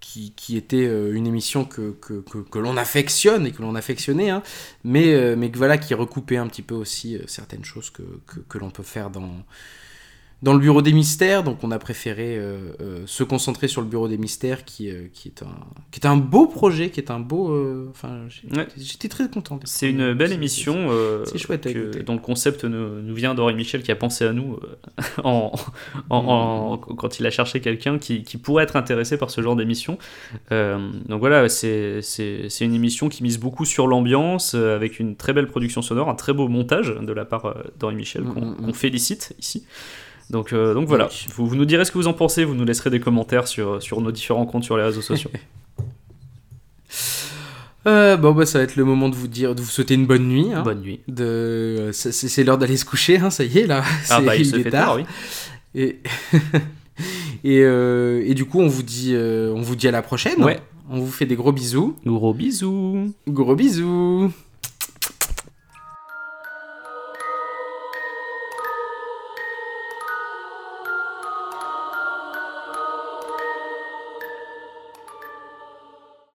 qui, 0.00 0.32
qui 0.34 0.58
était 0.58 0.86
euh, 0.86 1.14
une 1.14 1.26
émission 1.26 1.64
que, 1.64 1.92
que, 1.92 2.20
que, 2.20 2.38
que 2.38 2.58
l'on 2.58 2.76
affectionne 2.76 3.46
et 3.46 3.52
que 3.52 3.62
l'on 3.62 3.74
affectionnait, 3.74 4.28
hein, 4.28 4.42
mais, 4.84 5.14
euh, 5.14 5.36
mais 5.36 5.50
voilà, 5.54 5.78
qui 5.78 5.94
recoupait 5.94 6.36
un 6.36 6.46
petit 6.46 6.60
peu 6.62 6.74
aussi 6.74 7.16
euh, 7.16 7.22
certaines 7.26 7.64
choses 7.64 7.88
que, 7.88 8.02
que, 8.26 8.40
que 8.40 8.58
l'on 8.58 8.70
peut 8.70 8.82
faire 8.82 9.08
dans, 9.08 9.30
dans 10.44 10.52
le 10.52 10.58
Bureau 10.60 10.82
des 10.82 10.92
Mystères, 10.92 11.42
donc 11.42 11.58
on 11.62 11.70
a 11.70 11.78
préféré 11.78 12.36
euh, 12.36 12.58
euh, 12.80 13.02
se 13.06 13.24
concentrer 13.24 13.66
sur 13.66 13.80
le 13.80 13.88
Bureau 13.88 14.08
des 14.08 14.18
Mystères, 14.18 14.64
qui, 14.64 14.90
euh, 14.90 15.06
qui, 15.12 15.28
est, 15.28 15.42
un, 15.42 15.48
qui 15.90 16.00
est 16.00 16.06
un 16.06 16.16
beau 16.16 16.46
projet, 16.46 16.90
qui 16.90 17.00
est 17.00 17.10
un 17.10 17.18
beau... 17.18 17.88
Enfin, 17.90 18.20
Ouais. 18.54 18.66
j'étais 18.76 19.08
très 19.08 19.28
content. 19.30 19.58
C'est 19.64 19.88
une 19.90 20.12
belle 20.12 20.32
émission 20.32 20.88
c'est 21.24 21.38
chouette 21.38 21.62
que- 21.72 22.02
dont 22.02 22.12
le 22.12 22.18
concept 22.20 22.64
nous, 22.64 23.00
nous 23.02 23.14
vient 23.14 23.34
d'Henri 23.34 23.54
Michel 23.54 23.82
qui 23.82 23.90
a 23.90 23.96
pensé 23.96 24.24
à 24.26 24.32
nous 24.32 24.58
en, 25.24 25.50
en- 26.10 26.16
en- 26.18 26.76
quand 26.78 27.18
il 27.18 27.26
a 27.26 27.30
cherché 27.30 27.60
quelqu'un 27.60 27.98
qui, 27.98 28.22
qui 28.22 28.36
pourrait 28.36 28.64
être 28.64 28.76
intéressé 28.76 29.16
par 29.16 29.30
ce 29.30 29.40
genre 29.40 29.56
d'émission. 29.56 29.98
Donc 30.50 31.20
voilà, 31.20 31.48
c'est 31.48 32.00
une 32.60 32.74
émission 32.74 33.08
qui 33.08 33.22
mise 33.22 33.38
beaucoup 33.38 33.64
sur 33.64 33.86
l'ambiance, 33.86 34.54
avec 34.54 35.00
une 35.00 35.16
très 35.16 35.32
belle 35.32 35.46
production 35.46 35.80
sonore, 35.80 36.08
un 36.10 36.14
très 36.14 36.32
beau 36.34 36.48
montage 36.48 36.94
de 36.94 37.12
la 37.12 37.24
part 37.24 37.56
d'Henri 37.80 37.94
Michel, 37.96 38.24
qu'on 38.24 38.40
Mm, 38.42 38.44
mm, 38.44 38.56
mm. 38.62 38.66
qu'on 38.66 38.72
félicite 38.74 39.34
ici. 39.38 39.64
Donc, 40.30 40.52
euh, 40.52 40.74
donc 40.74 40.88
voilà, 40.88 41.08
Oui. 41.08 41.26
vous, 41.36 41.46
vous 41.46 41.54
nous 41.56 41.64
direz 41.66 41.84
ce 41.84 41.92
que 41.92 41.98
vous 41.98 42.06
en 42.06 42.12
pensez, 42.14 42.44
vous 42.44 42.54
nous 42.54 42.64
laisserez 42.64 42.90
des 42.90 43.00
commentaires 43.00 43.46
sur, 43.46 43.82
sur 43.82 44.00
nos 44.00 44.10
différents 44.12 44.46
comptes 44.46 44.64
sur 44.64 44.76
les 44.76 44.82
réseaux 44.84 45.02
sociaux. 45.02 45.30
Euh, 47.86 48.16
bon, 48.16 48.32
bah, 48.32 48.46
ça 48.46 48.58
va 48.58 48.64
être 48.64 48.76
le 48.76 48.84
moment 48.86 49.10
de 49.10 49.14
vous 49.14 49.28
dire, 49.28 49.54
de 49.54 49.60
vous 49.60 49.68
souhaiter 49.68 49.92
une 49.92 50.06
bonne 50.06 50.26
nuit. 50.26 50.46
hein. 50.54 50.62
Bonne 50.62 50.80
nuit. 50.80 51.00
De, 51.06 51.90
c'est, 51.92 52.12
c'est- 52.12 52.28
c'est 52.28 52.42
l'heure 52.42 52.56
d'aller 52.56 52.78
se 52.78 52.86
coucher, 52.86 53.18
hein, 53.18 53.28
ça 53.28 53.44
y 53.44 53.58
est, 53.58 53.66
là. 53.66 53.82
Ah 53.84 53.92
C'est- 54.20 54.22
bah 54.24 54.36
il 54.36 54.46
se 54.46 54.56
est 54.56 54.62
fait 54.62 54.70
tard, 54.70 54.96
oui. 54.96 55.02
Et, 55.74 55.98
et, 57.44 57.60
euh, 57.62 58.22
et 58.24 58.32
du 58.32 58.46
coup, 58.46 58.60
on 58.60 58.68
vous 58.68 58.82
dit, 58.82 59.10
euh, 59.14 59.52
on 59.54 59.60
vous 59.60 59.76
dit 59.76 59.86
à 59.86 59.90
la 59.90 60.00
prochaine. 60.00 60.42
Ouais. 60.42 60.60
On 60.88 60.98
vous 61.00 61.10
fait 61.12 61.26
des 61.26 61.36
gros 61.36 61.52
bisous. 61.52 61.94
Gros 62.06 62.32
bisous 62.32 63.12
Gros 63.28 63.54
bisous. 63.54 64.30